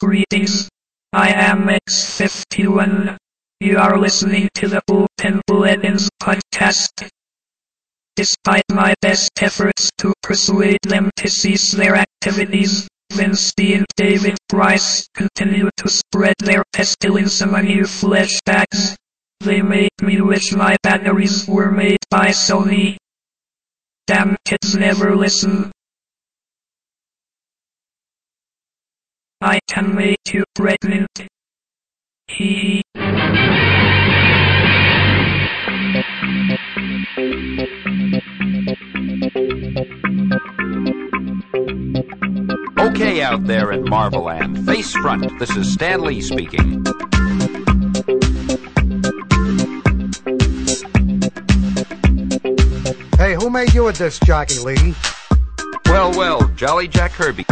Greetings. 0.00 0.68
I 1.12 1.30
am 1.30 1.66
X51. 1.66 3.16
You 3.58 3.78
are 3.78 3.98
listening 3.98 4.48
to 4.54 4.68
the 4.68 4.80
Bullpen 4.88 5.40
Bulletins 5.48 6.08
podcast. 6.22 7.10
Despite 8.14 8.62
my 8.70 8.94
best 9.00 9.30
efforts 9.42 9.90
to 9.98 10.12
persuade 10.22 10.78
them 10.84 11.10
to 11.16 11.28
cease 11.28 11.72
their 11.72 11.96
activities, 11.96 12.86
Vince 13.12 13.52
D 13.56 13.74
and 13.74 13.86
David 13.96 14.36
Price 14.48 15.08
continue 15.14 15.68
to 15.78 15.88
spread 15.88 16.34
their 16.38 16.62
pestilence 16.72 17.40
among 17.40 17.66
you 17.66 17.84
flesh 17.84 18.38
bags. 18.46 18.96
They 19.40 19.62
make 19.62 20.00
me 20.00 20.20
wish 20.20 20.52
my 20.52 20.76
batteries 20.84 21.48
were 21.48 21.72
made 21.72 21.98
by 22.08 22.28
Sony. 22.28 22.98
Damn 24.06 24.36
kids 24.44 24.76
never 24.76 25.16
listen. 25.16 25.72
I 29.40 29.60
can 29.68 29.94
make 29.94 30.18
you 30.32 30.42
pregnant. 30.52 31.28
Hee 32.26 32.54
hee. 32.54 32.82
Okay, 42.80 43.22
out 43.22 43.44
there 43.44 43.70
in 43.70 43.88
Marveland, 43.88 44.66
face 44.66 44.92
front, 44.94 45.38
this 45.38 45.56
is 45.56 45.72
Stan 45.72 46.00
Lee 46.00 46.20
speaking. 46.20 46.84
Hey, 53.16 53.34
who 53.34 53.50
made 53.50 53.72
you 53.72 53.86
a 53.86 53.92
disc 53.92 54.24
jockey, 54.24 54.58
lady? 54.58 54.96
Well, 55.86 56.10
well, 56.10 56.48
Jolly 56.56 56.88
Jack 56.88 57.12
Kirby. 57.12 57.44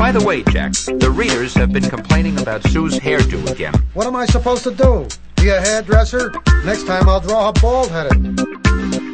By 0.00 0.12
the 0.12 0.24
way, 0.24 0.42
Jack, 0.44 0.72
the 0.72 1.12
readers 1.14 1.52
have 1.56 1.74
been 1.74 1.84
complaining 1.84 2.40
about 2.40 2.66
Sue's 2.68 2.98
hairdo 2.98 3.50
again. 3.50 3.74
What 3.92 4.06
am 4.06 4.16
I 4.16 4.24
supposed 4.24 4.64
to 4.64 4.74
do? 4.74 5.06
Be 5.36 5.50
a 5.50 5.60
hairdresser? 5.60 6.32
Next 6.64 6.86
time 6.86 7.06
I'll 7.06 7.20
draw 7.20 7.48
her 7.48 7.60
bald 7.60 7.90
headed. 7.90 9.09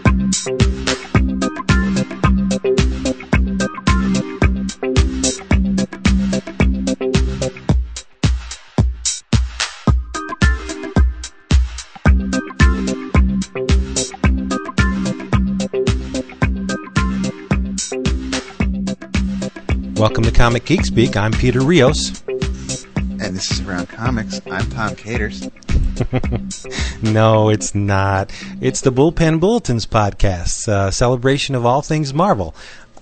Welcome 19.97 20.25
to 20.25 20.31
Comic 20.33 20.65
Geek 20.65 20.85
Speak. 20.85 21.17
I'm 21.17 21.33
Peter 21.33 21.61
Rios. 21.61 22.23
And 22.29 23.35
this 23.35 23.51
is 23.51 23.61
Around 23.61 23.89
Comics. 23.89 24.41
I'm 24.51 24.69
Tom 24.71 24.95
Katers. 24.95 25.51
No, 27.03 27.49
it's 27.49 27.75
not. 27.75 28.31
It's 28.61 28.81
the 28.83 28.91
Bullpen 28.93 29.41
Bulletins 29.41 29.87
podcast, 29.87 30.69
a 30.69 30.91
celebration 30.93 31.55
of 31.55 31.65
all 31.65 31.81
things 31.83 32.13
Marvel. 32.13 32.55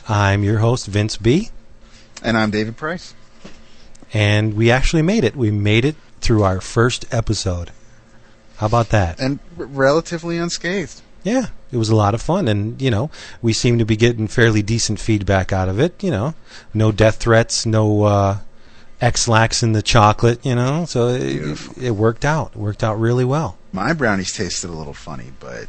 I'm 0.09 0.43
your 0.45 0.59
host, 0.59 0.87
Vince 0.87 1.17
B., 1.17 1.51
And 2.23 2.37
I'm 2.37 2.51
David 2.51 2.77
Price. 2.77 3.15
and 4.13 4.55
we 4.55 4.71
actually 4.71 5.03
made 5.03 5.25
it. 5.25 5.35
We 5.35 5.51
made 5.51 5.85
it 5.85 5.97
through 6.21 6.43
our 6.45 6.61
first 6.61 7.05
episode. 7.13 7.71
How 8.57 8.67
about 8.67 8.91
that? 8.91 9.19
And 9.21 9.39
r- 9.59 9.65
relatively 9.67 10.39
unscathed. 10.39 11.01
Yeah, 11.25 11.47
it 11.73 11.77
was 11.79 11.89
a 11.89 11.97
lot 11.97 12.15
of 12.15 12.23
fun, 12.23 12.47
and 12.49 12.81
you 12.81 12.91
know, 12.91 13.11
we 13.43 13.53
seem 13.53 13.79
to 13.79 13.85
be 13.85 13.97
getting 13.97 14.29
fairly 14.29 14.63
decent 14.63 15.01
feedback 15.01 15.53
out 15.53 15.69
of 15.69 15.81
it. 15.81 16.01
You 16.03 16.11
know, 16.11 16.35
no 16.73 16.93
death 16.93 17.17
threats, 17.17 17.67
no 17.67 18.05
uh, 18.05 18.39
Ex-Lax 19.01 19.63
in 19.63 19.73
the 19.73 19.83
chocolate. 19.83 20.45
You 20.45 20.55
know, 20.55 20.85
so 20.85 21.09
it, 21.09 21.59
it 21.81 21.91
worked 21.93 22.25
out. 22.25 22.53
It 22.55 22.59
worked 22.59 22.85
out 22.85 23.01
really 23.01 23.25
well. 23.25 23.59
My 23.73 23.93
brownies 23.93 24.33
tasted 24.33 24.71
a 24.71 24.75
little 24.75 24.95
funny, 24.95 25.33
but. 25.41 25.67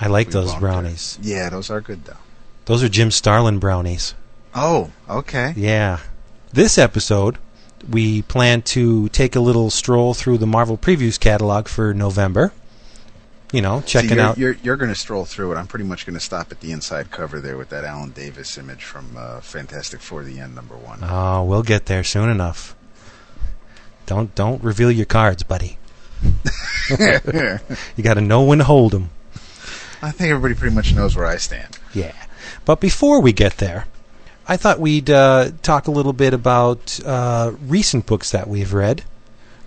I 0.00 0.08
like 0.08 0.30
those 0.30 0.52
brownies. 0.56 1.16
it. 1.20 1.26
Yeah, 1.26 1.48
those 1.48 1.70
are 1.70 1.80
good, 1.80 2.04
though. 2.04 2.16
Those 2.64 2.82
are 2.82 2.88
Jim 2.88 3.12
Starlin 3.12 3.60
brownies. 3.60 4.14
Oh, 4.52 4.90
okay. 5.08 5.54
Yeah. 5.56 6.00
This 6.52 6.76
episode, 6.76 7.38
we 7.88 8.22
plan 8.22 8.62
to 8.62 9.08
take 9.10 9.36
a 9.36 9.40
little 9.40 9.70
stroll 9.70 10.12
through 10.12 10.38
the 10.38 10.46
Marvel 10.46 10.76
Previews 10.76 11.20
catalog 11.20 11.68
for 11.68 11.94
November. 11.94 12.52
You 13.52 13.60
know, 13.60 13.82
checking 13.82 14.16
you're, 14.16 14.20
out. 14.20 14.38
You're, 14.38 14.56
you're 14.62 14.76
going 14.76 14.92
to 14.92 14.98
stroll 14.98 15.26
through 15.26 15.52
it. 15.52 15.56
I'm 15.56 15.66
pretty 15.66 15.84
much 15.84 16.06
going 16.06 16.14
to 16.14 16.20
stop 16.20 16.50
at 16.50 16.60
the 16.60 16.72
inside 16.72 17.10
cover 17.10 17.38
there 17.38 17.58
with 17.58 17.68
that 17.68 17.84
Alan 17.84 18.10
Davis 18.10 18.56
image 18.56 18.82
from 18.82 19.14
uh, 19.16 19.40
Fantastic 19.40 20.00
Four: 20.00 20.24
The 20.24 20.40
End, 20.40 20.54
number 20.54 20.74
one. 20.74 21.00
Oh, 21.02 21.44
we'll 21.44 21.62
get 21.62 21.84
there 21.84 22.02
soon 22.02 22.30
enough. 22.30 22.74
Don't 24.06 24.34
don't 24.34 24.62
reveal 24.64 24.90
your 24.90 25.06
cards, 25.06 25.42
buddy. 25.42 25.78
You 27.96 28.02
got 28.02 28.14
to 28.14 28.20
know 28.20 28.42
when 28.42 28.58
to 28.58 28.64
hold 28.64 28.92
them. 28.92 29.10
I 30.02 30.10
think 30.10 30.30
everybody 30.30 30.54
pretty 30.54 30.74
much 30.74 30.94
knows 30.94 31.14
where 31.14 31.26
I 31.26 31.36
stand. 31.36 31.78
Yeah. 31.94 32.12
But 32.64 32.80
before 32.80 33.20
we 33.20 33.32
get 33.32 33.58
there, 33.58 33.86
I 34.48 34.56
thought 34.56 34.80
we'd 34.80 35.08
uh, 35.08 35.52
talk 35.62 35.86
a 35.86 35.92
little 35.92 36.12
bit 36.12 36.34
about 36.34 36.98
uh, 37.04 37.52
recent 37.66 38.06
books 38.06 38.32
that 38.32 38.48
we've 38.48 38.72
read 38.72 39.04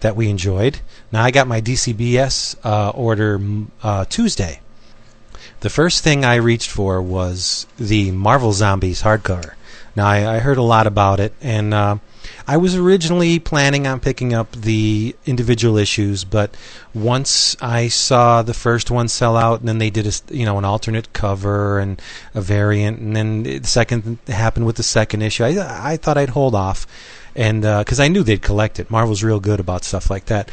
that 0.02 0.16
we 0.16 0.30
enjoyed. 0.30 0.80
Now, 1.12 1.24
I 1.24 1.32
got 1.32 1.48
my 1.48 1.62
DCBS 1.62 2.56
uh, 2.64 2.90
order 2.90 3.40
uh, 3.84 4.06
Tuesday. 4.06 4.60
The 5.62 5.70
first 5.70 6.04
thing 6.04 6.24
I 6.24 6.36
reached 6.36 6.70
for 6.70 7.02
was 7.02 7.66
the 7.78 8.12
Marvel 8.12 8.54
Zombies 8.54 9.02
hardcover. 9.04 9.54
Now, 9.96 10.08
I, 10.08 10.36
I 10.36 10.40
heard 10.40 10.58
a 10.58 10.62
lot 10.62 10.88
about 10.88 11.20
it, 11.20 11.34
and 11.42 11.74
uh, 11.74 11.98
I 12.48 12.58
was 12.58 12.76
originally 12.76 13.40
planning 13.40 13.88
on 13.88 14.00
picking 14.00 14.34
up 14.34 14.52
the 14.52 15.16
individual 15.26 15.78
issues, 15.78 16.24
but 16.24 16.56
once 16.94 17.56
I 17.62 17.88
saw 17.88 18.42
the 18.42 18.54
first 18.54 18.92
one 18.92 19.08
sell 19.08 19.36
out, 19.38 19.60
and 19.60 19.68
then 19.68 19.78
they 19.80 19.90
did 19.90 20.06
a 20.06 20.34
you 20.34 20.46
know 20.46 20.58
an 20.58 20.66
alternate 20.66 21.14
cover 21.14 21.80
and 21.80 22.02
a 22.34 22.42
variant, 22.42 23.00
and 23.00 23.16
then 23.16 23.44
the 23.44 23.64
second 23.64 24.20
happened 24.28 24.66
with 24.66 24.76
the 24.76 24.84
second 24.84 25.22
issue, 25.22 25.44
I 25.44 25.94
I 25.94 25.98
thought 25.98 26.18
I'd 26.18 26.30
hold 26.30 26.54
off, 26.56 26.86
and 27.36 27.62
because 27.62 28.00
I 28.00 28.08
knew 28.08 28.24
they'd 28.24 28.42
collect 28.42 28.80
it. 28.80 28.90
Marvel's 28.90 29.24
real 29.24 29.40
good 29.40 29.60
about 29.60 29.84
stuff 29.84 30.10
like 30.10 30.26
that, 30.26 30.50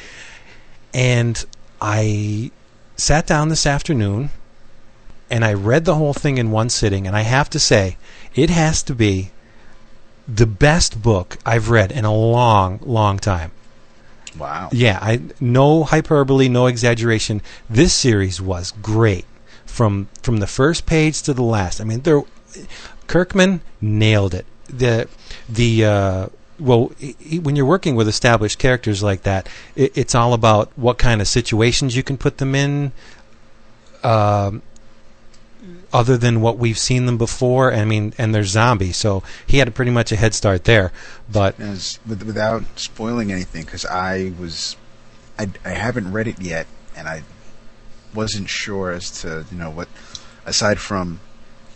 and 0.92 1.44
I 1.80 2.50
sat 2.96 3.26
down 3.26 3.48
this 3.48 3.66
afternoon 3.66 4.30
and 5.30 5.44
I 5.44 5.54
read 5.54 5.86
the 5.86 5.94
whole 5.94 6.12
thing 6.12 6.36
in 6.36 6.50
one 6.50 6.68
sitting, 6.68 7.06
and 7.06 7.16
I 7.16 7.22
have 7.22 7.48
to 7.50 7.58
say, 7.58 7.96
it 8.34 8.50
has 8.50 8.82
to 8.84 8.94
be 8.94 9.30
the 10.28 10.46
best 10.46 11.02
book 11.02 11.38
I've 11.44 11.70
read 11.70 11.90
in 11.90 12.04
a 12.04 12.14
long, 12.14 12.80
long 12.82 13.18
time. 13.18 13.50
Wow. 14.38 14.68
Yeah, 14.72 14.98
I 15.00 15.22
no 15.40 15.84
hyperbole, 15.84 16.48
no 16.48 16.66
exaggeration. 16.66 17.42
This 17.68 17.92
series 17.92 18.40
was 18.40 18.72
great 18.82 19.24
from 19.66 20.08
from 20.22 20.38
the 20.38 20.46
first 20.46 20.86
page 20.86 21.22
to 21.22 21.34
the 21.34 21.42
last. 21.42 21.80
I 21.80 21.84
mean, 21.84 22.00
there 22.02 22.22
Kirkman 23.06 23.60
nailed 23.80 24.34
it. 24.34 24.46
The 24.68 25.08
the 25.48 25.84
uh, 25.84 26.26
well, 26.62 26.92
he- 26.98 27.16
he- 27.18 27.38
when 27.38 27.56
you're 27.56 27.66
working 27.66 27.94
with 27.96 28.08
established 28.08 28.58
characters 28.58 29.02
like 29.02 29.22
that, 29.22 29.48
it's 29.76 30.14
all 30.14 30.32
about 30.32 30.70
what 30.76 30.98
kind 30.98 31.20
of 31.20 31.28
situations 31.28 31.96
you 31.96 32.02
can 32.02 32.16
put 32.16 32.38
them 32.38 32.54
in. 32.54 32.92
Um, 34.04 34.62
other 35.92 36.16
than 36.16 36.40
what 36.40 36.58
we've 36.58 36.78
seen 36.78 37.06
them 37.06 37.18
before, 37.18 37.72
I 37.72 37.84
mean, 37.84 38.14
and 38.16 38.34
they're 38.34 38.44
zombies, 38.44 38.96
so 38.96 39.22
he 39.46 39.58
had 39.58 39.72
pretty 39.74 39.90
much 39.90 40.10
a 40.10 40.16
head 40.16 40.34
start 40.34 40.64
there. 40.64 40.90
But 41.30 41.58
As, 41.60 41.98
without 42.06 42.64
spoiling 42.76 43.30
anything, 43.30 43.64
because 43.64 43.84
I 43.84 44.32
was, 44.38 44.76
I, 45.38 45.48
I 45.64 45.70
haven't 45.70 46.10
read 46.10 46.26
it 46.28 46.40
yet, 46.40 46.66
and 46.96 47.06
I 47.06 47.22
wasn't 48.14 48.48
sure 48.48 48.90
as 48.90 49.10
to 49.22 49.44
you 49.52 49.58
know 49.58 49.70
what, 49.70 49.88
aside 50.46 50.78
from 50.80 51.20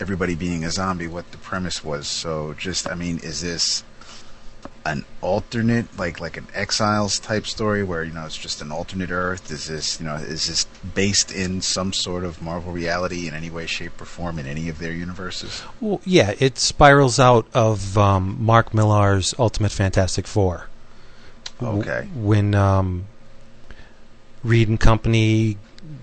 everybody 0.01 0.35
being 0.35 0.65
a 0.65 0.71
zombie, 0.71 1.07
what 1.07 1.31
the 1.31 1.39
premise 1.39 1.85
was. 1.85 2.07
So 2.09 2.55
just, 2.59 2.89
I 2.89 2.95
mean, 2.95 3.19
is 3.19 3.43
this 3.43 3.85
an 4.87 5.05
alternate, 5.21 5.99
like 5.99 6.21
like 6.21 6.37
an 6.37 6.47
Exiles 6.55 7.19
type 7.19 7.47
story, 7.47 7.83
where 7.83 8.05
you 8.05 8.13
know 8.13 8.25
it's 8.25 8.37
just 8.37 8.63
an 8.63 8.71
alternate 8.71 9.11
Earth? 9.11 9.51
Is 9.51 9.67
this 9.67 10.01
you 10.01 10.07
know 10.07 10.15
is 10.15 10.47
this 10.47 10.65
based 10.95 11.33
in 11.33 11.61
some 11.61 11.93
sort 11.93 12.25
of 12.25 12.41
Marvel 12.41 12.73
reality 12.73 13.29
in 13.29 13.35
any 13.35 13.51
way, 13.51 13.67
shape, 13.67 14.01
or 14.01 14.05
form 14.05 14.39
in 14.39 14.47
any 14.47 14.69
of 14.69 14.79
their 14.79 14.93
universes? 14.93 15.63
Well, 15.81 16.01
yeah, 16.05 16.35
it 16.39 16.59
spirals 16.59 17.19
out 17.19 17.47
of 17.55 17.99
um, 17.99 18.37
Mark 18.41 18.73
Millar's 18.73 19.35
Ultimate 19.39 19.73
Fantastic 19.73 20.27
Four. 20.27 20.69
Okay. 21.63 22.07
when 22.15 22.55
um, 22.55 23.07
Reed 24.45 24.69
and 24.69 24.79
Company 24.79 25.57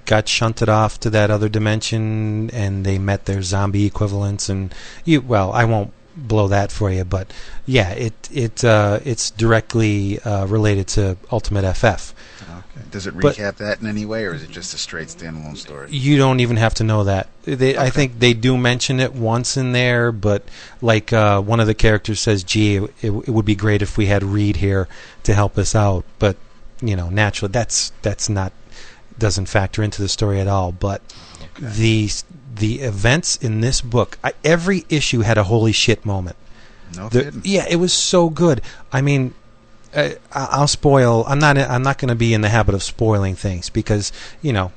got 0.05 0.27
shunted 0.27 0.67
off 0.67 0.99
to 1.01 1.09
that 1.11 1.29
other 1.29 1.49
dimension, 1.49 2.49
and 2.51 2.85
they 2.85 2.97
met 2.97 3.25
their 3.25 3.41
zombie 3.41 3.85
equivalents, 3.85 4.49
and 4.49 4.73
you, 5.05 5.21
well, 5.21 5.51
I 5.51 5.65
won't 5.65 5.93
blow 6.15 6.47
that 6.47 6.71
for 6.71 6.91
you, 6.91 7.03
but 7.03 7.31
yeah, 7.65 7.91
it 7.91 8.13
it 8.31 8.63
uh, 8.63 8.99
it's 9.03 9.31
directly 9.31 10.19
uh, 10.19 10.45
related 10.45 10.87
to 10.89 11.17
Ultimate 11.31 11.73
FF. 11.75 12.13
Okay. 12.41 12.85
Does 12.91 13.07
it 13.07 13.19
But- 13.19 13.35
recap 13.35 13.57
that 13.57 13.81
in 13.81 13.87
any 13.87 14.05
way, 14.05 14.25
or 14.25 14.33
is 14.33 14.43
it 14.43 14.49
just 14.49 14.73
a 14.73 14.77
straight 14.77 15.07
standalone 15.07 15.57
story? 15.57 15.89
You 15.91 16.17
don't 16.17 16.39
even 16.39 16.57
have 16.57 16.73
to 16.75 16.83
know 16.83 17.03
that. 17.03 17.27
They, 17.43 17.77
I 17.77 17.89
think 17.89 18.19
they 18.19 18.33
do 18.33 18.57
mention 18.57 18.99
it 18.99 19.13
once 19.13 19.57
in 19.57 19.71
there, 19.73 20.11
but 20.11 20.43
like 20.81 21.11
uh, 21.13 21.41
one 21.41 21.59
of 21.59 21.67
the 21.67 21.73
characters 21.73 22.19
says, 22.19 22.43
"Gee, 22.43 22.77
it, 22.77 22.87
it 23.01 23.29
would 23.29 23.45
be 23.45 23.55
great 23.55 23.81
if 23.81 23.97
we 23.97 24.07
had 24.07 24.23
Reed 24.23 24.57
here 24.57 24.87
to 25.23 25.33
help 25.33 25.57
us 25.57 25.75
out." 25.75 26.05
But 26.19 26.37
you 26.81 26.95
know, 26.95 27.09
naturally, 27.09 27.51
that's 27.51 27.91
that's 28.01 28.29
not 28.29 28.53
doesn't 29.17 29.45
factor 29.45 29.83
into 29.83 30.01
the 30.01 30.09
story 30.09 30.39
at 30.39 30.47
all. 30.47 30.71
But 30.71 31.01
the 31.59 32.09
the 32.55 32.81
events 32.81 33.35
in 33.37 33.61
this 33.61 33.81
book, 33.81 34.17
I, 34.23 34.33
every 34.43 34.85
issue 34.89 35.21
had 35.21 35.37
a 35.37 35.43
holy 35.45 35.71
shit 35.71 36.05
moment. 36.05 36.35
No 36.95 37.09
The- 37.09 37.23
kidding. 37.25 37.41
yeah, 37.43 37.65
it 37.69 37.77
was 37.77 37.93
so 37.93 38.29
good. 38.29 38.61
I 38.91 39.01
mean, 39.01 39.33
uh, 39.95 40.09
I- 40.31 40.47
I'll 40.51 40.67
spoil. 40.67 41.23
I'm 41.27 41.39
not. 41.39 41.57
I'm 41.57 41.83
not 41.83 41.97
going 41.97 42.09
to 42.09 42.15
be 42.15 42.33
in 42.33 42.41
the 42.41 42.49
habit 42.49 42.75
of 42.75 42.83
spoiling 42.83 43.35
things 43.35 43.69
because 43.69 44.11
you 44.41 44.53
know, 44.53 44.71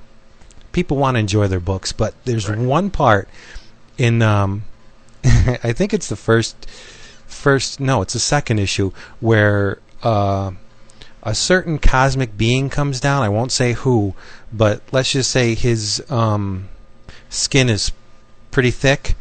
people 0.72 0.96
want 0.96 1.16
to 1.16 1.20
enjoy 1.20 1.48
their 1.48 1.60
books. 1.60 1.92
But 1.92 2.14
there's 2.24 2.48
Right. 2.48 2.58
one 2.58 2.90
part 2.90 3.28
in. 3.98 4.22
Um, 4.22 4.64
I 5.24 5.72
think 5.72 5.92
it's 5.92 6.08
the 6.08 6.16
first. 6.16 6.66
First, 7.26 7.80
no, 7.80 8.02
it's 8.02 8.12
the 8.14 8.18
second 8.20 8.58
issue 8.60 8.92
where 9.20 9.78
uh, 10.02 10.52
a 11.22 11.34
certain 11.34 11.78
cosmic 11.78 12.36
being 12.38 12.70
comes 12.70 13.00
down. 13.00 13.22
I 13.22 13.28
won't 13.28 13.52
say 13.52 13.72
who, 13.72 14.14
but 14.52 14.80
let's 14.92 15.10
just 15.12 15.30
say 15.30 15.54
his 15.54 16.02
um, 16.08 16.68
skin 17.28 17.68
is 17.68 17.92
pretty 18.50 18.70
thick, 18.70 19.14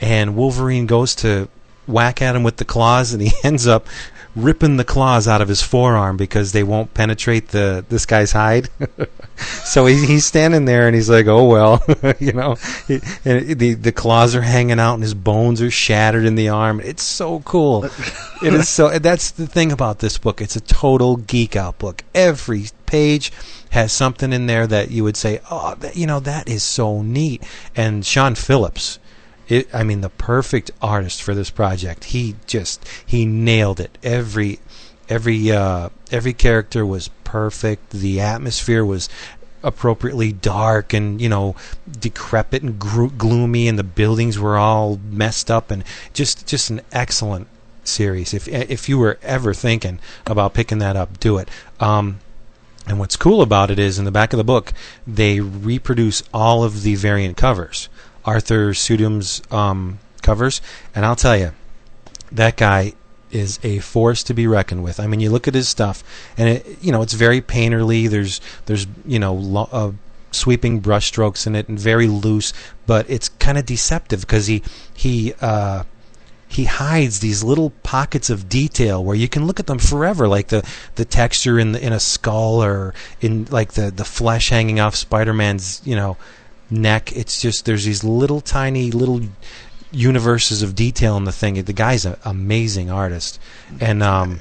and 0.00 0.36
Wolverine 0.36 0.86
goes 0.86 1.14
to 1.16 1.48
whack 1.86 2.22
at 2.22 2.36
him 2.36 2.42
with 2.42 2.56
the 2.56 2.64
claws, 2.64 3.12
and 3.12 3.22
he 3.22 3.32
ends 3.44 3.66
up 3.66 3.86
ripping 4.34 4.78
the 4.78 4.84
claws 4.84 5.28
out 5.28 5.42
of 5.42 5.48
his 5.48 5.60
forearm 5.60 6.16
because 6.16 6.52
they 6.52 6.62
won't 6.62 6.94
penetrate 6.94 7.48
the 7.48 7.84
this 7.88 8.06
guy's 8.06 8.32
hide. 8.32 8.68
so 9.36 9.86
he, 9.86 10.06
he's 10.06 10.24
standing 10.24 10.64
there, 10.64 10.86
and 10.86 10.94
he's 10.94 11.10
like, 11.10 11.26
"Oh 11.26 11.44
well," 11.44 11.82
you 12.18 12.32
know. 12.32 12.56
He, 12.86 13.00
and 13.24 13.58
the 13.58 13.74
the 13.74 13.92
claws 13.92 14.34
are 14.34 14.42
hanging 14.42 14.80
out, 14.80 14.94
and 14.94 15.02
his 15.02 15.14
bones 15.14 15.60
are 15.60 15.70
shattered 15.70 16.24
in 16.24 16.34
the 16.34 16.48
arm. 16.48 16.80
It's 16.80 17.02
so 17.02 17.40
cool. 17.40 17.84
it 17.84 18.54
is 18.54 18.68
so. 18.68 18.98
That's 18.98 19.30
the 19.30 19.46
thing 19.46 19.72
about 19.72 19.98
this 19.98 20.18
book. 20.18 20.40
It's 20.40 20.56
a 20.56 20.60
total 20.60 21.16
geek 21.16 21.56
out 21.56 21.78
book. 21.78 22.02
Every 22.14 22.66
page 22.86 23.32
has 23.72 23.90
something 23.92 24.32
in 24.32 24.46
there 24.46 24.66
that 24.66 24.90
you 24.90 25.02
would 25.02 25.16
say, 25.16 25.40
"Oh, 25.50 25.74
that, 25.80 25.96
you 25.96 26.06
know, 26.06 26.20
that 26.20 26.48
is 26.48 26.62
so 26.62 27.02
neat." 27.02 27.42
And 27.74 28.04
Sean 28.04 28.34
Phillips, 28.34 28.98
it, 29.48 29.68
I 29.74 29.82
mean, 29.82 30.02
the 30.02 30.10
perfect 30.10 30.70
artist 30.80 31.22
for 31.22 31.34
this 31.34 31.50
project. 31.50 32.04
He 32.04 32.36
just 32.46 32.86
he 33.04 33.24
nailed 33.24 33.80
it. 33.80 33.96
Every 34.02 34.60
every 35.08 35.50
uh, 35.50 35.88
every 36.10 36.32
character 36.34 36.84
was 36.84 37.08
perfect. 37.24 37.90
The 37.90 38.20
atmosphere 38.20 38.84
was 38.84 39.08
appropriately 39.64 40.32
dark 40.32 40.92
and 40.92 41.20
you 41.20 41.28
know 41.28 41.54
decrepit 41.98 42.62
and 42.62 42.78
gro- 42.78 43.08
gloomy, 43.08 43.68
and 43.68 43.78
the 43.78 43.84
buildings 43.84 44.38
were 44.38 44.58
all 44.58 45.00
messed 45.10 45.50
up, 45.50 45.70
and 45.70 45.82
just 46.12 46.46
just 46.46 46.68
an 46.68 46.82
excellent 46.92 47.48
series. 47.84 48.34
If 48.34 48.48
if 48.48 48.88
you 48.88 48.98
were 48.98 49.18
ever 49.22 49.54
thinking 49.54 49.98
about 50.26 50.52
picking 50.52 50.78
that 50.78 50.94
up, 50.96 51.18
do 51.20 51.38
it. 51.38 51.48
Um, 51.80 52.20
and 52.86 52.98
what's 52.98 53.16
cool 53.16 53.42
about 53.42 53.70
it 53.70 53.78
is 53.78 53.98
in 53.98 54.04
the 54.04 54.10
back 54.10 54.32
of 54.32 54.36
the 54.36 54.44
book, 54.44 54.72
they 55.06 55.40
reproduce 55.40 56.22
all 56.34 56.64
of 56.64 56.82
the 56.82 56.94
variant 56.94 57.36
covers, 57.36 57.88
Arthur 58.24 58.74
Suydam's 58.74 59.42
um, 59.50 59.98
covers, 60.22 60.60
and 60.94 61.04
I'll 61.04 61.16
tell 61.16 61.36
you, 61.36 61.52
that 62.30 62.56
guy 62.56 62.94
is 63.30 63.58
a 63.62 63.78
force 63.78 64.22
to 64.24 64.34
be 64.34 64.46
reckoned 64.46 64.82
with. 64.82 65.00
I 65.00 65.06
mean, 65.06 65.20
you 65.20 65.30
look 65.30 65.48
at 65.48 65.54
his 65.54 65.68
stuff, 65.68 66.04
and 66.36 66.48
it, 66.48 66.78
you 66.82 66.92
know 66.92 67.02
it's 67.02 67.14
very 67.14 67.40
painterly. 67.40 68.08
There's 68.08 68.40
there's 68.66 68.86
you 69.06 69.18
know 69.18 69.34
lo- 69.34 69.68
uh, 69.72 69.92
sweeping 70.30 70.80
brushstrokes 70.80 71.46
in 71.46 71.54
it, 71.54 71.68
and 71.68 71.78
very 71.78 72.08
loose, 72.08 72.52
but 72.86 73.08
it's 73.08 73.28
kind 73.28 73.58
of 73.58 73.66
deceptive 73.66 74.22
because 74.22 74.46
he 74.46 74.62
he. 74.94 75.34
Uh, 75.40 75.84
he 76.52 76.64
hides 76.64 77.20
these 77.20 77.42
little 77.42 77.70
pockets 77.82 78.28
of 78.28 78.46
detail 78.46 79.02
where 79.02 79.16
you 79.16 79.26
can 79.26 79.46
look 79.46 79.58
at 79.58 79.66
them 79.66 79.78
forever, 79.78 80.28
like 80.28 80.48
the, 80.48 80.62
the 80.96 81.04
texture 81.06 81.58
in 81.58 81.72
the, 81.72 81.82
in 81.82 81.94
a 81.94 81.98
skull 81.98 82.62
or 82.62 82.92
in 83.22 83.46
like 83.46 83.72
the, 83.72 83.90
the 83.90 84.04
flesh 84.04 84.50
hanging 84.50 84.78
off 84.78 84.94
Spider-Man's 84.94 85.80
you 85.82 85.96
know 85.96 86.18
neck. 86.68 87.10
It's 87.16 87.40
just 87.40 87.64
there's 87.64 87.86
these 87.86 88.04
little 88.04 88.42
tiny 88.42 88.90
little 88.90 89.22
universes 89.90 90.62
of 90.62 90.74
detail 90.74 91.16
in 91.16 91.24
the 91.24 91.32
thing. 91.32 91.54
The 91.62 91.72
guy's 91.72 92.04
an 92.04 92.16
amazing 92.22 92.90
artist, 92.90 93.40
and 93.80 94.02
um, 94.02 94.40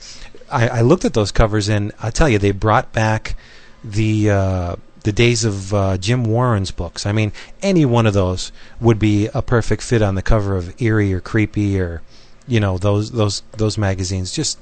I, 0.51 0.67
I 0.67 0.81
looked 0.81 1.05
at 1.05 1.13
those 1.13 1.31
covers 1.31 1.69
and 1.69 1.93
I 2.03 2.09
tell 2.11 2.27
you 2.27 2.39
they 2.39 2.51
brought 2.51 2.91
back 2.91 3.37
the 3.85 4.31
uh, 4.31 4.75
the 5.03 5.11
days 5.11 5.43
of 5.43 5.73
uh, 5.73 5.97
Jim 5.97 6.23
Warren's 6.25 6.71
books. 6.71 7.05
I 7.05 7.11
mean, 7.11 7.31
any 7.61 7.85
one 7.85 8.05
of 8.05 8.13
those 8.13 8.51
would 8.79 8.99
be 8.99 9.27
a 9.33 9.41
perfect 9.41 9.81
fit 9.83 10.01
on 10.01 10.15
the 10.15 10.21
cover 10.21 10.55
of 10.55 10.79
Eerie 10.81 11.13
or 11.13 11.19
Creepy 11.19 11.79
or 11.79 12.01
you 12.47 12.59
know 12.59 12.77
those 12.77 13.11
those 13.11 13.43
those 13.57 13.77
magazines. 13.77 14.31
Just 14.31 14.59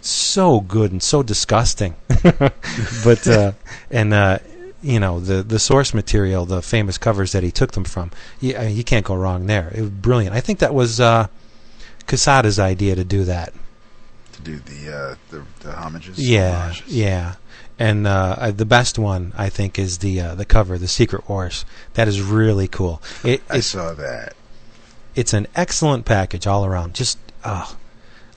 so 0.00 0.60
good 0.60 0.92
and 0.92 1.02
so 1.02 1.22
disgusting, 1.22 1.94
but 3.04 3.26
uh, 3.28 3.52
and 3.90 4.12
uh, 4.14 4.38
you 4.82 4.98
know 4.98 5.20
the 5.20 5.42
the 5.42 5.58
source 5.58 5.92
material, 5.94 6.46
the 6.46 6.62
famous 6.62 6.98
covers 6.98 7.32
that 7.32 7.42
he 7.42 7.50
took 7.50 7.72
them 7.72 7.84
from. 7.84 8.10
You, 8.40 8.56
I 8.56 8.66
mean, 8.66 8.76
you 8.76 8.84
can't 8.84 9.04
go 9.04 9.14
wrong 9.14 9.46
there. 9.46 9.70
It 9.74 9.80
was 9.82 9.90
brilliant. 9.90 10.34
I 10.34 10.40
think 10.40 10.60
that 10.60 10.74
was 10.74 11.00
uh, 11.00 11.26
Quesada's 12.06 12.58
idea 12.58 12.94
to 12.96 13.04
do 13.04 13.24
that. 13.24 13.52
to 14.32 14.42
do 14.42 14.58
the 14.58 14.96
uh, 14.96 15.14
the, 15.30 15.44
the 15.60 15.72
homages. 15.72 16.18
Yeah, 16.18 16.62
homages. 16.62 16.86
yeah. 16.88 17.34
And 17.80 18.06
uh, 18.06 18.36
uh, 18.38 18.50
the 18.50 18.66
best 18.66 18.98
one, 18.98 19.32
I 19.38 19.48
think, 19.48 19.78
is 19.78 19.98
the 19.98 20.20
uh, 20.20 20.34
the 20.34 20.44
cover, 20.44 20.76
the 20.76 20.86
Secret 20.86 21.26
Wars. 21.30 21.64
That 21.94 22.08
is 22.08 22.20
really 22.20 22.68
cool. 22.68 23.00
It, 23.24 23.42
I 23.48 23.60
saw 23.60 23.94
that. 23.94 24.34
it's 25.16 25.32
an 25.32 25.46
excellent 25.56 26.04
package 26.04 26.46
all 26.46 26.66
around. 26.66 26.94
Just 26.94 27.18
uh, 27.42 27.66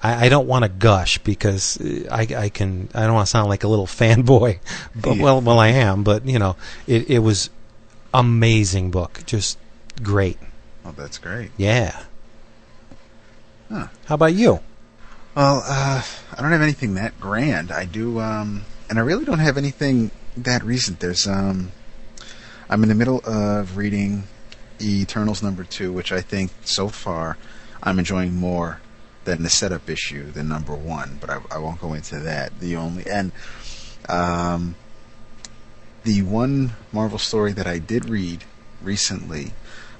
I, 0.01 0.27
I 0.27 0.29
don't 0.29 0.47
want 0.47 0.63
to 0.63 0.69
gush 0.69 1.17
because 1.19 1.75
uh, 1.81 2.07
I, 2.09 2.21
I 2.45 2.49
can 2.49 2.87
I 2.95 3.01
don't 3.01 3.13
want 3.15 3.27
to 3.27 3.31
sound 3.31 3.49
like 3.49 3.65
a 3.65 3.67
little 3.67 3.85
fanboy, 3.99 4.59
but 4.95 5.17
Yeah. 5.17 5.23
well 5.23 5.41
well 5.41 5.59
I 5.59 5.67
am. 5.67 6.03
But 6.05 6.25
you 6.25 6.39
know 6.39 6.55
it 6.87 7.09
it 7.09 7.19
was 7.19 7.49
amazing 8.13 8.91
book, 8.91 9.23
just 9.25 9.57
great. 10.01 10.37
Oh, 10.85 10.93
that's 10.95 11.17
great. 11.17 11.51
Yeah. 11.57 12.01
Huh. 13.69 13.87
How 14.05 14.15
about 14.15 14.33
you? 14.35 14.59
Well, 15.35 15.63
uh, 15.67 16.01
I 16.37 16.41
don't 16.41 16.51
have 16.51 16.61
anything 16.61 16.93
that 16.93 17.19
grand. 17.19 17.71
I 17.71 17.85
do, 17.85 18.19
um, 18.19 18.63
and 18.89 18.99
I 18.99 19.01
really 19.01 19.25
don't 19.25 19.39
have 19.39 19.57
anything 19.57 20.11
that 20.37 20.63
recent. 20.63 20.99
There's, 20.99 21.27
um, 21.27 21.71
I'm 22.69 22.83
in 22.83 22.89
the 22.89 22.95
middle 22.95 23.21
of 23.25 23.77
reading 23.77 24.23
Eternals 24.81 25.43
number 25.43 25.63
two, 25.63 25.91
which 25.91 26.11
I 26.11 26.21
think 26.21 26.51
so 26.63 26.89
far 26.89 27.37
I'm 27.81 27.99
enjoying 27.99 28.35
more 28.35 28.79
than 29.25 29.43
the 29.43 29.49
setup 29.49 29.89
issue 29.89 30.31
than 30.31 30.49
number 30.49 30.75
one. 30.75 31.17
But 31.21 31.29
I, 31.29 31.41
I 31.51 31.57
won't 31.59 31.79
go 31.79 31.93
into 31.93 32.19
that. 32.19 32.59
The 32.59 32.75
only 32.75 33.05
and 33.09 33.31
um, 34.09 34.75
the 36.03 36.21
one 36.21 36.73
Marvel 36.91 37.19
story 37.19 37.53
that 37.53 37.67
I 37.67 37.79
did 37.79 38.09
read 38.09 38.43
recently 38.81 39.53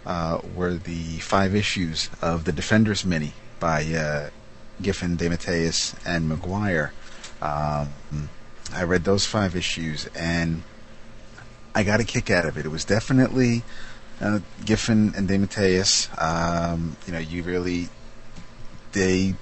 uh, 0.06 0.40
were 0.56 0.74
the 0.74 1.20
five 1.20 1.56
issues 1.56 2.10
of 2.22 2.44
the 2.44 2.52
Defenders 2.52 3.06
mini 3.06 3.34
by 3.60 3.84
uh, 3.86 4.30
Giffen, 4.82 5.16
DeMatteis, 5.16 5.96
and 6.06 6.28
Maguire. 6.28 6.92
Um, 7.42 7.90
I 8.74 8.84
read 8.84 9.04
those 9.04 9.26
five 9.26 9.56
issues 9.56 10.08
and 10.16 10.64
I 11.76 11.84
got 11.84 12.00
a 12.00 12.04
kick 12.04 12.30
out 12.30 12.46
of 12.46 12.58
it. 12.58 12.66
It 12.66 12.70
was 12.70 12.86
definitely 12.86 13.64
uh, 14.22 14.40
Giffen 14.64 15.14
and 15.16 15.28
DeMatteis. 15.28 16.10
Um, 16.22 16.98
you 17.06 17.14
know, 17.14 17.20
you 17.20 17.44
really 17.44 17.90
they 18.92 19.36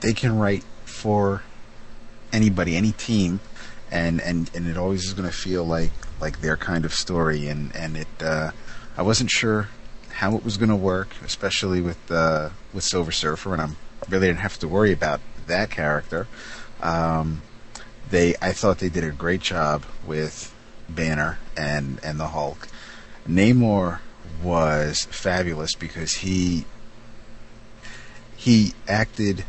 they 0.00 0.12
can 0.12 0.38
write 0.38 0.64
for 0.84 1.42
anybody, 2.32 2.76
any 2.76 2.92
team, 2.92 3.40
and 3.90 4.20
and 4.20 4.50
and 4.54 4.66
it 4.66 4.76
always 4.76 5.04
is 5.04 5.12
going 5.12 5.28
to 5.28 5.36
feel 5.36 5.64
like 5.64 5.92
like 6.20 6.40
their 6.40 6.56
kind 6.56 6.84
of 6.84 6.94
story. 6.94 7.48
And 7.48 7.74
and 7.74 7.96
it 7.96 8.22
uh, 8.22 8.52
I 8.96 9.02
wasn't 9.02 9.30
sure 9.30 9.68
how 10.12 10.36
it 10.36 10.44
was 10.44 10.56
going 10.56 10.70
to 10.70 10.76
work, 10.76 11.16
especially 11.24 11.80
with 11.80 12.10
uh, 12.10 12.50
with 12.72 12.84
Silver 12.84 13.12
Surfer, 13.12 13.52
and 13.52 13.62
I'm 13.62 13.76
really 14.08 14.28
didn't 14.28 14.40
have 14.40 14.58
to 14.60 14.68
worry 14.68 14.92
about 14.92 15.20
that 15.46 15.70
character. 15.70 16.28
Um, 16.80 17.42
they 18.12 18.36
I 18.40 18.52
thought 18.52 18.78
they 18.78 18.90
did 18.90 19.02
a 19.02 19.10
great 19.10 19.40
job 19.40 19.84
with 20.06 20.54
Banner 20.88 21.38
and 21.56 21.98
and 22.04 22.20
the 22.20 22.28
Hulk. 22.28 22.68
Namor 23.28 23.98
was 24.42 25.06
fabulous 25.10 25.74
because 25.74 26.16
he 26.16 26.66
he 28.36 28.74
acted 28.86 29.44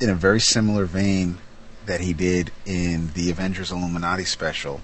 in 0.00 0.10
a 0.10 0.14
very 0.14 0.40
similar 0.40 0.84
vein 0.84 1.38
that 1.86 2.00
he 2.00 2.12
did 2.12 2.50
in 2.66 3.12
the 3.14 3.30
Avengers 3.30 3.70
Illuminati 3.70 4.24
special. 4.24 4.80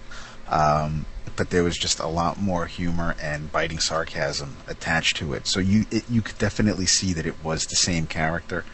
Um, 0.49 1.07
but 1.37 1.51
there 1.51 1.65
was 1.65 1.79
just 1.79 1.99
a 1.99 2.07
lot 2.07 2.39
more 2.39 2.67
humor 2.67 3.17
and 3.21 3.51
biting 3.51 3.79
sarcasm 3.79 4.57
attached 4.69 5.17
to 5.17 5.33
it. 5.33 5.47
So 5.47 5.59
you 5.59 5.87
it, 5.91 6.09
you 6.09 6.23
could 6.23 6.39
definitely 6.39 6.87
see 6.87 7.13
that 7.13 7.27
it 7.27 7.43
was 7.43 7.67
the 7.67 7.77
same 7.77 8.07
character. 8.07 8.65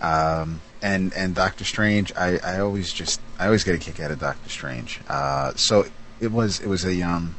Um, 0.00 0.60
and 0.82 1.12
and 1.14 1.34
Doctor 1.34 1.64
Strange, 1.64 2.12
I, 2.16 2.38
I 2.38 2.60
always 2.60 2.92
just 2.92 3.20
I 3.38 3.46
always 3.46 3.64
get 3.64 3.74
a 3.74 3.78
kick 3.78 4.00
out 4.00 4.10
of 4.10 4.18
Doctor 4.18 4.50
Strange. 4.50 5.00
Uh, 5.08 5.52
so 5.54 5.86
it 6.20 6.32
was 6.32 6.60
it 6.60 6.66
was 6.66 6.84
a 6.84 7.00
um, 7.02 7.36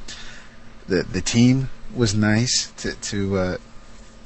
the 0.88 1.04
the 1.04 1.22
team 1.22 1.70
was 1.94 2.16
nice 2.16 2.72
to 2.78 2.94
to 2.96 3.38
uh, 3.38 3.58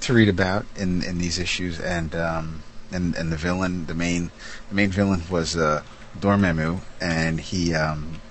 to 0.01 0.13
read 0.13 0.29
about 0.29 0.65
in, 0.75 1.03
in 1.03 1.17
these 1.17 1.39
issues, 1.39 1.79
and 1.79 2.15
um, 2.15 2.63
and 2.91 3.15
and 3.15 3.31
the 3.31 3.37
villain, 3.37 3.87
the 3.87 3.95
main 3.95 4.31
the 4.69 4.75
main 4.75 4.89
villain 4.89 5.23
was 5.29 5.57
uh, 5.57 5.81
Dormammu, 6.19 6.79
and 7.01 7.41
he 7.41 7.73
um, 7.73 8.21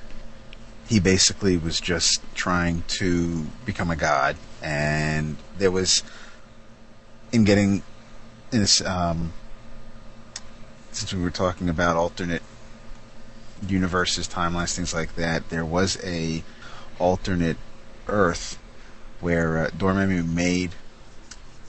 he 0.88 1.00
basically 1.00 1.57
was 1.57 1.81
just 1.81 2.21
trying 2.35 2.85
to 2.99 3.45
become 3.64 3.90
a 3.90 3.97
god, 3.97 4.37
and 4.62 5.37
there 5.59 5.71
was 5.71 6.02
in 7.33 7.45
getting 7.45 7.83
in 8.52 8.61
this 8.61 8.81
um, 8.83 9.33
since 10.97 11.12
we 11.12 11.23
were 11.23 11.31
talking 11.31 11.69
about 11.69 11.97
alternate 11.97 12.43
universes, 13.67 14.26
timelines, 14.26 14.75
things 14.75 14.95
like 14.95 15.15
that, 15.17 15.50
there 15.50 15.65
was 15.65 15.99
a 16.03 16.43
alternate 16.99 17.59
Earth 18.09 18.59
where 19.21 19.59
uh, 19.59 19.71
Dormammu 19.71 20.26
made 20.33 20.73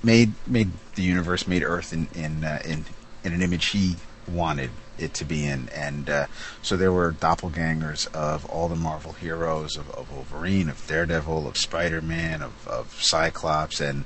made 0.03 0.33
made 0.45 0.71
the 0.95 1.01
universe, 1.01 1.47
made 1.47 1.63
Earth 1.63 1.91
in 1.91 2.07
in 2.15 2.43
uh, 2.43 2.61
in 2.63 2.85
in 3.23 3.33
an 3.33 3.41
image 3.41 3.67
he 3.67 3.97
wanted 4.27 4.69
it 4.97 5.13
to 5.15 5.25
be 5.25 5.45
in, 5.45 5.69
and 5.69 6.09
uh, 6.09 6.27
so 6.61 6.75
there 6.75 6.91
were 6.91 7.11
doppelgangers 7.11 8.11
of 8.13 8.45
all 8.45 8.67
the 8.67 8.75
Marvel 8.75 9.13
heroes, 9.13 9.77
of, 9.77 9.89
of 9.91 10.11
Wolverine, 10.11 10.69
of 10.69 10.85
Daredevil, 10.87 11.47
of 11.47 11.55
Spider-Man, 11.55 12.41
of, 12.41 12.67
of 12.67 13.01
Cyclops, 13.01 13.79
and 13.79 14.05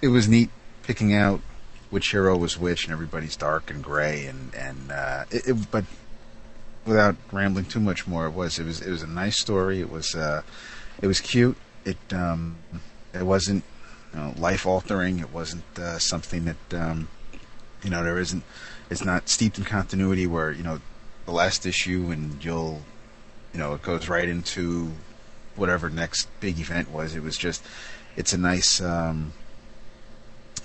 it 0.00 0.08
was 0.08 0.26
neat 0.26 0.50
picking 0.82 1.12
out 1.12 1.40
which 1.96 2.10
hero 2.10 2.36
was 2.36 2.58
which, 2.58 2.84
and 2.84 2.92
everybody's 2.92 3.36
dark 3.36 3.70
and 3.70 3.82
gray, 3.82 4.26
and 4.26 4.54
and 4.54 4.92
uh, 4.92 5.24
it, 5.30 5.48
it, 5.48 5.70
but 5.70 5.82
without 6.84 7.16
rambling 7.32 7.64
too 7.64 7.80
much 7.80 8.06
more, 8.06 8.26
it 8.26 8.34
was 8.34 8.58
it 8.58 8.66
was 8.66 8.82
it 8.82 8.90
was 8.90 9.02
a 9.02 9.06
nice 9.06 9.40
story. 9.40 9.80
It 9.80 9.90
was 9.90 10.14
uh, 10.14 10.42
it 11.00 11.06
was 11.06 11.20
cute. 11.22 11.56
It 11.86 11.96
um, 12.12 12.58
it 13.14 13.22
wasn't 13.22 13.64
you 14.12 14.20
know, 14.20 14.34
life 14.36 14.66
altering. 14.66 15.20
It 15.20 15.32
wasn't 15.32 15.64
uh, 15.78 15.98
something 15.98 16.44
that 16.44 16.74
um, 16.78 17.08
you 17.82 17.88
know 17.88 18.04
there 18.04 18.18
isn't. 18.18 18.44
It's 18.90 19.02
not 19.02 19.30
steeped 19.30 19.56
in 19.56 19.64
continuity 19.64 20.26
where 20.26 20.52
you 20.52 20.64
know 20.64 20.82
the 21.24 21.32
last 21.32 21.64
issue 21.64 22.10
and 22.12 22.44
you'll 22.44 22.82
you 23.54 23.58
know 23.58 23.72
it 23.72 23.80
goes 23.80 24.06
right 24.06 24.28
into 24.28 24.92
whatever 25.54 25.88
next 25.88 26.28
big 26.40 26.60
event 26.60 26.90
was. 26.90 27.16
It 27.16 27.22
was 27.22 27.38
just 27.38 27.64
it's 28.16 28.34
a 28.34 28.38
nice 28.38 28.82
um, 28.82 29.32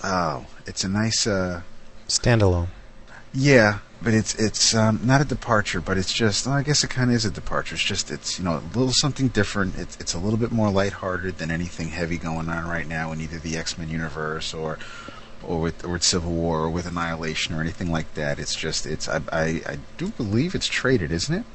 oh 0.03 0.45
it's 0.65 0.83
a 0.83 0.89
nice 0.89 1.27
uh, 1.27 1.61
Standalone. 2.07 2.67
yeah, 3.33 3.79
but 4.01 4.13
it's 4.13 4.35
it's 4.35 4.73
um, 4.75 4.99
not 5.03 5.21
a 5.21 5.25
departure, 5.25 5.81
but 5.81 5.97
it's 5.97 6.13
just 6.13 6.45
well, 6.45 6.55
I 6.55 6.63
guess 6.63 6.83
it 6.83 6.89
kind 6.89 7.09
of 7.09 7.15
is 7.15 7.25
a 7.25 7.31
departure. 7.31 7.75
It's 7.75 7.83
just 7.83 8.11
it's 8.11 8.37
you 8.37 8.45
know 8.45 8.57
a 8.57 8.63
little 8.77 8.91
something 8.93 9.29
different. 9.29 9.77
It's 9.77 9.97
it's 9.99 10.13
a 10.13 10.19
little 10.19 10.37
bit 10.39 10.51
more 10.51 10.69
lighthearted 10.69 11.37
than 11.37 11.51
anything 11.51 11.89
heavy 11.89 12.17
going 12.17 12.49
on 12.49 12.67
right 12.67 12.87
now 12.87 13.11
in 13.11 13.21
either 13.21 13.37
the 13.39 13.57
X 13.57 13.77
Men 13.77 13.89
universe 13.89 14.53
or 14.53 14.77
or 15.43 15.59
with 15.59 15.83
or 15.85 15.89
with 15.93 16.03
Civil 16.03 16.31
War 16.31 16.61
or 16.61 16.69
with 16.69 16.85
Annihilation 16.85 17.55
or 17.55 17.61
anything 17.61 17.91
like 17.91 18.13
that. 18.15 18.39
It's 18.39 18.55
just 18.55 18.85
it's 18.85 19.07
I 19.07 19.21
I, 19.31 19.45
I 19.67 19.77
do 19.97 20.09
believe 20.09 20.53
it's 20.55 20.67
traded, 20.67 21.11
isn't 21.11 21.33
it? 21.33 21.45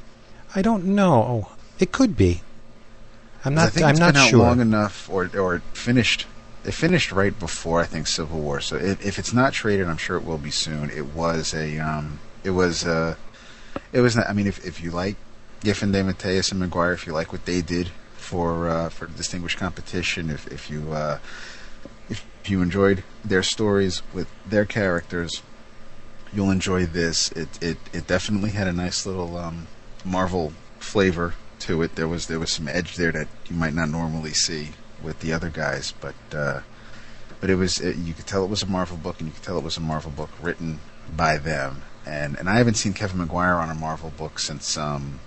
I 0.55 0.61
don't 0.61 0.85
know. 0.85 1.49
It 1.79 1.91
could 1.91 2.17
be. 2.17 2.41
I'm 3.45 3.53
'Cause 3.55 3.61
I 3.61 3.65
not. 3.65 3.73
think 3.73 3.85
I'm 3.85 3.91
it's 3.91 3.99
not 3.99 4.13
been 4.13 4.23
out 4.23 4.29
sure. 4.29 4.39
long 4.39 4.59
enough 4.61 5.09
or 5.09 5.29
or 5.37 5.59
finished. 5.73 6.25
It 6.65 6.73
finished 6.73 7.11
right 7.11 7.37
before 7.37 7.79
I 7.79 7.85
think 7.85 8.07
Civil 8.07 8.39
War. 8.39 8.59
So 8.59 8.75
if, 8.75 9.05
if 9.05 9.19
it's 9.19 9.33
not 9.33 9.53
traded, 9.53 9.87
I'm 9.87 9.97
sure 9.97 10.17
it 10.17 10.25
will 10.25 10.37
be 10.37 10.51
soon. 10.51 10.89
It 10.89 11.05
was 11.07 11.53
a 11.53 11.79
um, 11.79 12.19
it 12.43 12.51
was 12.51 12.85
uh, 12.85 13.15
it 13.93 14.01
was. 14.01 14.15
Not, 14.15 14.29
I 14.29 14.33
mean, 14.33 14.47
if 14.47 14.65
if 14.65 14.81
you 14.81 14.91
like 14.91 15.15
Giffen, 15.61 15.91
DeMatteis, 15.91 16.51
and 16.51 16.59
Maguire, 16.59 16.93
if 16.93 17.07
you 17.07 17.13
like 17.13 17.31
what 17.31 17.45
they 17.45 17.61
did 17.61 17.89
for 18.17 18.67
uh, 18.67 18.89
for 18.89 19.07
distinguished 19.07 19.57
competition, 19.57 20.29
if 20.29 20.47
if 20.47 20.69
you 20.69 20.91
uh, 20.91 21.19
if 22.09 22.25
you 22.45 22.61
enjoyed 22.61 23.03
their 23.23 23.43
stories 23.43 24.01
with 24.13 24.27
their 24.45 24.65
characters, 24.65 25.41
you'll 26.33 26.51
enjoy 26.51 26.85
this. 26.85 27.31
It 27.33 27.49
it 27.61 27.77
it 27.93 28.07
definitely 28.07 28.51
had 28.51 28.67
a 28.67 28.73
nice 28.73 29.05
little 29.05 29.37
um, 29.37 29.67
Marvel 30.03 30.53
flavor 30.79 31.33
to 31.59 31.81
it. 31.81 31.95
There 31.95 32.07
was 32.07 32.27
there 32.27 32.39
was 32.39 32.51
some 32.51 32.67
edge 32.67 32.95
there 32.95 33.11
that 33.11 33.27
you 33.49 33.55
might 33.55 33.73
not 33.73 33.89
normally 33.89 34.33
see 34.33 34.69
with 35.03 35.19
the 35.19 35.33
other 35.33 35.49
guys, 35.49 35.93
but 36.01 36.15
uh, 36.33 36.61
but 37.39 37.49
it 37.49 37.55
was 37.55 37.79
it, 37.79 37.97
you 37.97 38.13
could 38.13 38.25
tell 38.27 38.43
it 38.43 38.49
was 38.49 38.63
a 38.63 38.67
Marvel 38.67 38.97
book, 38.97 39.19
and 39.19 39.27
you 39.27 39.33
could 39.33 39.43
tell 39.43 39.57
it 39.57 39.63
was 39.63 39.77
a 39.77 39.81
Marvel 39.81 40.11
book 40.11 40.29
written 40.41 40.79
by 41.15 41.37
them. 41.37 41.81
And 42.05 42.37
and 42.37 42.49
I 42.49 42.57
haven't 42.57 42.75
seen 42.75 42.93
Kevin 42.93 43.17
Maguire 43.19 43.55
on 43.55 43.69
a 43.69 43.75
Marvel 43.75 44.11
book 44.17 44.39
since 44.39 44.77
um, 44.77 45.19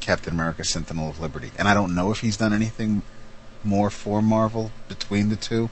Captain 0.00 0.32
America: 0.34 0.64
Sentinel 0.64 1.08
of 1.10 1.20
Liberty, 1.20 1.50
and 1.58 1.66
I 1.68 1.74
don't 1.74 1.94
know 1.94 2.10
if 2.10 2.20
he's 2.20 2.36
done 2.36 2.52
anything 2.52 3.02
more 3.64 3.90
for 3.90 4.22
Marvel 4.22 4.70
between 4.88 5.28
the 5.28 5.36
two, 5.36 5.68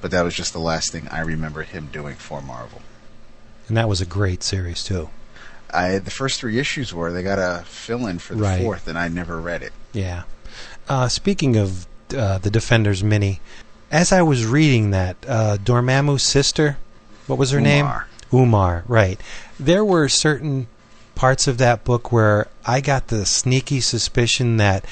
but 0.00 0.10
that 0.12 0.22
was 0.22 0.34
just 0.34 0.52
the 0.52 0.60
last 0.60 0.92
thing 0.92 1.08
I 1.08 1.20
remember 1.20 1.62
him 1.62 1.88
doing 1.92 2.16
for 2.16 2.40
Marvel. 2.40 2.80
and 3.68 3.76
that 3.76 3.88
was 3.88 4.00
a 4.00 4.06
great 4.06 4.42
series 4.42 4.84
too. 4.84 5.10
I 5.72 5.98
the 5.98 6.10
first 6.10 6.38
three 6.38 6.58
issues 6.58 6.92
were 6.94 7.12
they 7.12 7.22
got 7.22 7.38
a 7.38 7.64
fill 7.64 8.06
in 8.06 8.18
for 8.20 8.34
the 8.34 8.42
Right. 8.42 8.60
fourth, 8.62 8.86
and 8.88 8.96
I 8.98 9.08
never 9.08 9.40
read 9.40 9.62
it. 9.62 9.72
Yeah. 9.92 10.24
Uh, 10.88 11.08
speaking 11.08 11.56
of 11.56 11.86
uh, 12.16 12.38
the 12.38 12.50
Defenders 12.50 13.04
mini, 13.04 13.40
as 13.90 14.12
I 14.12 14.22
was 14.22 14.44
reading 14.44 14.90
that, 14.90 15.16
uh, 15.26 15.56
Dormammu's 15.62 16.22
sister, 16.22 16.78
what 17.26 17.38
was 17.38 17.50
her 17.52 17.60
name? 17.60 17.84
Umar. 17.84 18.08
Umar, 18.32 18.84
right. 18.88 19.20
There 19.58 19.84
were 19.84 20.08
certain 20.08 20.66
parts 21.14 21.46
of 21.46 21.58
that 21.58 21.84
book 21.84 22.10
where 22.10 22.48
I 22.66 22.80
got 22.80 23.08
the 23.08 23.24
sneaky 23.24 23.80
suspicion 23.80 24.56
that 24.56 24.84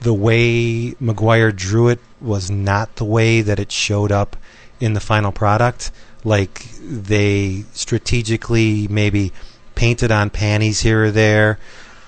the 0.00 0.14
way 0.14 0.94
Maguire 0.98 1.52
drew 1.52 1.88
it 1.88 2.00
was 2.20 2.50
not 2.50 2.96
the 2.96 3.04
way 3.04 3.42
that 3.42 3.58
it 3.58 3.70
showed 3.70 4.10
up 4.10 4.36
in 4.80 4.94
the 4.94 5.00
final 5.00 5.32
product. 5.32 5.90
Like 6.24 6.64
they 6.80 7.64
strategically 7.72 8.88
maybe 8.88 9.32
painted 9.74 10.10
on 10.10 10.30
panties 10.30 10.80
here 10.80 11.04
or 11.04 11.10
there, 11.10 11.58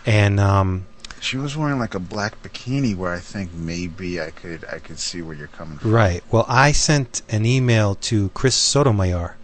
and 0.07 0.39
um, 0.41 0.87
She 1.25 1.39
was 1.39 1.57
wearing 1.57 1.79
like 1.79 1.95
a 1.95 1.99
black 1.99 2.41
bikini, 2.43 2.95
where 2.95 3.13
I 3.15 3.19
think 3.19 3.53
maybe 3.55 4.21
I 4.21 4.31
could 4.31 4.65
I 4.71 4.79
could 4.79 4.99
see 4.99 5.23
where 5.23 5.35
you're 5.35 5.49
coming 5.49 5.79
from. 5.79 5.91
Right. 5.91 6.23
Well, 6.31 6.45
I 6.49 6.73
sent 6.73 7.23
an 7.31 7.47
email 7.47 7.95
to 8.11 8.29
Chris 8.31 8.55
Sotomayor, 8.55 9.37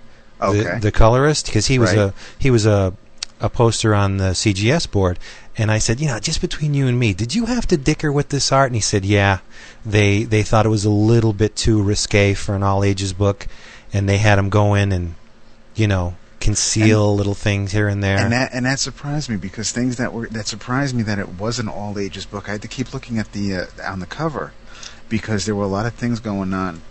Okay. 0.43 0.75
the, 0.75 0.81
the 0.81 0.93
colorist, 0.93 1.47
because 1.47 1.67
he 1.69 1.79
was 1.79 1.91
Right. 1.91 1.99
a 1.99 2.15
he 2.39 2.51
was 2.51 2.67
a 2.67 2.93
a 3.41 3.49
poster 3.49 3.95
on 3.95 4.19
the 4.19 4.35
CGS 4.35 4.91
board, 4.91 5.19
and 5.57 5.71
I 5.71 5.79
said, 5.79 5.99
you 6.01 6.07
know, 6.09 6.19
just 6.21 6.43
between 6.43 6.75
you 6.75 6.87
and 6.87 6.99
me, 6.99 7.15
did 7.15 7.35
you 7.35 7.47
have 7.47 7.67
to 7.69 7.79
dicker 7.79 8.13
with 8.13 8.29
this 8.29 8.53
art? 8.53 8.67
And 8.67 8.75
he 8.77 8.83
said, 8.83 9.05
yeah. 9.05 9.39
They 9.85 10.25
they 10.25 10.43
thought 10.43 10.67
it 10.67 10.71
was 10.71 10.85
a 10.85 10.91
little 10.91 11.33
bit 11.33 11.57
too 11.57 11.83
risque 11.83 12.35
for 12.35 12.55
an 12.55 12.63
all 12.63 12.85
ages 12.85 13.15
book, 13.15 13.47
and 13.95 14.07
they 14.07 14.19
had 14.19 14.39
him 14.39 14.51
go 14.51 14.75
in 14.75 14.93
and, 14.93 15.15
you 15.75 15.89
know, 15.89 16.15
conceal 16.41 17.15
little 17.15 17.35
things 17.35 17.71
here 17.71 17.87
and 17.87 18.03
there. 18.03 18.19
and 18.19 18.33
that 18.33 18.53
and 18.53 18.65
that 18.67 18.81
surprised 18.81 19.29
me 19.29 19.37
because 19.37 19.71
things 19.71 19.97
that 19.99 20.13
were 20.13 20.27
that 20.29 20.47
surprised 20.47 20.95
me 20.95 21.03
that 21.03 21.19
it 21.19 21.29
was 21.39 21.59
an 21.59 21.69
all 21.69 21.99
ages 21.99 22.27
book. 22.27 22.49
I 22.49 22.53
had 22.53 22.63
to 22.63 22.69
keep 22.69 22.93
looking 22.93 23.19
at 23.19 23.33
the 23.33 23.55
uh, 23.55 23.67
on 23.87 24.01
the 24.01 24.07
cover 24.07 24.53
because 25.09 25.45
there 25.45 25.55
were 25.55 25.65
a 25.65 25.69
lot 25.69 25.87
of 25.87 25.95
things 25.95 26.19
going 26.19 26.53
on. 26.55 26.83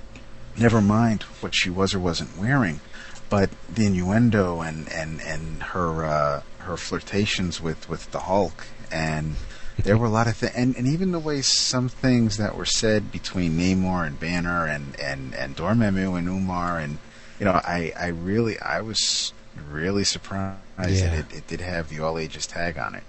Never 0.55 0.81
mind 0.81 1.23
what 1.41 1.55
she 1.55 1.69
was 1.69 1.93
or 1.93 1.99
wasn't 1.99 2.37
wearing, 2.37 2.79
but 3.29 3.49
the 3.73 3.87
innuendo 3.87 4.61
and 4.61 4.87
and 4.91 5.19
and 5.21 5.63
her 5.63 6.05
uh, 6.05 6.41
her 6.59 6.77
flirtations 6.77 7.59
with 7.59 7.89
with 7.89 8.11
the 8.11 8.21
Hulk 8.21 8.67
and. 8.91 9.35
There 9.81 9.97
were 9.97 10.07
a 10.07 10.09
lot 10.09 10.27
of 10.27 10.35
things, 10.35 10.51
and, 10.57 10.75
and 10.75 10.85
even 10.85 11.13
the 11.13 11.19
way 11.19 11.41
some 11.41 11.87
things 11.87 12.35
that 12.35 12.57
were 12.57 12.65
said 12.65 13.13
between 13.13 13.57
Namor 13.57 14.05
and 14.05 14.19
Banner 14.19 14.65
and, 14.65 14.99
and, 14.99 15.33
and 15.33 15.55
Dormammu 15.55 16.19
and 16.19 16.27
Umar, 16.27 16.79
and 16.79 16.97
you 17.39 17.45
know, 17.45 17.53
I, 17.53 17.93
I 17.97 18.07
really, 18.07 18.59
I 18.59 18.81
was 18.81 19.31
really 19.71 20.03
surprised 20.03 20.57
Yeah. 20.79 21.09
that 21.15 21.19
it, 21.19 21.25
it 21.37 21.47
did 21.47 21.61
have 21.61 21.89
the 21.89 21.99
all 21.99 22.17
ages 22.17 22.45
tag 22.47 22.77
on 22.77 22.95
it. 22.95 23.03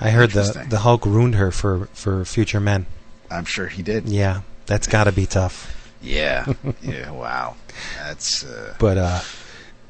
I 0.00 0.10
heard 0.10 0.30
the 0.32 0.66
the 0.68 0.78
Hulk 0.80 1.06
ruined 1.06 1.36
her 1.36 1.50
for 1.50 1.86
for 1.92 2.24
future 2.24 2.60
men. 2.60 2.86
I'm 3.30 3.44
sure 3.44 3.68
he 3.68 3.82
did. 3.82 4.08
Yeah, 4.08 4.40
that's 4.66 4.86
got 4.86 5.04
to 5.04 5.12
be 5.12 5.26
tough. 5.26 5.70
Yeah, 6.02 6.46
yeah. 6.82 7.10
Wow, 7.10 7.56
that's 7.98 8.44
uh, 8.44 8.74
But 8.78 8.98
uh, 8.98 9.20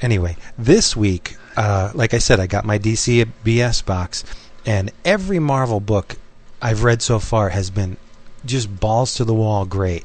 anyway, 0.00 0.36
this 0.58 0.94
week, 0.94 1.36
uh, 1.56 1.90
like 1.94 2.14
I 2.14 2.18
said, 2.18 2.38
I 2.38 2.46
got 2.46 2.64
my 2.64 2.78
DC 2.78 3.26
BS 3.44 3.84
box, 3.84 4.24
and 4.66 4.92
every 5.04 5.38
Marvel 5.38 5.80
book 5.80 6.16
I've 6.62 6.84
read 6.84 7.00
so 7.02 7.18
far 7.18 7.48
has 7.48 7.70
been 7.70 7.96
just 8.44 8.78
balls 8.78 9.14
to 9.14 9.24
the 9.24 9.34
wall 9.34 9.64
great. 9.64 10.04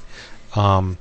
Um, 0.56 0.98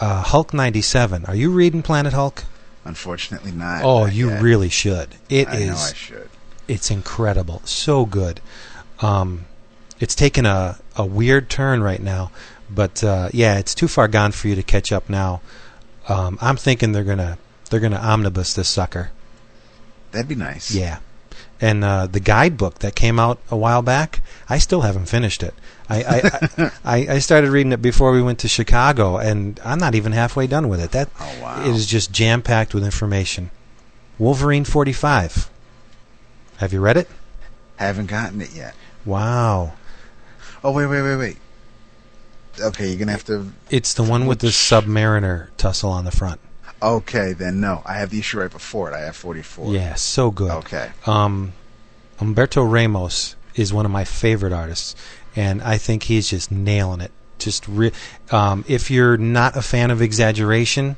uh, 0.00 0.22
Hulk 0.22 0.54
ninety 0.54 0.82
seven. 0.82 1.26
Are 1.26 1.34
you 1.36 1.50
reading 1.50 1.82
Planet 1.82 2.14
Hulk? 2.14 2.44
Unfortunately 2.84 3.52
not. 3.52 3.84
Oh, 3.84 4.04
not 4.04 4.12
you 4.12 4.30
yet. 4.30 4.42
really 4.42 4.68
should. 4.68 5.08
It 5.28 5.48
I 5.48 5.56
is. 5.56 5.68
know 5.68 5.76
I 5.76 5.92
should. 5.94 6.30
It's 6.68 6.90
incredible. 6.90 7.62
So 7.64 8.06
good. 8.06 8.40
Um, 9.00 9.46
it's 9.98 10.14
taken 10.14 10.46
a, 10.46 10.78
a 10.96 11.04
weird 11.04 11.50
turn 11.50 11.82
right 11.82 12.00
now, 12.02 12.30
but 12.70 13.02
uh, 13.04 13.28
yeah, 13.32 13.58
it's 13.58 13.74
too 13.74 13.88
far 13.88 14.08
gone 14.08 14.32
for 14.32 14.48
you 14.48 14.54
to 14.54 14.62
catch 14.62 14.92
up 14.92 15.08
now. 15.10 15.40
Um, 16.08 16.38
I'm 16.40 16.56
thinking 16.56 16.92
they're 16.92 17.04
gonna 17.04 17.38
they're 17.68 17.80
gonna 17.80 17.96
omnibus 17.98 18.54
this 18.54 18.68
sucker. 18.68 19.10
That'd 20.12 20.28
be 20.28 20.34
nice. 20.34 20.74
Yeah. 20.74 20.98
And 21.60 21.84
uh, 21.84 22.06
the 22.06 22.20
guidebook 22.20 22.78
that 22.78 22.94
came 22.94 23.18
out 23.20 23.38
a 23.50 23.56
while 23.56 23.82
back, 23.82 24.22
I 24.48 24.56
still 24.58 24.80
haven't 24.80 25.06
finished 25.06 25.42
it. 25.42 25.52
I 25.90 26.02
I, 26.02 26.70
I 26.84 26.96
I 27.14 27.18
started 27.18 27.50
reading 27.50 27.72
it 27.72 27.82
before 27.82 28.12
we 28.12 28.22
went 28.22 28.38
to 28.40 28.48
Chicago, 28.48 29.18
and 29.18 29.60
I'm 29.64 29.78
not 29.78 29.94
even 29.94 30.12
halfway 30.12 30.46
done 30.46 30.68
with 30.68 30.80
it. 30.80 30.92
That 30.92 31.10
Oh, 31.20 31.38
wow. 31.42 31.60
it 31.62 31.68
is 31.74 31.86
just 31.86 32.12
jam 32.12 32.40
packed 32.42 32.72
with 32.72 32.82
information. 32.84 33.50
Wolverine 34.18 34.64
45. 34.64 35.50
Have 36.58 36.72
you 36.72 36.80
read 36.80 36.96
it? 36.96 37.08
Haven't 37.76 38.06
gotten 38.06 38.40
it 38.40 38.54
yet. 38.54 38.74
Wow. 39.04 39.72
Oh 40.62 40.72
wait, 40.72 40.86
wait, 40.86 41.02
wait, 41.02 41.16
wait. 41.16 41.36
Okay, 42.60 42.88
you're 42.88 42.98
gonna 42.98 43.12
have 43.12 43.24
to. 43.24 43.52
It's 43.70 43.94
the 43.94 44.02
one 44.02 44.26
with 44.26 44.40
the 44.40 44.48
Submariner 44.48 45.48
tussle 45.56 45.90
on 45.90 46.04
the 46.04 46.10
front. 46.10 46.40
Okay, 46.82 47.32
then 47.32 47.60
no. 47.60 47.82
I 47.84 47.94
have 47.94 48.10
the 48.10 48.18
issue 48.18 48.40
right 48.40 48.50
before 48.50 48.90
it. 48.90 48.94
I 48.94 49.00
have 49.00 49.16
44. 49.16 49.74
Yeah, 49.74 49.94
so 49.94 50.30
good. 50.30 50.50
Okay. 50.50 50.90
Um, 51.06 51.52
Humberto 52.18 52.70
Ramos 52.70 53.36
is 53.54 53.72
one 53.72 53.84
of 53.84 53.92
my 53.92 54.04
favorite 54.04 54.52
artists, 54.52 54.96
and 55.36 55.62
I 55.62 55.76
think 55.78 56.04
he's 56.04 56.28
just 56.30 56.50
nailing 56.50 57.00
it. 57.00 57.12
Just 57.38 57.66
re- 57.68 57.92
um, 58.30 58.64
if 58.68 58.90
you're 58.90 59.16
not 59.16 59.56
a 59.56 59.62
fan 59.62 59.90
of 59.90 60.02
exaggeration, 60.02 60.96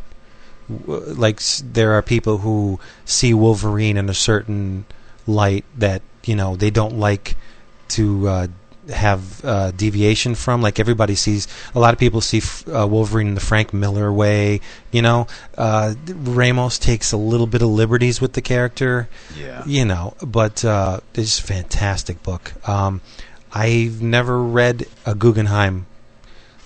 like 0.68 1.40
there 1.40 1.92
are 1.92 2.02
people 2.02 2.38
who 2.38 2.80
see 3.04 3.34
Wolverine 3.34 3.96
in 3.96 4.08
a 4.08 4.14
certain 4.14 4.84
light 5.26 5.64
that 5.76 6.02
you 6.24 6.34
know 6.34 6.56
they 6.56 6.70
don't 6.70 6.98
like 6.98 7.36
to 7.88 8.28
uh, 8.28 8.46
have 8.92 9.44
uh, 9.44 9.70
deviation 9.72 10.34
from. 10.34 10.62
Like 10.62 10.78
everybody 10.78 11.14
sees, 11.14 11.48
a 11.74 11.80
lot 11.80 11.92
of 11.92 11.98
people 11.98 12.20
see 12.20 12.38
f- 12.38 12.64
uh, 12.68 12.86
Wolverine 12.86 13.28
in 13.28 13.34
the 13.34 13.40
Frank 13.40 13.72
Miller 13.72 14.12
way. 14.12 14.60
You 14.90 15.02
know, 15.02 15.26
uh, 15.58 15.94
Ramos 16.08 16.78
takes 16.78 17.12
a 17.12 17.16
little 17.16 17.46
bit 17.46 17.62
of 17.62 17.68
liberties 17.68 18.20
with 18.20 18.34
the 18.34 18.42
character 18.42 19.08
Yeah. 19.38 19.62
you 19.66 19.84
know, 19.84 20.14
but 20.24 20.64
uh, 20.64 21.00
it's 21.14 21.38
a 21.38 21.42
fantastic 21.42 22.22
book. 22.22 22.52
Um, 22.68 23.00
I've 23.52 24.00
never 24.00 24.42
read 24.42 24.86
a 25.04 25.14
Guggenheim 25.14 25.86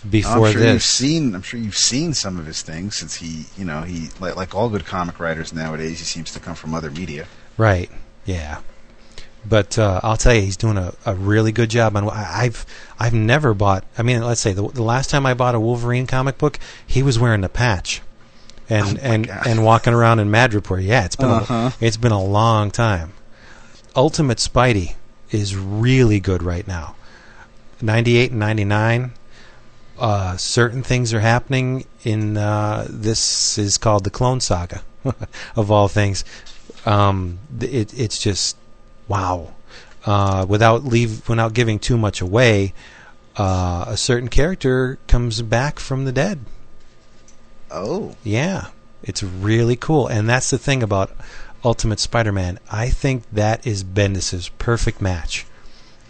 before 0.08 0.46
I'm 0.46 0.52
sure 0.52 0.62
you've 0.72 0.82
seen. 0.82 1.34
I'm 1.34 1.42
sure 1.42 1.58
you've 1.58 1.76
seen 1.76 2.14
some 2.14 2.38
of 2.38 2.46
his 2.46 2.62
things 2.62 2.96
since 2.96 3.16
he, 3.16 3.46
you 3.56 3.64
know, 3.64 3.82
he 3.82 4.08
like 4.20 4.36
like 4.36 4.54
all 4.54 4.68
good 4.68 4.84
comic 4.86 5.18
writers 5.18 5.52
nowadays. 5.52 5.98
He 5.98 6.04
seems 6.04 6.30
to 6.32 6.40
come 6.40 6.54
from 6.54 6.74
other 6.74 6.90
media. 6.90 7.26
Right? 7.56 7.90
Yeah. 8.24 8.60
But 9.48 9.78
uh, 9.78 10.00
I'll 10.02 10.16
tell 10.16 10.34
you, 10.34 10.40
he's 10.42 10.56
doing 10.56 10.76
a, 10.76 10.92
a 11.04 11.14
really 11.14 11.52
good 11.52 11.70
job. 11.70 11.96
On 11.96 12.08
I've 12.10 12.66
I've 12.98 13.14
never 13.14 13.54
bought. 13.54 13.84
I 13.96 14.02
mean, 14.02 14.22
let's 14.22 14.40
say 14.40 14.52
the, 14.52 14.66
the 14.68 14.82
last 14.82 15.10
time 15.10 15.24
I 15.26 15.34
bought 15.34 15.54
a 15.54 15.60
Wolverine 15.60 16.06
comic 16.06 16.38
book, 16.38 16.58
he 16.86 17.02
was 17.02 17.18
wearing 17.18 17.42
the 17.42 17.48
patch, 17.48 18.02
and 18.68 18.98
Oh 18.98 19.02
and 19.02 19.26
God. 19.28 19.46
and 19.46 19.64
walking 19.64 19.92
around 19.92 20.18
in 20.18 20.28
Madripoor. 20.30 20.84
Yeah, 20.84 21.04
it's 21.04 21.16
been 21.16 21.30
Uh-huh. 21.30 21.70
a, 21.80 21.84
it's 21.84 21.96
been 21.96 22.12
a 22.12 22.22
long 22.22 22.70
time. 22.70 23.12
Ultimate 23.94 24.38
Spidey 24.38 24.94
is 25.30 25.54
really 25.56 26.18
good 26.20 26.42
right 26.42 26.66
now. 26.66 26.96
98 27.82 28.30
and 28.30 28.40
99 28.40 29.12
uh, 29.98 30.36
certain 30.36 30.82
things 30.82 31.12
are 31.14 31.20
happening 31.20 31.84
in 32.04 32.36
uh, 32.36 32.86
this 32.88 33.58
is 33.58 33.76
called 33.78 34.04
the 34.04 34.10
clone 34.10 34.40
saga 34.40 34.82
of 35.56 35.70
all 35.70 35.88
things 35.88 36.24
um, 36.86 37.38
it, 37.60 37.92
it's 37.98 38.18
just 38.18 38.56
wow 39.08 39.54
uh, 40.04 40.46
without 40.48 40.84
leave 40.84 41.28
without 41.28 41.52
giving 41.52 41.78
too 41.78 41.96
much 41.98 42.20
away 42.20 42.72
uh, 43.36 43.84
a 43.88 43.96
certain 43.96 44.28
character 44.28 44.98
comes 45.06 45.42
back 45.42 45.78
from 45.78 46.04
the 46.04 46.12
dead 46.12 46.40
Oh, 47.70 48.14
yeah, 48.22 48.68
it's 49.02 49.22
really 49.22 49.76
cool, 49.76 50.06
and 50.06 50.28
that's 50.28 50.50
the 50.50 50.58
thing 50.58 50.82
about 50.82 51.10
Ultimate 51.64 51.98
Spider-Man. 51.98 52.58
I 52.70 52.88
think 52.88 53.24
that 53.32 53.66
is 53.66 53.82
Bendis's 53.82 54.48
perfect 54.50 55.00
match. 55.00 55.46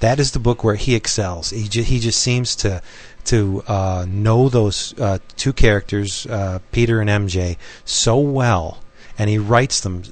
That 0.01 0.21
is 0.21 0.33
the 0.33 0.39
book 0.39 0.63
where 0.63 0.75
he 0.75 0.95
excels. 0.95 1.51
He 1.51 1.69
ju- 1.69 1.83
he 1.83 1.99
just 1.99 2.21
seems 2.21 2.55
to 2.57 2.83
to 3.25 3.65
uh, 3.67 4.07
know 4.09 4.49
those 4.49 4.95
uh, 5.01 5.19
two 5.37 5.53
characters, 5.53 6.27
uh, 6.27 6.59
Peter 6.71 7.01
and 7.01 7.09
MJ, 7.09 7.57
so 7.85 8.19
well, 8.19 8.83
and 9.19 9.31
he 9.31 9.39
writes 9.39 9.81
them 9.81 10.03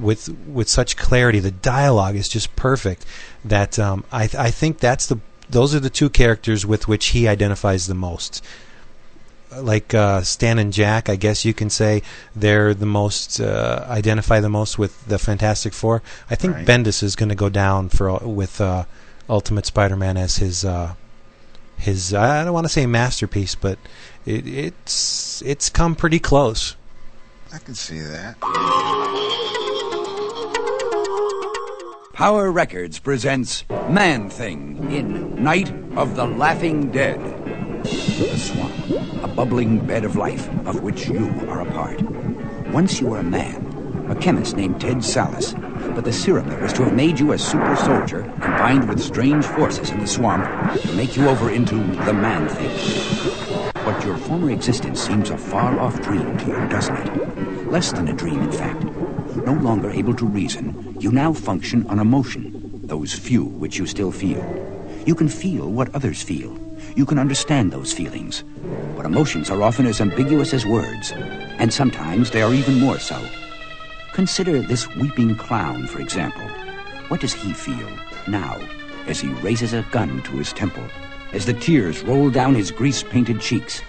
with 0.00 0.28
with 0.46 0.68
such 0.68 0.96
clarity. 0.96 1.40
The 1.40 1.50
dialogue 1.50 2.16
is 2.16 2.28
just 2.28 2.54
perfect. 2.56 3.04
That 3.44 3.78
um, 3.78 4.04
I 4.12 4.26
th- 4.26 4.36
I 4.36 4.50
think 4.50 4.78
that's 4.78 5.06
the 5.06 5.18
those 5.48 5.74
are 5.74 5.80
the 5.80 5.90
two 5.90 6.10
characters 6.10 6.64
with 6.64 6.86
which 6.88 7.06
he 7.06 7.26
identifies 7.26 7.86
the 7.86 7.94
most 7.94 8.42
like 9.56 9.94
uh, 9.94 10.22
Stan 10.22 10.58
and 10.58 10.72
Jack, 10.72 11.08
I 11.08 11.16
guess 11.16 11.44
you 11.44 11.54
can 11.54 11.70
say 11.70 12.02
they're 12.34 12.74
the 12.74 12.86
most 12.86 13.40
uh, 13.40 13.84
identify 13.88 14.40
the 14.40 14.48
most 14.48 14.78
with 14.78 15.06
the 15.06 15.18
Fantastic 15.18 15.72
Four. 15.72 16.02
I 16.28 16.34
think 16.34 16.54
Right. 16.54 16.66
Bendis 16.66 17.02
is 17.02 17.16
going 17.16 17.28
to 17.28 17.34
go 17.34 17.48
down 17.48 17.88
for 17.88 18.16
with 18.18 18.60
uh, 18.60 18.84
Ultimate 19.28 19.66
Spider-Man 19.66 20.16
as 20.16 20.36
his 20.36 20.64
uh, 20.64 20.94
his 21.76 22.14
I 22.14 22.44
don't 22.44 22.52
want 22.52 22.66
to 22.66 22.72
say 22.72 22.86
masterpiece, 22.86 23.54
but 23.54 23.78
it, 24.24 24.46
it's 24.46 25.42
it's 25.42 25.68
come 25.68 25.94
pretty 25.94 26.18
close. 26.18 26.76
I 27.52 27.58
can 27.58 27.74
see 27.74 27.98
that. 27.98 29.56
Power 32.20 32.52
Records 32.52 32.98
presents 32.98 33.64
Man 33.88 34.28
Thing 34.28 34.92
in 34.92 35.42
Night 35.42 35.72
of 35.96 36.16
the 36.16 36.26
Laughing 36.26 36.90
Dead. 36.90 37.18
The 37.82 38.36
swamp, 38.36 39.24
a 39.24 39.26
bubbling 39.26 39.78
bed 39.86 40.04
of 40.04 40.16
life 40.16 40.46
of 40.66 40.82
which 40.82 41.08
you 41.08 41.30
are 41.48 41.62
a 41.62 41.72
part. 41.72 42.02
Once 42.72 43.00
you 43.00 43.06
were 43.06 43.20
a 43.20 43.22
man, 43.22 44.06
a 44.10 44.14
chemist 44.14 44.54
named 44.54 44.82
Ted 44.82 44.98
Sallis, 44.98 45.54
but 45.94 46.04
the 46.04 46.12
serum 46.12 46.46
that 46.50 46.60
was 46.60 46.74
to 46.74 46.84
have 46.84 46.92
made 46.92 47.18
you 47.18 47.32
a 47.32 47.38
super 47.38 47.74
soldier 47.74 48.24
combined 48.42 48.86
with 48.86 49.00
strange 49.00 49.46
forces 49.46 49.88
in 49.88 49.98
the 50.00 50.06
swamp 50.06 50.44
to 50.78 50.92
make 50.92 51.16
you 51.16 51.26
over 51.26 51.48
into 51.48 51.76
the 52.04 52.12
Man 52.12 52.46
Thing. 52.50 53.72
But 53.82 54.04
your 54.04 54.18
former 54.18 54.50
existence 54.50 55.00
seems 55.00 55.30
a 55.30 55.38
far 55.38 55.80
off 55.80 55.98
dream 56.02 56.36
to 56.36 56.46
you, 56.48 56.68
doesn't 56.68 56.98
it? 56.98 57.66
Less 57.68 57.92
than 57.92 58.08
a 58.08 58.12
dream, 58.12 58.42
in 58.42 58.52
fact. 58.52 58.84
No 59.36 59.54
longer 59.54 59.90
able 59.90 60.12
to 60.16 60.26
reason, 60.26 60.89
you 61.00 61.10
now 61.10 61.32
function 61.32 61.86
on 61.86 61.98
emotion, 61.98 62.52
those 62.84 63.14
few 63.14 63.44
which 63.44 63.78
you 63.78 63.86
still 63.86 64.12
feel. 64.12 64.44
You 65.06 65.14
can 65.14 65.28
feel 65.28 65.70
what 65.70 65.94
others 65.94 66.22
feel. 66.22 66.56
You 66.94 67.06
can 67.06 67.18
understand 67.18 67.72
those 67.72 67.92
feelings. 67.92 68.44
But 68.96 69.06
emotions 69.06 69.48
are 69.48 69.62
often 69.62 69.86
as 69.86 70.02
ambiguous 70.02 70.52
as 70.52 70.66
words, 70.66 71.12
and 71.12 71.72
sometimes 71.72 72.30
they 72.30 72.42
are 72.42 72.52
even 72.52 72.78
more 72.78 72.98
so. 72.98 73.18
Consider 74.12 74.60
this 74.60 74.94
weeping 74.96 75.36
clown, 75.36 75.86
for 75.86 76.00
example. 76.00 76.46
What 77.08 77.20
does 77.20 77.32
he 77.32 77.54
feel 77.54 77.88
now 78.28 78.58
as 79.06 79.20
he 79.20 79.28
raises 79.28 79.72
a 79.72 79.86
gun 79.90 80.22
to 80.24 80.32
his 80.32 80.52
temple, 80.52 80.84
as 81.32 81.46
the 81.46 81.54
tears 81.54 82.02
roll 82.02 82.28
down 82.28 82.54
his 82.54 82.70
grease 82.70 83.02
painted 83.02 83.40
cheeks? 83.40 83.80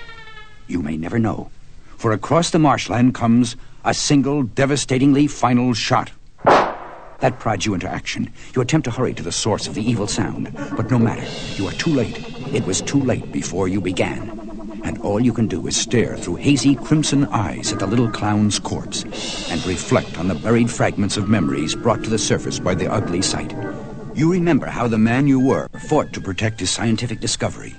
You 0.67 0.81
may 0.81 0.95
never 0.95 1.19
know, 1.19 1.51
for 1.97 2.13
across 2.13 2.51
the 2.51 2.59
marshland 2.59 3.13
comes 3.15 3.57
a 3.83 3.93
single 3.93 4.43
devastatingly 4.43 5.27
final 5.27 5.73
shot. 5.73 6.11
That 7.21 7.37
prods 7.37 7.67
you 7.67 7.75
into 7.75 7.87
action. 7.87 8.31
You 8.55 8.63
attempt 8.63 8.85
to 8.85 8.91
hurry 8.91 9.13
to 9.13 9.21
the 9.21 9.31
source 9.31 9.67
of 9.67 9.75
the 9.75 9.87
evil 9.87 10.07
sound, 10.07 10.51
but 10.75 10.89
no 10.89 10.97
matter. 10.97 11.23
You 11.55 11.67
are 11.67 11.73
too 11.73 11.91
late. 11.91 12.17
It 12.51 12.65
was 12.65 12.81
too 12.81 12.99
late 12.99 13.31
before 13.31 13.67
you 13.67 13.79
began. 13.79 14.39
And 14.83 14.97
all 15.01 15.19
you 15.19 15.31
can 15.31 15.47
do 15.47 15.67
is 15.67 15.77
stare 15.77 16.17
through 16.17 16.37
hazy 16.37 16.73
crimson 16.73 17.25
eyes 17.25 17.71
at 17.71 17.77
the 17.77 17.85
little 17.85 18.09
clown's 18.09 18.57
corpse 18.57 19.03
and 19.51 19.63
reflect 19.67 20.17
on 20.17 20.29
the 20.29 20.35
buried 20.35 20.71
fragments 20.71 21.15
of 21.15 21.29
memories 21.29 21.75
brought 21.75 22.03
to 22.03 22.09
the 22.09 22.17
surface 22.17 22.57
by 22.57 22.73
the 22.73 22.91
ugly 22.91 23.21
sight. 23.21 23.55
You 24.15 24.31
remember 24.31 24.65
how 24.65 24.87
the 24.87 24.97
man 24.97 25.27
you 25.27 25.39
were 25.39 25.67
fought 25.87 26.11
to 26.13 26.21
protect 26.21 26.59
his 26.59 26.71
scientific 26.71 27.19
discovery. 27.19 27.75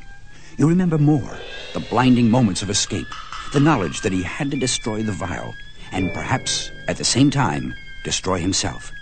You 0.57 0.69
remember 0.69 0.99
more 0.99 1.37
the 1.75 1.81
blinding 1.91 2.31
moments 2.31 2.63
of 2.63 2.71
escape, 2.71 3.09
the 3.53 3.61
knowledge 3.61 4.03
that 4.03 4.13
he 4.13 4.23
had 4.23 4.53
to 4.53 4.57
destroy 4.57 5.03
the 5.03 5.13
vial, 5.13 5.53
and 5.91 6.15
perhaps, 6.15 6.71
at 6.87 6.97
the 6.97 7.05
same 7.05 7.31
time, 7.31 7.75
destroy 8.05 8.39
himself. 8.39 8.93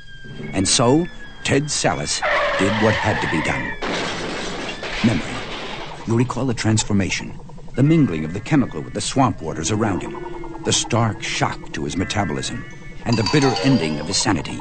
And 0.52 0.66
so, 0.66 1.06
Ted 1.44 1.64
Sallis 1.64 2.20
did 2.58 2.72
what 2.82 2.94
had 2.94 3.20
to 3.20 3.30
be 3.30 3.42
done. 3.42 3.72
Memory. 5.06 5.40
You 6.06 6.16
recall 6.16 6.46
the 6.46 6.54
transformation, 6.54 7.38
the 7.76 7.82
mingling 7.82 8.24
of 8.24 8.34
the 8.34 8.40
chemical 8.40 8.80
with 8.80 8.94
the 8.94 9.00
swamp 9.00 9.40
waters 9.40 9.70
around 9.70 10.02
him, 10.02 10.62
the 10.64 10.72
stark 10.72 11.22
shock 11.22 11.72
to 11.72 11.84
his 11.84 11.96
metabolism, 11.96 12.64
and 13.04 13.16
the 13.16 13.28
bitter 13.32 13.54
ending 13.64 13.98
of 14.00 14.06
his 14.06 14.16
sanity. 14.16 14.60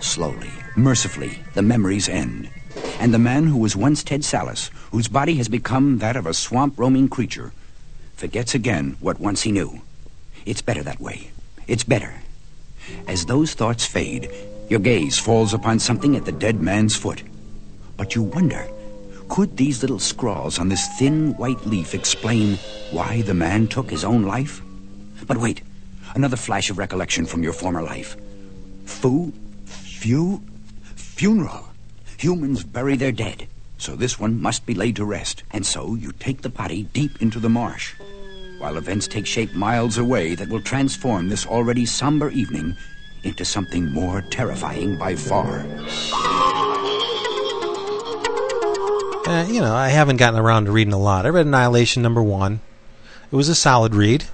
Slowly, 0.00 0.50
mercifully, 0.76 1.38
the 1.54 1.62
memories 1.62 2.08
end. 2.08 2.50
And 2.98 3.14
the 3.14 3.18
man 3.18 3.46
who 3.46 3.58
was 3.58 3.76
once 3.76 4.02
Ted 4.02 4.22
Sallis, 4.22 4.70
whose 4.90 5.08
body 5.08 5.36
has 5.36 5.48
become 5.48 5.98
that 5.98 6.16
of 6.16 6.26
a 6.26 6.34
swamp 6.34 6.78
roaming 6.78 7.08
creature, 7.08 7.52
forgets 8.14 8.54
again 8.54 8.96
what 9.00 9.20
once 9.20 9.42
he 9.42 9.52
knew. 9.52 9.82
It's 10.46 10.62
better 10.62 10.82
that 10.82 11.00
way. 11.00 11.30
It's 11.66 11.84
better. 11.84 12.14
As 13.06 13.26
those 13.26 13.54
thoughts 13.54 13.86
fade, 13.86 14.30
your 14.70 14.78
gaze 14.78 15.18
falls 15.18 15.52
upon 15.52 15.80
something 15.80 16.14
at 16.14 16.24
the 16.24 16.32
dead 16.32 16.60
man's 16.60 16.96
foot. 16.96 17.24
But 17.96 18.14
you 18.14 18.22
wonder, 18.22 18.68
could 19.28 19.56
these 19.56 19.82
little 19.82 19.98
scrawls 19.98 20.60
on 20.60 20.68
this 20.68 20.86
thin 20.96 21.36
white 21.36 21.66
leaf 21.66 21.92
explain 21.92 22.56
why 22.92 23.22
the 23.22 23.34
man 23.34 23.66
took 23.66 23.90
his 23.90 24.04
own 24.04 24.22
life? 24.22 24.62
But 25.26 25.38
wait, 25.38 25.62
another 26.14 26.36
flash 26.36 26.70
of 26.70 26.78
recollection 26.78 27.26
from 27.26 27.42
your 27.42 27.52
former 27.52 27.82
life. 27.82 28.16
Fu 28.86 29.32
Fu... 29.64 30.40
funeral. 30.94 31.68
Humans 32.18 32.62
bury 32.62 32.96
their 32.96 33.12
dead. 33.12 33.48
So 33.76 33.96
this 33.96 34.20
one 34.20 34.40
must 34.40 34.66
be 34.66 34.74
laid 34.74 34.96
to 34.96 35.04
rest. 35.04 35.42
And 35.50 35.66
so 35.66 35.96
you 35.96 36.12
take 36.12 36.42
the 36.42 36.48
body 36.48 36.84
deep 36.84 37.20
into 37.20 37.40
the 37.40 37.48
marsh. 37.48 37.94
While 38.58 38.76
events 38.76 39.08
take 39.08 39.26
shape 39.26 39.52
miles 39.54 39.98
away 39.98 40.36
that 40.36 40.48
will 40.48 40.60
transform 40.60 41.28
this 41.28 41.46
already 41.46 41.86
somber 41.86 42.30
evening 42.30 42.76
into 43.22 43.44
something 43.44 43.90
more 43.92 44.22
terrifying 44.22 44.96
by 44.96 45.14
far. 45.14 45.60
Uh, 49.26 49.46
you 49.48 49.60
know, 49.60 49.74
I 49.74 49.88
haven't 49.88 50.16
gotten 50.16 50.40
around 50.40 50.64
to 50.64 50.72
reading 50.72 50.92
a 50.92 50.98
lot. 50.98 51.24
I 51.24 51.28
read 51.28 51.46
Annihilation 51.46 52.02
number 52.02 52.22
one. 52.22 52.60
It 53.30 53.36
was 53.36 53.48
a 53.48 53.54
solid 53.54 53.94
read. 53.94 54.24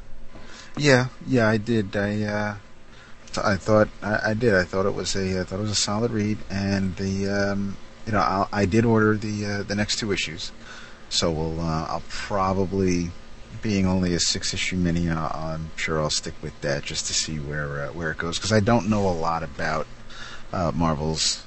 Yeah, 0.79 1.09
yeah, 1.27 1.49
I 1.49 1.59
did. 1.59 1.95
I 1.97 2.23
uh, 2.23 2.57
th- 3.33 3.47
I 3.47 3.57
thought 3.57 3.89
I, 4.03 4.31
I 4.31 4.35
did. 4.35 4.55
I 4.55 4.65
thought 4.65 4.87
it 4.87 4.95
was 4.95 5.15
a 5.17 5.41
I 5.41 5.45
thought 5.45 5.59
it 5.59 5.63
was 5.63 5.71
a 5.71 5.75
solid 5.75 6.11
read, 6.11 6.39
and 6.51 6.97
the 6.97 7.29
um, 7.29 7.77
you 8.07 8.13
know 8.13 8.21
I'll, 8.21 8.49
I 8.53 8.65
did 8.65 8.85
order 8.85 9.17
the 9.17 9.47
uh, 9.47 9.63
the 9.63 9.75
next 9.75 9.99
two 9.99 10.13
issues, 10.13 10.53
so 11.09 11.31
we'll 11.31 11.61
uh, 11.61 11.87
I'll 11.89 12.03
probably 12.09 13.11
being 13.63 13.87
only 13.87 14.15
a 14.15 14.21
six 14.21 14.55
issue 14.55 14.77
mini, 14.77 15.09
uh, 15.09 15.29
I'm 15.29 15.71
sure 15.77 16.01
I'll 16.01 16.11
stick 16.11 16.35
with 16.43 16.59
that 16.61 16.85
just 16.85 17.07
to 17.07 17.15
see 17.15 17.37
where 17.37 17.87
uh, 17.87 17.89
where 17.93 18.11
it 18.11 18.19
goes 18.19 18.39
because 18.39 18.53
I 18.53 18.61
don't 18.61 18.89
know 18.89 19.09
a 19.09 19.11
lot 19.11 19.43
about 19.43 19.87
uh, 20.53 20.73
Marvel's 20.75 21.45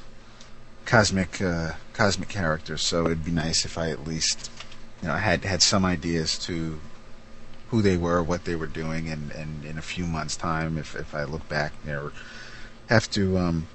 cosmic 0.86 1.42
uh, 1.42 1.74
cosmic 1.94 2.30
characters, 2.30 2.86
so 2.86 3.06
it'd 3.06 3.26
be 3.26 3.32
nice 3.32 3.66
if 3.66 3.78
I 3.78 3.92
at 3.92 4.06
least 4.06 4.52
you 5.02 5.08
know 5.08 5.16
had 5.16 5.46
had 5.46 5.62
some 5.62 5.86
ideas 5.86 6.38
to 6.40 6.80
who 7.70 7.82
they 7.82 7.98
were, 7.98 8.24
what 8.24 8.46
they 8.46 8.56
were 8.56 8.68
doing, 8.68 9.10
and, 9.10 9.32
and 9.32 9.64
in 9.64 9.78
a 9.78 9.82
few 9.82 10.06
months' 10.06 10.36
time, 10.36 10.78
if 10.78 10.96
if 10.96 11.14
I 11.14 11.24
look 11.24 11.48
back 11.48 11.74
there, 11.86 12.12
have 12.88 13.10
to 13.12 13.38
um, 13.38 13.68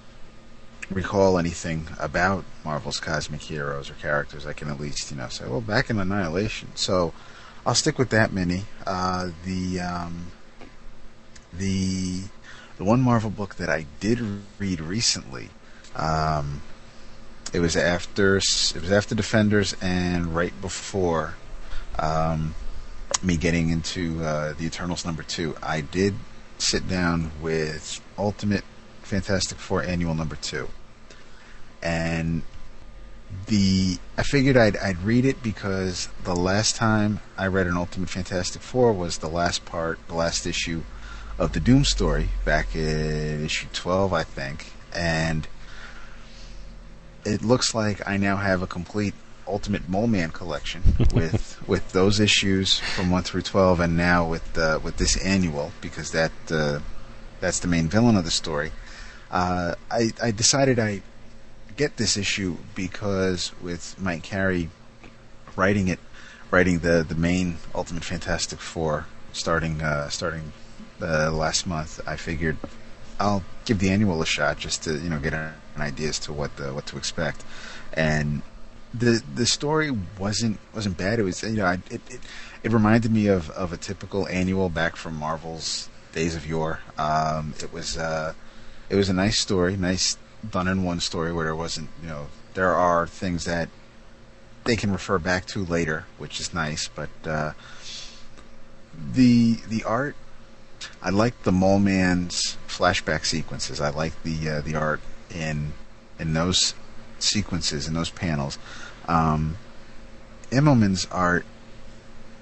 recall 0.91 1.39
anything 1.39 1.89
about 1.99 2.45
Marvel's 2.65 3.01
cosmic 3.01 3.43
heroes 3.43 3.91
or 3.91 3.95
characters, 3.95 4.47
I 4.47 4.53
can 4.53 4.69
at 4.69 4.81
least 4.81 5.11
you 5.11 5.17
know 5.17 5.29
say, 5.29 5.47
well, 5.47 5.61
back 5.61 5.91
in 5.91 5.99
Annihilation. 5.99 6.71
So 6.75 7.13
I'll 7.67 7.75
stick 7.75 7.99
with 7.99 8.11
that 8.11 8.33
mini. 8.33 8.65
Uh, 8.87 9.31
the 9.45 9.81
um, 9.81 10.27
the 11.53 12.23
the 12.77 12.85
one 12.85 13.01
Marvel 13.01 13.31
book 13.31 13.55
that 13.57 13.71
I 13.71 13.87
did 14.01 14.21
read 14.59 14.81
recently. 14.81 15.49
Um, 15.97 16.61
it 17.53 17.61
was 17.61 17.77
after 17.77 18.37
it 18.37 18.81
was 18.81 18.93
after 18.93 19.15
Defenders 19.15 19.75
and 19.81 20.35
right 20.35 20.53
before 20.61 21.37
um, 21.99 22.55
me 23.23 23.37
getting 23.37 23.71
into 23.71 24.23
uh, 24.23 24.53
the 24.53 24.67
Eternals 24.67 25.07
number 25.07 25.23
two. 25.23 25.57
I 25.63 25.81
did 25.81 26.15
sit 26.59 26.87
down 26.87 27.31
with 27.41 28.01
Ultimate 28.19 28.65
Fantastic 29.03 29.59
Four 29.59 29.83
Annual 29.83 30.15
number 30.15 30.37
two, 30.37 30.69
and 31.83 32.43
the 33.47 33.99
I 34.17 34.23
figured 34.23 34.57
I'd 34.57 34.77
I'd 34.77 35.03
read 35.03 35.25
it 35.25 35.43
because 35.43 36.09
the 36.25 36.35
last 36.35 36.77
time 36.77 37.21
I 37.37 37.47
read 37.47 37.67
an 37.67 37.77
Ultimate 37.77 38.11
Fantastic 38.11 38.63
Four 38.63 38.93
was 38.93 39.19
the 39.19 39.29
last 39.29 39.65
part, 39.65 39.99
the 40.09 40.15
last 40.15 40.47
issue 40.47 40.83
of 41.39 41.53
the 41.53 41.61
Doom 41.61 41.85
story 41.85 42.29
back 42.45 42.75
in 42.75 43.45
issue 43.45 43.67
twelve, 43.73 44.13
I 44.13 44.23
think, 44.23 44.73
and 44.95 45.47
it 47.25 47.43
looks 47.43 47.75
like 47.75 48.07
I 48.07 48.17
now 48.17 48.37
have 48.37 48.63
a 48.63 48.67
complete 48.67 49.15
Ultimate 49.47 49.89
Mole 49.89 50.07
Man 50.07 50.31
collection 50.31 50.83
with 51.15 51.63
with 51.67 51.93
those 51.93 52.21
issues 52.21 52.79
from 52.79 53.11
one 53.11 53.23
through 53.23 53.43
twelve, 53.43 53.81
and 53.81 53.97
now 53.97 54.27
with 54.27 54.57
uh, 54.57 54.81
with 54.83 54.97
this 54.97 55.17
annual 55.25 55.73
because 55.81 56.13
that 56.13 56.33
uh, 56.51 56.81
that's 57.41 57.61
the 57.61 57.69
main 57.69 57.89
villain 57.89 58.17
of 58.17 58.25
the 58.25 58.31
story. 58.31 58.73
Uh, 59.31 59.75
I 59.91 60.13
I 60.23 60.31
decided 60.31 60.79
I 60.79 61.03
get 61.77 61.97
this 61.97 62.17
issue 62.17 62.57
because 62.75 63.53
with 63.61 63.97
Mike 64.01 64.23
Carey 64.23 64.71
writing 65.57 65.89
it, 65.89 65.99
writing 66.51 66.81
the 66.81 67.05
the 67.07 67.15
main 67.15 67.59
Ultimate 67.75 68.05
Fantastic 68.05 68.61
Four, 68.61 69.07
starting 69.33 69.83
uh, 69.83 70.09
starting 70.09 70.53
uh, 71.01 71.31
last 71.31 71.67
month, 71.67 72.01
I 72.07 72.17
figured 72.17 72.57
I'll 73.19 73.43
give 73.65 73.79
the 73.79 73.91
annual 73.91 74.21
a 74.23 74.27
shot 74.27 74.59
just 74.59 74.83
to 74.85 74.95
you 74.95 75.09
know 75.09 75.19
get 75.19 75.35
an, 75.35 75.53
idea 75.77 76.09
as 76.09 76.21
to 76.21 76.33
what 76.33 76.57
the, 76.57 76.73
what 76.73 76.87
to 76.87 76.97
expect, 76.97 77.45
and 77.93 78.43
the 78.93 79.23
the 79.35 79.47
story 79.47 79.91
wasn't 80.19 80.59
wasn't 80.75 80.97
bad. 80.97 81.19
It 81.19 81.23
was 81.23 81.43
you 81.43 81.51
know 81.51 81.69
it 81.71 81.81
it, 81.91 82.21
it 82.63 82.73
reminded 82.73 83.13
me 83.13 83.27
of, 83.27 83.51
of 83.51 83.73
a 83.73 83.77
typical 83.77 84.27
annual 84.29 84.69
back 84.69 84.97
from 84.97 85.17
Marvel's 85.17 85.89
days 86.13 86.37
of 86.37 86.47
yore. 86.47 86.81
Um, 86.97 87.55
it 87.61 87.73
was 87.73 87.99
uh, 87.99 88.35
it 88.89 88.95
was 88.95 89.09
a 89.09 89.13
nice 89.13 89.39
story, 89.39 89.77
nice 89.77 90.17
done 90.51 90.69
in 90.69 90.83
one 90.83 91.01
story 91.01 91.33
where 91.33 91.45
there 91.45 91.57
wasn't 91.57 91.89
you 92.03 92.09
know 92.09 92.27
there 92.55 92.75
are 92.75 93.07
things 93.07 93.45
that 93.45 93.69
they 94.65 94.77
can 94.77 94.91
refer 94.93 95.19
back 95.19 95.47
to 95.47 95.65
later, 95.65 96.07
which 96.19 96.41
is 96.41 96.55
nice. 96.55 96.89
But 96.89 97.11
uh, 97.25 97.53
the 99.13 99.59
the 99.69 99.85
art, 99.85 100.17
I 101.03 101.11
like 101.11 101.43
the 101.43 101.53
Mole 101.53 101.79
Man's 101.79 102.57
flashback 102.67 103.27
sequences. 103.27 103.81
I 103.81 103.91
like 103.91 104.23
the 104.23 104.49
uh, 104.49 104.61
the 104.61 104.75
art 104.75 105.01
in 105.31 105.73
in 106.19 106.33
those 106.33 106.75
sequences 107.19 107.87
in 107.87 107.95
those 107.95 108.11
panels. 108.11 108.59
Um, 109.07 109.59
Immonen's 110.51 111.07
art, 111.11 111.45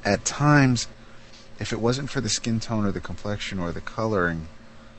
at 0.04 0.24
times, 0.24 0.86
if 1.58 1.72
it 1.72 1.80
wasn't 1.80 2.10
for 2.10 2.20
the 2.20 2.28
skin 2.28 2.60
tone 2.60 2.84
or 2.84 2.92
the 2.92 3.00
complexion 3.00 3.58
or 3.58 3.72
the 3.72 3.80
coloring 3.80 4.48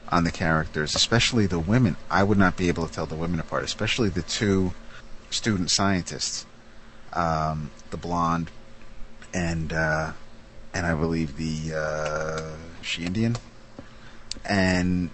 on 0.09 0.23
the 0.23 0.31
characters, 0.31 0.95
especially 0.95 1.45
the 1.45 1.59
women, 1.59 1.95
I 2.09 2.23
would 2.23 2.37
not 2.37 2.57
be 2.57 2.67
able 2.67 2.87
to 2.87 2.93
tell 2.93 3.05
the 3.05 3.15
women 3.15 3.39
apart, 3.39 3.63
especially 3.63 4.09
the 4.09 4.21
two 4.21 4.73
student 5.29 5.71
scientists, 5.71 6.45
um, 7.13 7.71
the 7.89 7.97
blonde 7.97 8.51
and 9.33 9.73
uh, 9.73 10.13
and 10.73 10.85
I 10.85 10.93
believe 10.93 11.37
the 11.37 11.75
uh, 11.75 12.55
she 12.81 13.05
Indian, 13.05 13.35
and 14.45 15.09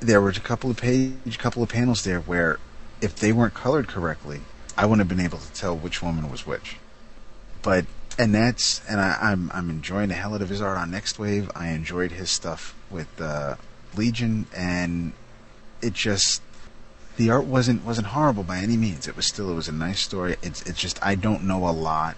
there 0.00 0.20
were 0.20 0.30
a 0.30 0.34
couple 0.34 0.70
of 0.70 0.76
page, 0.76 1.38
couple 1.38 1.62
of 1.62 1.68
panels 1.68 2.04
there 2.04 2.20
where 2.20 2.58
if 3.00 3.16
they 3.16 3.32
weren't 3.32 3.54
colored 3.54 3.88
correctly, 3.88 4.40
I 4.76 4.86
wouldn't 4.86 5.08
have 5.08 5.16
been 5.16 5.24
able 5.24 5.38
to 5.38 5.52
tell 5.52 5.76
which 5.76 6.02
woman 6.02 6.30
was 6.30 6.46
which. 6.46 6.76
But 7.62 7.86
and 8.18 8.34
that's 8.34 8.82
and 8.88 9.00
I, 9.00 9.16
am 9.20 9.50
I'm, 9.50 9.50
I'm 9.52 9.70
enjoying 9.70 10.08
the 10.08 10.14
hell 10.14 10.34
out 10.34 10.42
of 10.42 10.48
his 10.48 10.60
art 10.60 10.78
on 10.78 10.90
Next 10.90 11.18
Wave. 11.18 11.50
I 11.54 11.68
enjoyed 11.68 12.12
his 12.12 12.30
stuff 12.30 12.74
with 12.90 13.20
uh, 13.20 13.56
Legion, 13.96 14.46
and 14.54 15.12
it 15.80 15.92
just 15.92 16.42
the 17.16 17.30
art 17.30 17.44
wasn't 17.44 17.84
wasn't 17.84 18.08
horrible 18.08 18.42
by 18.42 18.58
any 18.58 18.76
means. 18.76 19.06
It 19.06 19.16
was 19.16 19.26
still 19.26 19.50
it 19.50 19.54
was 19.54 19.68
a 19.68 19.72
nice 19.72 20.00
story. 20.00 20.36
It's 20.42 20.62
it's 20.62 20.80
just 20.80 21.04
I 21.04 21.14
don't 21.14 21.44
know 21.44 21.68
a 21.68 21.70
lot 21.70 22.16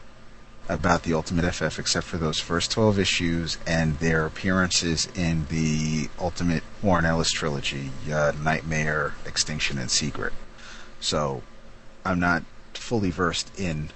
about 0.68 1.04
the 1.04 1.14
Ultimate 1.14 1.52
FF 1.52 1.78
except 1.78 2.06
for 2.06 2.16
those 2.16 2.40
first 2.40 2.72
12 2.72 2.98
issues 2.98 3.58
and 3.66 3.98
their 4.00 4.26
appearances 4.26 5.06
in 5.14 5.46
the 5.48 6.08
Ultimate 6.18 6.64
Warren 6.82 7.04
Ellis 7.04 7.30
trilogy, 7.30 7.90
uh, 8.12 8.32
Nightmare, 8.42 9.14
Extinction, 9.24 9.78
and 9.78 9.90
Secret. 9.90 10.32
So 10.98 11.42
I'm 12.04 12.18
not 12.18 12.42
fully 12.74 13.10
versed 13.10 13.56
in 13.58 13.90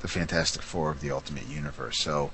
the 0.00 0.08
Fantastic 0.08 0.62
Four 0.62 0.90
of 0.90 1.00
the 1.00 1.12
Ultimate 1.12 1.46
Universe. 1.46 1.98
So 2.02 2.32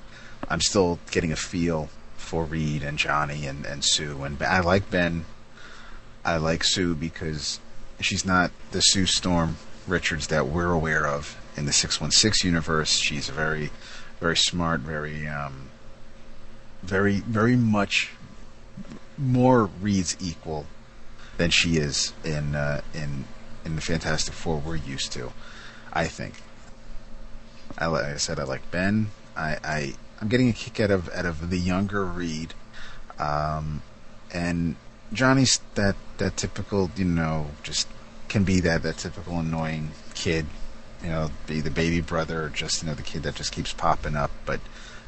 I'm 0.49 0.61
still 0.61 0.99
getting 1.11 1.33
a 1.33 1.37
feel 1.37 1.91
for 2.33 2.45
Reed 2.45 2.83
and 2.83 2.97
Johnny 2.97 3.45
and, 3.45 3.66
and 3.66 3.85
Sue. 3.85 4.23
And 4.23 4.42
I 4.42 4.61
like 4.61 4.90
Ben. 4.90 5.27
I 6.25 6.38
like 6.38 6.64
Sue 6.64 6.95
because 6.95 7.61
she's 8.01 8.25
not 8.25 8.51
the 8.71 8.81
Sue 8.81 9.05
Storm 9.05 9.59
Richards 9.87 10.29
that 10.29 10.47
we're 10.47 10.73
aware 10.73 11.07
of 11.07 11.37
in 11.59 11.66
the 11.66 11.75
616 11.75 12.49
universe. 12.49 12.92
She's 12.92 13.29
very, 13.29 13.71
very 14.18 14.38
smart, 14.38 14.81
very, 14.81 15.29
um, 15.29 15.68
very, 16.83 17.16
very 17.16 17.55
much 17.55 18.12
more 19.18 19.66
Reed's 19.66 20.16
equal 20.18 20.64
than 21.37 21.51
she 21.51 21.77
is 21.77 22.14
in 22.25 22.55
uh, 22.55 22.81
in 22.95 23.27
in 23.66 23.77
the 23.77 23.83
Fantastic 23.83 24.33
Four 24.33 24.57
we're 24.57 24.77
used 24.77 25.12
to. 25.12 25.35
I 25.92 26.07
think. 26.07 26.37
I 27.77 27.88
like 27.88 28.07
I 28.07 28.16
said, 28.16 28.40
I 28.40 28.45
like 28.45 28.71
Ben. 28.71 29.09
I, 29.37 29.59
I 29.62 29.95
I'm 30.23 30.29
getting 30.29 30.49
a 30.49 30.53
kick 30.53 30.79
out 30.79 30.93
of 30.93 31.09
out 31.13 31.27
of 31.27 31.51
the 31.51 31.59
younger 31.59 32.05
Reed, 32.05 32.55
um, 33.19 33.83
and 34.33 34.77
Johnny's 35.13 35.59
that 35.75 35.97
that 36.19 36.37
typical, 36.37 36.93
you 36.97 37.05
know, 37.05 37.49
just 37.65 37.89
can 38.29 38.45
be 38.45 38.61
that 38.61 38.85
that 38.85 38.99
typical 38.99 39.41
annoying 39.41 39.91
kid, 40.15 40.47
you 41.03 41.09
know, 41.09 41.31
be 41.49 41.61
the 41.61 41.73
baby 41.73 42.01
brother 42.01 42.45
or 42.45 42.49
just 42.51 42.83
you 42.83 42.89
know 42.89 42.95
the 42.95 43.03
kid 43.03 43.25
that 43.25 43.35
just 43.35 43.51
keeps 43.51 43.73
popping 43.73 44.15
up. 44.15 44.31
But 44.47 44.61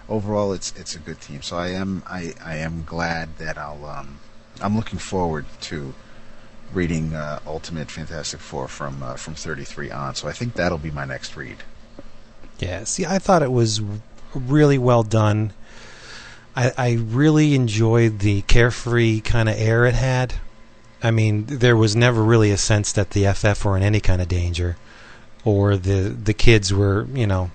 overall, 0.08 0.52
it's 0.52 0.72
it's 0.72 0.96
a 0.96 0.98
good 0.98 1.20
team. 1.20 1.42
So 1.42 1.58
I 1.58 1.68
am 1.68 2.02
I 2.08 2.34
I 2.44 2.56
am 2.56 2.82
glad 2.82 3.38
that 3.38 3.56
I'll 3.56 3.86
um 3.86 4.18
I'm 4.60 4.74
looking 4.74 4.98
forward 4.98 5.46
to 5.60 5.94
reading 6.72 7.14
uh, 7.14 7.38
Ultimate 7.46 7.88
Fantastic 7.88 8.40
Four 8.40 8.66
from 8.66 9.00
uh, 9.00 9.14
from 9.14 9.36
33 9.36 9.92
on. 9.92 10.16
So 10.16 10.26
I 10.26 10.32
think 10.32 10.54
that'll 10.54 10.76
be 10.76 10.90
my 10.90 11.04
next 11.04 11.36
read. 11.36 11.58
Yeah, 12.58 12.82
see, 12.82 13.06
I 13.06 13.20
thought 13.20 13.42
it 13.44 13.52
was 13.52 13.80
really 14.34 14.78
well 14.78 15.02
done. 15.02 15.52
I, 16.56 16.72
I 16.76 16.92
really 16.92 17.54
enjoyed 17.54 18.20
the 18.20 18.42
carefree 18.42 19.20
kind 19.20 19.48
of 19.48 19.56
air 19.58 19.86
it 19.86 19.94
had. 19.94 20.34
I 21.02 21.10
mean, 21.10 21.44
there 21.46 21.76
was 21.76 21.94
never 21.94 22.22
really 22.22 22.50
a 22.50 22.56
sense 22.56 22.92
that 22.92 23.10
the 23.10 23.32
FF 23.32 23.64
were 23.64 23.76
in 23.76 23.82
any 23.82 24.00
kind 24.00 24.22
of 24.22 24.28
danger, 24.28 24.76
or 25.44 25.76
the 25.76 26.08
the 26.08 26.32
kids 26.32 26.72
were, 26.72 27.06
you 27.12 27.26
know, 27.26 27.50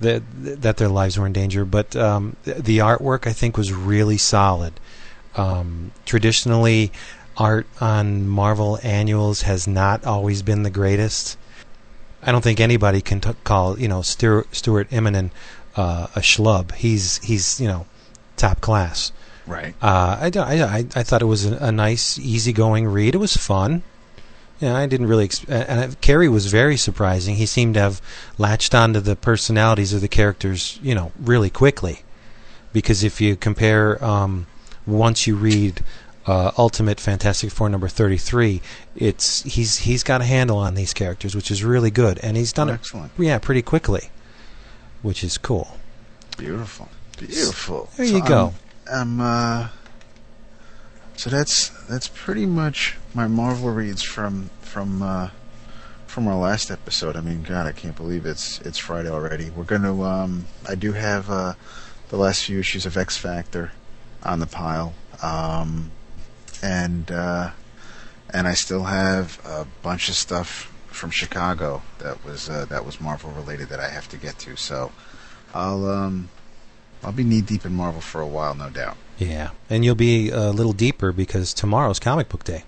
that 0.00 0.22
that 0.32 0.76
their 0.76 0.88
lives 0.88 1.18
were 1.18 1.26
in 1.26 1.32
danger. 1.32 1.64
But 1.64 1.96
um, 1.96 2.36
the 2.44 2.78
artwork, 2.78 3.26
I 3.26 3.32
think, 3.32 3.56
was 3.56 3.72
really 3.72 4.18
solid. 4.18 4.74
Um, 5.34 5.90
traditionally, 6.04 6.92
art 7.36 7.66
on 7.80 8.28
Marvel 8.28 8.78
annuals 8.82 9.42
has 9.42 9.66
not 9.66 10.04
always 10.04 10.42
been 10.42 10.62
the 10.62 10.70
greatest. 10.70 11.36
I 12.22 12.32
don't 12.32 12.42
think 12.42 12.60
anybody 12.60 13.00
can 13.00 13.20
t- 13.20 13.30
call 13.44 13.78
you 13.78 13.88
know 13.88 14.02
Stuart, 14.02 14.54
Stuart 14.54 14.90
Immonen 14.90 15.30
uh, 15.76 16.06
a 16.16 16.20
schlub. 16.20 16.72
He's 16.72 17.18
he's 17.18 17.60
you 17.60 17.68
know 17.68 17.86
top 18.36 18.60
class. 18.60 19.12
Right. 19.46 19.74
Uh, 19.80 20.18
I, 20.20 20.30
I, 20.34 20.78
I 20.96 21.02
thought 21.04 21.22
it 21.22 21.26
was 21.26 21.46
a, 21.46 21.56
a 21.58 21.70
nice, 21.70 22.18
easygoing 22.18 22.88
read. 22.88 23.14
It 23.14 23.18
was 23.18 23.36
fun. 23.36 23.82
Yeah, 24.58 24.74
I 24.76 24.86
didn't 24.86 25.06
really. 25.06 25.28
Exp- 25.28 25.48
and 25.48 25.92
uh, 25.92 25.94
Carey 26.00 26.28
was 26.28 26.46
very 26.46 26.76
surprising. 26.76 27.36
He 27.36 27.46
seemed 27.46 27.74
to 27.74 27.80
have 27.80 28.00
latched 28.38 28.74
onto 28.74 29.00
the 29.00 29.14
personalities 29.14 29.92
of 29.92 30.00
the 30.00 30.08
characters, 30.08 30.80
you 30.82 30.94
know, 30.94 31.12
really 31.20 31.50
quickly. 31.50 32.00
Because 32.72 33.04
if 33.04 33.20
you 33.20 33.36
compare, 33.36 34.02
um, 34.04 34.46
once 34.86 35.26
you 35.26 35.36
read 35.36 35.82
uh, 36.26 36.50
Ultimate 36.58 36.98
Fantastic 36.98 37.50
Four 37.52 37.68
number 37.68 37.86
thirty-three, 37.88 38.60
it's 38.96 39.42
he's 39.44 39.78
he's 39.78 40.02
got 40.02 40.20
a 40.22 40.24
handle 40.24 40.58
on 40.58 40.74
these 40.74 40.92
characters, 40.92 41.36
which 41.36 41.50
is 41.50 41.62
really 41.62 41.90
good, 41.90 42.18
and 42.22 42.36
he's 42.36 42.52
done 42.52 42.68
it, 42.68 42.74
Excellent. 42.74 43.12
yeah, 43.18 43.38
pretty 43.38 43.62
quickly, 43.62 44.10
which 45.06 45.22
is 45.22 45.38
cool. 45.38 45.68
Beautiful. 46.36 46.88
Beautiful. 47.16 47.88
There 47.96 48.06
you 48.06 48.26
go. 48.26 48.52
I'm, 48.92 49.20
I'm 49.20 49.20
uh 49.20 49.68
so 51.14 51.30
that's 51.30 51.68
that's 51.86 52.08
pretty 52.08 52.44
much 52.44 52.96
my 53.14 53.28
Marvel 53.28 53.70
reads 53.70 54.02
from 54.02 54.50
from 54.62 55.02
uh 55.02 55.30
from 56.08 56.26
our 56.26 56.34
last 56.34 56.72
episode. 56.72 57.14
I 57.14 57.20
mean, 57.20 57.44
God, 57.44 57.68
I 57.68 57.72
can't 57.72 57.94
believe 57.94 58.26
it's 58.26 58.60
it's 58.62 58.78
Friday 58.78 59.08
already. 59.08 59.48
We're 59.50 59.62
gonna 59.62 60.02
um 60.02 60.46
I 60.68 60.74
do 60.74 60.90
have 60.90 61.30
uh 61.30 61.54
the 62.08 62.16
last 62.16 62.44
few 62.44 62.58
issues 62.58 62.84
of 62.84 62.96
X 62.96 63.16
Factor 63.16 63.70
on 64.24 64.40
the 64.40 64.46
pile. 64.48 64.92
Um 65.22 65.92
and 66.64 67.12
uh 67.12 67.50
and 68.30 68.48
I 68.48 68.54
still 68.54 68.82
have 68.82 69.38
a 69.46 69.68
bunch 69.82 70.08
of 70.08 70.16
stuff 70.16 70.72
from 70.96 71.10
Chicago 71.10 71.82
that 71.98 72.24
was 72.24 72.48
uh, 72.48 72.64
that 72.66 72.84
was 72.84 73.00
Marvel 73.00 73.30
related 73.30 73.68
that 73.68 73.80
I 73.80 73.88
have 73.88 74.08
to 74.08 74.16
get 74.16 74.38
to. 74.40 74.56
So 74.56 74.90
I'll 75.54 75.88
um 75.88 76.28
I'll 77.04 77.12
be 77.12 77.24
knee 77.24 77.42
deep 77.42 77.64
in 77.64 77.74
Marvel 77.74 78.00
for 78.00 78.20
a 78.20 78.26
while, 78.26 78.54
no 78.54 78.70
doubt. 78.70 78.96
Yeah, 79.18 79.50
and 79.70 79.84
you'll 79.84 79.94
be 79.94 80.30
a 80.30 80.50
little 80.50 80.72
deeper 80.72 81.12
because 81.12 81.54
tomorrow's 81.54 81.98
comic 81.98 82.28
book 82.28 82.44
day. 82.44 82.64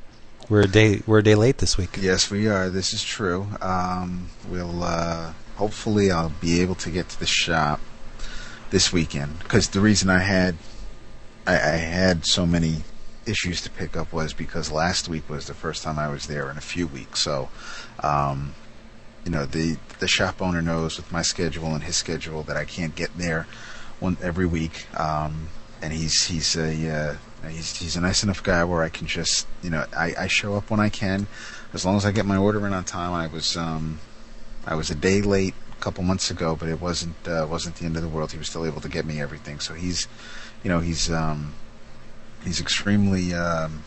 We're 0.49 0.63
a 0.63 0.69
day 0.69 1.03
we're 1.07 1.19
a 1.19 1.23
day 1.23 1.35
late 1.35 1.59
this 1.59 1.77
week. 1.77 1.99
Yes, 2.01 2.31
we 2.31 2.49
are. 2.49 2.71
This 2.71 2.93
is 2.93 3.03
true. 3.03 3.49
Um, 3.61 4.31
we'll 4.49 4.83
uh, 4.83 5.33
hopefully 5.57 6.11
I'll 6.11 6.33
be 6.41 6.61
able 6.61 6.75
to 6.77 6.91
get 6.91 7.09
to 7.11 7.21
the 7.21 7.27
shop 7.27 7.81
this 8.71 8.93
weekend 8.93 9.39
because 9.41 9.69
the 9.69 9.81
reason 9.81 10.09
I 10.09 10.21
had 10.21 10.57
I, 11.47 11.55
I 11.55 11.77
had 11.77 12.27
so 12.27 12.47
many 12.47 12.83
issues 13.29 13.61
to 13.63 13.71
pick 13.71 13.97
up 13.97 14.13
was 14.13 14.33
because 14.33 14.73
last 14.73 15.09
week 15.09 15.29
was 15.29 15.47
the 15.47 15.55
first 15.55 15.83
time 15.83 15.99
I 15.99 16.09
was 16.09 16.27
there 16.27 16.51
in 16.51 16.57
a 16.57 16.63
few 16.63 16.87
weeks. 16.87 17.23
So, 17.23 17.49
um, 18.03 18.55
you 19.25 19.31
know, 19.31 19.45
the 19.45 19.77
the 19.99 20.09
shop 20.09 20.41
owner 20.41 20.63
knows 20.63 20.97
with 20.97 21.13
my 21.13 21.23
schedule 21.23 21.75
and 21.75 21.83
his 21.83 21.97
schedule 21.97 22.43
that 22.45 22.57
I 22.57 22.65
can't 22.65 22.95
get 22.95 23.17
there 23.17 23.47
one 24.01 24.17
every 24.23 24.47
week. 24.47 24.87
Um, 24.99 25.49
and 25.83 25.93
he's 25.93 26.25
he's 26.25 26.57
a 26.57 26.91
uh, 26.91 27.49
he's 27.49 27.77
he's 27.77 27.97
a 27.97 28.01
nice 28.01 28.23
enough 28.23 28.43
guy 28.43 28.65
where 28.65 28.83
I 28.83 28.89
can 28.89 29.07
just 29.07 29.47
you 29.63 29.71
know 29.71 29.85
I, 29.97 30.15
I 30.19 30.27
show 30.27 30.55
up 30.55 30.71
when 30.71 30.81
I 30.81 30.89
can, 30.89 31.27
as 31.73 31.85
long 31.85 31.97
as 31.97 32.05
I 32.05 32.13
get 32.13 32.27
my 32.27 32.37
order 32.37 32.67
in 32.67 32.73
on 32.73 32.85
time. 32.85 33.13
I 33.13 33.27
was 33.27 33.57
um, 33.57 34.01
I 34.67 34.75
was 34.75 34.91
a 34.91 34.95
day 34.95 35.23
late 35.23 35.55
a 35.73 35.83
couple 35.83 36.03
months 36.05 36.31
ago, 36.31 36.57
but 36.57 36.69
it 36.69 36.81
wasn't 36.81 37.17
uh, 37.27 37.47
wasn't 37.49 37.77
the 37.77 37.85
end 37.85 37.97
of 37.97 38.03
the 38.03 38.09
world. 38.09 38.33
He 38.33 38.39
was 38.39 38.49
still 38.49 38.67
able 38.67 38.81
to 38.81 38.89
get 38.89 39.05
me 39.05 39.21
everything. 39.21 39.61
So 39.61 39.75
he's 39.75 40.09
you 40.63 40.71
know 40.71 40.81
he's 40.81 41.11
um, 41.11 41.55
he's 42.49 42.61
extremely 42.61 43.35
um, 43.35 43.85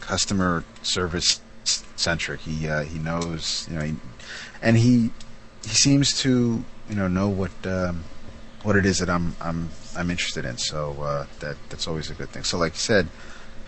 customer 0.00 0.64
service 0.82 1.40
centric. 1.94 2.40
He 2.40 2.66
uh, 2.66 2.82
he 2.82 2.98
knows 2.98 3.68
you 3.70 3.76
know 3.76 3.84
he, 3.84 3.94
and 4.60 4.76
he 4.76 5.10
he 5.62 5.74
seems 5.74 6.18
to 6.22 6.64
you 6.88 6.94
know 6.96 7.06
know 7.06 7.28
what 7.28 7.52
um, 7.64 8.04
what 8.62 8.76
it 8.76 8.84
is 8.84 8.98
that 8.98 9.10
I'm 9.10 9.36
I'm 9.40 9.70
I'm 9.96 10.10
interested 10.10 10.44
in. 10.44 10.56
So 10.58 11.00
uh, 11.02 11.26
that 11.40 11.56
that's 11.68 11.86
always 11.86 12.10
a 12.10 12.14
good 12.14 12.30
thing. 12.30 12.44
So 12.44 12.58
like 12.58 12.72
you 12.72 12.80
said, 12.80 13.08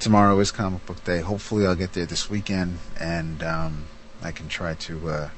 tomorrow 0.00 0.38
is 0.40 0.50
comic 0.50 0.84
book 0.86 1.04
day. 1.04 1.20
Hopefully 1.20 1.66
I'll 1.66 1.76
get 1.76 1.92
there 1.92 2.06
this 2.06 2.28
weekend 2.28 2.78
and 2.98 3.42
um, 3.42 3.84
I 4.22 4.32
can 4.32 4.48
try 4.48 4.74
to 4.74 5.08
uh, 5.08 5.30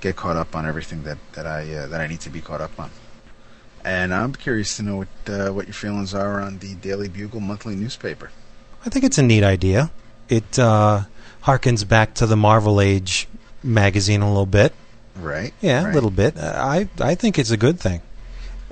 get 0.00 0.16
caught 0.16 0.36
up 0.36 0.54
on 0.54 0.64
everything 0.64 1.02
that 1.02 1.18
that 1.32 1.46
I 1.46 1.74
uh, 1.74 1.86
that 1.88 2.00
I 2.00 2.06
need 2.06 2.20
to 2.20 2.30
be 2.30 2.40
caught 2.40 2.60
up 2.60 2.78
on. 2.78 2.90
And 3.84 4.12
I'm 4.12 4.34
curious 4.34 4.76
to 4.76 4.82
know 4.82 4.96
what 4.96 5.08
uh, 5.26 5.52
what 5.52 5.66
your 5.66 5.74
feelings 5.74 6.14
are 6.14 6.40
on 6.40 6.58
the 6.58 6.74
Daily 6.74 7.08
Bugle 7.08 7.40
monthly 7.40 7.76
newspaper. 7.76 8.30
I 8.84 8.90
think 8.90 9.04
it's 9.04 9.18
a 9.18 9.22
neat 9.22 9.42
idea. 9.42 9.90
It 10.28 10.58
uh, 10.58 11.04
harkens 11.44 11.86
back 11.86 12.14
to 12.14 12.26
the 12.26 12.36
Marvel 12.36 12.80
Age 12.80 13.28
magazine 13.62 14.22
a 14.22 14.28
little 14.28 14.46
bit. 14.46 14.72
Right. 15.16 15.52
Yeah, 15.60 15.84
right. 15.84 15.90
a 15.90 15.94
little 15.94 16.10
bit. 16.10 16.36
I 16.36 16.88
I 16.98 17.14
think 17.14 17.38
it's 17.38 17.50
a 17.50 17.56
good 17.56 17.80
thing. 17.80 18.02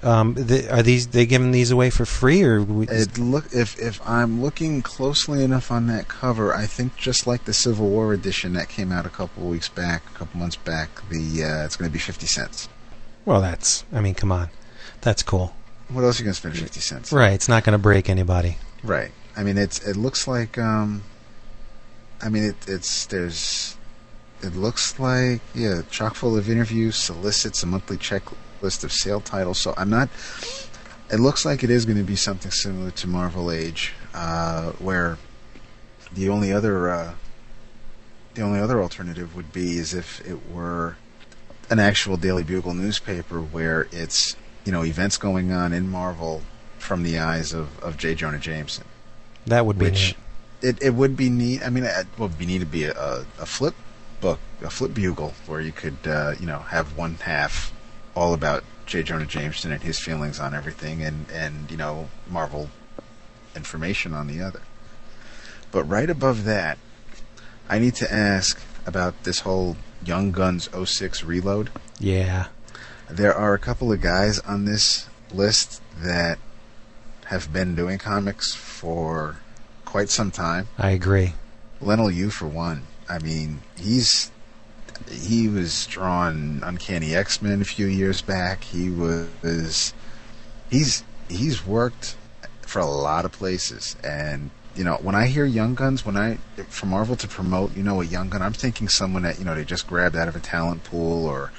Um, 0.02 0.34
the, 0.34 0.72
are 0.72 0.82
these 0.82 1.08
they 1.08 1.26
giving 1.26 1.50
these 1.50 1.72
away 1.72 1.90
for 1.90 2.06
free 2.06 2.44
or 2.44 2.62
we, 2.62 2.86
look 3.18 3.46
if 3.52 3.76
if 3.80 4.00
I'm 4.08 4.40
looking 4.40 4.80
closely 4.80 5.42
enough 5.42 5.72
on 5.72 5.88
that 5.88 6.06
cover, 6.06 6.54
I 6.54 6.66
think 6.66 6.96
just 6.96 7.26
like 7.26 7.46
the 7.46 7.52
Civil 7.52 7.88
War 7.88 8.12
edition 8.12 8.52
that 8.52 8.68
came 8.68 8.92
out 8.92 9.06
a 9.06 9.08
couple 9.08 9.48
weeks 9.48 9.68
back, 9.68 10.04
a 10.14 10.18
couple 10.18 10.38
months 10.38 10.54
back, 10.54 11.02
the 11.10 11.42
uh, 11.42 11.64
it's 11.64 11.74
going 11.74 11.90
to 11.90 11.92
be 11.92 11.98
fifty 11.98 12.26
cents. 12.26 12.68
well, 13.24 13.40
that's 13.40 13.84
I 13.92 14.00
mean, 14.00 14.14
come 14.14 14.30
on, 14.30 14.50
that's 15.00 15.22
cool. 15.22 15.54
What 15.88 16.04
else 16.04 16.18
are 16.18 16.22
you 16.22 16.24
going 16.24 16.34
to 16.34 16.40
spend 16.40 16.58
fifty 16.58 16.80
cents? 16.80 17.12
Right, 17.12 17.32
it's 17.32 17.48
not 17.48 17.64
going 17.64 17.72
to 17.72 17.82
break 17.82 18.10
anybody. 18.10 18.58
Right. 18.82 19.10
I 19.36 19.42
mean, 19.42 19.56
it's 19.56 19.78
it 19.86 19.96
looks 19.96 20.26
like 20.28 20.58
um, 20.58 21.02
I 22.20 22.28
mean 22.28 22.44
it 22.44 22.56
it's 22.66 23.06
there's 23.06 23.76
it 24.42 24.54
looks 24.54 24.98
like 24.98 25.40
yeah, 25.54 25.82
chock 25.90 26.14
full 26.14 26.36
of 26.36 26.50
interviews, 26.50 26.96
solicits, 26.96 27.62
a 27.62 27.66
monthly 27.66 27.96
checklist 27.96 28.84
of 28.84 28.92
sale 28.92 29.20
titles. 29.20 29.60
So 29.60 29.74
I'm 29.76 29.90
not. 29.90 30.08
It 31.10 31.20
looks 31.20 31.44
like 31.44 31.64
it 31.64 31.70
is 31.70 31.86
going 31.86 31.96
to 31.98 32.04
be 32.04 32.16
something 32.16 32.50
similar 32.50 32.90
to 32.90 33.06
Marvel 33.06 33.50
Age, 33.50 33.94
uh, 34.12 34.72
where 34.72 35.16
the 36.12 36.28
only 36.28 36.52
other 36.52 36.90
uh, 36.90 37.14
the 38.34 38.42
only 38.42 38.60
other 38.60 38.82
alternative 38.82 39.34
would 39.34 39.52
be 39.52 39.78
as 39.78 39.94
if 39.94 40.20
it 40.28 40.50
were 40.50 40.96
an 41.70 41.78
actual 41.78 42.16
Daily 42.16 42.42
Bugle 42.42 42.74
newspaper 42.74 43.40
where 43.40 43.88
it's 43.92 44.36
you 44.68 44.72
know 44.72 44.84
events 44.84 45.16
going 45.16 45.50
on 45.50 45.72
in 45.72 45.88
Marvel 45.88 46.42
from 46.78 47.02
the 47.02 47.18
eyes 47.18 47.54
of, 47.54 47.82
of 47.82 47.96
J. 47.96 48.14
Jonah 48.14 48.38
Jameson 48.38 48.84
That 49.46 49.64
would 49.64 49.78
be 49.78 49.86
which 49.86 50.14
neat. 50.62 50.68
it, 50.68 50.82
it 50.82 50.90
would 50.90 51.16
be 51.16 51.30
neat. 51.30 51.62
I 51.64 51.70
mean, 51.70 51.84
it 51.84 52.06
would 52.18 52.36
be 52.36 52.44
neat 52.44 52.58
to 52.58 52.66
be 52.66 52.84
a, 52.84 53.24
a, 53.40 53.46
flip 53.46 53.74
book, 54.20 54.38
a 54.60 54.68
flip 54.68 54.92
bugle, 54.92 55.32
where 55.46 55.62
you 55.62 55.72
could, 55.72 55.96
uh, 56.06 56.34
you 56.38 56.44
know, 56.44 56.58
have 56.58 56.98
one 56.98 57.14
half 57.14 57.72
all 58.14 58.34
about 58.34 58.62
J. 58.84 59.02
Jonah 59.02 59.24
Jameson 59.24 59.72
and 59.72 59.82
his 59.82 59.98
feelings 59.98 60.38
on 60.38 60.52
everything, 60.54 61.02
and 61.02 61.24
and 61.32 61.70
you 61.70 61.78
know, 61.78 62.10
Marvel 62.30 62.68
information 63.56 64.12
on 64.12 64.26
the 64.26 64.42
other. 64.42 64.60
But 65.72 65.84
right 65.84 66.10
above 66.10 66.44
that, 66.44 66.76
I 67.70 67.78
need 67.78 67.94
to 67.96 68.12
ask 68.12 68.60
about 68.84 69.24
this 69.24 69.40
whole 69.40 69.78
Young 70.04 70.30
Guns 70.30 70.68
06 70.84 71.24
reload. 71.24 71.70
Yeah, 71.98 72.48
There 73.10 73.34
are 73.34 73.54
a 73.54 73.58
couple 73.58 73.92
of 73.92 74.00
guys 74.00 74.38
on 74.40 74.64
this 74.64 75.06
list 75.32 75.80
that 75.98 76.38
have 77.26 77.52
been 77.52 77.74
doing 77.74 77.98
comics 77.98 78.54
for 78.54 79.36
quite 79.84 80.10
some 80.10 80.30
time. 80.30 80.68
I 80.78 80.90
agree. 80.90 81.34
Leinil 81.82 82.14
Yu 82.14 82.30
for 82.30 82.46
one. 82.46 82.84
I 83.08 83.18
mean, 83.18 83.60
he's 83.76 84.30
he 85.10 85.48
was 85.48 85.86
drawn 85.86 86.60
Uncanny 86.62 87.14
X 87.14 87.40
Men 87.40 87.62
a 87.62 87.64
few 87.64 87.86
years 87.86 88.20
back. 88.20 88.64
He 88.64 88.90
was 88.90 89.94
he's 90.70 91.04
he's 91.28 91.66
worked 91.66 92.16
for 92.62 92.80
a 92.80 92.86
lot 92.86 93.24
of 93.24 93.32
places, 93.32 93.96
and 94.04 94.50
you 94.74 94.84
know 94.84 94.96
when 94.96 95.14
I 95.14 95.26
hear 95.26 95.44
Young 95.44 95.74
Guns, 95.74 96.04
when 96.04 96.16
I 96.16 96.38
for 96.68 96.86
Marvel 96.86 97.16
to 97.16 97.28
promote, 97.28 97.76
you 97.76 97.82
know, 97.82 98.00
a 98.00 98.04
Young 98.04 98.28
Gun, 98.28 98.42
I'm 98.42 98.52
thinking 98.52 98.88
someone 98.88 99.22
that 99.22 99.38
you 99.38 99.44
know 99.44 99.54
they 99.54 99.64
just 99.64 99.86
grabbed 99.86 100.16
out 100.16 100.28
of 100.28 100.36
a 100.36 100.40
talent 100.40 100.84
pool 100.84 101.26
or 101.26 101.52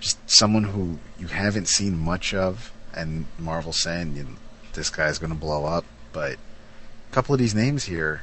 just 0.00 0.18
someone 0.28 0.64
who 0.64 0.98
you 1.18 1.28
haven't 1.28 1.68
seen 1.68 1.96
much 1.98 2.34
of, 2.34 2.72
and 2.94 3.26
Marvel 3.38 3.72
saying 3.72 4.16
you 4.16 4.24
know, 4.24 4.30
this 4.74 4.90
guy's 4.90 5.18
going 5.18 5.32
to 5.32 5.38
blow 5.38 5.64
up, 5.64 5.84
but 6.12 6.32
a 6.34 7.12
couple 7.14 7.34
of 7.34 7.38
these 7.38 7.54
names 7.54 7.84
here 7.84 8.22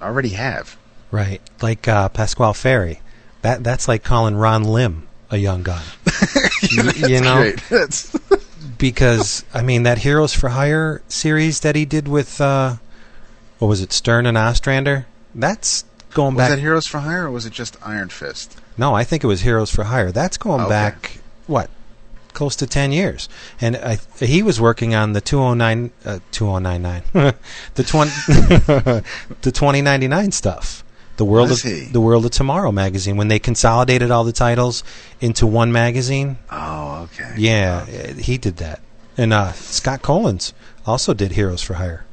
already 0.00 0.30
have. 0.30 0.76
Right, 1.10 1.40
like 1.60 1.88
uh, 1.88 2.08
Pasqual 2.10 2.54
Ferry. 2.54 3.00
That 3.42 3.64
that's 3.64 3.88
like 3.88 4.04
calling 4.04 4.36
Ron 4.36 4.64
Lim 4.64 5.08
a 5.30 5.36
young 5.38 5.62
gun. 5.62 5.82
Y- 6.76 6.92
you 7.08 7.20
know, 7.22 7.52
because 8.78 9.44
I 9.54 9.62
mean 9.62 9.84
that 9.84 9.98
Heroes 9.98 10.34
for 10.34 10.50
Hire 10.50 11.00
series 11.08 11.60
that 11.60 11.74
he 11.74 11.84
did 11.86 12.06
with 12.06 12.40
uh, 12.40 12.76
what 13.58 13.68
was 13.68 13.80
it, 13.80 13.92
Stern 13.92 14.26
and 14.26 14.36
Ostrander? 14.36 15.06
That's 15.34 15.84
going 16.12 16.34
Was 16.34 16.42
back. 16.42 16.50
that 16.50 16.58
Heroes 16.58 16.86
for 16.86 16.98
Hire 16.98 17.26
or 17.26 17.30
was 17.30 17.46
it 17.46 17.52
just 17.52 17.76
Iron 17.82 18.08
Fist? 18.10 18.59
No, 18.78 18.94
I 18.94 19.04
think 19.04 19.22
it 19.24 19.26
was 19.26 19.42
Heroes 19.42 19.70
for 19.70 19.84
Hire. 19.84 20.12
That's 20.12 20.36
going 20.38 20.62
Okay. 20.62 20.70
back 20.70 21.18
what 21.46 21.68
close 22.32 22.54
to 22.56 22.66
ten 22.66 22.92
years, 22.92 23.28
and 23.60 23.76
I, 23.76 23.98
he 24.20 24.42
was 24.42 24.60
working 24.60 24.94
on 24.94 25.12
the 25.14 25.20
209 25.20 25.90
uh, 26.04 26.20
2099 26.30 27.02
the 27.74 27.82
20 27.82 28.10
the 29.42 29.50
2099 29.52 30.32
stuff. 30.32 30.84
The 31.16 31.24
world 31.26 31.50
Was 31.50 31.64
of 31.64 31.70
he? 31.70 31.80
the 31.84 32.00
World 32.00 32.24
of 32.24 32.30
Tomorrow 32.30 32.72
magazine 32.72 33.18
when 33.18 33.28
they 33.28 33.38
consolidated 33.38 34.10
all 34.10 34.24
the 34.24 34.32
titles 34.32 34.82
into 35.20 35.46
one 35.46 35.70
magazine. 35.70 36.38
Oh, 36.50 37.08
okay. 37.12 37.34
Yeah, 37.36 37.84
uh, 37.86 38.14
he 38.14 38.38
did 38.38 38.56
that. 38.56 38.80
And 39.18 39.34
uh, 39.34 39.52
Scott 39.52 40.00
Kolins 40.00 40.54
also 40.86 41.12
did 41.12 41.32
Heroes 41.32 41.60
for 41.62 41.74
Hire. 41.74 42.06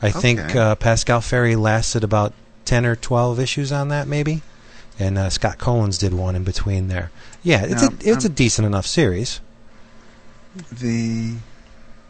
I 0.00 0.10
think 0.12 0.54
uh, 0.54 0.76
Pasqual 0.76 1.20
Ferry 1.22 1.56
lasted 1.56 2.04
about 2.04 2.32
10 2.66 2.86
or 2.86 2.94
12 2.94 3.40
issues 3.40 3.72
on 3.72 3.88
that, 3.88 4.06
maybe. 4.06 4.42
And 5.00 5.16
uh, 5.16 5.30
Scott 5.30 5.58
Kolins 5.58 5.98
did 5.98 6.12
one 6.12 6.36
in 6.36 6.44
between 6.44 6.88
there. 6.88 7.10
Yeah, 7.42 7.64
it's, 7.64 7.82
Now, 7.82 7.88
a, 7.88 7.92
it's 8.10 8.24
a 8.24 8.28
um, 8.28 8.34
decent 8.34 8.66
enough 8.66 8.86
series. 8.86 9.40
The 10.70 11.36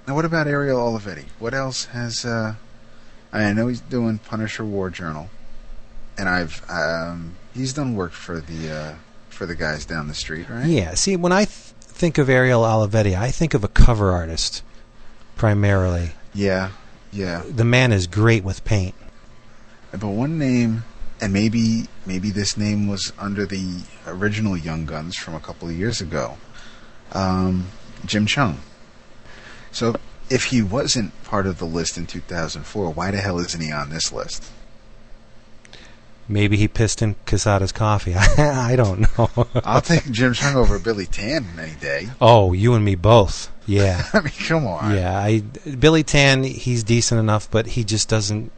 now, 0.09 0.15
what 0.17 0.25
about 0.25 0.49
Ariel 0.49 0.81
Olivetti? 0.81 1.27
What 1.39 1.55
else 1.55 1.85
has? 1.87 2.25
Uh, 2.25 2.55
I 3.33 3.53
know 3.53 3.69
he's 3.69 3.81
doing 3.81 4.19
Punisher 4.19 4.65
War 4.65 4.91
Journal, 4.91 5.31
and 6.19 6.29
I've 6.29 6.69
um, 6.69 7.37
he's 7.55 7.73
done 7.73 7.95
work 7.95 8.13
for 8.13 8.41
the 8.41 8.73
uh, 8.73 8.95
for 9.29 9.47
the 9.47 9.55
guys 9.55 9.85
down 9.85 10.09
the 10.09 10.15
street, 10.15 10.49
right? 10.49 10.67
Yeah, 10.67 10.95
see, 10.95 11.17
when 11.17 11.33
I 11.33 11.45
th- 11.45 11.75
think 11.81 12.19
of 12.19 12.29
Ariel 12.29 12.63
Olivetti, 12.63 13.17
I 13.17 13.31
think 13.31 13.55
of 13.55 13.63
a 13.63 13.69
cover 13.69 14.11
artist 14.11 14.65
primarily. 15.37 16.13
Yeah, 16.35 16.71
yeah. 17.13 17.43
The 17.49 17.65
man 17.65 17.93
is 17.93 18.07
great 18.07 18.43
with 18.43 18.65
paint. 18.65 18.95
But 19.93 20.05
one 20.05 20.39
name, 20.39 20.85
and 21.21 21.33
maybe 21.33 21.87
maybe 22.07 22.31
this 22.31 22.57
name 22.57 22.89
was 22.89 23.13
under 23.19 23.47
the 23.47 23.83
original 24.07 24.57
Young 24.57 24.87
Guns 24.87 25.17
from 25.17 25.35
a 25.35 25.41
couple 25.41 25.69
of 25.69 25.75
years 25.77 26.01
ago, 26.01 26.39
um, 27.13 27.69
Jim 28.05 28.27
Cheung. 28.27 28.57
So 29.73 29.97
if 30.29 30.45
he 30.45 30.63
wasn't 30.63 31.13
part 31.25 31.47
of 31.47 31.59
the 31.59 31.67
list 31.67 31.99
in 31.99 32.07
2004, 32.07 32.91
why 32.91 33.11
the 33.11 33.19
hell 33.19 33.39
isn't 33.39 33.61
he 33.61 33.73
on 33.73 33.91
this 33.91 34.13
list? 34.13 34.51
Maybe 36.29 36.57
he 36.57 36.69
pissed 36.69 37.03
in 37.03 37.17
Quesada's 37.27 37.73
coffee. 37.73 38.15
I 38.39 38.77
don't 38.77 39.01
know. 39.01 39.29
I'll 39.65 39.81
take 39.81 40.09
Jim 40.13 40.33
Cheung 40.33 40.55
over 40.55 40.79
Billy 40.79 41.07
Tan 41.07 41.45
any 41.59 41.75
day. 41.75 42.09
oh, 42.21 42.53
you 42.53 42.75
and 42.75 42.85
me 42.85 42.95
both. 42.95 43.51
Yeah. 43.67 44.05
I 44.13 44.21
mean, 44.21 44.33
come 44.47 44.67
on. 44.67 44.95
Yeah, 44.95 45.19
I 45.19 45.41
Billy 45.41 46.05
Tan, 46.05 46.45
he's 46.45 46.85
decent 46.85 47.19
enough, 47.19 47.51
but 47.51 47.67
he 47.67 47.83
just 47.83 48.09
doesn't. 48.09 48.53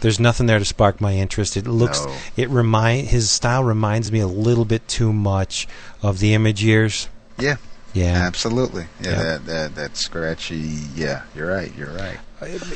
There's 0.00 0.20
nothing 0.20 0.46
there 0.46 0.58
to 0.58 0.64
spark 0.64 1.00
my 1.00 1.12
interest. 1.14 1.56
It 1.56 1.66
looks, 1.66 2.04
No. 2.04 2.14
it 2.36 2.50
remind 2.50 3.08
his 3.08 3.30
style 3.30 3.64
reminds 3.64 4.10
me 4.12 4.20
a 4.20 4.26
little 4.26 4.64
bit 4.64 4.86
too 4.88 5.12
much 5.12 5.66
of 6.02 6.18
the 6.18 6.34
Image 6.34 6.62
years. 6.62 7.08
Yeah, 7.38 7.56
Yeah, 7.94 8.12
absolutely. 8.14 8.86
Yeah, 9.00 9.10
Yeah. 9.10 9.22
That, 9.22 9.46
that 9.46 9.74
that 9.76 9.96
scratchy. 9.96 10.56
Yeah, 10.94 11.22
you're 11.34 11.48
right. 11.48 11.72
You're 11.76 11.92
right. 11.92 12.18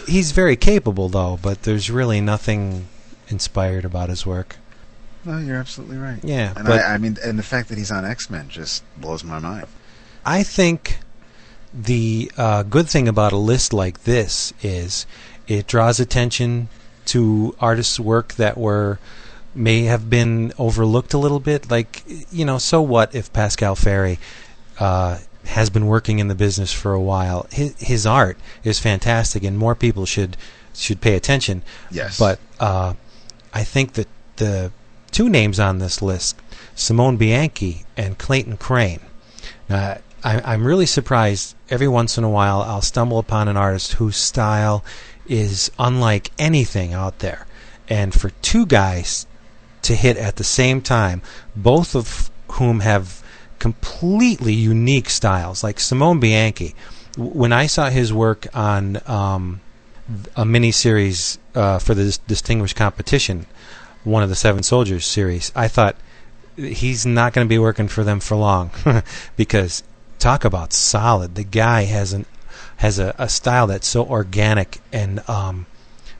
he's 0.07 0.33
very 0.33 0.57
capable 0.57 1.09
though, 1.09 1.39
but 1.43 1.63
there's 1.65 1.91
really 1.91 2.21
nothing 2.21 2.87
inspired 3.29 3.85
about 3.85 4.09
his 4.09 4.25
work. 4.25 4.57
No, 5.25 5.39
you're 5.39 5.59
absolutely 5.59 5.99
right. 5.99 6.21
Yeah, 6.25 6.55
And 6.57 6.65
but 6.67 6.81
I, 6.81 6.95
I 6.95 6.99
mean, 6.99 7.19
and 7.25 7.39
the 7.39 7.43
fact 7.43 7.69
that 7.69 7.77
he's 7.79 7.91
on 7.91 8.05
X 8.05 8.31
Men 8.31 8.49
just 8.49 8.83
blows 8.97 9.23
my 9.25 9.39
mind. 9.39 9.67
I 10.25 10.43
think 10.43 10.99
the 11.75 12.31
uh, 12.37 12.63
good 12.63 12.89
thing 12.89 13.09
about 13.09 13.33
a 13.33 13.37
list 13.37 13.73
like 13.73 14.05
this 14.05 14.53
is 14.63 15.07
it 15.47 15.67
draws 15.67 16.01
attention 16.01 16.69
to 17.09 17.55
artists' 17.61 17.99
work 17.99 18.35
that 18.35 18.57
were 18.57 18.99
may 19.55 19.85
have 19.85 20.09
been 20.09 20.53
overlooked 20.59 21.15
a 21.15 21.19
little 21.19 21.41
bit. 21.41 21.71
Like, 21.71 22.03
you 22.31 22.45
know, 22.45 22.59
so 22.59 22.81
what 22.83 23.15
if 23.15 23.33
Pasqual 23.33 23.77
Ferry 23.77 24.19
uh, 24.79 25.19
has 25.45 25.71
been 25.71 25.87
working 25.87 26.19
in 26.19 26.29
the 26.29 26.35
business 26.35 26.73
for 26.73 26.93
a 26.93 27.01
while? 27.01 27.47
His, 27.51 27.75
his 27.79 28.07
art 28.07 28.39
is 28.63 28.79
fantastic, 28.79 29.43
and 29.43 29.59
more 29.59 29.75
people 29.75 30.07
should 30.07 30.37
should 30.75 31.01
pay 31.01 31.15
attention. 31.15 31.63
Yes. 31.91 32.19
But 32.19 32.39
uh, 32.61 32.95
I 33.53 33.65
think 33.65 33.95
that 33.95 34.07
the 34.37 34.71
two 35.11 35.29
names 35.29 35.59
on 35.59 35.79
this 35.79 36.01
list, 36.01 36.41
Simone 36.75 37.17
Bianchi 37.17 37.85
and 37.97 38.17
Clayton 38.19 38.59
Crain. 38.59 39.01
Now, 39.69 39.99
I, 40.23 40.41
I'm 40.53 40.65
really 40.65 40.87
surprised. 40.87 41.55
Every 41.71 41.89
once 41.89 42.17
in 42.17 42.25
a 42.25 42.31
while, 42.31 42.63
I'll 42.63 42.83
stumble 42.83 43.19
upon 43.19 43.49
an 43.49 43.57
artist 43.57 43.95
whose 43.95 44.17
style 44.17 44.85
is 45.29 45.71
unlike 45.79 46.31
anything 46.39 46.93
out 46.93 47.21
there. 47.21 47.47
And 47.89 48.13
for 48.13 48.31
two 48.43 48.67
guys 48.67 49.27
to 49.83 49.95
hit 49.95 50.17
at 50.17 50.37
the 50.37 50.45
same 50.45 50.81
time, 50.81 51.23
both 51.55 51.95
of 51.95 52.31
whom 52.53 52.81
have 52.81 53.23
completely 53.59 54.53
unique 54.53 55.11
styles, 55.11 55.63
like 55.65 55.81
Simone 55.81 56.21
Bianchi. 56.21 56.75
When 57.17 57.53
I 57.53 57.67
saw 57.67 57.91
his 57.91 58.13
work 58.13 58.47
on 58.55 59.01
um, 59.07 59.61
a 60.37 60.45
mini 60.45 60.71
series 60.71 61.39
uh, 61.55 61.79
for 61.79 61.95
the 61.95 62.05
Dis- 62.05 62.19
Distinguished 62.19 62.77
Competition, 62.77 63.47
one 64.05 64.23
of 64.23 64.29
the 64.29 64.37
Seven 64.37 64.63
Soldiers 64.63 65.05
series, 65.05 65.53
I 65.55 65.69
thought 65.69 65.97
he's 66.57 67.07
not 67.07 67.33
going 67.33 67.47
to 67.47 67.49
be 67.49 67.59
working 67.59 67.89
for 67.89 68.05
them 68.05 68.21
for 68.21 68.37
long 68.37 68.71
because 69.37 69.83
talk 70.19 70.45
about 70.45 70.73
solid. 70.73 71.35
The 71.35 71.45
guy 71.45 71.83
has 71.85 72.13
an 72.13 72.27
has 72.79 72.99
a, 72.99 73.15
a 73.19 73.29
style 73.29 73.67
that's 73.67 73.87
so 73.87 74.05
organic 74.05 74.81
and 74.93 75.21
um, 75.29 75.67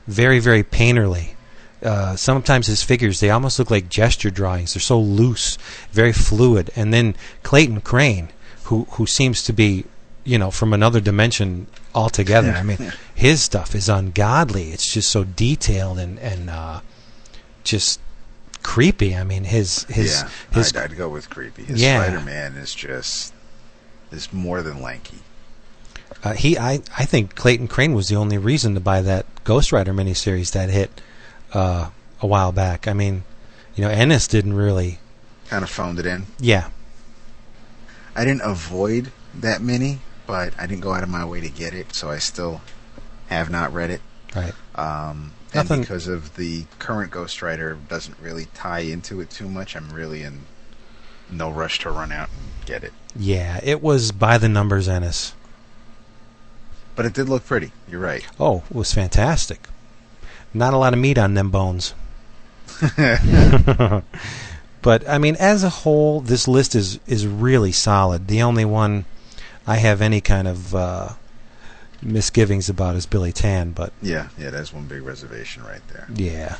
very 0.07 0.39
very 0.39 0.63
painterly. 0.63 1.33
Uh, 1.81 2.15
sometimes 2.15 2.67
his 2.67 2.83
figures 2.83 3.19
they 3.21 3.29
almost 3.29 3.57
look 3.59 3.71
like 3.71 3.89
gesture 3.89 4.29
drawings. 4.29 4.73
They're 4.73 4.81
so 4.81 4.99
loose, 4.99 5.57
very 5.91 6.11
fluid. 6.13 6.69
And 6.75 6.93
then 6.93 7.15
Clayton 7.43 7.81
Crain, 7.81 8.29
who 8.65 8.85
who 8.91 9.05
seems 9.05 9.43
to 9.43 9.53
be, 9.53 9.85
you 10.25 10.37
know, 10.37 10.51
from 10.51 10.73
another 10.73 10.99
dimension 10.99 11.67
altogether. 11.95 12.51
I 12.51 12.63
mean, 12.63 12.91
his 13.15 13.41
stuff 13.41 13.73
is 13.75 13.87
ungodly. 13.89 14.71
It's 14.71 14.93
just 14.93 15.09
so 15.09 15.23
detailed 15.23 15.99
and 15.99 16.19
and 16.19 16.49
uh, 16.49 16.81
just 17.63 18.01
creepy. 18.61 19.15
I 19.15 19.23
mean, 19.23 19.45
his 19.45 19.83
his 19.83 20.21
yeah, 20.21 20.29
his 20.51 20.75
I'd, 20.75 20.91
I'd 20.91 20.97
go 20.97 21.07
with 21.07 21.29
creepy. 21.29 21.63
His 21.63 21.81
Yeah. 21.81 22.03
Spider 22.03 22.21
Man 22.21 22.55
is 22.55 22.75
just 22.75 23.33
is 24.11 24.33
more 24.33 24.61
than 24.61 24.81
lanky. 24.81 25.19
Uh, 26.23 26.33
he, 26.33 26.57
I, 26.57 26.81
I 26.97 27.05
think 27.05 27.35
Clayton 27.35 27.67
Crain 27.69 27.93
was 27.93 28.09
the 28.09 28.15
only 28.15 28.37
reason 28.37 28.73
to 28.73 28.79
buy 28.79 29.01
that 29.01 29.25
Ghost 29.45 29.71
Rider 29.71 29.93
miniseries 29.93 30.51
that 30.51 30.69
hit 30.69 31.01
uh, 31.53 31.89
a 32.21 32.27
while 32.27 32.51
back. 32.51 32.87
I 32.87 32.93
mean, 32.93 33.23
you 33.75 33.83
know, 33.83 33.89
Ennis 33.89 34.27
didn't 34.27 34.53
really. 34.53 34.99
Kind 35.47 35.63
of 35.63 35.69
phoned 35.69 35.97
it 35.97 36.05
in. 36.05 36.25
Yeah, 36.39 36.69
I 38.15 38.25
didn't 38.25 38.41
avoid 38.41 39.11
that 39.33 39.61
many, 39.61 39.99
but 40.27 40.53
I 40.59 40.67
didn't 40.67 40.81
go 40.81 40.93
out 40.93 41.03
of 41.03 41.09
my 41.09 41.23
way 41.23 41.39
to 41.41 41.49
get 41.49 41.73
it, 41.73 41.93
so 41.95 42.09
I 42.09 42.17
still 42.17 42.61
have 43.27 43.49
not 43.49 43.73
read 43.73 43.89
it. 43.89 44.01
right. 44.35 44.53
Um, 44.75 45.31
and 45.53 45.67
Nothing- 45.67 45.81
because 45.81 46.07
of 46.07 46.35
the 46.35 46.65
current 46.77 47.11
Ghost 47.11 47.41
Rider 47.41 47.77
doesn't 47.87 48.17
really 48.21 48.45
tie 48.53 48.79
into 48.81 49.21
it 49.21 49.29
too 49.29 49.47
much, 49.47 49.75
I'm 49.75 49.91
really 49.91 50.21
in 50.23 50.41
no 51.31 51.49
rush 51.49 51.79
to 51.79 51.91
run 51.91 52.11
out 52.11 52.29
and 52.29 52.65
get 52.65 52.83
it. 52.83 52.93
Yeah, 53.15 53.59
it 53.63 53.81
was 53.81 54.11
by 54.11 54.37
the 54.37 54.49
numbers 54.49 54.87
Ennis. 54.87 55.33
But 56.99 57.05
it 57.05 57.13
did 57.13 57.29
look 57.29 57.45
pretty. 57.45 57.71
You're 57.87 58.01
right. 58.01 58.27
Oh, 58.41 58.63
it 58.69 58.75
was 58.75 58.93
fantastic. 58.93 59.69
Not 60.53 60.73
a 60.73 60.77
lot 60.77 60.91
of 60.91 60.99
meat 60.99 61.17
on 61.17 61.33
them 61.33 61.49
bones. 61.49 61.93
but 64.81 65.07
I 65.07 65.17
mean, 65.17 65.37
as 65.39 65.63
a 65.63 65.69
whole, 65.69 66.19
this 66.19 66.45
list 66.45 66.75
is 66.75 66.99
is 67.07 67.25
really 67.25 67.71
solid. 67.71 68.27
The 68.27 68.41
only 68.41 68.65
one 68.65 69.05
I 69.65 69.77
have 69.77 70.01
any 70.01 70.19
kind 70.19 70.45
of 70.45 70.75
uh, 70.75 71.09
misgivings 72.01 72.67
about 72.67 72.97
is 72.97 73.05
Billy 73.05 73.31
Tan. 73.31 73.71
But 73.71 73.93
Yeah, 74.01 74.27
yeah, 74.37 74.49
that's 74.49 74.73
one 74.73 74.83
big 74.83 75.03
reservation 75.03 75.63
right 75.63 75.87
there. 75.93 76.05
yeah, 76.13 76.57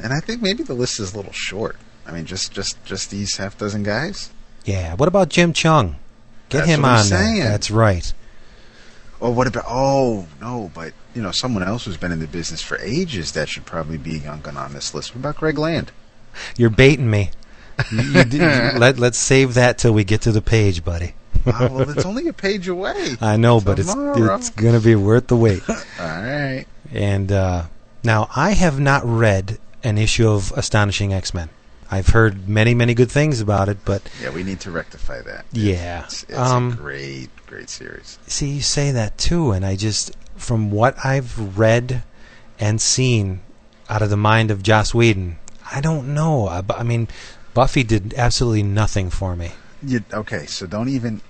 And 0.00 0.12
I 0.12 0.20
think 0.20 0.40
maybe 0.40 0.62
the 0.62 0.74
list 0.74 1.00
is 1.00 1.14
a 1.14 1.16
little 1.16 1.32
short. 1.32 1.74
I 2.06 2.12
mean, 2.12 2.26
just 2.26 2.52
just 2.52 2.76
just 2.84 3.10
these 3.10 3.38
half 3.38 3.58
dozen 3.58 3.82
guys. 3.82 4.30
yeah. 4.64 4.94
What 4.94 5.08
about 5.08 5.30
Jim 5.30 5.52
Cheung? 5.52 5.96
Get 6.48 6.58
That's 6.58 6.68
him 6.68 6.84
on. 6.84 7.08
That's 7.08 7.72
right. 7.72 8.12
Or 9.20 9.32
what 9.32 9.46
about? 9.46 9.64
Oh 9.66 10.26
no, 10.40 10.70
but 10.74 10.92
you 11.14 11.22
know, 11.22 11.30
someone 11.30 11.62
else 11.62 11.84
who's 11.86 11.96
been 11.96 12.12
in 12.12 12.20
the 12.20 12.26
business 12.26 12.60
for 12.62 12.78
ages 12.78 13.32
that 13.32 13.48
should 13.48 13.64
probably 13.64 13.96
be 13.98 14.18
young 14.18 14.40
gun 14.40 14.56
on 14.56 14.72
this 14.74 14.92
list. 14.94 15.14
What 15.14 15.20
about 15.20 15.36
Greg 15.36 15.58
Land? 15.58 15.90
You're 16.56 16.70
baiting 16.70 17.10
me. 17.10 17.30
You- 17.90 18.02
you 18.02 18.24
d- 18.24 18.38
let 18.78 18.98
let's 18.98 19.18
save 19.18 19.54
that 19.54 19.78
till 19.78 19.92
we 19.92 20.04
get 20.04 20.20
to 20.22 20.32
the 20.32 20.42
page, 20.42 20.84
buddy. 20.84 21.14
oh, 21.46 21.68
well, 21.70 21.90
it's 21.90 22.04
only 22.04 22.28
a 22.28 22.32
page 22.32 22.68
away. 22.68 23.16
I 23.20 23.36
know, 23.36 23.60
but 23.60 23.78
it's 23.78 23.94
it's 23.96 24.50
gonna 24.50 24.80
be 24.80 24.94
worth 24.96 25.28
the 25.28 25.36
wait. 25.36 25.62
All 25.68 25.76
right. 26.00 26.64
And 26.92 27.32
uh, 27.32 27.64
now 28.04 28.28
I 28.36 28.50
have 28.52 28.78
not 28.80 29.02
read 29.04 29.58
an 29.84 29.98
issue 29.98 30.28
of 30.28 30.52
Astonishing 30.56 31.12
X 31.14 31.32
Men. 31.32 31.48
I've 31.90 32.08
heard 32.08 32.48
many 32.48 32.74
many 32.74 32.94
good 32.94 33.10
things 33.10 33.40
about 33.40 33.68
it, 33.68 33.78
but 33.84 34.02
Yeah, 34.22 34.30
we 34.30 34.42
need 34.42 34.60
to 34.60 34.70
rectify 34.70 35.22
that. 35.22 35.44
yeah, 35.52 36.04
It's, 36.04 36.22
it's 36.24 36.38
um, 36.38 36.72
a 36.72 36.76
great, 36.76 37.28
great 37.46 37.70
series. 37.70 38.18
see 38.26 38.48
you 38.50 38.62
say 38.62 38.90
that 38.90 39.16
too, 39.18 39.52
and 39.52 39.64
I 39.64 39.76
just 39.76 40.12
from 40.36 40.70
what 40.70 40.96
I've 41.04 41.56
read 41.58 42.02
and 42.58 42.80
seen 42.80 43.40
out 43.88 44.02
of 44.02 44.10
the 44.10 44.16
mind 44.16 44.50
of 44.50 44.62
Joss 44.62 44.92
Whedon. 44.94 45.36
I 45.72 45.80
don't 45.80 46.14
know. 46.14 46.48
I, 46.48 46.62
I 46.76 46.82
mean, 46.82 47.08
Buffy 47.54 47.82
did 47.84 48.14
absolutely 48.16 48.62
nothing 48.62 49.10
for 49.10 49.34
me. 49.36 49.52
You, 49.82 50.02
okay, 50.12 50.46
so 50.46 50.66
don't 50.66 50.88
even. 50.88 51.20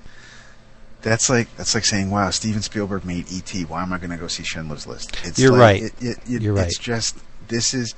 That's 1.02 1.30
like 1.30 1.54
that's 1.56 1.74
like 1.74 1.84
saying, 1.84 2.10
"Wow, 2.10 2.30
Steven 2.30 2.62
Spielberg 2.62 3.04
made 3.04 3.30
E.T. 3.30 3.64
Why 3.66 3.82
am 3.82 3.92
I 3.92 3.98
going 3.98 4.10
to 4.10 4.16
go 4.16 4.26
see 4.26 4.42
Schindler's 4.42 4.86
List?" 4.86 5.16
It's 5.24 5.38
You're 5.38 5.52
like- 5.52 5.60
right. 5.60 5.82
It, 5.82 5.92
it, 6.00 6.18
it- 6.28 6.42
You're 6.42 6.54
right. 6.54 6.66
It's 6.66 6.78
just 6.78 7.16
this 7.48 7.74
is. 7.74 7.94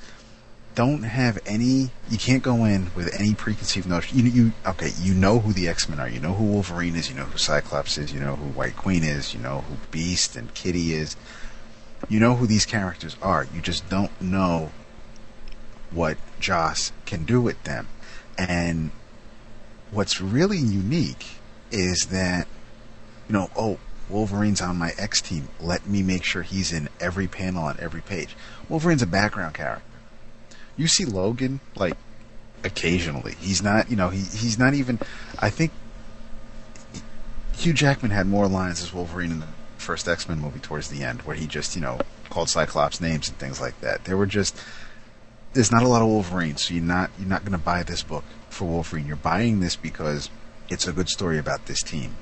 Don't 0.75 1.03
have 1.03 1.39
any. 1.45 1.89
You 2.09 2.17
can't 2.17 2.43
go 2.43 2.63
in 2.63 2.91
with 2.95 3.13
any 3.19 3.33
preconceived 3.33 3.87
notion. 3.87 4.17
You, 4.17 4.25
you 4.25 4.51
okay? 4.65 4.91
You 5.01 5.13
know 5.13 5.39
who 5.39 5.51
the 5.51 5.67
X 5.67 5.89
Men 5.89 5.99
are. 5.99 6.07
You 6.07 6.19
know 6.19 6.33
who 6.33 6.45
Wolverine 6.45 6.95
is. 6.95 7.09
You 7.09 7.15
know 7.15 7.25
who 7.25 7.37
Cyclops 7.37 7.97
is. 7.97 8.13
You 8.13 8.19
know 8.19 8.35
who 8.35 8.49
White 8.51 8.77
Queen 8.77 9.03
is. 9.03 9.33
You 9.33 9.41
know 9.41 9.61
who 9.61 9.75
Beast 9.91 10.35
and 10.35 10.53
Kitty 10.53 10.93
is. 10.93 11.17
You 12.07 12.19
know 12.19 12.35
who 12.35 12.47
these 12.47 12.65
characters 12.65 13.17
are. 13.21 13.45
You 13.53 13.61
just 13.61 13.89
don't 13.89 14.21
know 14.21 14.71
what 15.91 16.17
Joss 16.39 16.91
can 17.05 17.25
do 17.25 17.41
with 17.41 17.61
them. 17.63 17.87
And 18.37 18.91
what's 19.91 20.21
really 20.21 20.57
unique 20.57 21.25
is 21.71 22.07
that, 22.11 22.47
you 23.27 23.33
know, 23.33 23.49
oh, 23.55 23.79
Wolverine's 24.07 24.61
on 24.61 24.77
my 24.77 24.91
X 24.97 25.21
team. 25.21 25.49
Let 25.59 25.87
me 25.87 26.01
make 26.03 26.23
sure 26.23 26.41
he's 26.41 26.71
in 26.71 26.89
every 26.99 27.27
panel 27.27 27.63
on 27.63 27.77
every 27.79 28.01
page. 28.01 28.35
Wolverine's 28.67 29.01
a 29.01 29.07
background 29.07 29.55
character. 29.55 29.83
You 30.79 30.87
see 30.87 31.03
Logan, 31.03 31.59
like, 31.75 31.97
occasionally. 32.63 33.35
He's 33.41 33.61
not, 33.61 33.91
you 33.91 33.97
know, 33.97 34.07
he, 34.07 34.19
he's 34.19 34.57
not 34.57 34.73
even, 34.73 34.97
I 35.37 35.49
think 35.49 35.73
Hugh 37.51 37.73
Jackman 37.73 38.11
had 38.11 38.27
more 38.27 38.47
lines 38.47 38.81
as 38.81 38.93
Wolverine 38.93 39.31
in 39.31 39.39
the 39.41 39.47
first 39.77 40.07
X 40.07 40.29
Men 40.29 40.39
movie 40.39 40.61
towards 40.61 40.87
the 40.87 41.03
end, 41.03 41.23
where 41.23 41.35
he 41.35 41.47
just, 41.47 41.75
you 41.75 41.81
know, 41.81 41.99
called 42.29 42.47
Cyclops 42.47 43.01
names 43.01 43.27
and 43.27 43.37
things 43.37 43.59
like 43.59 43.81
that. 43.81 44.05
There 44.05 44.15
were 44.15 44.25
just, 44.25 44.55
there's 45.51 45.69
not 45.69 45.83
a 45.83 45.87
lot 45.89 46.01
of 46.01 46.07
Wolverine, 46.07 46.55
so 46.55 46.73
you're 46.73 46.81
not 46.81 47.11
you're 47.19 47.27
not 47.27 47.41
going 47.41 47.51
to 47.51 47.57
buy 47.57 47.83
this 47.83 48.01
book 48.01 48.23
for 48.49 48.63
Wolverine. 48.63 49.05
You're 49.05 49.17
buying 49.17 49.59
this 49.59 49.75
because 49.75 50.29
it's 50.69 50.87
a 50.87 50.93
good 50.93 51.09
story 51.09 51.37
about 51.37 51.65
this 51.65 51.81
team. 51.81 52.15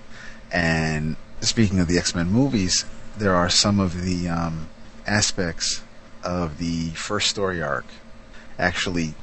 And 0.51 1.16
speaking 1.41 1.80
of 1.80 1.88
the 1.88 1.99
X 1.99 2.16
Men 2.16 2.32
movies, 2.32 2.86
there 3.20 3.36
are 3.36 3.49
some 3.49 3.80
of 3.80 4.01
the 4.03 4.28
um, 4.28 4.70
aspects 5.05 5.84
of 6.24 6.58
the 6.58 6.89
first 6.91 7.30
story 7.30 7.62
arc 7.62 7.86
actually 8.58 9.14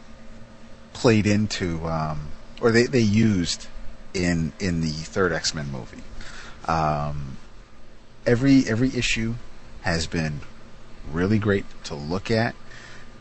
played 0.93 1.27
into, 1.27 1.85
um, 1.87 2.29
or 2.61 2.71
they, 2.71 2.85
they 2.85 3.01
used 3.01 3.67
in 4.13 4.53
in 4.61 4.81
the 4.81 4.91
third 4.91 5.33
X 5.33 5.55
Men 5.55 5.71
movie. 5.71 6.03
Um, 6.67 7.37
every 8.27 8.67
every 8.67 8.89
issue 8.89 9.35
has 9.83 10.07
been 10.07 10.41
really 11.13 11.39
great 11.39 11.65
to 11.85 11.95
look 11.95 12.31
at 12.31 12.55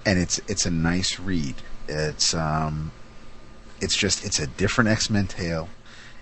and 0.05 0.19
it's 0.19 0.39
it's 0.47 0.65
a 0.65 0.71
nice 0.71 1.19
read. 1.19 1.55
It's 1.87 2.33
um, 2.33 2.91
it's 3.81 3.97
just 3.97 4.25
it's 4.25 4.39
a 4.39 4.47
different 4.47 4.89
X 4.89 5.09
Men 5.09 5.27
tale. 5.27 5.69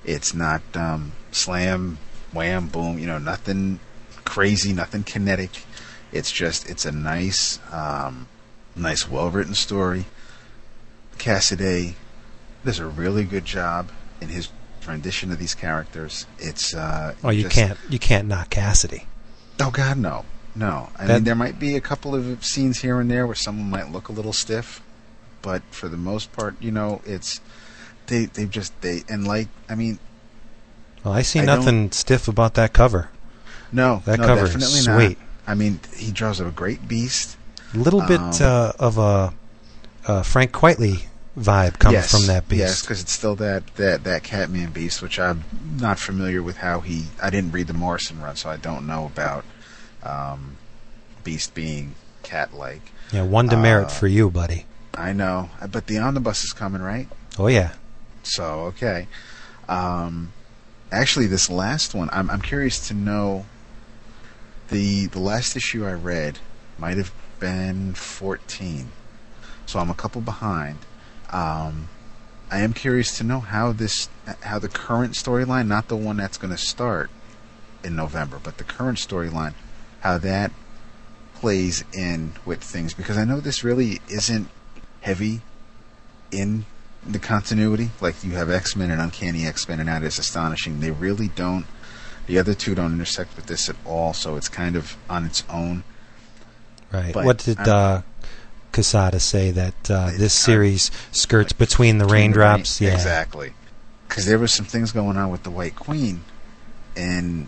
It's 0.03 0.33
not 0.33 0.61
um, 0.75 1.11
slam, 1.31 1.97
wham, 2.31 2.67
boom. 2.67 2.99
You 2.99 3.07
know, 3.07 3.17
nothing 3.17 3.79
crazy, 4.25 4.73
nothing 4.73 5.03
kinetic. 5.03 5.63
It's 6.11 6.31
just 6.31 6.69
it's 6.69 6.85
a 6.85 6.91
nice, 6.91 7.59
um, 7.71 8.27
nice, 8.76 9.09
well 9.09 9.30
written 9.30 9.53
story. 9.55 10.05
Cassaday 11.17 11.93
does 12.65 12.80
a 12.80 12.86
really 12.88 13.24
good 13.24 13.45
job 13.45 13.89
in 14.19 14.30
his 14.30 14.49
rendition 14.88 15.32
of 15.32 15.39
these 15.39 15.53
characters. 15.55 16.26
It's 16.39 16.74
uh, 16.74 17.13
Oh, 17.24 17.30
you 17.30 17.43
just- 17.43 17.55
can't 17.55 17.78
you 17.89 17.99
can't 17.99 18.28
knock 18.28 18.49
Cassaday. 18.49 19.05
Oh 19.59 19.69
God, 19.72 19.97
no, 19.97 20.26
no. 20.55 20.89
I 20.97 21.05
That- 21.05 21.13
mean, 21.15 21.24
there 21.26 21.36
might 21.36 21.59
be 21.59 21.76
a 21.76 21.82
couple 21.82 22.15
of 22.15 22.43
scenes 22.43 22.82
here 22.82 22.99
and 22.99 23.09
there 23.11 23.26
where 23.28 23.36
someone 23.36 23.69
might 23.69 23.91
look 23.91 24.09
a 24.09 24.11
little 24.11 24.34
stiff, 24.34 24.82
but 25.41 25.61
for 25.72 25.88
the 25.88 25.97
most 25.97 26.32
part, 26.34 26.55
you 26.59 26.72
know, 26.72 27.01
it's 27.05 27.39
they 28.07 28.26
they've 28.26 28.49
just 28.49 28.80
they 28.82 29.03
and 29.07 29.28
like 29.28 29.47
I 29.69 29.76
mean, 29.76 29.99
Well, 31.03 31.13
I 31.13 31.22
see 31.22 31.39
I 31.39 31.45
nothing 31.45 31.91
stiff 31.91 32.28
about 32.28 32.55
that 32.55 32.74
cover. 32.74 33.09
no, 33.72 34.01
That 34.05 34.19
no, 34.19 34.26
cover 34.26 34.45
is 34.45 34.84
sweet. 34.84 35.17
not. 35.19 35.28
I 35.47 35.53
mean, 35.55 35.80
he 35.95 36.11
draws 36.11 36.39
a 36.39 36.45
great 36.45 36.88
beast. 36.88 37.38
A 37.74 37.78
little 37.78 38.01
bit 38.01 38.19
Um, 38.19 38.32
uh, 38.41 38.72
of 38.80 38.97
a 38.97 39.34
uh, 40.05 40.24
Frank 40.24 40.51
Quitely 40.51 41.05
vibe 41.38 41.80
comes 41.80 41.93
yes, 41.93 42.11
from 42.11 42.28
that 42.28 42.47
beast. 42.49 42.59
Yes, 42.59 42.82
because 42.82 43.01
it's 43.01 43.11
still 43.11 43.36
that 43.38 43.76
that 43.76 44.03
that 44.03 44.24
Catman 44.24 44.72
beast, 44.72 45.01
which 45.01 45.19
I'm 45.19 45.43
not 45.80 45.99
familiar 45.99 46.41
with 46.43 46.57
how 46.57 46.82
he. 46.82 47.05
I 47.22 47.30
didn't 47.30 47.51
read 47.51 47.67
the 47.67 47.74
Morrison 47.74 48.22
run, 48.22 48.36
so 48.36 48.49
I 48.49 48.57
don't 48.57 48.86
know 48.86 49.05
about 49.05 49.45
um, 50.03 50.57
Beast 51.24 51.53
being 51.53 51.95
cat-like. 52.24 52.82
Yeah, 53.11 53.24
one 53.24 53.47
demerit 53.47 53.86
Uh, 53.86 53.89
for 53.89 54.07
you, 54.07 54.30
buddy. 54.30 54.65
I 54.93 55.13
know, 55.13 55.49
but 55.72 55.88
the 55.88 55.97
omnibus 55.99 56.43
is 56.43 56.51
coming, 56.51 56.82
right? 56.82 57.07
Oh 57.39 57.47
yeah. 57.47 57.74
So 58.24 58.43
okay. 58.72 59.07
Um, 59.69 60.34
actually, 60.91 61.28
this 61.28 61.49
last 61.49 61.93
one, 61.95 62.09
I'm 62.11 62.30
I'm 62.30 62.41
curious 62.41 62.86
to 62.89 62.93
know. 62.93 63.45
The 64.69 65.07
the 65.07 65.19
last 65.19 65.55
issue 65.55 65.86
I 65.86 65.93
read 65.93 66.39
might 66.78 66.97
have 66.97 67.11
been 67.41 67.93
14, 67.93 68.87
so 69.65 69.79
I'm 69.79 69.89
a 69.89 69.93
couple 69.93 70.21
behind. 70.21 70.77
Um, 71.29 71.89
I 72.49 72.59
am 72.59 72.71
curious 72.71 73.17
to 73.17 73.25
know 73.25 73.41
how 73.41 73.73
this 73.73 74.07
how 74.43 74.59
the 74.59 74.69
current 74.69 75.13
storyline, 75.13 75.67
not 75.67 75.89
the 75.89 75.97
one 75.97 76.17
that's 76.17 76.37
going 76.37 76.51
to 76.51 76.57
start 76.57 77.09
in 77.83 77.95
November, 77.95 78.39
but 78.41 78.57
the 78.57 78.63
current 78.63 78.97
storyline, 78.97 79.53
how 80.01 80.17
that 80.19 80.51
plays 81.35 81.83
in 81.93 82.33
with 82.45 82.63
things 82.63 82.93
because 82.93 83.17
I 83.17 83.25
know 83.25 83.39
this 83.39 83.63
really 83.63 83.99
isn't 84.07 84.47
heavy 85.01 85.41
in 86.31 86.65
the 87.05 87.19
continuity. 87.19 87.89
Like 87.99 88.23
you 88.23 88.31
have 88.31 88.49
X 88.49 88.75
Men 88.75 88.91
and 88.91 89.01
Uncanny 89.01 89.45
X 89.45 89.67
Men, 89.67 89.79
and 89.79 89.89
that 89.89 90.03
is 90.03 90.19
astonishing. 90.19 90.79
They 90.79 90.91
really 90.91 91.29
don't. 91.29 91.65
The 92.27 92.37
other 92.37 92.53
two 92.53 92.75
don't 92.75 92.93
intersect 92.93 93.35
with 93.35 93.47
this 93.47 93.67
at 93.67 93.75
all, 93.85 94.13
so 94.13 94.35
it's 94.35 94.47
kind 94.47 94.75
of 94.75 94.95
on 95.09 95.25
its 95.25 95.43
own. 95.49 95.83
Right. 96.91 97.13
But 97.13 97.25
what 97.25 97.37
did 97.39 97.59
uh, 97.59 98.01
Quesada 98.73 99.19
say 99.19 99.51
that 99.51 99.89
uh, 99.89 100.11
this 100.15 100.33
series 100.33 100.91
skirts 101.11 101.53
between 101.53 101.97
the 101.97 102.05
Between 102.05 102.07
the 102.07 102.13
rain- 102.13 102.21
raindrops? 102.31 102.81
yeah. 102.81 102.93
exactly. 102.93 103.53
Because 104.07 104.25
there 104.25 104.37
were 104.39 104.47
some 104.47 104.65
things 104.65 104.91
going 104.91 105.15
on 105.17 105.29
with 105.29 105.43
the 105.43 105.49
White 105.51 105.75
Queen, 105.75 106.21
in 106.95 107.47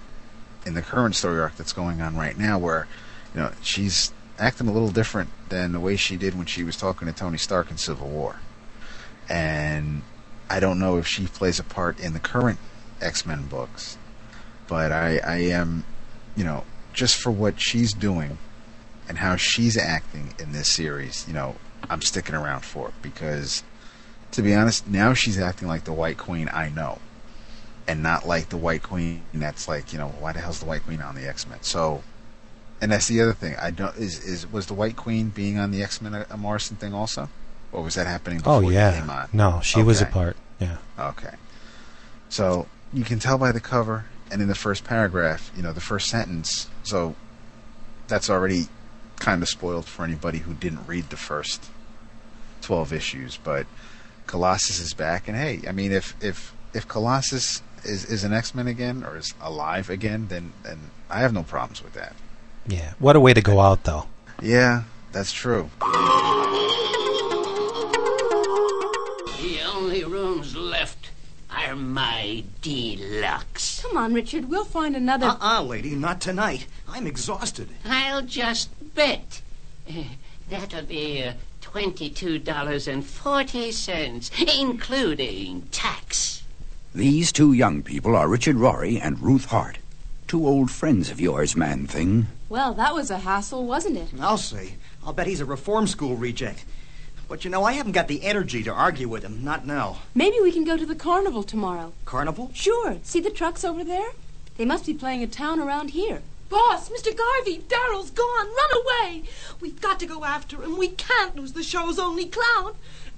in 0.65 0.73
the 0.75 0.81
current 0.81 1.13
story 1.15 1.39
arc 1.41 1.57
that's 1.57 1.73
going 1.73 2.01
on 2.01 2.15
right 2.15 2.37
now, 2.37 2.57
where 2.57 2.87
you 3.35 3.41
know 3.41 3.51
she's 3.61 4.13
acting 4.39 4.67
a 4.67 4.71
little 4.71 4.89
different 4.91 5.29
than 5.49 5.73
the 5.73 5.79
way 5.79 5.95
she 5.97 6.15
did 6.15 6.35
when 6.35 6.45
she 6.45 6.63
was 6.63 6.77
talking 6.77 7.05
to 7.07 7.13
Tony 7.13 7.37
Stark 7.37 7.69
in 7.69 7.77
Civil 7.77 8.07
War, 8.07 8.37
and 9.29 10.03
I 10.49 10.59
don't 10.61 10.79
know 10.79 10.97
if 10.97 11.07
she 11.07 11.27
plays 11.27 11.59
a 11.59 11.63
part 11.63 11.99
in 11.99 12.13
the 12.13 12.19
current 12.19 12.59
X 13.01 13.25
Men 13.25 13.45
books, 13.47 13.97
but 14.69 14.91
I 14.93 15.17
I 15.17 15.37
am, 15.39 15.83
you 16.37 16.45
know, 16.45 16.63
just 16.93 17.17
for 17.17 17.31
what 17.31 17.59
she's 17.59 17.91
doing 17.93 18.37
and 19.13 19.19
how 19.19 19.35
she's 19.35 19.77
acting 19.77 20.33
in 20.39 20.53
this 20.53 20.73
series, 20.73 21.23
you 21.27 21.35
know, 21.35 21.53
I'm 21.87 22.01
sticking 22.01 22.33
around 22.33 22.61
for 22.61 22.87
it 22.87 22.95
because 23.03 23.61
to 24.31 24.41
be 24.41 24.55
honest, 24.55 24.87
now 24.87 25.13
she's 25.13 25.37
acting 25.37 25.67
like 25.67 25.83
the 25.83 25.93
White 25.93 26.17
Queen 26.17 26.49
I 26.51 26.69
know, 26.69 26.97
and 27.87 28.01
not 28.01 28.27
like 28.27 28.49
the 28.49 28.57
White 28.57 28.81
Queen 28.81 29.21
that's 29.31 29.67
like, 29.67 29.93
you 29.93 29.99
know, 29.99 30.07
why 30.19 30.31
the 30.33 30.39
hell's 30.39 30.61
the 30.61 30.65
White 30.65 30.83
Queen 30.83 30.99
on 30.99 31.13
the 31.13 31.27
X 31.27 31.47
Men? 31.47 31.59
So, 31.61 32.01
and 32.81 32.91
that's 32.91 33.07
the 33.07 33.21
other 33.21 33.33
thing. 33.33 33.55
I 33.61 33.69
don't 33.69 33.95
is 33.97 34.17
is 34.25 34.51
was 34.51 34.65
the 34.65 34.73
White 34.73 34.95
Queen 34.95 35.29
being 35.29 35.59
on 35.59 35.69
the 35.69 35.83
X 35.83 36.01
Men 36.01 36.15
a, 36.15 36.21
uh, 36.21 36.25
a 36.31 36.37
Morrison 36.37 36.77
thing 36.77 36.95
also, 36.95 37.29
or 37.71 37.83
was 37.83 37.93
that 37.93 38.07
happening? 38.07 38.39
Oh, 38.39 38.61
before 38.61 38.63
Oh 38.65 38.69
yeah. 38.69 38.99
came 38.99 39.11
on? 39.11 39.29
No, 39.31 39.59
she 39.61 39.83
was 39.83 40.01
a 40.01 40.07
part. 40.07 40.37
Yeah. 40.59 40.77
Okay. 40.97 41.35
So 42.29 42.65
you 42.91 43.03
can 43.03 43.19
tell 43.19 43.37
by 43.37 43.51
the 43.51 43.59
cover 43.59 44.05
and 44.31 44.41
in 44.41 44.47
the 44.47 44.55
first 44.55 44.83
paragraph, 44.83 45.51
you 45.55 45.61
know, 45.61 45.71
the 45.71 45.81
first 45.81 46.07
sentence. 46.07 46.67
So 46.81 47.13
that's 48.07 48.27
already 48.31 48.69
kind 49.19 49.41
of 49.41 49.49
spoiled 49.49 49.85
for 49.85 50.03
anybody 50.03 50.39
who 50.39 50.53
didn't 50.53 50.85
read 50.87 51.09
the 51.09 51.17
first 51.17 51.69
12 52.61 52.93
issues. 52.93 53.37
But 53.37 53.65
Colossus 54.27 54.79
is 54.79 54.93
back. 54.93 55.27
And 55.27 55.37
hey, 55.37 55.61
I 55.67 55.71
mean, 55.71 55.91
if, 55.91 56.15
if, 56.21 56.53
if 56.73 56.87
Colossus 56.87 57.61
is, 57.83 58.05
is 58.05 58.23
an 58.23 58.33
X 58.33 58.55
Men 58.55 58.67
again 58.67 59.03
or 59.03 59.17
is 59.17 59.33
alive 59.41 59.89
again, 59.89 60.27
then, 60.29 60.53
then 60.63 60.79
I 61.09 61.19
have 61.19 61.33
no 61.33 61.43
problems 61.43 61.83
with 61.83 61.93
that. 61.93 62.15
Yeah. 62.67 62.93
What 62.99 63.15
a 63.15 63.19
way 63.19 63.33
to 63.33 63.41
go 63.41 63.59
out, 63.59 63.83
though. 63.83 64.07
Yeah, 64.41 64.83
that's 65.11 65.31
true. 65.31 65.69
The 69.41 69.59
only 69.73 70.03
rooms 70.05 70.55
left 70.55 71.09
are 71.55 71.75
my 71.75 72.43
deluxe. 72.61 73.81
Come 73.81 73.97
on, 73.97 74.13
Richard. 74.13 74.49
We'll 74.49 74.63
find 74.65 74.95
another. 74.95 75.25
Uh-uh, 75.27 75.63
lady, 75.63 75.95
not 75.95 76.21
tonight. 76.21 76.67
I'm 76.87 77.07
exhausted. 77.07 77.69
I'll 77.85 78.21
just 78.21 78.69
bet. 78.95 79.41
Uh, 79.89 80.03
that'll 80.49 80.85
be 80.85 81.23
uh, 81.23 81.33
$22.40, 81.61 84.59
including 84.59 85.61
tax. 85.71 86.43
These 86.95 87.31
two 87.31 87.53
young 87.53 87.81
people 87.81 88.15
are 88.15 88.27
Richard 88.27 88.57
Rory 88.57 88.99
and 88.99 89.19
Ruth 89.19 89.45
Hart. 89.45 89.79
Two 90.27 90.47
old 90.47 90.69
friends 90.71 91.09
of 91.09 91.19
yours, 91.19 91.55
man 91.55 91.87
thing. 91.87 92.27
Well, 92.49 92.73
that 92.75 92.93
was 92.93 93.09
a 93.09 93.17
hassle, 93.19 93.65
wasn't 93.65 93.97
it? 93.97 94.09
I'll 94.19 94.37
say. 94.37 94.75
I'll 95.05 95.13
bet 95.13 95.27
he's 95.27 95.41
a 95.41 95.45
reform 95.45 95.87
school 95.87 96.15
reject. 96.15 96.65
But 97.27 97.43
you 97.43 97.49
know, 97.49 97.63
I 97.63 97.73
haven't 97.73 97.93
got 97.93 98.07
the 98.07 98.23
energy 98.23 98.63
to 98.63 98.71
argue 98.71 99.07
with 99.07 99.23
him. 99.23 99.43
Not 99.43 99.65
now. 99.65 99.99
Maybe 100.13 100.39
we 100.41 100.51
can 100.51 100.63
go 100.63 100.77
to 100.77 100.85
the 100.85 100.95
carnival 100.95 101.43
tomorrow. 101.43 101.93
Carnival? 102.05 102.51
Sure. 102.53 102.97
See 103.03 103.19
the 103.19 103.29
trucks 103.29 103.63
over 103.63 103.83
there? 103.83 104.11
They 104.57 104.65
must 104.65 104.85
be 104.85 104.93
playing 104.93 105.23
a 105.23 105.27
town 105.27 105.59
around 105.59 105.91
here. 105.91 106.21
Boss, 106.49 106.89
Mr. 106.89 107.15
Garvey, 107.17 107.63
Daryl's 107.67 108.11
gone. 108.11 108.47
Run 108.47 108.81
away. 108.83 109.23
We've 109.59 109.81
got 109.81 109.99
to 110.01 110.05
go 110.05 110.23
after 110.23 110.61
him. 110.61 110.77
We 110.77 110.89
can't 110.89 111.35
lose 111.35 111.53
the 111.53 111.63
show's 111.63 111.97
only 111.97 112.25
clown. 112.25 112.75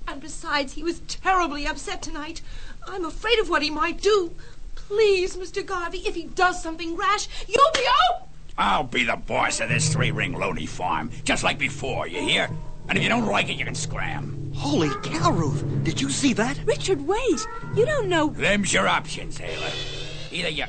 And 0.07 0.21
besides, 0.21 0.73
he 0.73 0.83
was 0.83 0.99
terribly 1.01 1.67
upset 1.67 2.01
tonight. 2.01 2.41
I'm 2.87 3.03
afraid 3.03 3.39
of 3.39 3.49
what 3.49 3.63
he 3.63 3.69
might 3.69 3.99
do. 3.99 4.33
Please, 4.75 5.35
Mr. 5.35 5.65
Garvey, 5.65 6.03
if 6.05 6.15
he 6.15 6.23
does 6.23 6.61
something 6.61 6.95
rash, 6.95 7.27
you'll 7.47 7.73
be 7.73 7.85
out. 7.87 8.27
I'll 8.57 8.83
be 8.83 9.03
the 9.03 9.17
boss 9.17 9.59
of 9.59 9.67
this 9.67 9.91
three-ring 9.91 10.33
loney 10.33 10.67
farm, 10.67 11.09
just 11.25 11.43
like 11.43 11.57
before, 11.57 12.07
you 12.07 12.21
hear? 12.21 12.49
And 12.87 12.97
if 12.97 13.03
you 13.03 13.09
don't 13.09 13.25
like 13.25 13.49
it, 13.49 13.57
you 13.57 13.65
can 13.65 13.75
scram. 13.75 14.51
Holy 14.55 14.89
cow, 15.03 15.31
Ruth. 15.31 15.63
Did 15.83 15.99
you 15.99 16.09
see 16.09 16.33
that? 16.33 16.59
Richard, 16.65 17.05
wait. 17.05 17.47
You 17.75 17.85
don't 17.85 18.07
know. 18.07 18.29
Them's 18.29 18.73
your 18.73 18.87
options, 18.87 19.37
Taylor. 19.37 19.71
Either 20.31 20.49
you... 20.49 20.65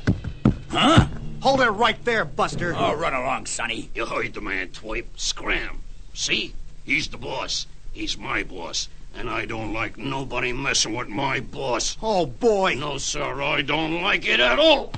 Huh? 0.69 1.07
Hold 1.41 1.61
it 1.61 1.69
right 1.69 2.03
there, 2.03 2.25
Buster. 2.25 2.73
Oh, 2.75 2.95
run 2.95 3.13
along, 3.13 3.45
Sonny. 3.45 3.89
You 3.93 4.05
heard 4.05 4.33
the 4.33 4.41
man, 4.41 4.69
Twipe. 4.69 5.07
Scram. 5.15 5.81
See? 6.13 6.53
He's 6.85 7.07
the 7.07 7.17
boss. 7.17 7.67
He's 7.93 8.17
my 8.17 8.43
boss. 8.43 8.89
And 9.15 9.29
I 9.29 9.45
don't 9.45 9.73
like 9.73 9.97
nobody 9.97 10.53
messing 10.53 10.95
with 10.95 11.07
my 11.07 11.39
boss. 11.39 11.97
Oh, 12.01 12.25
boy. 12.25 12.75
No, 12.75 12.97
sir, 12.97 13.41
I 13.41 13.61
don't 13.61 14.01
like 14.01 14.27
it 14.27 14.39
at 14.39 14.59
all. 14.59 14.91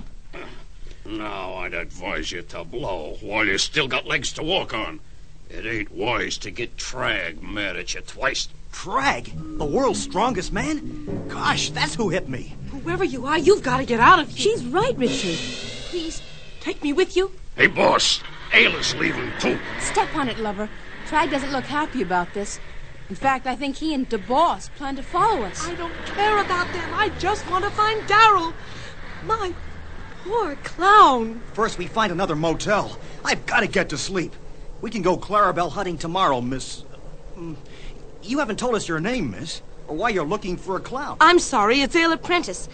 Now, 1.06 1.56
I'd 1.56 1.74
advise 1.74 2.32
you 2.32 2.42
to 2.44 2.64
blow 2.64 3.18
while 3.22 3.46
you 3.46 3.58
still 3.58 3.88
got 3.88 4.06
legs 4.06 4.32
to 4.34 4.44
walk 4.44 4.74
on. 4.74 5.00
It 5.50 5.66
ain't 5.66 5.92
wise 5.92 6.38
to 6.40 6.52
get 6.52 6.78
Trag 6.78 7.42
mad 7.42 7.76
at 7.76 7.96
you 7.96 8.02
twice. 8.02 8.50
Trag? 8.72 9.58
The 9.58 9.66
world's 9.66 10.02
strongest 10.02 10.54
man? 10.54 11.28
Gosh, 11.28 11.72
that's 11.72 11.96
who 11.96 12.10
hit 12.10 12.30
me. 12.30 12.56
Whoever 12.72 13.04
you 13.04 13.26
are, 13.26 13.40
you've 13.40 13.64
got 13.64 13.78
to 13.78 13.86
get 13.86 14.00
out 14.00 14.20
of 14.20 14.30
here. 14.30 14.38
She's 14.38 14.64
right, 14.66 14.96
Richard. 14.96 15.38
Please, 15.90 16.22
take 16.60 16.84
me 16.84 16.94
with 16.94 17.18
you. 17.18 17.32
Hey, 17.56 17.66
boss. 17.66 18.22
Ayla's 18.52 18.94
leaving, 18.96 19.32
too. 19.40 19.60
Step 19.80 20.16
on 20.16 20.30
it, 20.30 20.38
lover. 20.38 20.70
Trag 21.08 21.32
doesn't 21.32 21.52
look 21.52 21.66
happy 21.66 22.04
about 22.04 22.34
this. 22.36 22.60
In 23.10 23.16
fact, 23.16 23.48
I 23.48 23.56
think 23.56 23.78
he 23.78 23.96
and 23.96 24.08
DeBoss 24.08 24.70
plan 24.76 24.96
to 24.98 25.04
follow 25.04 25.42
us. 25.42 25.68
I 25.68 25.74
don't 25.74 25.94
care 26.06 26.38
about 26.38 26.72
them. 26.74 26.94
I 26.94 27.10
just 27.18 27.50
want 27.50 27.64
to 27.66 27.72
find 27.72 28.02
Daryl. 28.04 28.54
My 29.26 29.52
poor 30.24 30.56
clown. 30.58 31.42
First, 31.54 31.80
we 31.80 31.88
find 31.88 32.12
another 32.12 32.36
motel. 32.36 33.00
I've 33.26 33.48
got 33.48 33.62
to 33.62 33.68
get 33.68 33.90
to 33.90 33.98
sleep. 33.98 34.36
We 34.82 34.90
can 34.90 35.02
go 35.02 35.18
Clarabelle 35.18 35.72
hunting 35.72 35.98
tomorrow, 35.98 36.42
Miss. 36.42 36.84
Mm, 37.38 37.56
You 38.24 38.40
haven't 38.40 38.60
told 38.60 38.76
us 38.76 38.88
your 38.88 39.00
name, 39.00 39.32
Miss, 39.32 39.62
or 39.88 39.96
why 39.96 40.10
you're 40.10 40.26
looking 40.26 40.58
for 40.58 40.76
a 40.76 40.80
clown. 40.80 41.18
I'm 41.20 41.40
sorry, 41.40 41.82
it's 41.82 41.96
Ayla 41.96 42.22
Prentice. 42.22 42.70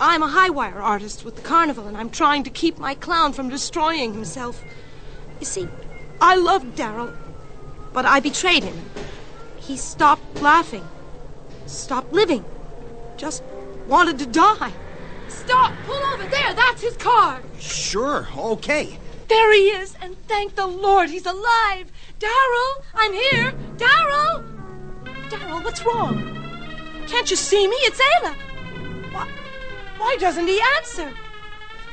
I'm 0.00 0.22
a 0.22 0.28
high 0.28 0.50
wire 0.50 0.80
artist 0.80 1.24
with 1.24 1.36
the 1.36 1.42
carnival, 1.42 1.86
and 1.86 1.96
I'm 1.96 2.10
trying 2.10 2.44
to 2.44 2.50
keep 2.50 2.78
my 2.78 2.94
clown 2.94 3.32
from 3.32 3.48
destroying 3.50 4.14
himself. 4.14 4.62
You 5.38 5.46
see, 5.46 5.68
I 6.20 6.36
loved 6.36 6.76
Daryl, 6.76 7.14
but 7.92 8.04
I 8.06 8.20
betrayed 8.20 8.64
him. 8.64 8.78
He 9.58 9.76
stopped 9.76 10.40
laughing, 10.42 10.86
stopped 11.66 12.12
living, 12.12 12.44
just 13.16 13.42
wanted 13.86 14.18
to 14.20 14.26
die. 14.26 14.72
Stop! 15.28 15.72
Pull 15.86 16.02
over 16.12 16.24
there! 16.24 16.54
That's 16.54 16.82
his 16.82 16.96
car! 16.96 17.40
Sure, 17.58 18.26
okay. 18.36 18.98
There 19.30 19.54
he 19.54 19.68
is, 19.68 19.94
and 20.02 20.16
thank 20.26 20.56
the 20.56 20.66
Lord 20.66 21.08
he's 21.08 21.24
alive. 21.24 21.92
Daryl, 22.18 22.72
I'm 22.96 23.12
here. 23.12 23.52
Daryl! 23.76 24.42
Daryl, 25.30 25.62
what's 25.62 25.84
wrong? 25.86 26.18
Can't 27.06 27.30
you 27.30 27.36
see 27.36 27.68
me? 27.68 27.76
It's 27.82 28.00
Ayla. 28.00 28.34
Why, 29.12 29.28
why 29.98 30.16
doesn't 30.18 30.48
he 30.48 30.60
answer? 30.78 31.12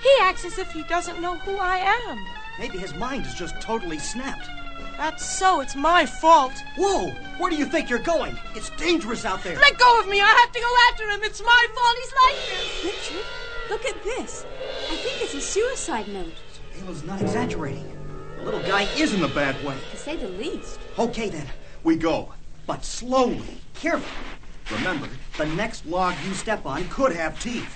He 0.01 0.09
acts 0.19 0.45
as 0.45 0.57
if 0.57 0.71
he 0.71 0.81
doesn't 0.85 1.21
know 1.21 1.37
who 1.37 1.57
I 1.57 1.77
am. 2.07 2.25
Maybe 2.57 2.79
his 2.79 2.95
mind 2.95 3.27
is 3.27 3.35
just 3.35 3.61
totally 3.61 3.99
snapped. 3.99 4.49
That's 4.97 5.23
so. 5.23 5.61
It's 5.61 5.75
my 5.75 6.07
fault. 6.07 6.53
Whoa! 6.75 7.11
Where 7.37 7.51
do 7.51 7.55
you 7.55 7.65
think 7.65 7.87
you're 7.87 7.99
going? 7.99 8.35
It's 8.55 8.71
dangerous 8.71 9.25
out 9.25 9.43
there. 9.43 9.55
Let 9.57 9.77
go 9.77 9.99
of 9.99 10.07
me. 10.07 10.19
I 10.19 10.25
have 10.25 10.51
to 10.53 10.59
go 10.59 10.75
after 10.89 11.07
him. 11.07 11.19
It's 11.21 11.43
my 11.43 11.67
fault 11.75 11.95
he's 12.01 12.13
like 12.23 12.35
this. 12.49 12.83
Richard, 12.83 13.25
look 13.69 13.85
at 13.85 14.03
this. 14.03 14.43
I 14.89 14.95
think 14.95 15.21
it's 15.21 15.35
a 15.35 15.41
suicide 15.41 16.07
note. 16.07 16.33
Ayla's 16.87 17.03
not 17.03 17.21
exaggerating. 17.21 17.85
The 18.37 18.43
little 18.45 18.61
guy 18.61 18.83
is 18.97 19.13
in 19.13 19.21
a 19.23 19.27
bad 19.27 19.61
way. 19.65 19.75
To 19.91 19.97
say 19.97 20.15
the 20.15 20.29
least. 20.29 20.79
Okay, 20.97 21.29
then. 21.29 21.45
We 21.83 21.97
go. 21.97 22.33
But 22.65 22.85
slowly, 22.85 23.57
carefully. 23.73 24.77
Remember, 24.77 25.07
the 25.37 25.45
next 25.47 25.85
log 25.85 26.15
you 26.25 26.33
step 26.33 26.65
on 26.65 26.87
could 26.87 27.13
have 27.13 27.39
teeth. 27.41 27.75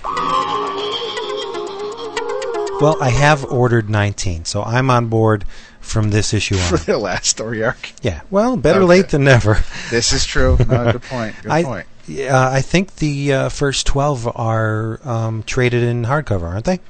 Well, 2.80 2.96
I 3.02 3.10
have 3.10 3.44
ordered 3.44 3.90
19, 3.90 4.44
so 4.46 4.62
I'm 4.62 4.90
on 4.90 5.06
board 5.08 5.44
from 5.80 6.10
this 6.10 6.32
issue 6.32 6.56
on. 6.56 6.60
For 6.68 6.76
on. 6.78 6.84
the 6.86 6.98
last 6.98 7.26
story 7.26 7.62
arc. 7.62 7.92
Yeah, 8.02 8.22
well, 8.30 8.56
better 8.56 8.80
Okay. 8.80 8.86
late 8.88 9.08
than 9.10 9.24
never. 9.24 9.58
This 9.90 10.12
is 10.12 10.24
true. 10.24 10.56
No, 10.68 10.92
good 10.92 11.02
point. 11.02 11.34
Good 11.42 11.52
I, 11.52 11.62
point. 11.64 11.86
Yeah, 12.08 12.48
I 12.50 12.60
think 12.62 12.96
the 12.96 13.32
uh, 13.32 13.48
first 13.50 13.86
12 13.86 14.26
are 14.36 15.00
um, 15.06 15.42
traded 15.44 15.82
in 15.82 16.04
hardcover, 16.04 16.42
aren't 16.44 16.64
they? 16.64 16.80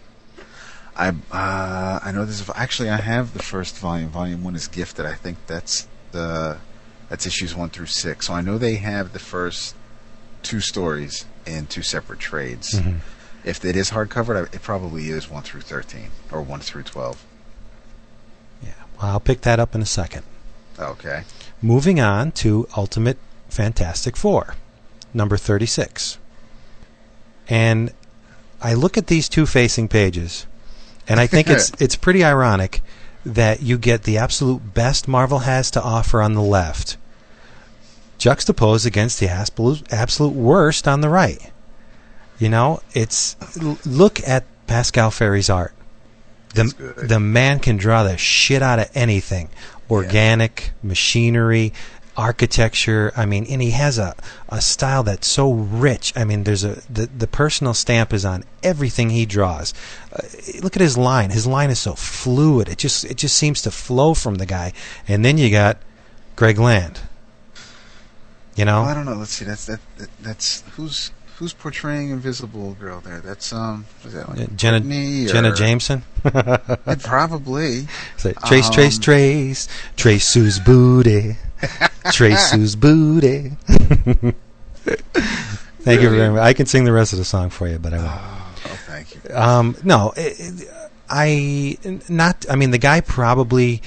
I 0.96 1.08
uh, 1.30 2.00
I 2.02 2.12
know 2.12 2.24
this. 2.24 2.48
Actually, 2.54 2.90
I 2.90 3.00
have 3.00 3.32
the 3.32 3.42
first 3.42 3.76
volume. 3.78 4.10
Volume 4.10 4.44
one 4.44 4.54
is 4.54 4.68
gifted. 4.68 5.06
I 5.06 5.14
think 5.14 5.38
that's 5.46 5.88
the 6.12 6.58
that's 7.08 7.26
issues 7.26 7.54
one 7.54 7.70
through 7.70 7.86
six. 7.86 8.26
So 8.26 8.34
I 8.34 8.40
know 8.42 8.58
they 8.58 8.76
have 8.76 9.12
the 9.12 9.18
first 9.18 9.74
two 10.42 10.60
stories 10.60 11.24
in 11.46 11.66
two 11.66 11.82
separate 11.82 12.18
trades. 12.18 12.74
Mhm. 12.74 12.98
If 13.44 13.64
it 13.64 13.74
is 13.76 13.90
hardcover, 13.90 14.52
it 14.54 14.62
probably 14.62 15.08
is 15.08 15.28
one 15.30 15.42
through 15.42 15.62
thirteen 15.62 16.10
or 16.30 16.42
one 16.42 16.60
through 16.60 16.82
twelve. 16.84 17.22
Well, 19.00 19.10
I'll 19.10 19.20
pick 19.20 19.40
that 19.40 19.58
up 19.58 19.74
in 19.74 19.82
a 19.82 19.86
second. 19.86 20.22
Okay. 20.78 21.24
Moving 21.60 21.98
on 21.98 22.30
to 22.32 22.68
Ultimate 22.76 23.18
Fantastic 23.48 24.16
Four, 24.16 24.54
number 25.12 25.36
36. 25.36 26.18
And 27.48 27.92
I 28.60 28.74
look 28.74 28.96
at 28.96 29.08
these 29.08 29.28
two 29.28 29.44
facing 29.44 29.88
pages, 29.88 30.46
and 31.08 31.20
I 31.20 31.26
think 31.26 31.48
it's 31.48 31.70
it's 31.78 31.96
pretty 31.96 32.24
ironic 32.24 32.82
that 33.24 33.62
you 33.62 33.78
get 33.78 34.02
the 34.02 34.18
absolute 34.18 34.74
best 34.74 35.06
Marvel 35.06 35.40
has 35.40 35.70
to 35.72 35.82
offer 35.82 36.20
on 36.20 36.34
the 36.34 36.42
left, 36.42 36.96
juxtaposed 38.18 38.86
against 38.86 39.20
the 39.20 39.28
absolute 39.28 40.34
worst 40.34 40.88
on 40.88 41.00
the 41.00 41.08
right. 41.08 41.52
You 42.38 42.48
know, 42.48 42.80
it's 42.92 43.36
look 43.86 44.26
at 44.26 44.44
Pasqual 44.66 45.12
Ferry's 45.12 45.50
art. 45.50 45.74
The 46.54 46.94
the 46.96 47.20
man 47.20 47.60
can 47.60 47.76
draw 47.76 48.02
the 48.02 48.16
shit 48.18 48.62
out 48.62 48.78
of 48.78 48.90
anything, 48.94 49.48
organic 49.90 50.72
machinery, 50.82 51.72
architecture. 52.16 53.12
I 53.16 53.26
mean, 53.26 53.46
and 53.48 53.62
he 53.62 53.70
has 53.70 53.98
a, 53.98 54.14
a 54.48 54.60
style 54.60 55.02
that's 55.02 55.26
so 55.26 55.52
rich. 55.52 56.12
I 56.16 56.24
mean, 56.24 56.44
there's 56.44 56.64
a 56.64 56.82
the, 56.90 57.06
the 57.06 57.26
personal 57.26 57.74
stamp 57.74 58.12
is 58.12 58.24
on 58.24 58.44
everything 58.62 59.10
he 59.10 59.26
draws. 59.26 59.72
Uh, 60.12 60.18
look 60.62 60.76
at 60.76 60.82
his 60.82 60.96
line. 60.98 61.30
His 61.30 61.46
line 61.46 61.70
is 61.70 61.78
so 61.78 61.94
fluid. 61.94 62.68
It 62.68 62.78
just 62.78 63.04
it 63.04 63.16
just 63.16 63.36
seems 63.36 63.62
to 63.62 63.70
flow 63.70 64.14
from 64.14 64.36
the 64.36 64.46
guy. 64.46 64.72
And 65.08 65.24
then 65.24 65.38
you 65.38 65.50
got 65.50 65.78
Greg 66.36 66.58
Land. 66.58 67.00
You 68.54 68.66
know, 68.66 68.82
Well, 68.82 68.90
I 68.90 68.94
don't 68.94 69.06
know. 69.06 69.14
Let's 69.14 69.30
see. 69.32 69.46
That's 69.46 69.64
that, 69.66 69.80
that. 69.96 70.08
That's 70.20 70.62
who's 70.72 71.10
who's 71.36 71.54
portraying 71.54 72.10
Invisible 72.10 72.74
Girl 72.74 73.00
there. 73.00 73.20
That's 73.20 73.50
um. 73.52 73.86
Is 74.04 74.12
that 74.12 74.28
like 74.28 74.54
Jenna 74.56 74.80
Brittany 74.80 75.24
Jenna 75.26 75.50
or- 75.52 75.54
Jameson. 75.54 76.02
Probably. 77.02 77.86
Say, 78.18 78.34
trace, 78.46 78.68
trace, 78.70 78.96
Um, 78.96 79.02
trace, 79.02 79.68
trace 79.96 80.28
Sue's 80.28 80.58
booty, 80.60 81.36
trace 82.12 82.50
Sue's 82.50 82.76
booty. 82.76 83.52
Thank 84.84 86.00
you 86.00 86.10
very 86.10 86.30
much. 86.30 86.40
I 86.40 86.52
can 86.52 86.66
sing 86.66 86.84
the 86.84 86.92
rest 86.92 87.12
of 87.12 87.18
the 87.18 87.24
song 87.24 87.50
for 87.50 87.66
you, 87.68 87.78
but 87.78 87.92
I 87.92 87.98
won't. 87.98 88.10
Oh, 88.64 88.78
thank 88.86 89.14
you. 89.14 89.20
Um, 89.34 89.76
no, 89.84 90.12
it, 90.16 90.36
it- 90.38 90.68
I 91.14 91.76
not. 92.08 92.46
I 92.48 92.56
mean, 92.56 92.70
the 92.70 92.78
guy 92.78 93.00
probably 93.02 93.82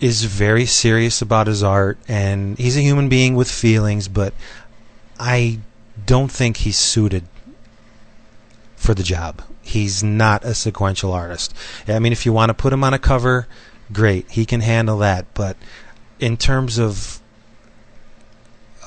is 0.00 0.24
very 0.24 0.64
serious 0.64 1.20
about 1.20 1.46
his 1.46 1.62
art, 1.62 1.98
and 2.08 2.56
he's 2.56 2.74
a 2.76 2.80
human 2.80 3.08
being 3.10 3.34
with 3.34 3.50
feelings. 3.50 4.08
But 4.08 4.32
I 5.20 5.58
don't 6.06 6.30
think 6.32 6.58
he's 6.58 6.78
suited 6.78 7.24
for 8.76 8.94
the 8.94 9.02
job. 9.02 9.42
He's 9.60 10.02
not 10.02 10.42
a 10.44 10.54
sequential 10.54 11.12
artist. 11.12 11.52
I 11.86 11.98
mean, 11.98 12.12
if 12.12 12.24
you 12.24 12.32
want 12.32 12.48
to 12.48 12.54
put 12.54 12.72
him 12.72 12.82
on 12.82 12.94
a 12.94 12.98
cover, 12.98 13.46
great, 13.92 14.30
he 14.30 14.46
can 14.46 14.62
handle 14.62 14.96
that. 14.98 15.26
But 15.34 15.58
in 16.18 16.36
terms 16.36 16.78
of 16.78 17.20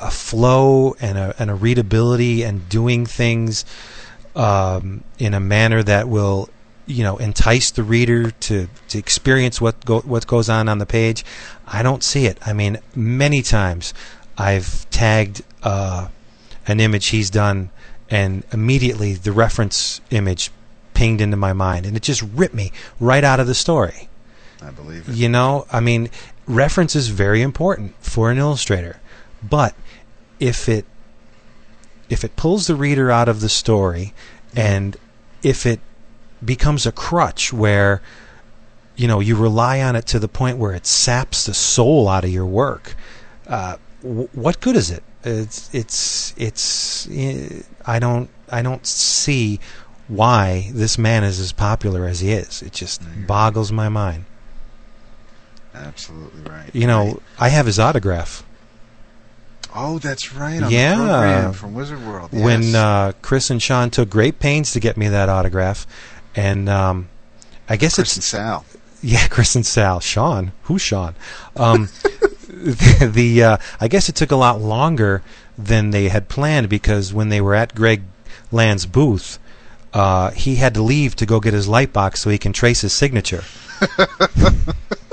a 0.01 0.11
flow 0.11 0.95
and 0.99 1.17
a 1.17 1.35
and 1.37 1.49
a 1.49 1.55
readability 1.55 2.43
and 2.43 2.67
doing 2.69 3.05
things 3.05 3.65
um, 4.35 5.03
in 5.19 5.33
a 5.33 5.39
manner 5.39 5.83
that 5.83 6.09
will 6.09 6.49
you 6.87 7.03
know 7.03 7.17
entice 7.17 7.71
the 7.71 7.83
reader 7.83 8.31
to 8.31 8.67
to 8.89 8.97
experience 8.97 9.61
what 9.61 9.85
go, 9.85 9.99
what 10.01 10.27
goes 10.27 10.49
on 10.49 10.67
on 10.67 10.79
the 10.79 10.85
page. 10.85 11.23
I 11.67 11.83
don't 11.83 12.03
see 12.03 12.25
it. 12.25 12.37
I 12.45 12.53
mean, 12.53 12.79
many 12.95 13.41
times 13.41 13.93
I've 14.37 14.89
tagged 14.89 15.43
uh, 15.63 16.07
an 16.67 16.79
image 16.79 17.07
he's 17.07 17.29
done, 17.29 17.69
and 18.09 18.43
immediately 18.51 19.13
the 19.13 19.31
reference 19.31 20.01
image 20.09 20.51
pinged 20.93 21.21
into 21.21 21.37
my 21.37 21.53
mind, 21.53 21.85
and 21.85 21.95
it 21.95 22.03
just 22.03 22.21
ripped 22.21 22.55
me 22.55 22.71
right 22.99 23.23
out 23.23 23.39
of 23.39 23.47
the 23.47 23.55
story. 23.55 24.09
I 24.61 24.69
believe 24.69 25.09
it. 25.09 25.15
You 25.15 25.29
know, 25.29 25.65
I 25.71 25.79
mean, 25.79 26.09
reference 26.51 26.95
is 26.95 27.07
very 27.07 27.41
important 27.41 27.95
for 27.99 28.29
an 28.29 28.37
illustrator, 28.37 28.99
but 29.41 29.73
if 30.39 30.67
it 30.67 30.85
if 32.09 32.23
it 32.25 32.35
pulls 32.35 32.67
the 32.67 32.75
reader 32.75 33.09
out 33.09 33.29
of 33.29 33.39
the 33.39 33.49
story, 33.49 34.13
and 34.55 34.97
if 35.43 35.65
it 35.65 35.79
becomes 36.43 36.85
a 36.85 36.91
crutch 36.91 37.53
where 37.53 38.01
you 38.95 39.07
know 39.07 39.19
you 39.19 39.35
rely 39.35 39.81
on 39.81 39.95
it 39.95 40.05
to 40.07 40.19
the 40.19 40.27
point 40.27 40.57
where 40.57 40.73
it 40.73 40.85
saps 40.85 41.45
the 41.45 41.53
soul 41.53 42.09
out 42.09 42.25
of 42.25 42.29
your 42.29 42.45
work, 42.45 42.95
uh, 43.47 43.77
w- 44.01 44.29
what 44.33 44.59
good 44.59 44.75
is 44.75 44.91
it? 44.91 45.03
It's 45.23 45.73
it's 45.73 46.33
it's 46.37 47.07
I 47.85 47.99
don't 47.99 48.29
I 48.49 48.61
don't 48.61 48.85
see 48.85 49.59
why 50.07 50.69
this 50.73 50.97
man 50.97 51.23
is 51.23 51.39
as 51.39 51.53
popular 51.53 52.05
as 52.05 52.19
he 52.19 52.31
is. 52.31 52.61
It 52.61 52.73
just 52.73 53.01
boggles 53.25 53.71
my 53.71 53.87
mind. 53.87 54.25
Absolutely 55.73 56.41
right. 56.49 56.69
You 56.73 56.87
know, 56.87 57.21
I 57.39 57.49
have 57.49 57.65
his 57.65 57.79
autograph. 57.79 58.43
Oh, 59.73 59.99
that's 59.99 60.33
right. 60.33 60.61
On 60.61 60.69
yeah, 60.71 61.51
from 61.51 61.73
Wizard 61.73 62.05
World. 62.05 62.29
Yes. 62.33 62.43
when 62.43 62.75
uh, 62.75 63.13
Chris 63.21 63.49
and 63.49 63.61
Sean 63.61 63.89
took 63.89 64.09
great 64.09 64.39
pains 64.39 64.73
to 64.73 64.79
get 64.79 64.97
me 64.97 65.07
that 65.07 65.29
autograph, 65.29 65.87
and 66.35 66.67
um, 66.67 67.07
I 67.69 67.77
guess 67.77 67.95
Chris 67.95 68.09
it's 68.09 68.17
and 68.17 68.23
Sal. 68.23 68.65
Yeah, 69.03 69.27
Chris 69.29 69.55
and 69.55 69.65
Sal. 69.65 69.99
Sean, 69.99 70.51
who's 70.63 70.83
Sean? 70.83 71.15
Um, 71.55 71.89
the, 72.47 73.09
the 73.11 73.43
uh, 73.43 73.57
I 73.79 73.87
guess 73.87 74.09
it 74.09 74.15
took 74.15 74.29
a 74.29 74.35
lot 74.35 74.61
longer 74.61 75.23
than 75.57 75.89
they 75.89 76.09
had 76.09 76.29
planned 76.29 76.69
because 76.69 77.11
when 77.11 77.29
they 77.29 77.41
were 77.41 77.55
at 77.55 77.73
Greg 77.73 78.03
Land's 78.51 78.85
booth, 78.85 79.39
uh, 79.91 80.29
he 80.31 80.57
had 80.57 80.75
to 80.75 80.83
leave 80.83 81.15
to 81.15 81.25
go 81.25 81.39
get 81.39 81.53
his 81.53 81.67
light 81.67 81.91
box 81.91 82.19
so 82.21 82.29
he 82.29 82.37
can 82.37 82.53
trace 82.53 82.81
his 82.81 82.93
signature. 82.93 83.43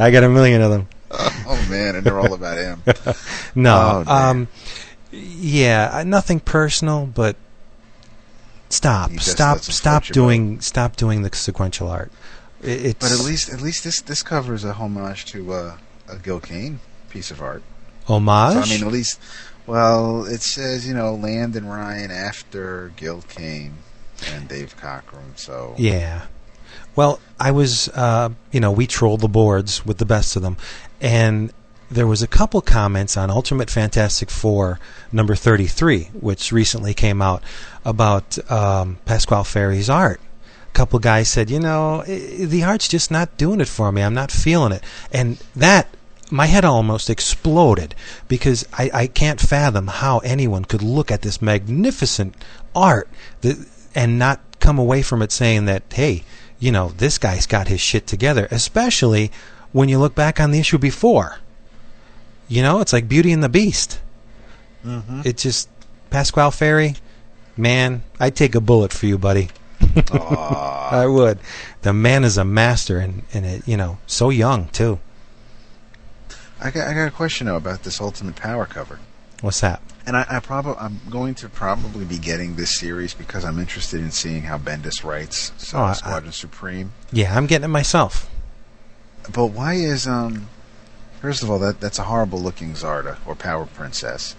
I 0.00 0.10
got 0.10 0.24
a 0.24 0.28
million 0.28 0.62
of 0.62 0.70
them. 0.70 0.88
oh 1.10 1.66
man, 1.68 1.96
and 1.96 2.04
they're 2.04 2.18
all 2.18 2.34
about 2.34 2.56
him. 2.56 2.82
no, 3.54 4.04
Oh, 4.06 4.12
um, 4.12 4.48
yeah, 5.12 5.90
uh, 5.92 6.04
nothing 6.04 6.40
personal, 6.40 7.06
but 7.06 7.36
stop, 8.68 9.10
just 9.10 9.32
stop, 9.32 9.58
stop 9.58 10.04
doing, 10.04 10.60
stop 10.60 10.96
doing 10.96 11.22
the 11.22 11.34
sequential 11.34 11.88
art. 11.88 12.12
It's 12.62 13.00
But 13.00 13.12
at 13.18 13.24
least, 13.24 13.52
at 13.52 13.60
least 13.60 13.84
this 13.84 14.00
this 14.02 14.22
cover 14.22 14.54
is 14.54 14.64
a 14.64 14.74
homage 14.74 15.24
to 15.26 15.52
uh, 15.52 15.76
a 16.08 16.16
Gil 16.16 16.40
Kane 16.40 16.80
piece 17.08 17.30
of 17.30 17.40
art. 17.40 17.62
homage. 18.06 18.54
So 18.54 18.60
I 18.60 18.76
mean, 18.76 18.86
at 18.86 18.92
least, 18.92 19.18
well, 19.66 20.24
it 20.24 20.42
says 20.42 20.86
you 20.86 20.94
know 20.94 21.14
Land 21.14 21.56
and 21.56 21.68
Ryan 21.70 22.10
after 22.10 22.92
Gil 22.96 23.22
Kane 23.28 23.78
and 24.32 24.48
Dave 24.48 24.76
Cockrum. 24.76 25.36
So 25.36 25.74
Yeah. 25.78 26.26
Well, 26.96 27.20
I 27.38 27.50
was, 27.50 27.88
uh, 27.90 28.30
you 28.52 28.60
know, 28.60 28.72
we 28.72 28.86
trolled 28.86 29.20
the 29.20 29.28
boards 29.28 29.86
with 29.86 29.98
the 29.98 30.04
best 30.04 30.36
of 30.36 30.42
them, 30.42 30.56
and 31.00 31.52
there 31.90 32.06
was 32.06 32.22
a 32.22 32.28
couple 32.28 32.60
comments 32.60 33.16
on 33.16 33.30
Ultimate 33.30 33.70
Fantastic 33.70 34.30
Four 34.30 34.78
number 35.10 35.34
thirty-three, 35.34 36.10
which 36.20 36.52
recently 36.52 36.94
came 36.94 37.22
out, 37.22 37.42
about 37.84 38.38
um, 38.50 38.98
Pasquale 39.04 39.44
Ferry's 39.44 39.90
art. 39.90 40.20
A 40.68 40.72
couple 40.72 40.98
guys 40.98 41.28
said, 41.28 41.50
you 41.50 41.58
know, 41.58 42.02
the 42.04 42.62
art's 42.62 42.88
just 42.88 43.10
not 43.10 43.36
doing 43.36 43.60
it 43.60 43.68
for 43.68 43.90
me. 43.90 44.02
I'm 44.02 44.14
not 44.14 44.30
feeling 44.30 44.72
it, 44.72 44.84
and 45.12 45.42
that. 45.56 45.88
My 46.32 46.46
head 46.46 46.64
almost 46.64 47.10
exploded 47.10 47.96
because 48.28 48.64
I, 48.72 48.88
I 48.94 49.06
can't 49.08 49.40
fathom 49.40 49.88
how 49.88 50.20
anyone 50.20 50.64
could 50.64 50.80
look 50.80 51.10
at 51.10 51.22
this 51.22 51.42
magnificent 51.42 52.36
art 52.72 53.08
that, 53.40 53.66
and 53.96 54.16
not 54.16 54.38
come 54.60 54.78
away 54.78 55.02
from 55.02 55.22
it 55.22 55.32
saying 55.32 55.64
that, 55.64 55.82
hey, 55.92 56.22
you 56.60 56.70
know, 56.70 56.90
this 56.90 57.18
guy's 57.18 57.46
got 57.46 57.66
his 57.68 57.80
shit 57.80 58.06
together, 58.06 58.46
especially 58.50 59.32
when 59.72 59.88
you 59.88 59.98
look 59.98 60.14
back 60.14 60.38
on 60.38 60.52
the 60.52 60.60
issue 60.60 60.78
before. 60.78 61.38
You 62.48 62.62
know, 62.62 62.80
it's 62.80 62.92
like 62.92 63.08
Beauty 63.08 63.32
and 63.32 63.42
the 63.42 63.48
Beast. 63.48 63.98
Mhm. 64.84 65.24
It 65.26 65.36
just, 65.38 65.68
Pasquale 66.10 66.50
Ferry, 66.52 66.94
man, 67.56 68.02
I'd 68.18 68.36
take 68.36 68.54
a 68.54 68.60
bullet 68.60 68.92
for 68.92 69.06
you, 69.06 69.18
buddy. 69.18 69.48
I 70.12 71.06
would. 71.06 71.38
The 71.82 71.92
man 71.92 72.24
is 72.24 72.36
a 72.38 72.44
master, 72.44 72.98
and, 72.98 73.22
and 73.32 73.46
it, 73.46 73.66
you 73.68 73.76
know, 73.76 73.98
so 74.06 74.30
young, 74.30 74.68
too. 74.68 74.98
I 76.60 76.70
got 76.70 76.88
I 76.88 76.92
got 76.94 77.06
a 77.06 77.10
question 77.10 77.46
though 77.46 77.56
about 77.56 77.84
this 77.84 78.00
Ultimate 78.02 78.36
Power 78.36 78.66
cover. 78.66 78.98
What's 79.40 79.60
that? 79.60 79.80
And 80.10 80.16
I, 80.16 80.26
I 80.28 80.40
probably 80.40 80.74
I'm 80.80 81.00
going 81.08 81.36
to 81.36 81.48
probably 81.48 82.04
be 82.04 82.18
getting 82.18 82.56
this 82.56 82.80
series 82.80 83.14
because 83.14 83.44
I'm 83.44 83.60
interested 83.60 84.00
in 84.00 84.10
seeing 84.10 84.42
how 84.42 84.58
Bendis 84.58 85.04
writes 85.04 85.52
so 85.56 85.78
Oh, 85.78 85.82
I- 85.82 85.92
Squadron 85.92 86.32
Supreme. 86.32 86.90
Yeah, 87.12 87.36
I'm 87.36 87.46
getting 87.46 87.66
it 87.66 87.68
myself. 87.68 88.28
But 89.32 89.46
why 89.46 89.74
is 89.74 90.08
um 90.08 90.48
first 91.20 91.44
of 91.44 91.50
all 91.50 91.60
that 91.60 91.78
that's 91.78 92.00
a 92.00 92.02
horrible 92.02 92.40
looking 92.40 92.72
Zarda 92.72 93.18
or 93.24 93.36
Power 93.36 93.66
Princess. 93.66 94.34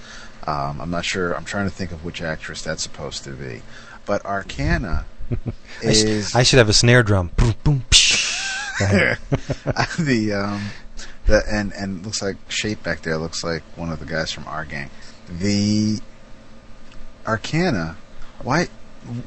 Um, 0.45 0.81
I'm 0.81 0.89
not 0.91 1.05
sure. 1.05 1.33
I'm 1.37 1.45
trying 1.45 1.69
to 1.69 1.73
think 1.73 1.93
of 1.93 2.03
which 2.03 2.21
actress 2.21 2.61
that's 2.61 2.83
supposed 2.83 3.23
to 3.23 3.29
be. 3.31 3.61
But 4.05 4.25
Arcana 4.25 5.05
I, 5.31 5.93
sh- 5.93 6.03
is 6.03 6.35
I 6.35 6.43
should 6.43 6.57
have 6.59 6.67
a 6.67 6.73
snare 6.73 7.01
drum. 7.01 7.31
Boom, 7.37 7.53
boom, 7.63 7.83
psh. 7.89 8.77
Go 8.77 8.85
ahead. 8.87 9.17
the 9.97 10.33
um 10.33 10.65
the 11.27 11.41
and 11.49 11.71
and 11.71 12.05
looks 12.05 12.21
like 12.21 12.35
shape 12.49 12.83
back 12.83 13.03
there 13.03 13.17
looks 13.17 13.41
like 13.41 13.63
one 13.77 13.89
of 13.89 13.99
the 13.99 14.05
guys 14.05 14.33
from 14.33 14.45
our 14.49 14.65
gang. 14.65 14.89
The 15.39 15.99
Arcana, 17.25 17.97
why? 18.41 18.67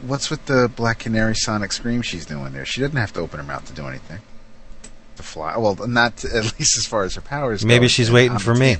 What's 0.06 0.30
with 0.30 0.46
the 0.46 0.70
Black 0.74 1.00
Canary 1.00 1.34
Sonic 1.34 1.72
Scream 1.72 2.02
she's 2.02 2.26
doing 2.26 2.52
there? 2.52 2.64
She 2.64 2.80
doesn't 2.80 2.96
have 2.96 3.12
to 3.14 3.20
open 3.20 3.38
her 3.40 3.44
mouth 3.46 3.64
to 3.66 3.72
do 3.72 3.86
anything. 3.86 4.20
To 5.16 5.22
fly, 5.22 5.56
well, 5.56 5.74
not 5.86 6.18
to, 6.18 6.28
at 6.28 6.58
least 6.58 6.76
as 6.78 6.86
far 6.86 7.04
as 7.04 7.14
her 7.14 7.20
powers. 7.20 7.64
Maybe 7.64 7.84
go. 7.84 7.88
she's 7.88 8.10
waiting 8.10 8.38
for 8.38 8.54
me. 8.54 8.76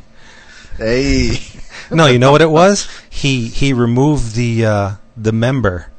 Hey, 0.77 1.39
no, 1.91 2.07
you 2.07 2.19
know 2.19 2.33
what 2.33 2.43
it 2.43 2.51
was? 2.51 2.89
He 3.09 3.47
he 3.49 3.73
removed 3.73 4.35
the 4.35 4.67
uh, 4.67 4.91
the 5.17 5.33
member 5.33 5.91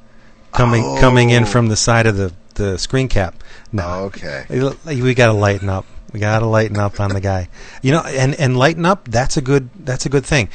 coming 0.52 0.98
coming 1.00 1.30
in 1.30 1.44
Oh. 1.44 1.46
from 1.48 1.68
the 1.70 1.76
side 1.78 2.06
of 2.08 2.18
the, 2.18 2.34
the 2.56 2.78
screen 2.78 3.08
cap. 3.08 3.42
No, 3.72 4.12
okay. 4.14 4.46
we 4.86 5.14
got 5.14 5.28
to 5.28 5.34
lighten 5.34 5.70
up. 5.70 5.86
We 6.12 6.20
got 6.20 6.40
to 6.40 6.46
lighten 6.46 6.78
up 6.78 7.00
on 7.00 7.12
the 7.14 7.20
guy. 7.22 7.50
You 7.82 7.92
know, 7.94 8.02
and 8.02 8.36
and 8.36 8.58
lighten 8.58 8.86
up. 8.86 9.08
That's 9.08 9.38
a 9.38 9.42
good 9.42 9.70
that's 9.80 10.06
a 10.06 10.10
good 10.10 10.26
thing. 10.26 10.50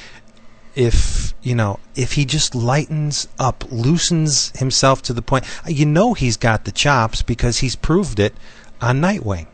If 0.75 1.35
you 1.43 1.55
know, 1.55 1.81
if 1.97 2.13
he 2.13 2.25
just 2.25 2.55
lightens 2.55 3.29
up, 3.39 3.65
loosens 3.71 4.57
himself 4.59 5.03
to 5.03 5.13
the 5.13 5.23
point, 5.23 5.45
you 5.67 5.87
know, 5.87 6.15
he's 6.15 6.37
got 6.37 6.65
the 6.65 6.73
chops 6.73 7.23
because 7.23 7.59
he's 7.59 7.77
proved 7.77 8.21
it 8.21 8.35
on 8.81 9.01
Nightwing. 9.01 9.47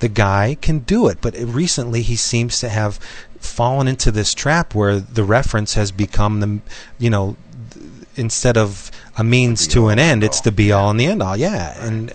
The 0.00 0.08
guy 0.08 0.56
can 0.60 0.80
do 0.80 1.08
it, 1.08 1.18
but 1.20 1.34
recently 1.38 2.02
he 2.02 2.16
seems 2.16 2.60
to 2.60 2.68
have 2.68 2.96
fallen 3.38 3.88
into 3.88 4.10
this 4.10 4.34
trap 4.34 4.74
where 4.74 4.98
the 4.98 5.24
reference 5.24 5.74
has 5.74 5.92
become 5.92 6.40
the, 6.40 6.60
you 6.98 7.10
know, 7.10 7.36
th- 7.70 7.86
instead 8.16 8.56
of 8.56 8.90
a 9.16 9.24
means 9.24 9.66
to 9.68 9.88
an 9.88 9.98
end, 9.98 10.24
it's 10.24 10.40
the 10.40 10.52
be 10.52 10.72
all 10.72 10.90
and 10.90 10.98
the 10.98 11.06
end 11.06 11.22
all. 11.22 11.36
Yeah, 11.36 11.78
and 11.84 12.12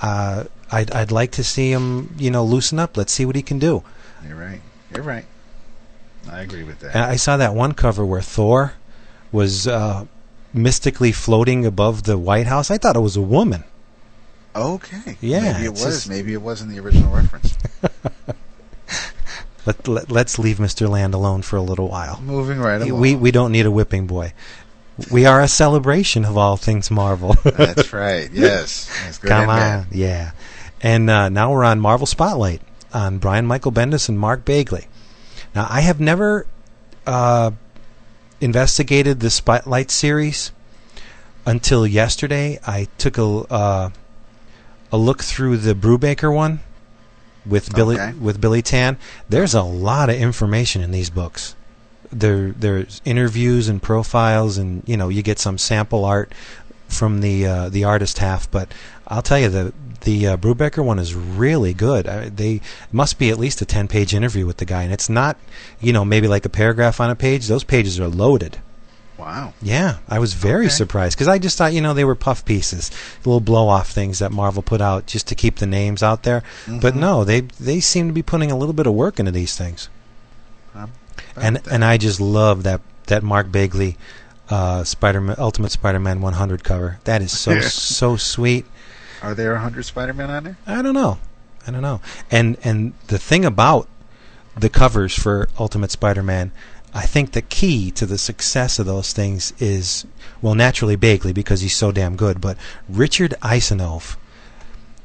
uh, 0.00 0.44
I'd 0.70 0.90
I'd 0.92 1.10
like 1.10 1.32
to 1.32 1.44
see 1.44 1.72
him, 1.72 2.14
you 2.18 2.30
know, 2.30 2.44
loosen 2.44 2.78
up. 2.78 2.96
Let's 2.96 3.12
see 3.12 3.24
what 3.24 3.36
he 3.36 3.42
can 3.42 3.58
do. 3.58 3.82
You're 4.26 4.36
right. 4.36 4.60
You're 4.92 5.02
right. 5.02 5.24
I 6.30 6.40
agree 6.40 6.64
with 6.64 6.80
that. 6.80 6.94
And 6.94 7.04
I 7.04 7.16
saw 7.16 7.36
that 7.36 7.54
one 7.54 7.72
cover 7.72 8.04
where 8.04 8.20
Thor 8.22 8.74
was 9.32 9.66
uh, 9.66 10.06
mystically 10.52 11.12
floating 11.12 11.64
above 11.66 12.02
the 12.04 12.18
White 12.18 12.46
House. 12.46 12.70
I 12.70 12.78
thought 12.78 12.96
it 12.96 13.00
was 13.00 13.16
a 13.16 13.20
woman. 13.22 13.64
Okay. 14.54 15.16
Yeah, 15.20 15.52
Maybe 15.54 15.64
it 15.66 15.70
was. 15.70 15.82
just- 15.84 16.08
Maybe 16.08 16.32
it 16.32 16.40
wasn't 16.42 16.70
the 16.72 16.78
original 16.80 17.14
reference. 17.14 17.56
Let, 19.66 19.88
let 19.88 20.10
let's 20.12 20.38
leave 20.38 20.58
Mr. 20.58 20.88
Land 20.88 21.12
alone 21.12 21.42
for 21.42 21.56
a 21.56 21.60
little 21.60 21.88
while. 21.88 22.20
Moving 22.22 22.60
right 22.60 22.80
along. 22.80 23.00
We 23.00 23.16
we 23.16 23.32
don't 23.32 23.50
need 23.50 23.66
a 23.66 23.70
whipping 23.70 24.06
boy. 24.06 24.32
We 25.10 25.26
are 25.26 25.40
a 25.42 25.48
celebration 25.48 26.24
of 26.24 26.38
all 26.38 26.56
things 26.56 26.88
Marvel. 26.88 27.34
That's 27.44 27.92
right. 27.92 28.30
Yes. 28.32 28.88
That's 29.04 29.18
good 29.18 29.28
Come 29.28 29.46
bad. 29.48 29.80
on, 29.80 29.86
yeah. 29.90 30.30
And 30.80 31.10
uh, 31.10 31.28
now 31.30 31.50
we're 31.50 31.64
on 31.64 31.80
Marvel 31.80 32.06
Spotlight 32.06 32.62
on 32.94 33.18
Brian 33.18 33.44
Michael 33.44 33.72
Bendis 33.72 34.08
and 34.08 34.16
Mark 34.20 34.44
Bagley. 34.44 34.86
Now 35.56 35.66
I 35.70 35.80
have 35.80 35.98
never 35.98 36.46
uh, 37.06 37.52
investigated 38.42 39.20
the 39.20 39.30
Spotlight 39.30 39.90
series 39.90 40.52
until 41.46 41.86
yesterday. 41.86 42.60
I 42.66 42.88
took 42.98 43.16
a 43.16 43.24
uh, 43.24 43.90
a 44.92 44.98
look 44.98 45.24
through 45.24 45.56
the 45.56 45.74
Brubaker 45.74 46.32
one 46.32 46.60
with 47.46 47.74
Billy 47.74 47.96
Okay. 47.98 48.12
with 48.18 48.38
Billy 48.38 48.60
Tan. 48.60 48.98
There's 49.30 49.54
a 49.54 49.62
lot 49.62 50.10
of 50.10 50.16
information 50.16 50.82
in 50.82 50.90
these 50.90 51.08
books. 51.08 51.56
There 52.12 52.50
there's 52.50 53.00
interviews 53.06 53.66
and 53.66 53.82
profiles, 53.82 54.58
and 54.58 54.82
you 54.86 54.98
know 54.98 55.08
you 55.08 55.22
get 55.22 55.38
some 55.38 55.56
sample 55.56 56.04
art 56.04 56.32
from 56.88 57.20
the 57.20 57.46
uh, 57.46 57.68
the 57.68 57.84
artist 57.84 58.18
half, 58.18 58.50
but 58.50 58.72
I'll 59.08 59.22
tell 59.22 59.38
you 59.38 59.48
the 59.48 59.72
the 60.02 60.26
uh, 60.28 60.36
Brubaker 60.36 60.84
one 60.84 60.98
is 60.98 61.14
really 61.14 61.74
good. 61.74 62.06
I, 62.06 62.28
they 62.28 62.60
must 62.92 63.18
be 63.18 63.30
at 63.30 63.38
least 63.38 63.60
a 63.62 63.64
ten 63.64 63.88
page 63.88 64.14
interview 64.14 64.46
with 64.46 64.58
the 64.58 64.64
guy, 64.64 64.82
and 64.82 64.92
it's 64.92 65.08
not 65.08 65.36
you 65.80 65.92
know 65.92 66.04
maybe 66.04 66.28
like 66.28 66.44
a 66.44 66.48
paragraph 66.50 67.00
on 67.00 67.10
a 67.10 67.16
page. 67.16 67.46
Those 67.48 67.64
pages 67.64 67.98
are 68.00 68.08
loaded. 68.08 68.58
Wow. 69.18 69.54
Yeah, 69.62 69.96
I 70.10 70.18
was 70.18 70.34
very 70.34 70.66
Okay. 70.66 70.74
surprised 70.74 71.16
because 71.16 71.26
I 71.26 71.38
just 71.38 71.56
thought 71.56 71.72
you 71.72 71.80
know 71.80 71.94
they 71.94 72.04
were 72.04 72.14
puff 72.14 72.44
pieces, 72.44 72.90
little 73.24 73.40
blow 73.40 73.66
off 73.68 73.88
things 73.90 74.18
that 74.18 74.30
Marvel 74.30 74.62
put 74.62 74.80
out 74.82 75.06
just 75.06 75.26
to 75.28 75.34
keep 75.34 75.56
the 75.56 75.66
names 75.66 76.02
out 76.02 76.22
there. 76.22 76.42
But 76.68 76.94
Mhm. 76.94 76.98
no, 76.98 77.24
they 77.24 77.40
they 77.58 77.80
seem 77.80 78.08
to 78.08 78.12
be 78.12 78.22
putting 78.22 78.50
a 78.52 78.56
little 78.56 78.74
bit 78.74 78.86
of 78.86 78.92
work 78.92 79.18
into 79.18 79.32
these 79.32 79.56
things. 79.56 79.88
And 81.34 81.60
and 81.70 81.84
I 81.84 81.96
just 81.96 82.20
love 82.20 82.62
that 82.62 82.80
that 83.06 83.22
Mark 83.22 83.50
Bagley 83.50 83.96
uh, 84.50 84.84
Spider 84.84 85.34
Ultimate 85.38 85.72
Spider-Man 85.72 86.20
100 86.20 86.64
cover. 86.64 86.98
That 87.04 87.22
is 87.22 87.36
so 87.38 87.60
so 87.60 88.16
sweet. 88.16 88.64
Are 89.22 89.34
there 89.34 89.56
hundred 89.56 89.84
Spider-Man 89.84 90.30
on 90.30 90.44
there? 90.44 90.56
I 90.66 90.82
don't 90.82 90.94
know. 90.94 91.18
I 91.66 91.70
don't 91.70 91.82
know. 91.82 92.00
And 92.30 92.56
and 92.62 92.92
the 93.08 93.18
thing 93.18 93.44
about 93.44 93.88
the 94.56 94.68
covers 94.68 95.14
for 95.14 95.48
Ultimate 95.58 95.90
Spider-Man, 95.90 96.52
I 96.94 97.02
think 97.06 97.32
the 97.32 97.42
key 97.42 97.90
to 97.92 98.06
the 98.06 98.18
success 98.18 98.78
of 98.78 98.86
those 98.86 99.12
things 99.12 99.52
is 99.58 100.06
well, 100.42 100.54
naturally 100.54 100.96
Bagley 100.96 101.32
because 101.32 101.60
he's 101.62 101.74
so 101.76 101.92
damn 101.92 102.16
good, 102.16 102.40
but 102.40 102.56
Richard 102.88 103.34
Isanove. 103.42 104.16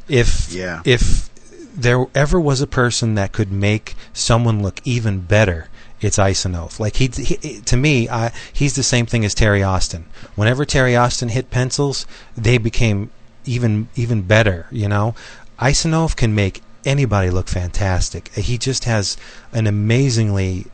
If 0.08 0.52
Yeah. 0.52 0.82
if 0.86 1.30
there 1.74 2.06
ever 2.14 2.40
was 2.40 2.62
a 2.62 2.68
person 2.68 3.16
that 3.16 3.32
could 3.32 3.52
make 3.52 3.96
someone 4.14 4.62
look 4.62 4.82
even 4.84 5.22
better, 5.22 5.70
it's 6.04 6.18
Isanove. 6.18 6.80
Like 6.80 6.96
he, 6.98 7.08
he 7.08 7.62
to 7.62 7.78
me, 7.78 8.10
I, 8.10 8.32
he's 8.52 8.76
the 8.76 8.84
same 8.84 9.06
thing 9.06 9.26
as 9.26 9.34
Terry 9.34 9.64
Austin. 9.64 10.06
Whenever 10.36 10.66
Terry 10.66 10.96
Austin 10.96 11.30
hit 11.30 11.50
pencils, 11.50 12.06
they 12.36 12.58
became 12.58 13.12
even 13.46 13.90
even 13.96 14.22
better. 14.24 14.68
You 14.72 14.88
know, 14.88 15.16
Isanove 15.60 16.16
can 16.16 16.36
make 16.36 16.62
anybody 16.86 17.30
look 17.30 17.48
fantastic. 17.48 18.30
He 18.34 18.58
just 18.58 18.86
has 18.86 19.18
an 19.54 19.68
amazingly 19.68 20.66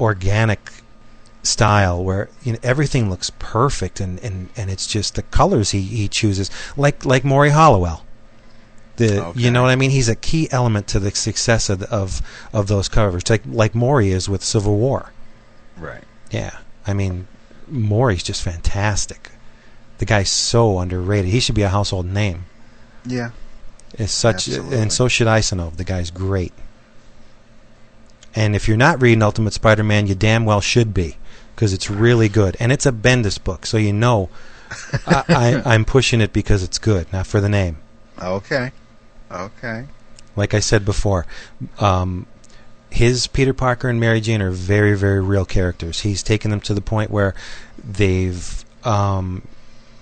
organic 0.00 0.70
style 1.42 2.02
where 2.02 2.30
you 2.42 2.52
know 2.52 2.58
everything 2.62 3.10
looks 3.10 3.30
perfect 3.38 4.00
and, 4.00 4.18
and, 4.20 4.48
and 4.56 4.70
it's 4.70 4.86
just 4.86 5.14
the 5.14 5.22
colors 5.24 5.72
he, 5.72 5.82
he 5.82 6.08
chooses 6.08 6.50
like 6.76 7.04
like 7.04 7.24
Morry 7.24 7.50
Hollowell. 7.50 8.03
The 8.96 9.32
you 9.34 9.50
know 9.50 9.62
what 9.62 9.70
I 9.70 9.76
mean? 9.76 9.90
He's 9.90 10.08
a 10.08 10.14
key 10.14 10.48
element 10.52 10.86
to 10.88 11.00
the 11.00 11.10
success 11.10 11.68
of 11.68 11.82
of, 11.84 12.22
of 12.52 12.68
those 12.68 12.88
covers, 12.88 13.28
like 13.28 13.42
like 13.46 13.74
Morry 13.74 14.10
is 14.10 14.28
with 14.28 14.44
Civil 14.44 14.76
War. 14.76 15.12
Right. 15.76 16.04
Yeah, 16.30 16.58
I 16.86 16.92
mean, 16.94 17.26
Morry's 17.66 18.22
just 18.22 18.42
fantastic. 18.42 19.30
The 19.98 20.04
guy's 20.04 20.30
so 20.30 20.78
underrated. 20.78 21.30
He 21.30 21.40
should 21.40 21.54
be 21.54 21.62
a 21.62 21.68
household 21.68 22.06
name. 22.06 22.44
Yeah. 23.04 23.30
It's 23.94 24.12
such, 24.12 24.48
Absolutely. 24.48 24.78
and 24.78 24.92
so 24.92 25.06
should 25.08 25.28
Isanove. 25.28 25.76
The 25.76 25.84
guy's 25.84 26.10
great. 26.10 26.52
And 28.34 28.56
if 28.56 28.66
you're 28.66 28.76
not 28.76 29.00
reading 29.00 29.22
Ultimate 29.22 29.52
Spider-Man, 29.52 30.08
you 30.08 30.16
damn 30.16 30.44
well 30.44 30.60
should 30.60 30.92
be, 30.92 31.16
because 31.54 31.72
it's 31.72 31.88
really 31.88 32.28
good, 32.28 32.56
and 32.58 32.72
it's 32.72 32.86
a 32.86 32.90
Bendis 32.92 33.42
book, 33.42 33.64
so 33.66 33.76
you 33.76 33.92
know 33.92 34.28
I, 35.06 35.24
I, 35.28 35.74
I'm 35.74 35.84
pushing 35.84 36.20
it 36.20 36.32
because 36.32 36.64
it's 36.64 36.78
good, 36.78 37.12
not 37.12 37.28
for 37.28 37.40
the 37.40 37.48
name. 37.48 37.76
Okay. 38.20 38.72
Okay. 39.30 39.86
Like 40.36 40.54
I 40.54 40.60
said 40.60 40.84
before, 40.84 41.26
um, 41.78 42.26
his 42.90 43.26
Peter 43.26 43.52
Parker 43.52 43.88
and 43.88 44.00
Mary 44.00 44.20
Jane 44.20 44.42
are 44.42 44.50
very, 44.50 44.96
very 44.96 45.20
real 45.20 45.44
characters. 45.44 46.00
He's 46.00 46.22
taken 46.22 46.50
them 46.50 46.60
to 46.62 46.74
the 46.74 46.80
point 46.80 47.10
where 47.10 47.34
they've 47.82 48.64
um, 48.84 49.46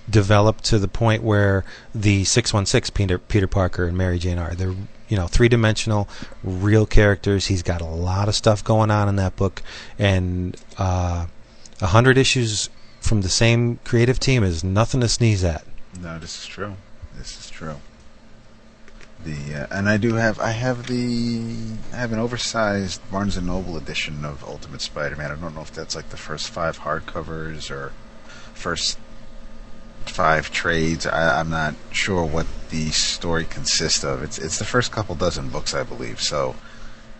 developed 0.09 0.63
to 0.65 0.79
the 0.79 0.87
point 0.87 1.23
where 1.23 1.63
the 1.93 2.23
616 2.23 2.93
Peter, 2.93 3.17
Peter 3.17 3.47
Parker 3.47 3.85
and 3.85 3.97
Mary 3.97 4.19
Jane 4.19 4.37
are. 4.37 4.53
They're 4.53 4.75
you 5.09 5.17
know 5.17 5.27
three 5.27 5.49
dimensional, 5.49 6.07
real 6.43 6.85
characters. 6.85 7.47
He's 7.47 7.63
got 7.63 7.81
a 7.81 7.85
lot 7.85 8.27
of 8.27 8.35
stuff 8.35 8.63
going 8.63 8.89
on 8.89 9.07
in 9.07 9.15
that 9.17 9.35
book, 9.35 9.61
and 9.99 10.55
uh, 10.77 11.27
a 11.81 11.87
hundred 11.87 12.17
issues 12.17 12.69
from 12.99 13.21
the 13.21 13.29
same 13.29 13.79
creative 13.83 14.19
team 14.19 14.43
is 14.43 14.63
nothing 14.63 15.01
to 15.01 15.09
sneeze 15.09 15.43
at. 15.43 15.65
No, 16.01 16.17
this 16.17 16.41
is 16.41 16.47
true. 16.47 16.75
This 17.15 17.39
is 17.39 17.49
true. 17.49 17.75
The 19.23 19.63
uh, 19.63 19.67
and 19.71 19.87
I 19.87 19.97
do 19.97 20.15
have 20.15 20.39
I 20.39 20.51
have 20.51 20.87
the 20.87 21.41
I 21.93 21.97
have 21.97 22.11
an 22.11 22.19
oversized 22.19 22.99
Barnes 23.09 23.37
and 23.37 23.47
Noble 23.47 23.77
edition 23.77 24.25
of 24.25 24.43
Ultimate 24.43 24.81
Spider-Man. 24.81 25.31
I 25.31 25.35
don't 25.35 25.55
know 25.55 25.61
if 25.61 25.71
that's 25.71 25.95
like 25.95 26.09
the 26.09 26.17
first 26.17 26.49
five 26.49 26.79
hardcovers 26.79 27.71
or 27.71 27.93
first 28.53 28.99
five 30.05 30.51
trades. 30.51 31.05
I, 31.05 31.39
I'm 31.39 31.49
not 31.49 31.75
sure 31.91 32.25
what 32.25 32.47
the 32.69 32.89
story 32.89 33.45
consists 33.45 34.03
of. 34.03 34.23
It's 34.23 34.37
it's 34.37 34.59
the 34.59 34.65
first 34.65 34.91
couple 34.91 35.15
dozen 35.15 35.49
books, 35.49 35.73
I 35.73 35.83
believe. 35.83 36.21
So 36.21 36.55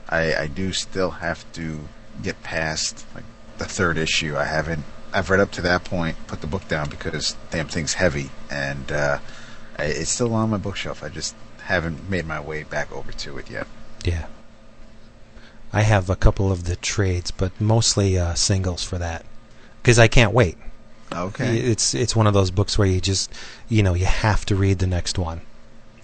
I 0.09 0.35
I 0.35 0.47
do 0.47 0.73
still 0.73 1.11
have 1.11 1.49
to 1.53 1.87
get 2.21 2.43
past 2.43 3.05
like 3.15 3.25
the 3.57 3.65
third 3.65 3.97
issue. 3.97 4.35
I 4.35 4.45
haven't. 4.45 4.83
I've 5.13 5.29
read 5.29 5.39
up 5.39 5.51
to 5.51 5.61
that 5.61 5.83
point, 5.83 6.17
put 6.27 6.41
the 6.41 6.47
book 6.47 6.67
down 6.67 6.89
because 6.89 7.35
damn 7.51 7.67
thing's 7.67 7.93
heavy, 7.93 8.31
and 8.49 8.91
uh, 8.91 9.19
it's 9.79 10.09
still 10.09 10.33
on 10.33 10.49
my 10.49 10.57
bookshelf. 10.57 11.03
I 11.03 11.09
just 11.09 11.35
haven't 11.63 12.09
made 12.09 12.25
my 12.25 12.39
way 12.39 12.63
back 12.63 12.91
over 12.91 13.11
to 13.11 13.37
it 13.37 13.49
yet. 13.49 13.67
Yeah. 14.03 14.25
I 15.71 15.81
have 15.81 16.09
a 16.09 16.15
couple 16.15 16.51
of 16.51 16.65
the 16.65 16.75
trades, 16.75 17.31
but 17.31 17.59
mostly 17.59 18.17
uh, 18.17 18.35
singles 18.35 18.83
for 18.83 18.97
that 18.99 19.25
because 19.81 19.97
I 19.97 20.07
can't 20.07 20.33
wait. 20.33 20.57
Okay. 21.11 21.57
It's 21.57 21.93
it's 21.93 22.15
one 22.15 22.27
of 22.27 22.33
those 22.33 22.51
books 22.51 22.77
where 22.77 22.87
you 22.87 22.99
just 23.01 23.31
you 23.69 23.83
know 23.83 23.93
you 23.93 24.05
have 24.05 24.45
to 24.45 24.55
read 24.55 24.79
the 24.79 24.87
next 24.87 25.17
one, 25.19 25.41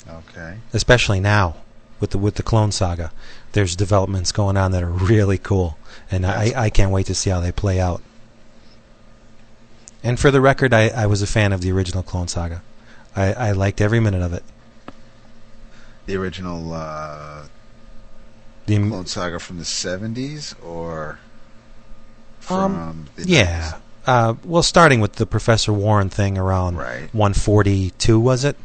Okay. 0.07 0.57
especially 0.73 1.19
now 1.19 1.55
with 1.99 2.11
the 2.11 2.17
with 2.17 2.35
the 2.35 2.43
Clone 2.43 2.71
Saga. 2.71 3.11
There's 3.53 3.75
developments 3.75 4.31
going 4.31 4.55
on 4.57 4.71
that 4.71 4.83
are 4.83 4.89
really 4.89 5.37
cool, 5.39 5.77
and 6.11 6.25
I, 6.25 6.53
I 6.55 6.69
can't 6.69 6.91
wait 6.91 7.07
to 7.07 7.15
see 7.15 7.31
how 7.31 7.39
they 7.39 7.51
play 7.51 7.79
out. 7.79 8.01
And 10.03 10.19
for 10.19 10.31
the 10.31 10.41
record, 10.41 10.73
I, 10.73 10.89
I 10.89 11.07
was 11.07 11.21
a 11.21 11.27
fan 11.27 11.51
of 11.51 11.61
the 11.61 11.71
original 11.71 12.03
Clone 12.03 12.27
Saga. 12.27 12.61
I, 13.15 13.33
I 13.33 13.51
liked 13.51 13.81
every 13.81 13.99
minute 13.99 14.21
of 14.21 14.33
it. 14.33 14.43
The 16.09 16.17
original 16.17 16.73
uh, 16.73 17.43
The 18.65 18.79
Clone 18.79 19.05
Saga 19.05 19.37
from 19.37 19.59
the 19.59 19.63
'70s, 19.63 20.55
or 20.65 21.19
from 22.39 22.75
Um, 22.75 23.05
the 23.15 23.27
yeah. 23.27 23.73
Uh, 24.07 24.33
well, 24.43 24.63
starting 24.63 25.01
with 25.01 25.17
the 25.17 25.27
Professor 25.27 25.71
Warren 25.71 26.09
thing 26.09 26.35
around 26.35 26.77
142, 26.77 28.19
was 28.19 28.43
it? 28.43 28.55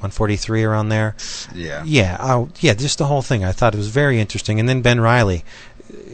143 0.00 0.64
around 0.64 0.88
there. 0.88 1.14
Yeah. 1.54 1.82
Yeah. 1.84 2.16
Oh, 2.20 2.48
yeah. 2.60 2.72
Just 2.72 2.96
the 2.96 3.04
whole 3.04 3.20
thing. 3.20 3.44
I 3.44 3.52
thought 3.52 3.74
it 3.74 3.76
was 3.78 3.88
very 3.88 4.18
interesting. 4.18 4.58
And 4.58 4.66
then 4.66 4.80
Ben 4.80 4.98
Reilly 4.98 5.44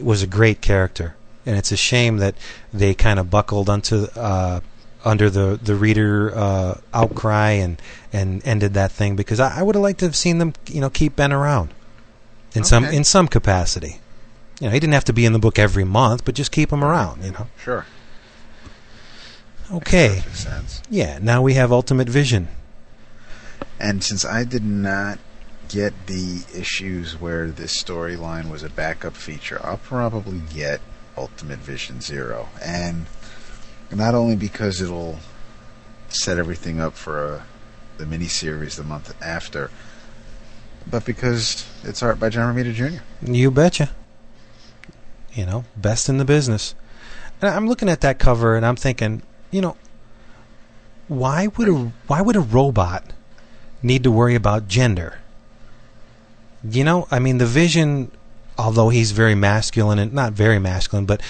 was 0.01 0.23
a 0.23 0.27
great 0.27 0.59
character, 0.59 1.15
and 1.45 1.55
it's 1.55 1.71
a 1.71 1.77
shame 1.77 2.17
that 2.17 2.35
they 2.73 2.93
kind 2.93 3.17
of 3.17 3.29
buckled 3.29 3.69
onto 3.69 4.07
uh, 4.17 4.59
under 5.05 5.29
the 5.29 5.59
the 5.61 5.75
reader 5.75 6.35
uh, 6.35 6.79
outcry 6.93 7.51
and 7.51 7.81
and 8.11 8.45
ended 8.45 8.73
that 8.73 8.91
thing 8.91 9.15
because 9.15 9.39
I, 9.39 9.59
I 9.59 9.63
would 9.63 9.75
have 9.75 9.83
liked 9.83 9.99
to 9.99 10.05
have 10.05 10.15
seen 10.15 10.39
them, 10.39 10.53
you 10.67 10.81
know, 10.81 10.89
keep 10.89 11.15
Ben 11.15 11.31
around 11.31 11.73
in 12.53 12.63
some 12.63 12.85
in 12.85 13.03
some 13.03 13.27
capacity. 13.27 13.99
You 14.59 14.67
know, 14.67 14.73
he 14.73 14.79
didn't 14.79 14.93
have 14.93 15.03
to 15.05 15.13
be 15.13 15.25
in 15.25 15.33
the 15.33 15.39
book 15.39 15.59
every 15.59 15.83
month, 15.83 16.25
but 16.25 16.33
just 16.33 16.51
keep 16.51 16.71
him 16.71 16.83
around. 16.83 17.23
You 17.23 17.31
know. 17.31 17.47
Sure. 17.57 17.85
Okay. 19.71 20.21
Sense. 20.33 20.81
Yeah. 20.89 21.19
Now 21.21 21.41
we 21.41 21.53
have 21.55 21.71
Ultimate 21.71 22.09
Vision. 22.09 22.47
And 23.79 24.03
since 24.03 24.23
I 24.23 24.43
did 24.43 24.63
not 24.63 25.19
get 25.67 26.07
the 26.07 26.43
issues 26.55 27.19
where 27.19 27.47
this 27.47 27.81
storyline 27.81 28.49
was 28.49 28.63
a 28.63 28.69
backup 28.69 29.15
feature, 29.15 29.59
I'll 29.63 29.77
probably 29.77 30.41
get 30.53 30.81
Ultimate 31.17 31.59
Vision 31.59 32.01
Zero. 32.01 32.49
And 32.63 33.07
not 33.95 34.13
only 34.13 34.35
because 34.35 34.81
it'll 34.81 35.17
set 36.09 36.37
everything 36.37 36.79
up 36.79 36.93
for 36.93 37.35
a, 37.35 37.45
the 37.97 38.05
miniseries 38.05 38.75
the 38.75 38.83
month 38.83 39.15
after, 39.21 39.71
but 40.89 41.05
because 41.05 41.65
it's 41.83 42.03
art 42.03 42.19
by 42.19 42.29
John 42.29 42.53
Romita 42.53 42.73
Jr. 42.73 43.01
You 43.21 43.49
betcha. 43.49 43.89
You 45.33 45.45
know, 45.45 45.65
best 45.75 46.07
in 46.07 46.17
the 46.17 46.25
business. 46.25 46.75
And 47.41 47.49
I'm 47.49 47.67
looking 47.67 47.89
at 47.89 48.01
that 48.01 48.19
cover 48.19 48.55
and 48.55 48.65
I'm 48.65 48.75
thinking, 48.75 49.21
you 49.51 49.61
know, 49.61 49.75
why 51.07 51.47
would 51.47 51.67
a 51.67 51.91
why 52.07 52.21
would 52.21 52.35
a 52.35 52.41
robot 52.41 53.13
need 53.81 54.03
to 54.03 54.11
worry 54.11 54.35
about 54.35 54.67
gender? 54.67 55.19
You 56.63 56.83
know, 56.83 57.07
I 57.11 57.19
mean, 57.19 57.37
the 57.37 57.45
Vision, 57.45 58.11
although 58.57 58.89
he's 58.89 59.11
very 59.11 59.35
masculine 59.35 59.99
and 59.99 60.13
not 60.13 60.33
very 60.33 60.57
masculine, 60.57 61.05
but 61.05 61.21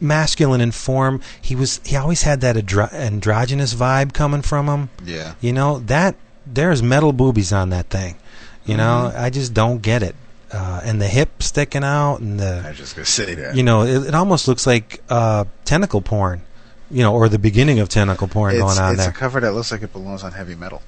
masculine 0.00 0.60
in 0.60 0.72
form, 0.72 1.20
he 1.40 1.54
was 1.56 1.80
he 1.84 1.96
always 1.96 2.22
had 2.22 2.40
that 2.42 2.56
andro- 2.56 2.92
androgynous 2.92 3.74
vibe 3.74 4.12
coming 4.12 4.42
from 4.42 4.66
him. 4.68 4.90
Yeah. 5.04 5.34
You 5.40 5.52
know 5.52 5.80
that 5.80 6.14
there's 6.46 6.82
metal 6.82 7.12
boobies 7.12 7.52
on 7.52 7.70
that 7.70 7.88
thing. 7.90 8.16
You 8.64 8.76
know, 8.76 9.12
I 9.16 9.30
just 9.30 9.54
don't 9.54 9.80
get 9.80 10.02
it. 10.02 10.14
Uh, 10.52 10.80
and 10.84 11.00
the 11.00 11.08
hip 11.08 11.42
sticking 11.42 11.84
out, 11.84 12.18
and 12.20 12.38
the 12.38 12.62
I 12.64 12.68
was 12.70 12.78
just 12.78 12.96
gonna 12.96 13.06
say 13.06 13.34
that. 13.34 13.56
you 13.56 13.62
know, 13.62 13.82
it, 13.82 14.08
it 14.08 14.14
almost 14.14 14.46
looks 14.48 14.66
like 14.66 15.02
uh, 15.08 15.44
tentacle 15.64 16.00
porn. 16.02 16.42
you 16.90 17.02
know, 17.02 17.14
or 17.14 17.28
the 17.28 17.38
beginning 17.38 17.80
of 17.80 17.88
tentacle 17.88 18.28
porn 18.28 18.54
it's, 18.54 18.62
going 18.62 18.78
on 18.78 18.92
it's 18.92 19.02
there. 19.02 19.10
a 19.10 19.14
cover 19.14 19.40
that 19.40 19.52
looks 19.52 19.70
like 19.72 19.82
it 19.82 19.92
belongs 19.92 20.22
on 20.22 20.32
heavy 20.32 20.54
metal. 20.54 20.82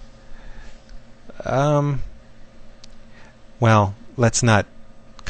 Um. 1.44 2.02
Well, 3.60 3.94
let's 4.16 4.42
not 4.42 4.66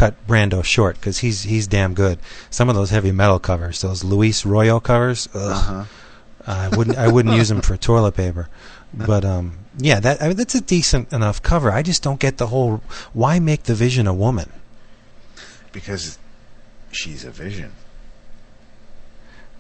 cut 0.01 0.27
Brando 0.27 0.65
short 0.65 0.97
because 0.97 1.19
he's 1.19 1.43
he's 1.43 1.67
damn 1.67 1.93
good. 1.93 2.19
Some 2.49 2.71
of 2.71 2.75
those 2.75 2.89
heavy 2.89 3.13
metal 3.13 3.39
covers, 3.39 3.83
those 3.83 4.03
Luis 4.03 4.45
Royo 4.45 4.83
covers, 4.83 5.29
ugh, 5.35 5.53
Uh-huh. 5.53 5.85
I 6.47 6.69
wouldn't 6.75 6.97
I 6.97 7.09
wouldn't 7.09 7.37
use 7.37 7.51
them 7.51 7.61
for 7.61 7.77
toilet 7.89 8.13
paper. 8.17 8.49
But 8.95 9.25
um, 9.27 9.59
yeah, 9.77 10.01
that 10.01 10.23
I 10.23 10.29
mean, 10.29 10.37
that's 10.39 10.55
a 10.55 10.61
decent 10.63 11.13
enough 11.13 11.43
cover. 11.43 11.71
I 11.71 11.83
just 11.83 12.03
don't 12.03 12.19
get 12.19 12.39
the 12.39 12.47
whole 12.47 12.81
why 13.13 13.39
make 13.39 13.65
the 13.65 13.75
Vision 13.75 14.07
a 14.07 14.15
woman. 14.15 14.51
Because 15.71 16.19
she's 16.91 17.25
a 17.25 17.31
vision. 17.31 17.73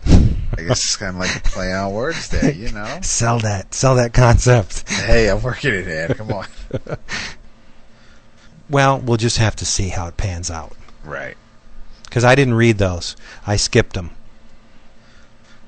I 0.06 0.62
guess 0.66 0.78
it's 0.82 0.96
kind 0.96 1.14
of 1.16 1.20
like 1.20 1.36
a 1.36 1.40
play 1.40 1.72
on 1.72 1.92
words 1.92 2.28
there, 2.30 2.50
you 2.50 2.72
know? 2.72 2.98
Sell 3.02 3.38
that, 3.40 3.72
sell 3.74 3.94
that 3.96 4.12
concept. 4.12 4.88
Hey, 4.88 5.28
I'm 5.30 5.40
working 5.42 5.72
it, 5.74 5.86
Ed. 5.86 6.16
Come 6.16 6.32
on. 6.32 6.46
Well, 8.70 9.00
we'll 9.00 9.16
just 9.16 9.38
have 9.38 9.56
to 9.56 9.66
see 9.66 9.88
how 9.88 10.06
it 10.06 10.16
pans 10.16 10.50
out. 10.50 10.72
Right. 11.04 11.36
Because 12.04 12.24
I 12.24 12.34
didn't 12.34 12.54
read 12.54 12.78
those. 12.78 13.16
I 13.46 13.56
skipped 13.56 13.94
them. 13.94 14.10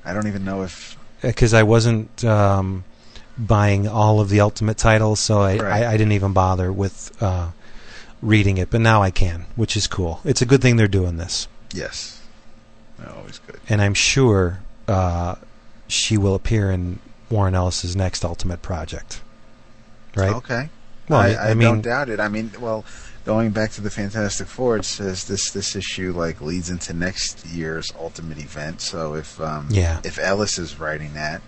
I 0.05 0.13
don't 0.13 0.27
even 0.27 0.43
know 0.45 0.63
if. 0.63 0.97
Because 1.21 1.53
I 1.53 1.63
wasn't 1.63 2.23
um, 2.25 2.83
buying 3.37 3.87
all 3.87 4.19
of 4.19 4.29
the 4.29 4.41
Ultimate 4.41 4.77
titles, 4.77 5.19
so 5.19 5.41
I, 5.41 5.57
Right. 5.57 5.83
I, 5.83 5.89
I 5.89 5.97
didn't 5.97 6.11
even 6.13 6.33
bother 6.33 6.71
with 6.71 7.11
uh, 7.21 7.51
reading 8.21 8.57
it. 8.57 8.69
But 8.69 8.81
now 8.81 9.01
I 9.01 9.11
can, 9.11 9.45
which 9.55 9.77
is 9.77 9.87
cool. 9.87 10.19
It's 10.25 10.41
a 10.41 10.45
good 10.45 10.61
thing 10.61 10.75
they're 10.75 10.87
doing 10.87 11.17
this. 11.17 11.47
Yes. 11.73 12.21
Always 13.15 13.39
good. 13.39 13.59
And 13.67 13.81
I'm 13.81 13.93
sure 13.93 14.59
uh, 14.87 15.35
she 15.87 16.17
will 16.17 16.35
appear 16.35 16.71
in 16.71 16.99
Warren 17.29 17.55
Ellis's 17.55 17.95
next 17.95 18.23
Ultimate 18.23 18.61
project. 18.61 19.21
Right? 20.15 20.33
Okay. 20.33 20.69
Well, 21.09 21.19
I, 21.19 21.29
I 21.33 21.49
I, 21.51 21.53
mean- 21.53 21.67
don't 21.67 21.81
doubt 21.81 22.09
it. 22.09 22.19
I 22.19 22.27
mean, 22.29 22.51
well, 22.59 22.85
going 23.25 23.51
back 23.51 23.71
to 23.71 23.81
the 23.81 23.89
Fantastic 23.89 24.47
Four, 24.47 24.77
it 24.77 24.85
says 24.85 25.25
this 25.25 25.51
this 25.51 25.75
issue 25.75 26.13
like 26.13 26.41
leads 26.41 26.69
into 26.69 26.93
next 26.93 27.45
year's 27.45 27.91
Ultimate 27.99 28.37
event. 28.39 28.81
So 28.81 29.15
if 29.15 29.39
um, 29.41 29.67
Yeah. 29.69 29.99
if 30.03 30.17
Ellis 30.17 30.57
is 30.57 30.79
writing 30.79 31.13
that, 31.13 31.41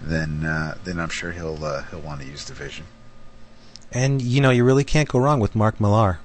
then 0.00 0.44
uh, 0.46 0.76
then 0.84 0.98
I'm 0.98 1.10
sure 1.10 1.32
he'll 1.32 1.62
uh, 1.64 1.82
he'll 1.90 2.00
want 2.00 2.20
to 2.22 2.26
use 2.26 2.44
the 2.44 2.54
Vision. 2.54 2.86
And, 3.92 4.22
you 4.22 4.40
know, 4.40 4.50
you 4.50 4.62
really 4.62 4.84
can't 4.84 5.08
go 5.08 5.18
wrong 5.18 5.40
with 5.40 5.56
Mark 5.56 5.80
Millar. 5.80 6.20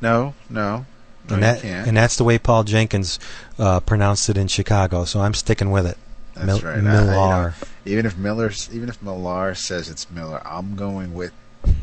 No, 0.00 0.34
no, 0.48 0.86
no, 1.28 1.34
and 1.34 1.42
that 1.42 1.64
and 1.64 1.96
that's 1.96 2.16
the 2.16 2.24
way 2.24 2.38
Paul 2.38 2.64
Jenkins 2.64 3.18
uh, 3.58 3.80
pronounced 3.80 4.28
it 4.28 4.36
in 4.36 4.48
Chicago. 4.48 5.04
So 5.04 5.20
I'm 5.20 5.34
sticking 5.34 5.70
with 5.70 5.86
it. 5.86 5.96
That's 6.34 6.46
Mil- 6.46 6.60
right. 6.60 6.74
I- 6.74 6.76
I- 6.76 6.78
you 6.78 6.82
know, 6.82 7.04
Millar. 7.06 7.54
even 7.84 8.06
if 8.06 8.16
Miller, 8.16 8.52
even 8.72 8.88
if 8.88 9.02
Millar 9.02 9.54
says 9.54 9.88
it's 9.88 10.10
Miller, 10.10 10.40
I'm 10.46 10.74
going 10.76 11.14
with 11.14 11.32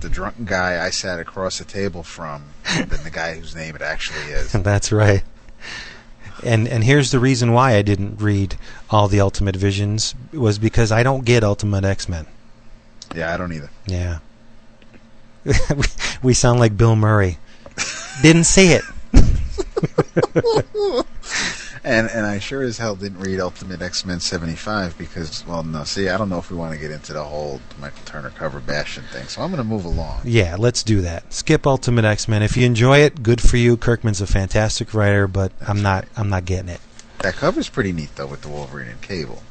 the 0.02 0.10
drunken 0.10 0.46
guy 0.46 0.84
I 0.86 0.90
sat 0.90 1.20
across 1.20 1.58
the 1.60 1.66
table 1.66 2.04
from 2.04 2.44
than 2.76 3.04
the 3.04 3.10
guy 3.12 3.36
whose 3.36 3.56
name 3.56 3.76
it 3.76 3.82
actually 3.82 4.20
is. 4.34 4.52
That's 4.52 4.92
right. 4.92 5.24
And 6.44 6.68
and 6.68 6.84
here's 6.84 7.12
the 7.12 7.20
reason 7.20 7.52
why 7.54 7.76
I 7.76 7.82
didn't 7.82 8.22
read 8.22 8.56
all 8.90 9.08
the 9.08 9.20
Ultimate 9.22 9.56
Visions 9.58 10.16
was 10.34 10.58
because 10.58 10.92
I 10.92 11.04
don't 11.04 11.26
get 11.26 11.44
Ultimate 11.44 11.84
X 11.86 12.08
Men. 12.10 12.26
Yeah, 13.16 13.34
I 13.34 13.38
don't 13.38 13.52
either. 13.54 13.70
Yeah. 13.88 14.20
we, 15.46 15.54
we 16.24 16.34
sound 16.34 16.60
like 16.60 16.78
Bill 16.78 16.96
Murray. 16.96 17.38
didn't 18.22 18.44
see 18.46 18.74
it. 18.74 18.84
And 21.84 22.10
and 22.10 22.26
I 22.26 22.40
sure 22.40 22.62
as 22.62 22.78
hell 22.78 22.96
didn't 22.96 23.20
read 23.20 23.40
Ultimate 23.40 23.82
X 23.82 24.06
Men 24.06 24.20
seventy 24.20 24.56
five 24.56 24.98
because 24.98 25.46
well 25.48 25.64
no 25.64 25.84
see 25.86 26.10
I 26.10 26.18
don't 26.18 26.30
know 26.30 26.38
if 26.40 26.52
we 26.52 26.58
want 26.58 26.74
to 26.74 26.80
get 26.80 26.92
into 26.92 27.14
the 27.14 27.24
whole 27.24 27.62
Michael 27.80 28.02
Turner 28.06 28.32
cover 28.32 28.60
bashing 28.60 29.04
thing 29.06 29.28
so 29.28 29.42
I'm 29.42 29.50
going 29.52 29.64
to 29.64 29.68
move 29.68 29.86
along. 29.86 30.22
Yeah, 30.26 30.56
let's 30.60 30.84
do 30.84 31.02
that. 31.02 31.32
Skip 31.34 31.66
Ultimate 31.66 32.04
X 32.06 32.28
Men. 32.28 32.44
If 32.44 32.58
you 32.58 32.66
enjoy 32.66 33.00
it, 33.00 33.24
good 33.24 33.42
for 33.42 33.58
you. 33.58 33.78
Kirkman's 33.78 34.20
a 34.22 34.28
fantastic 34.28 34.94
writer, 34.94 35.28
but 35.28 35.52
I'm 35.66 35.82
not. 35.82 36.06
I'm 36.18 36.30
not 36.30 36.46
getting 36.46 36.70
it. 36.70 36.82
That 37.20 37.36
cover's 37.36 37.70
pretty 37.70 37.92
neat 37.94 38.10
though 38.16 38.28
with 38.28 38.42
the 38.42 38.50
Wolverine 38.50 38.90
and 38.90 39.02
Cable. 39.02 39.42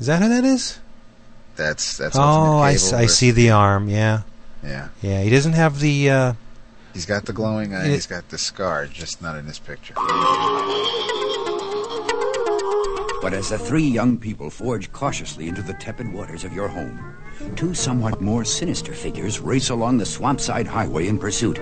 Is 0.00 0.06
that 0.06 0.22
who 0.22 0.28
that 0.28 0.44
is? 0.44 0.78
That's 1.56 1.96
that's 1.96 2.16
oh, 2.16 2.58
I, 2.58 2.70
I 2.70 3.06
see 3.06 3.30
the 3.30 3.50
arm. 3.50 3.88
Yeah, 3.88 4.22
Yeah, 4.62 4.88
yeah. 5.02 5.22
He 5.22 5.30
doesn't 5.30 5.52
have 5.52 5.78
the. 5.78 6.10
Uh, 6.10 6.32
he's 6.92 7.06
got 7.06 7.26
the 7.26 7.32
glowing 7.32 7.74
eye. 7.74 7.86
It- 7.86 7.90
He's 7.92 8.06
got 8.06 8.28
the 8.30 8.38
scar, 8.38 8.86
just 8.86 9.22
not 9.22 9.36
in 9.36 9.46
this 9.46 9.60
picture. 9.60 9.94
But 13.24 13.32
as 13.32 13.48
the 13.48 13.58
three 13.58 13.88
young 13.88 14.18
people 14.18 14.50
forge 14.50 14.92
cautiously 14.92 15.48
into 15.48 15.62
the 15.62 15.72
tepid 15.72 16.12
waters 16.12 16.44
of 16.44 16.52
your 16.52 16.68
home, 16.68 17.16
two 17.56 17.72
somewhat 17.72 18.20
more 18.20 18.44
sinister 18.44 18.92
figures 18.92 19.40
race 19.40 19.70
along 19.70 19.96
the 19.96 20.04
swampside 20.04 20.66
highway 20.66 21.08
in 21.08 21.18
pursuit. 21.18 21.58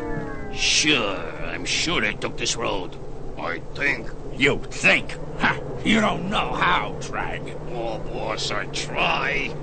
Sure, 0.53 1.17
I'm 1.47 1.65
sure 1.65 2.01
they 2.01 2.15
took 2.15 2.37
this 2.37 2.57
road. 2.57 2.97
I 3.39 3.61
think. 3.77 4.11
You 4.35 4.59
think? 4.73 5.17
Ha! 5.39 5.57
You 5.85 6.01
don't 6.01 6.29
know 6.29 6.53
how, 6.53 6.97
Trag. 6.99 7.57
Oh, 7.71 8.01
boss, 8.13 8.51
I 8.51 8.65
try. 8.67 9.55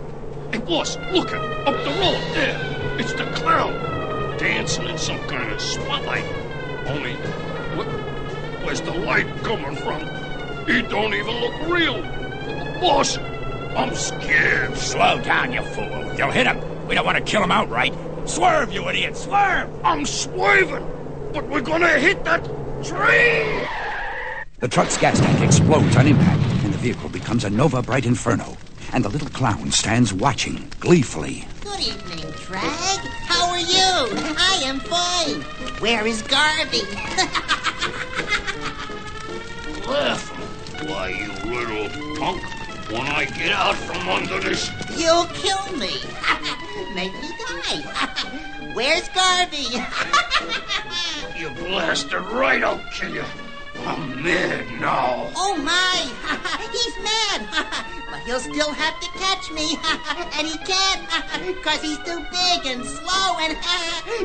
Hey, 0.54 0.60
boss, 0.60 0.96
look 1.12 1.34
at 1.34 1.68
up 1.68 1.84
the 1.84 1.90
road 1.90 2.24
there. 2.34 2.96
It's 2.98 3.12
the 3.12 3.26
clown 3.36 3.74
dancing 4.38 4.88
in 4.88 4.98
some 4.98 5.20
kind 5.28 5.52
of 5.52 5.60
spotlight. 5.60 6.24
Only, 6.88 7.16
wh- 7.76 8.64
where's 8.64 8.80
the 8.80 8.94
light 8.94 9.28
coming 9.44 9.76
from? 9.76 10.29
He 10.70 10.84
don't 10.84 11.16
even 11.16 11.36
look 11.38 11.68
real. 11.68 12.00
Boss, 12.80 13.18
I'm 13.18 13.96
scared. 13.96 14.78
Slow 14.78 15.20
down, 15.24 15.52
you 15.52 15.64
fool. 15.64 16.14
You'll 16.16 16.30
hit 16.30 16.46
him. 16.46 16.88
We 16.88 16.94
don't 16.94 17.08
want 17.08 17.18
to 17.18 17.24
kill 17.24 17.42
him 17.42 17.52
outright. 17.52 17.92
Swerve, 18.26 18.72
you 18.72 18.88
idiot, 18.88 19.18
swerve! 19.18 19.68
I'm 19.84 20.06
swerving, 20.06 20.86
but 21.34 21.48
we're 21.48 21.62
gonna 21.62 21.98
hit 21.98 22.24
that 22.26 22.46
tree. 22.84 23.68
The 24.60 24.68
truck's 24.68 24.96
gas 24.96 25.20
tank 25.20 25.42
explodes 25.42 25.96
on 25.96 26.06
impact, 26.06 26.44
and 26.64 26.72
the 26.72 26.78
vehicle 26.78 27.10
becomes 27.10 27.46
a 27.46 27.50
Nova 27.50 27.82
Bright 27.82 28.06
Inferno. 28.06 28.56
And 28.94 29.04
the 29.04 29.10
little 29.10 29.30
clown 29.30 29.72
stands 29.72 30.14
watching 30.14 30.72
gleefully. 30.80 31.48
Good 31.62 31.80
evening, 31.80 32.32
Trag. 32.34 33.00
How 33.26 33.50
are 33.50 33.58
you? 33.58 34.36
I 34.38 34.62
am 34.66 34.80
fine. 34.82 35.42
Where 35.80 36.06
is 36.06 36.22
Garvey? 36.22 36.84
Laughing. 39.88 40.29
Why, 40.88 41.10
you 41.10 41.32
little 41.50 41.90
punk. 42.18 42.42
When 42.90 43.02
I 43.06 43.26
get 43.26 43.52
out 43.52 43.76
from 43.76 44.08
under 44.10 44.40
this 44.40 44.72
You'll 44.98 45.26
kill 45.28 45.78
me. 45.78 45.92
Make 46.96 47.14
me 47.14 47.30
die. 47.38 48.72
Where's 48.74 49.08
Garvey? 49.10 49.68
You 51.38 51.50
blasted 51.52 52.20
right, 52.20 52.62
I'll 52.62 52.84
kill 52.92 53.14
you. 53.14 53.24
I'm 53.86 54.22
mad 54.22 54.66
now. 54.82 55.32
oh 55.38 55.56
my! 55.56 56.00
He's 56.72 56.96
mad. 57.02 57.48
but 58.12 58.20
he'll 58.26 58.42
still 58.42 58.74
have 58.74 59.00
to 59.00 59.08
catch 59.18 59.50
me. 59.52 59.78
and 60.38 60.46
he 60.46 60.58
can't 60.60 61.56
because 61.56 61.82
he's 61.82 61.98
too 62.00 62.20
big 62.30 62.66
and 62.66 62.84
slow 62.86 63.38
and 63.40 63.58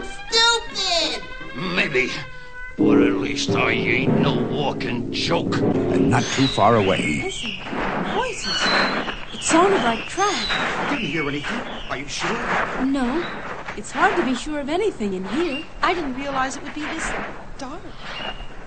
stupid. 0.05 1.23
Maybe. 1.77 2.11
But 2.77 3.03
at 3.03 3.15
least 3.15 3.51
I 3.51 3.71
ain't 3.71 4.21
no 4.21 4.35
walking 4.35 5.13
joke. 5.13 5.57
And 5.59 6.11
not 6.11 6.25
too 6.25 6.47
far 6.47 6.77
away, 6.77 7.23
Listen, 7.23 7.53
voices. 8.15 8.63
It 9.33 9.43
sounded 9.43 9.83
like 9.83 10.01
Trag. 10.01 10.91
Didn't 10.91 11.07
hear 11.07 11.29
anything. 11.29 11.61
Are 11.89 11.99
you 11.99 12.09
sure? 12.09 12.85
No, 12.85 13.25
it's 13.77 13.93
hard 13.93 14.17
to 14.17 14.25
be 14.25 14.35
sure 14.35 14.59
of 14.61 14.69
anything 14.69 15.15
in 15.15 15.25
here. 15.27 15.65
I 15.83 15.95
didn't 15.95 16.17
realize 16.17 16.57
it 16.57 16.65
would 16.65 16.75
be 16.75 16.81
this 16.83 17.11
dark. 17.59 17.81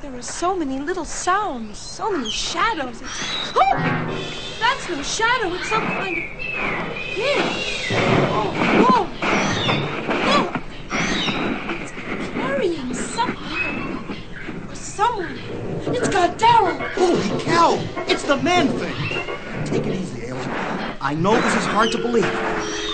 There 0.01 0.11
were 0.11 0.21
so 0.21 0.55
many 0.55 0.79
little 0.79 1.05
sounds, 1.05 1.77
so 1.77 2.11
many 2.11 2.29
shadows. 2.29 3.01
It's... 3.01 3.51
Oh! 3.55 3.75
That's 4.59 4.87
no 4.89 5.01
shadow. 5.01 5.53
It's 5.55 5.69
some 5.69 5.85
kind 5.85 6.17
of. 6.17 6.23
Here. 6.93 7.43
Oh, 8.29 8.51
whoa! 8.83 9.07
Look! 10.37 10.61
It's 11.81 11.91
carrying 12.33 12.93
something. 12.93 14.15
Or 14.69 14.75
someone. 14.97 15.37
It's 15.95 16.09
got 16.09 16.39
Daryl. 16.39 16.79
Holy 16.93 17.43
cow! 17.43 17.77
It's 18.07 18.23
the 18.23 18.37
man 18.37 18.67
thing! 18.79 18.95
Take 19.63 19.85
it 19.85 19.93
easy, 19.93 20.21
Ayla. 20.21 20.97
I 20.99 21.13
know 21.13 21.39
this 21.39 21.55
is 21.55 21.65
hard 21.65 21.91
to 21.91 21.99
believe, 21.99 22.33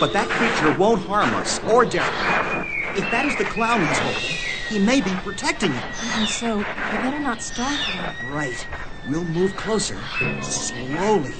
but 0.01 0.11
that 0.11 0.27
creature 0.27 0.77
won't 0.77 1.01
harm 1.05 1.33
us 1.35 1.59
or 1.63 1.85
Daryl. 1.85 2.67
If 2.97 3.09
that 3.09 3.25
is 3.25 3.37
the 3.37 3.45
clown 3.45 3.87
he's 3.87 3.97
holding, 3.99 4.37
he 4.67 4.79
may 4.79 4.99
be 4.99 5.11
protecting 5.23 5.71
him. 5.71 5.83
And 6.17 6.27
so, 6.27 6.57
we 6.57 6.97
better 6.97 7.19
not 7.19 7.41
startle 7.41 7.77
him. 7.77 8.33
Right. 8.33 8.67
We'll 9.07 9.23
move 9.23 9.55
closer, 9.55 9.97
slowly. 10.41 11.33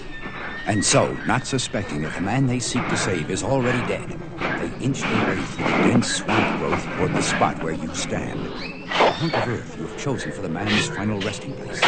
and 0.65 0.83
so, 0.83 1.13
not 1.25 1.45
suspecting 1.45 2.03
that 2.03 2.15
the 2.15 2.21
man 2.21 2.47
they 2.47 2.59
seek 2.59 2.87
to 2.87 2.95
save 2.95 3.29
is 3.29 3.43
already 3.43 3.85
dead, 3.85 4.17
they 4.59 4.85
inch 4.85 5.01
their 5.01 5.27
way 5.35 5.41
through 5.43 5.65
the 5.65 5.71
dense 5.89 6.15
swamp 6.15 6.59
growth 6.59 6.85
toward 6.95 7.13
the 7.13 7.21
spot 7.21 7.61
where 7.61 7.73
you 7.73 7.93
stand. 7.93 8.72
A 8.89 9.11
hunk 9.11 9.37
of 9.37 9.47
earth 9.47 9.77
you've 9.79 9.97
chosen 9.97 10.31
for 10.31 10.41
the 10.41 10.49
man's 10.49 10.87
final 10.89 11.19
resting 11.21 11.53
place. 11.53 11.81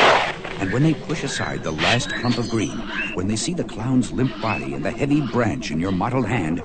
And 0.59 0.71
when 0.71 0.83
they 0.83 0.93
push 0.93 1.23
aside 1.23 1.63
the 1.63 1.71
last 1.71 2.09
clump 2.15 2.37
of 2.37 2.49
green, 2.49 2.77
when 3.15 3.27
they 3.27 3.35
see 3.35 3.53
the 3.53 3.63
clown's 3.63 4.11
limp 4.11 4.39
body 4.41 4.73
and 4.73 4.85
the 4.85 4.91
heavy 4.91 5.21
branch 5.21 5.71
in 5.71 5.79
your 5.79 5.91
mottled 5.91 6.27
hand, 6.27 6.61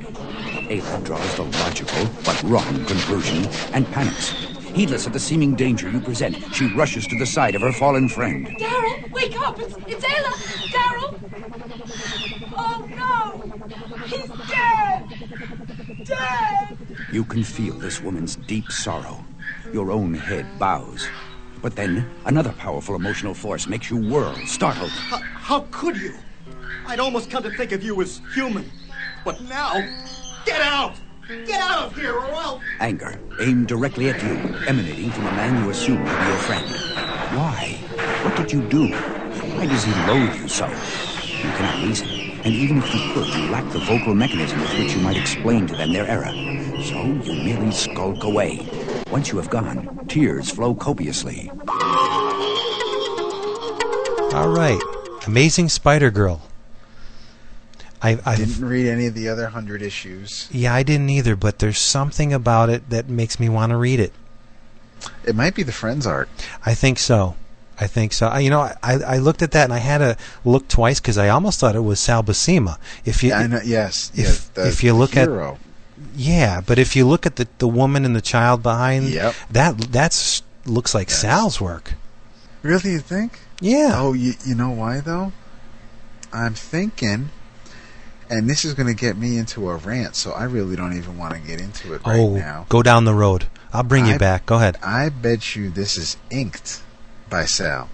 Ayla 0.69 1.05
draws 1.05 1.35
the 1.37 1.43
logical 1.43 2.09
but 2.25 2.41
wrong 2.45 2.85
conclusion 2.87 3.45
and 3.75 3.91
panics. 3.91 4.31
Heedless 4.73 5.07
of 5.07 5.13
the 5.13 5.19
seeming 5.19 5.57
danger 5.57 5.91
you 5.91 6.01
present, 6.01 6.37
she 6.55 6.67
rushes 6.67 7.07
to 7.09 7.19
the 7.19 7.27
side 7.27 7.57
of 7.57 7.63
her 7.63 7.73
fallen 7.73 8.09
friend. 8.09 8.47
Daryl, 8.47 9.11
wake 9.11 9.37
up! 9.41 9.59
It's, 9.59 9.75
it's 9.89 10.05
Ayla! 10.05 10.33
Daryl! 10.71 11.19
Oh 12.57 12.87
no! 12.89 14.05
He's 14.07 14.29
dead! 14.49 16.05
Dead! 16.05 16.79
You 17.13 17.25
can 17.25 17.43
feel 17.43 17.75
this 17.75 18.01
woman's 18.01 18.37
deep 18.37 18.71
sorrow. 18.71 19.25
Your 19.73 19.93
own 19.93 20.15
head 20.15 20.47
bows. 20.59 21.09
But 21.63 21.77
then, 21.77 22.11
another 22.25 22.53
powerful 22.53 22.97
emotional 22.97 23.35
force 23.35 23.69
makes 23.69 23.91
you 23.91 23.99
whirl, 23.99 24.35
startled. 24.47 24.91
How, 24.91 25.19
how 25.19 25.61
could 25.71 25.97
you? 25.97 26.15
I'd 26.87 26.99
almost 26.99 27.31
come 27.31 27.43
to 27.45 27.51
think 27.51 27.71
of 27.71 27.83
you 27.85 28.01
as 28.03 28.21
human. 28.35 28.69
But 29.25 29.41
now, 29.43 29.75
get 30.45 30.61
out! 30.61 30.97
Get 31.47 31.61
out 31.61 31.85
of 31.85 31.97
here, 31.97 32.15
or 32.15 32.25
else. 32.25 32.63
Anger 32.81 33.21
aimed 33.39 33.69
directly 33.69 34.11
at 34.11 34.21
you, 34.21 34.31
emanating 34.67 35.11
from 35.11 35.27
a 35.27 35.33
man 35.33 35.63
you 35.63 35.71
assume 35.71 35.99
to 35.99 36.03
be 36.03 36.27
your 36.27 36.37
friend. 36.39 36.67
Why? 37.37 37.79
What 38.25 38.37
did 38.37 38.53
you 38.53 38.63
do? 38.63 38.89
Why 38.89 39.67
does 39.67 39.85
he 39.85 39.93
loathe 40.09 40.35
you 40.35 40.49
so? 40.49 40.67
You 40.67 41.51
cannot 41.55 41.87
reason, 41.87 42.09
and 42.45 42.55
even 42.55 42.79
if 42.79 42.95
you 42.95 43.01
could, 43.13 43.29
you 43.29 43.51
lack 43.51 43.69
the 43.71 43.79
vocal 43.81 44.15
mechanism 44.15 44.61
with 44.61 44.79
which 44.79 44.95
you 44.95 45.01
might 45.01 45.17
explain 45.17 45.67
to 45.67 45.75
them 45.77 45.93
their 45.93 46.07
error. 46.07 46.33
So 46.83 47.03
you 47.25 47.35
merely 47.35 47.71
skulk 47.71 48.25
away. 48.25 48.67
Once 49.11 49.31
you 49.31 49.39
have 49.39 49.51
gone, 49.51 50.07
tears 50.09 50.51
flow 50.51 50.75
copiously. 50.75 51.51
All 54.33 54.49
right, 54.49 54.81
Amazing 55.27 55.69
Spider 55.69 56.11
Girl. 56.11 56.41
I 58.03 58.19
I 58.25 58.37
didn't 58.37 58.67
read 58.67 58.87
any 58.87 59.07
of 59.07 59.15
the 59.15 59.29
other 59.29 59.49
hundred 59.49 59.83
issues. 59.83 60.49
Yeah, 60.51 60.75
I 60.75 60.83
didn't 60.83 61.11
either, 61.11 61.37
but 61.37 61.59
there's 61.59 61.79
something 61.79 62.33
about 62.33 62.71
it 62.71 62.89
that 62.91 63.09
makes 63.09 63.39
me 63.39 63.49
want 63.49 63.71
to 63.71 63.77
read 63.77 64.01
it. 64.01 64.13
It 65.25 65.35
might 65.35 65.55
be 65.55 65.63
the 65.63 65.73
Frenz 65.73 66.07
art. 66.07 66.29
I 66.65 66.75
think 66.75 66.99
so. 66.99 67.35
I 67.83 67.87
think 67.87 68.13
so. 68.13 68.27
I, 68.29 68.41
you 68.41 68.51
know, 68.51 68.61
I, 68.61 68.75
I 68.83 69.19
looked 69.19 69.41
at 69.41 69.53
that 69.53 69.65
and 69.65 69.73
I 69.73 69.79
had 69.79 69.99
to 69.99 70.17
look 70.45 70.69
twice 70.69 71.01
because 71.01 71.17
I 71.17 71.31
almost 71.31 71.59
thought 71.61 71.75
it 71.75 71.81
was 71.81 71.99
Sal 71.99 72.23
Buscema. 72.23 72.77
If 73.07 73.23
you, 73.23 73.31
Yeah, 73.31 73.39
I 73.39 73.47
know, 73.47 73.61
yes, 73.65 74.13
if, 74.15 74.19
yeah, 74.55 74.63
the- 74.63 74.69
if 74.69 74.85
you 74.85 74.93
look 74.93 75.15
hero. 75.15 75.53
at, 75.55 75.59
yeah, 76.15 76.61
but 76.61 76.79
if 76.79 76.95
you 76.95 77.07
look 77.07 77.25
at 77.27 77.37
the 77.37 77.49
the 77.59 77.69
woman 77.69 78.05
and 78.05 78.15
the 78.15 78.21
child 78.21 78.63
behind, 78.63 79.09
Yep. 79.09 79.35
that 79.51 79.79
that's 79.93 80.43
looks 80.67 80.95
like 80.95 81.11
Sal's 81.11 81.61
work. 81.61 81.95
Really, 82.63 82.93
you 82.93 83.01
think? 83.01 83.39
Yeah. 83.61 83.93
Oh, 83.95 84.13
you, 84.13 84.35
you 84.45 84.55
know 84.55 84.71
why 84.71 85.01
though? 85.01 85.33
I'm 86.33 86.55
thinking, 86.55 87.31
and 88.29 88.49
this 88.49 88.65
is 88.65 88.75
going 88.75 88.87
to 88.89 88.95
get 88.95 89.17
me 89.17 89.37
into 89.39 89.69
a 89.71 89.77
rant, 89.77 90.15
so 90.17 90.33
I 90.33 90.45
really 90.45 90.77
don't 90.77 90.97
even 90.97 91.17
want 91.19 91.33
to 91.35 91.41
get 91.41 91.61
into 91.61 91.95
it 91.95 92.03
right 92.07 92.19
oh, 92.21 92.37
now. 92.37 92.67
go 92.69 92.83
down 92.83 93.05
the 93.05 93.15
road. 93.15 93.47
I'll 93.73 93.83
bring 93.83 94.07
you 94.07 94.15
I- 94.15 94.19
back. 94.19 94.47
Go 94.47 94.57
ahead. 94.57 94.77
I 94.83 95.09
bet 95.09 95.57
you 95.57 95.71
this 95.71 95.97
is 95.97 96.17
inked 96.31 96.83
by 97.31 97.45
Sal. 97.45 97.89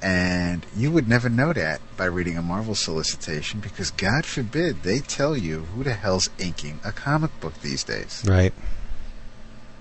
And 0.00 0.64
you 0.76 0.92
would 0.92 1.08
never 1.08 1.28
know 1.28 1.52
that 1.52 1.80
by 1.96 2.04
reading 2.04 2.36
a 2.36 2.42
Marvel 2.42 2.76
solicitation 2.76 3.58
because 3.58 3.90
God 3.90 4.24
forbid 4.24 4.84
they 4.84 5.00
tell 5.00 5.36
you 5.36 5.62
who 5.74 5.82
the 5.82 5.94
hell's 5.94 6.30
inking 6.38 6.78
a 6.84 6.92
comic 6.92 7.40
book 7.40 7.60
these 7.62 7.82
days. 7.82 8.22
Right. 8.24 8.54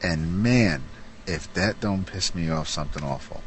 And 0.01 0.41
man, 0.41 0.83
if 1.27 1.53
that 1.53 1.79
don't 1.79 2.05
piss 2.05 2.33
me 2.33 2.49
off, 2.49 2.67
something 2.67 3.03
awful. 3.03 3.43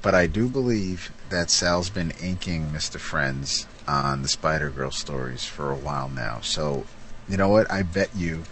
But 0.00 0.14
I 0.14 0.28
do 0.28 0.48
believe 0.48 1.10
that 1.30 1.50
Sal's 1.50 1.90
been 1.90 2.12
inking 2.22 2.66
Mr. 2.66 3.00
Frenz 3.00 3.66
on 3.88 4.22
the 4.22 4.28
Spider 4.28 4.70
Girl 4.70 4.92
stories 4.92 5.44
for 5.44 5.72
a 5.72 5.76
while 5.76 6.08
now. 6.08 6.38
So, 6.40 6.86
you 7.28 7.36
know 7.36 7.48
what? 7.48 7.68
I 7.70 7.82
bet 7.82 8.10
you 8.14 8.44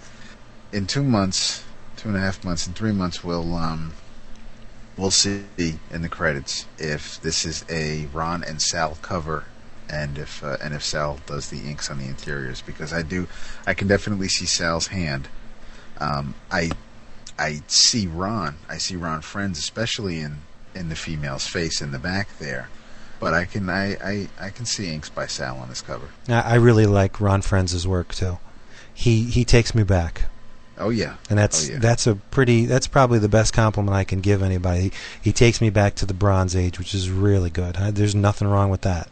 in 0.73 0.87
two 0.87 1.05
months, 1.05 1.65
two 1.97 2.09
and 2.09 2.17
a 2.17 2.21
half 2.21 2.45
months, 2.45 2.67
in 2.67 2.73
three 2.73 2.93
months, 2.93 3.23
we'll 3.23 3.55
um, 3.55 3.93
we'll 4.97 5.11
see 5.11 5.45
in 5.91 6.03
the 6.03 6.09
credits 6.09 6.67
if 6.79 7.21
this 7.21 7.45
is 7.45 7.65
a 7.69 8.07
Ron 8.13 8.43
and 8.45 8.61
Sal 8.61 8.97
cover, 9.03 9.45
and 9.89 10.19
if 10.19 10.43
uh, 10.43 10.57
and 10.63 10.75
if 10.75 10.83
Sal 10.83 11.19
does 11.27 11.51
the 11.51 11.69
inks 11.69 11.91
on 11.91 11.99
the 11.99 12.07
interiors. 12.07 12.63
Because 12.63 12.93
I 12.93 13.03
do, 13.03 13.29
I 13.67 13.75
can 13.75 13.89
definitely 13.89 14.29
see 14.29 14.47
Sal's 14.47 14.89
hand. 14.89 15.29
Um, 15.99 16.35
I 16.51 16.71
I 17.39 17.63
see 17.67 18.07
Ron. 18.07 18.57
I 18.69 18.79
see 18.79 18.97
Ron 18.97 19.23
Frenz, 19.23 19.59
especially 19.59 20.21
in 20.21 20.39
in 20.75 20.89
the 20.89 20.97
female's 20.97 21.47
face 21.47 21.81
in 21.81 21.93
the 21.93 21.99
back 21.99 22.39
there. 22.39 22.69
But 23.19 23.33
I 23.33 23.47
can 23.47 23.71
I, 23.71 23.95
I, 23.95 24.29
I 24.39 24.51
can 24.51 24.67
see 24.67 24.93
inks 24.93 25.09
by 25.09 25.27
Sal 25.27 25.57
on 25.57 25.69
this 25.69 25.81
cover. 25.81 26.09
I 26.29 26.57
really 26.57 26.87
like 26.87 27.21
Ron 27.21 27.43
Frenz' 27.43 27.87
work 27.87 28.15
too. 28.15 28.39
He 28.93 29.25
he 29.25 29.45
takes 29.45 29.75
me 29.75 29.83
back. 29.85 30.25
Oh 30.79 30.91
yeah, 30.91 31.17
And 31.31 31.39
that's 31.39 31.69
Oh, 31.69 31.73
yeah. 31.73 31.79
that's 31.79 32.07
a 32.07 32.17
pretty 32.17 32.67
that's 32.67 32.87
probably 32.87 33.19
the 33.19 33.29
best 33.29 33.53
compliment 33.55 33.95
I 33.97 34.05
can 34.05 34.21
give 34.21 34.43
anybody. 34.43 34.81
He, 34.83 34.93
he 35.23 35.33
takes 35.33 35.61
me 35.61 35.71
back 35.71 35.95
to 35.97 36.07
the 36.07 36.15
Bronze 36.15 36.55
Age, 36.55 36.79
which 36.79 36.95
is 36.95 37.09
really 37.11 37.51
good. 37.51 37.77
I, 37.77 37.91
there's 37.91 38.15
nothing 38.15 38.47
wrong 38.49 38.69
with 38.71 38.83
that. 38.83 39.09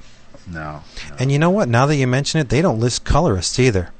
no. 0.47 0.83
And 1.19 1.33
you 1.33 1.39
know 1.39 1.51
what? 1.51 1.69
Now 1.69 1.87
that 1.87 1.97
you 1.97 2.07
mention 2.07 2.41
it, 2.41 2.49
they 2.51 2.61
don't 2.61 2.79
list 2.81 3.05
colorists 3.05 3.59
either. 3.59 3.91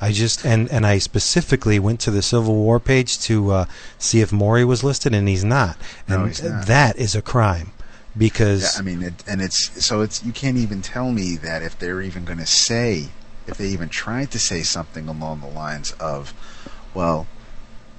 I 0.00 0.12
just 0.12 0.44
and 0.44 0.70
and 0.70 0.84
I 0.84 0.98
specifically 0.98 1.78
went 1.78 1.98
to 2.00 2.10
the 2.10 2.20
Civil 2.20 2.54
War 2.56 2.78
page 2.78 3.18
to 3.20 3.52
uh, 3.52 3.64
see 3.98 4.20
if 4.20 4.30
Morry 4.32 4.64
was 4.64 4.84
listed, 4.84 5.14
and 5.14 5.26
he's 5.28 5.44
not. 5.44 5.78
No, 6.08 6.18
And 6.20 6.28
he's 6.28 6.42
not. 6.42 6.66
that 6.66 6.98
is 6.98 7.14
a 7.14 7.22
crime 7.22 7.70
because 8.18 8.74
Yeah, 8.74 8.80
I 8.80 8.82
mean, 8.82 9.02
it, 9.02 9.24
and 9.26 9.40
it's 9.40 9.82
so 9.82 10.02
it's 10.02 10.22
you 10.22 10.32
can't 10.32 10.58
even 10.58 10.82
tell 10.82 11.10
me 11.10 11.36
that 11.36 11.62
if 11.62 11.78
they're 11.78 12.02
even 12.02 12.24
going 12.26 12.38
to 12.40 12.46
say, 12.46 13.08
if 13.46 13.56
they 13.56 13.68
even 13.68 13.88
tried 13.88 14.30
to 14.32 14.38
say 14.38 14.62
something 14.62 15.08
along 15.08 15.40
the 15.40 15.46
lines 15.46 15.92
of, 15.92 16.34
well, 16.94 17.26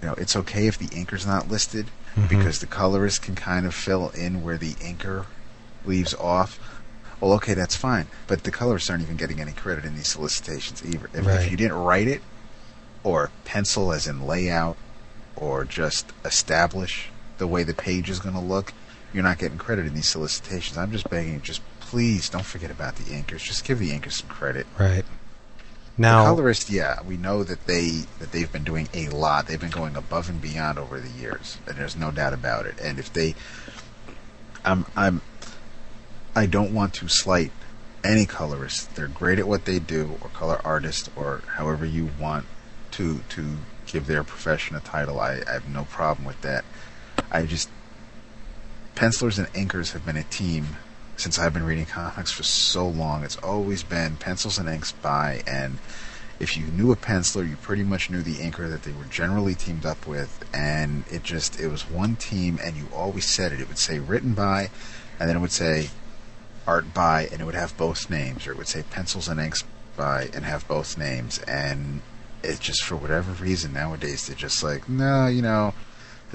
you 0.01 0.07
know, 0.07 0.13
it's 0.15 0.35
okay 0.35 0.67
if 0.67 0.77
the 0.77 0.87
inker's 0.87 1.25
not 1.25 1.49
listed 1.49 1.87
Mhm. 2.15 2.29
because 2.29 2.59
the 2.59 2.65
colorist 2.67 3.21
can 3.21 3.35
kind 3.35 3.65
of 3.65 3.75
fill 3.75 4.09
in 4.09 4.41
where 4.41 4.57
the 4.57 4.73
inker 4.75 5.25
leaves 5.85 6.13
off. 6.13 6.59
Well, 7.19 7.33
okay, 7.33 7.53
that's 7.53 7.75
fine, 7.75 8.07
but 8.27 8.43
the 8.43 8.51
colorists 8.51 8.89
aren't 8.89 9.03
even 9.03 9.15
getting 9.17 9.39
any 9.41 9.51
credit 9.53 9.85
in 9.85 9.95
these 9.95 10.07
solicitations 10.09 10.83
either. 10.85 11.09
If, 11.13 11.25
Right. 11.25 11.41
if 11.41 11.51
you 11.51 11.57
didn't 11.57 11.77
write 11.77 12.07
it, 12.07 12.21
or 13.03 13.29
pencil 13.45 13.91
as 13.91 14.07
in 14.07 14.25
layout, 14.25 14.77
or 15.35 15.63
just 15.65 16.11
establish 16.23 17.09
the 17.37 17.47
way 17.47 17.63
the 17.63 17.73
page 17.73 18.09
is 18.09 18.19
going 18.19 18.33
to 18.35 18.41
look, 18.41 18.73
you're 19.13 19.23
not 19.23 19.37
getting 19.37 19.57
credit 19.57 19.85
in 19.85 19.93
these 19.93 20.09
solicitations. 20.09 20.77
I'm 20.77 20.91
just 20.91 21.09
begging, 21.09 21.41
just 21.41 21.61
please 21.79 22.29
don't 22.29 22.45
forget 22.45 22.71
about 22.71 22.95
the 22.95 23.03
inkers. 23.03 23.39
Just 23.43 23.63
give 23.63 23.79
the 23.79 23.91
inkers 23.91 24.13
some 24.13 24.27
credit. 24.29 24.65
right 24.77 25.05
now 25.97 26.23
the 26.23 26.29
colorist, 26.29 26.69
yeah, 26.69 27.01
we 27.03 27.17
know 27.17 27.43
that 27.43 27.65
they 27.67 28.03
that 28.19 28.31
they've 28.31 28.51
been 28.51 28.63
doing 28.63 28.89
a 28.93 29.09
lot. 29.09 29.47
They've 29.47 29.59
been 29.59 29.69
going 29.69 29.95
above 29.95 30.29
and 30.29 30.41
beyond 30.41 30.77
over 30.77 30.99
the 30.99 31.09
years, 31.09 31.57
and 31.67 31.77
there's 31.77 31.95
no 31.95 32.11
doubt 32.11 32.33
about 32.33 32.65
it. 32.65 32.79
And 32.81 32.99
if 32.99 33.11
they, 33.13 33.35
I'm 34.63 34.85
I'm, 34.95 35.21
I 36.35 36.45
don't 36.45 36.73
want 36.73 36.93
to 36.95 37.07
slight 37.07 37.51
any 38.03 38.25
colorist. 38.25 38.95
They're 38.95 39.07
great 39.07 39.39
at 39.39 39.47
what 39.47 39.65
they 39.65 39.79
do, 39.79 40.17
or 40.21 40.29
color 40.29 40.61
artist, 40.65 41.09
or 41.15 41.41
however 41.55 41.85
you 41.85 42.09
want 42.19 42.45
to 42.91 43.21
to 43.29 43.57
give 43.85 44.07
their 44.07 44.23
profession 44.23 44.75
a 44.75 44.81
title. 44.81 45.19
I, 45.19 45.41
I 45.47 45.53
have 45.53 45.69
no 45.69 45.85
problem 45.85 46.25
with 46.25 46.41
that. 46.41 46.65
I 47.31 47.45
just 47.45 47.69
pencilers 48.95 49.37
and 49.37 49.51
inkers 49.53 49.91
have 49.91 50.05
been 50.05 50.17
a 50.17 50.23
team 50.23 50.77
since 51.17 51.39
I've 51.39 51.53
been 51.53 51.65
reading 51.65 51.85
comics 51.85 52.31
for 52.31 52.43
so 52.43 52.87
long. 52.87 53.23
It's 53.23 53.37
always 53.37 53.83
been 53.83 54.17
pencils 54.17 54.57
and 54.57 54.67
inks 54.67 54.91
by, 54.91 55.41
and 55.47 55.79
if 56.39 56.57
you 56.57 56.65
knew 56.65 56.91
a 56.91 56.95
penciler, 56.95 57.47
you 57.47 57.55
pretty 57.55 57.83
much 57.83 58.09
knew 58.09 58.21
the 58.21 58.35
inker 58.35 58.69
that 58.69 58.83
they 58.83 58.91
were 58.91 59.05
generally 59.05 59.55
teamed 59.55 59.85
up 59.85 60.05
with, 60.05 60.43
and 60.53 61.05
it 61.09 61.23
just 61.23 61.59
it 61.59 61.67
was 61.67 61.89
one 61.89 62.15
team, 62.15 62.59
and 62.63 62.75
you 62.75 62.87
always 62.93 63.25
said 63.25 63.51
it. 63.51 63.61
It 63.61 63.67
would 63.67 63.77
say 63.77 63.99
written 63.99 64.33
by, 64.33 64.69
and 65.19 65.29
then 65.29 65.37
it 65.37 65.39
would 65.39 65.51
say 65.51 65.89
art 66.67 66.93
by, 66.93 67.27
and 67.31 67.41
it 67.41 67.45
would 67.45 67.55
have 67.55 67.77
both 67.77 68.09
names, 68.09 68.45
or 68.45 68.51
it 68.51 68.57
would 68.57 68.67
say 68.67 68.83
pencils 68.89 69.27
and 69.27 69.39
inks 69.39 69.63
by, 69.95 70.29
and 70.33 70.43
have 70.43 70.67
both 70.67 70.97
names, 70.97 71.39
and 71.47 72.01
it 72.43 72.59
just 72.59 72.83
for 72.83 72.95
whatever 72.95 73.31
reason 73.43 73.73
nowadays 73.73 74.27
they're 74.27 74.35
just 74.35 74.61
like 74.61 74.87
no, 74.87 75.27
you 75.27 75.41
know 75.41 75.73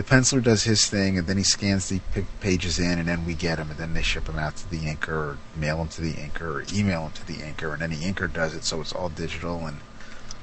the 0.00 0.06
penciler 0.06 0.42
does 0.42 0.62
his 0.62 0.86
thing, 0.86 1.18
and 1.18 1.26
then 1.26 1.36
he 1.36 1.42
scans 1.42 1.90
the 1.90 2.00
pages 2.40 2.78
in, 2.78 2.98
and 2.98 3.06
then 3.06 3.26
we 3.26 3.34
get 3.34 3.58
them, 3.58 3.68
and 3.68 3.78
then 3.78 3.92
they 3.92 4.00
ship 4.00 4.24
them 4.24 4.38
out 4.38 4.56
to 4.56 4.70
the 4.70 4.78
inker, 4.78 5.08
or 5.08 5.38
mail 5.54 5.76
them 5.76 5.88
to 5.88 6.00
the 6.00 6.14
inker, 6.14 6.40
or 6.40 6.64
email 6.74 7.02
them 7.02 7.12
to 7.12 7.26
the 7.26 7.34
inker, 7.34 7.74
and 7.74 7.82
then 7.82 7.90
the 7.90 7.96
inker 7.96 8.32
does 8.32 8.54
it, 8.54 8.64
so 8.64 8.80
it's 8.80 8.94
all 8.94 9.10
digital, 9.10 9.66
and 9.66 9.76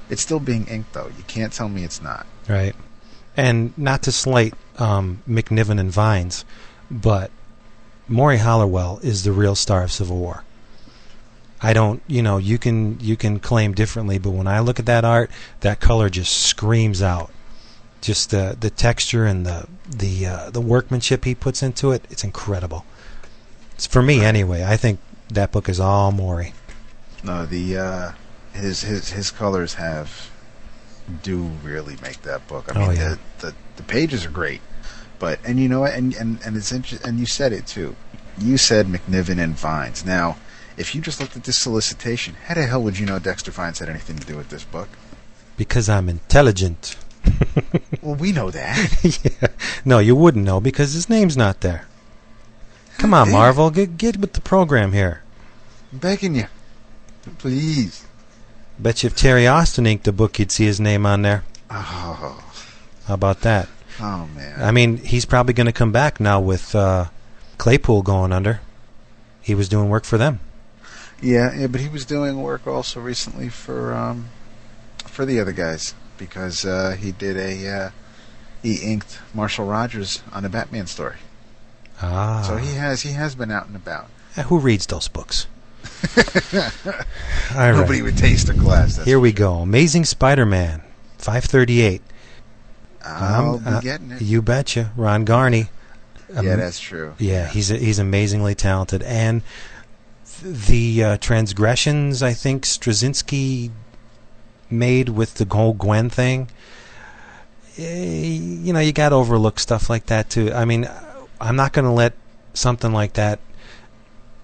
it's 0.08 0.22
still 0.22 0.38
being 0.38 0.64
inked, 0.68 0.92
though. 0.92 1.08
You 1.08 1.24
can't 1.26 1.52
tell 1.52 1.68
me 1.68 1.82
it's 1.82 2.00
not. 2.00 2.24
Right. 2.48 2.76
And 3.36 3.76
not 3.76 4.04
to 4.04 4.12
slight 4.12 4.54
um, 4.78 5.24
McNiven 5.28 5.80
and 5.80 5.90
Vines, 5.90 6.44
but 6.88 7.32
Morry 8.06 8.38
Hollowell 8.38 9.00
is 9.02 9.24
the 9.24 9.32
real 9.32 9.56
star 9.56 9.82
of 9.82 9.90
Civil 9.90 10.18
War. 10.18 10.44
I 11.60 11.72
don't, 11.72 12.00
you 12.06 12.22
know, 12.22 12.38
you 12.38 12.58
can 12.58 13.00
you 13.00 13.16
can 13.16 13.40
claim 13.40 13.72
differently, 13.72 14.18
but 14.18 14.30
when 14.30 14.46
I 14.46 14.60
look 14.60 14.78
at 14.78 14.86
that 14.86 15.04
art, 15.04 15.32
that 15.62 15.80
color 15.80 16.08
just 16.08 16.32
screams 16.32 17.02
out. 17.02 17.32
Just 18.00 18.30
the 18.30 18.56
the 18.58 18.70
texture 18.70 19.24
and 19.26 19.44
the 19.44 19.66
the 19.88 20.26
uh, 20.26 20.50
the 20.50 20.60
workmanship 20.60 21.24
he 21.24 21.34
puts 21.34 21.62
into 21.62 21.90
it, 21.90 22.04
it's 22.10 22.22
incredible. 22.24 22.84
It's 23.74 23.86
for 23.86 24.02
me 24.02 24.24
anyway. 24.24 24.64
I 24.64 24.76
think 24.76 25.00
that 25.30 25.50
book 25.52 25.68
is 25.68 25.80
all 25.80 26.12
Morry. 26.12 26.52
No, 27.24 27.44
the 27.44 27.76
uh, 27.76 28.12
his 28.52 28.82
his 28.82 29.10
his 29.10 29.30
colors 29.30 29.74
have 29.74 30.30
do 31.22 31.42
really 31.62 31.96
make 32.02 32.22
that 32.22 32.46
book. 32.46 32.74
I 32.74 32.78
Oh, 32.80 32.88
mean, 32.88 32.96
yeah. 32.96 33.16
the, 33.40 33.46
the 33.48 33.54
the 33.76 33.82
pages 33.82 34.24
are 34.24 34.30
great, 34.30 34.60
but 35.18 35.40
and 35.44 35.58
you 35.58 35.68
know 35.68 35.80
what? 35.80 35.94
And 35.94 36.14
and 36.14 36.38
and 36.44 36.56
it's 36.56 36.70
inter- 36.70 36.98
and 37.04 37.18
you 37.18 37.26
said 37.26 37.52
it 37.52 37.66
too. 37.66 37.96
You 38.38 38.56
said 38.58 38.86
McNiven 38.86 39.42
and 39.42 39.54
Vines. 39.54 40.04
Now, 40.04 40.36
if 40.76 40.94
you 40.94 41.00
just 41.00 41.18
looked 41.20 41.36
at 41.36 41.42
this 41.44 41.58
solicitation, 41.58 42.34
how 42.46 42.54
the 42.54 42.66
hell 42.66 42.82
would 42.84 42.96
you 42.98 43.06
know 43.06 43.18
Dexter 43.18 43.50
Vines 43.50 43.80
had 43.80 43.88
anything 43.88 44.18
to 44.18 44.26
do 44.26 44.36
with 44.36 44.50
this 44.50 44.62
book? 44.62 44.88
Because 45.56 45.88
I'm 45.88 46.08
intelligent. 46.08 46.96
Well, 48.02 48.14
we 48.14 48.32
know 48.32 48.50
that. 48.50 49.20
yeah. 49.42 49.48
No, 49.84 49.98
you 49.98 50.14
wouldn't 50.14 50.44
know 50.44 50.60
because 50.60 50.92
his 50.92 51.10
name's 51.10 51.36
not 51.36 51.60
there. 51.60 51.86
Come 52.96 53.12
on. 53.12 53.30
Marvel, 53.30 53.70
get 53.70 53.98
get 53.98 54.16
with 54.16 54.32
the 54.32 54.40
program 54.40 54.92
here. 54.92 55.22
I'm 55.92 55.98
begging 55.98 56.34
you, 56.34 56.46
please. 57.38 58.06
Bet 58.78 59.02
you 59.02 59.08
if 59.08 59.16
Terry 59.16 59.46
Austin 59.46 59.86
inked 59.86 60.06
a 60.08 60.12
book, 60.12 60.38
you'd 60.38 60.52
see 60.52 60.64
his 60.64 60.80
name 60.80 61.04
on 61.04 61.22
there. 61.22 61.44
Oh, 61.70 62.42
How 63.06 63.14
about 63.14 63.40
that? 63.42 63.68
oh 64.00 64.28
man. 64.34 64.62
I 64.62 64.70
mean, 64.70 64.98
he's 64.98 65.24
probably 65.24 65.52
going 65.54 65.66
to 65.66 65.72
come 65.72 65.92
back 65.92 66.20
now 66.20 66.40
with 66.40 66.74
uh, 66.74 67.06
Claypool 67.58 68.02
going 68.02 68.32
under. 68.32 68.60
He 69.42 69.54
was 69.54 69.68
doing 69.68 69.88
work 69.88 70.04
for 70.04 70.18
them. 70.18 70.40
Yeah, 71.20 71.54
yeah, 71.54 71.66
but 71.66 71.80
he 71.80 71.88
was 71.88 72.04
doing 72.04 72.40
work 72.40 72.66
also 72.66 73.00
recently 73.00 73.48
for 73.48 73.92
um, 73.92 74.28
for 74.98 75.26
the 75.26 75.40
other 75.40 75.52
guys 75.52 75.94
because 76.18 76.64
uh, 76.64 76.96
he 76.98 77.12
did 77.12 77.36
a 77.36 77.68
uh, 77.68 77.90
he 78.62 78.76
inked 78.76 79.18
Marshall 79.32 79.66
Rogers 79.66 80.22
on 80.32 80.44
a 80.44 80.48
Batman 80.48 80.86
story. 80.86 81.16
Ah. 82.02 82.42
So 82.46 82.56
he 82.56 82.74
has 82.74 83.02
he 83.02 83.12
has 83.12 83.34
been 83.34 83.50
out 83.50 83.66
and 83.66 83.76
about. 83.76 84.08
Uh, 84.36 84.42
Who 84.42 84.58
reads 84.58 84.86
those 84.86 85.08
books? 85.08 85.46
Right. 87.54 87.72
Nobody 87.72 88.02
would 88.02 88.16
taste 88.18 88.48
a. 88.48 88.52
That's 88.52 89.04
Here 89.06 89.18
we 89.18 89.32
go. 89.32 89.54
Amazing 89.60 90.04
Spider-Man, 90.04 90.82
538. 91.18 92.02
I'll 93.04 93.54
Um, 93.54 93.58
be 93.64 93.70
uh, 93.70 93.80
getting 93.80 94.10
it. 94.12 94.20
You 94.22 94.42
betcha. 94.42 94.92
Ron 94.96 95.24
Garney. 95.24 95.70
yeah, 96.32 96.38
Um, 96.40 96.46
that's 96.46 96.78
true. 96.78 97.14
Yeah, 97.18 97.48
he's 97.48 97.68
he's 97.68 97.98
amazingly 97.98 98.54
talented, 98.54 99.02
and 99.02 99.42
th- 100.42 100.56
the 100.66 101.04
uh, 101.04 101.16
transgressions 101.18 102.22
I 102.22 102.34
think 102.34 102.64
Straczynski 102.64 103.70
made 104.70 105.08
with 105.10 105.34
the 105.34 105.46
whole 105.54 105.74
Gwen 105.74 106.10
thing. 106.10 106.48
eh, 107.78 108.38
You 108.64 108.72
know, 108.72 108.80
you 108.80 108.92
got 108.92 109.10
to 109.10 109.16
overlook 109.16 109.58
stuff 109.58 109.88
like 109.90 110.06
that 110.06 110.30
too. 110.30 110.52
I 110.52 110.64
mean, 110.64 110.88
I'm 111.40 111.56
not 111.56 111.72
going 111.72 111.84
to 111.84 111.90
let 111.90 112.14
something 112.54 112.92
like 112.92 113.14
that 113.14 113.38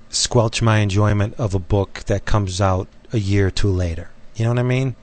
squelch 0.09 0.63
my 0.63 0.79
enjoyment 0.79 1.35
of 1.35 1.55
a 1.55 1.59
book 1.59 2.05
that 2.07 2.25
comes 2.25 2.61
out 2.61 2.87
a 3.13 3.19
year 3.19 3.49
or 3.49 3.51
two 3.51 3.69
later. 3.71 4.11
You 4.37 4.45
know 4.45 4.51
what 4.51 4.59
I 4.59 4.65
mean? 4.65 4.97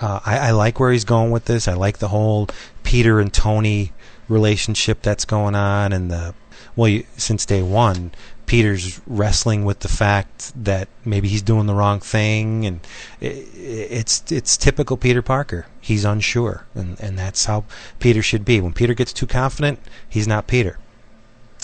Uh, 0.00 0.20
I, 0.26 0.38
I 0.38 0.50
like 0.50 0.78
where 0.78 0.92
he's 0.92 1.04
going 1.04 1.30
with 1.30 1.46
this. 1.46 1.66
I 1.68 1.74
like 1.74 1.98
the 1.98 2.08
whole 2.08 2.48
Peter 2.82 3.18
and 3.20 3.32
Tony 3.32 3.92
relationship 4.28 5.00
that's 5.02 5.24
going 5.24 5.54
on, 5.54 5.92
and 5.92 6.10
the 6.10 6.34
well, 6.74 6.88
you, 6.88 7.06
since 7.16 7.46
day 7.46 7.62
one, 7.62 8.12
Peter's 8.46 9.00
wrestling 9.06 9.64
with 9.64 9.80
the 9.80 9.88
fact 9.88 10.52
that 10.64 10.88
maybe 11.04 11.28
he's 11.28 11.42
doing 11.42 11.66
the 11.66 11.74
wrong 11.74 12.00
thing, 12.00 12.64
and 12.64 12.80
it's 13.20 14.22
it's 14.30 14.56
typical 14.56 14.96
Peter 14.96 15.20
Parker. 15.20 15.66
He's 15.80 16.04
unsure, 16.04 16.64
and 16.74 16.98
and 17.00 17.18
that's 17.18 17.46
how 17.46 17.64
Peter 17.98 18.22
should 18.22 18.44
be. 18.44 18.60
When 18.60 18.72
Peter 18.72 18.94
gets 18.94 19.12
too 19.12 19.26
confident, 19.26 19.80
he's 20.08 20.28
not 20.28 20.46
Peter. 20.46 20.78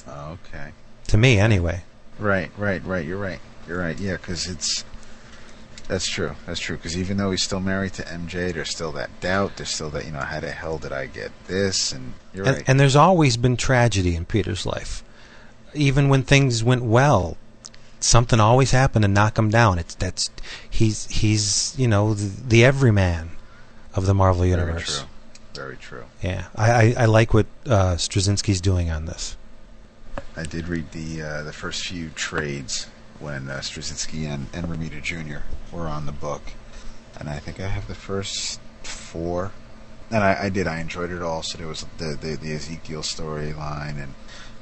Oh, 0.08 0.38
okay. 0.48 0.72
To 1.08 1.16
me, 1.16 1.38
anyway. 1.38 1.84
Right, 2.18 2.50
right, 2.58 2.84
right. 2.84 3.06
You're 3.06 3.18
right. 3.18 3.40
You're 3.68 3.78
right. 3.78 3.98
Yeah, 3.98 4.16
because 4.16 4.46
it's 4.46 4.84
that's 5.88 6.08
true. 6.10 6.34
That's 6.46 6.60
true. 6.60 6.76
Because 6.76 6.96
even 6.96 7.16
though 7.16 7.30
he's 7.30 7.42
still 7.42 7.60
married 7.60 7.92
to 7.94 8.02
MJ, 8.02 8.52
there's 8.52 8.70
still 8.70 8.92
that 8.92 9.20
doubt. 9.20 9.56
There's 9.56 9.70
still 9.70 9.90
that 9.90 10.04
you 10.04 10.12
know 10.12 10.20
how 10.20 10.40
the 10.40 10.50
hell 10.50 10.78
did 10.78 10.92
I 10.92 11.06
get 11.06 11.30
this? 11.46 11.92
And 11.92 12.14
you're 12.34 12.46
and, 12.46 12.56
right. 12.56 12.64
and 12.66 12.80
there's 12.80 12.96
always 12.96 13.36
been 13.36 13.56
tragedy 13.56 14.16
in 14.16 14.24
Peter's 14.24 14.66
life. 14.66 15.04
Even 15.74 16.08
when 16.08 16.22
things 16.22 16.62
went 16.62 16.82
well, 16.82 17.36
something 18.00 18.40
always 18.40 18.72
happened 18.72 19.04
to 19.04 19.08
knock 19.08 19.38
him 19.38 19.50
down. 19.50 19.78
It's 19.78 19.94
that's 19.94 20.30
he's 20.68 21.06
he's 21.08 21.74
you 21.78 21.88
know 21.88 22.14
the, 22.14 22.48
the 22.48 22.64
everyman 22.64 23.30
of 23.94 24.06
the 24.06 24.14
Marvel 24.14 24.44
universe. 24.44 24.98
Very 24.98 24.98
true. 24.98 25.08
Very 25.54 25.76
true. 25.76 26.04
Yeah, 26.22 26.46
I, 26.56 26.72
I, 26.72 26.94
I 26.98 27.04
like 27.06 27.34
what 27.34 27.46
uh, 27.66 27.94
Straczynski's 27.96 28.60
doing 28.60 28.90
on 28.90 29.04
this. 29.04 29.36
I 30.36 30.44
did 30.44 30.68
read 30.68 30.92
the 30.92 31.22
uh, 31.22 31.42
the 31.42 31.52
first 31.52 31.86
few 31.86 32.10
trades 32.10 32.86
when 33.18 33.48
uh, 33.50 33.58
Straczynski 33.58 34.24
and, 34.24 34.46
and 34.52 34.66
Romita 34.66 35.02
Jr. 35.02 35.44
were 35.74 35.86
on 35.86 36.06
the 36.06 36.12
book, 36.12 36.42
and 37.18 37.28
I 37.28 37.38
think 37.38 37.60
I 37.60 37.68
have 37.68 37.86
the 37.86 37.94
first 37.94 38.60
four. 38.82 39.52
And 40.10 40.22
I, 40.22 40.44
I 40.44 40.48
did. 40.50 40.66
I 40.66 40.80
enjoyed 40.80 41.10
it 41.10 41.22
all. 41.22 41.42
So 41.42 41.58
there 41.58 41.68
was 41.68 41.86
the 41.98 42.16
the, 42.18 42.36
the 42.36 42.52
Ezekiel 42.54 43.02
storyline, 43.02 44.02
and, 44.02 44.14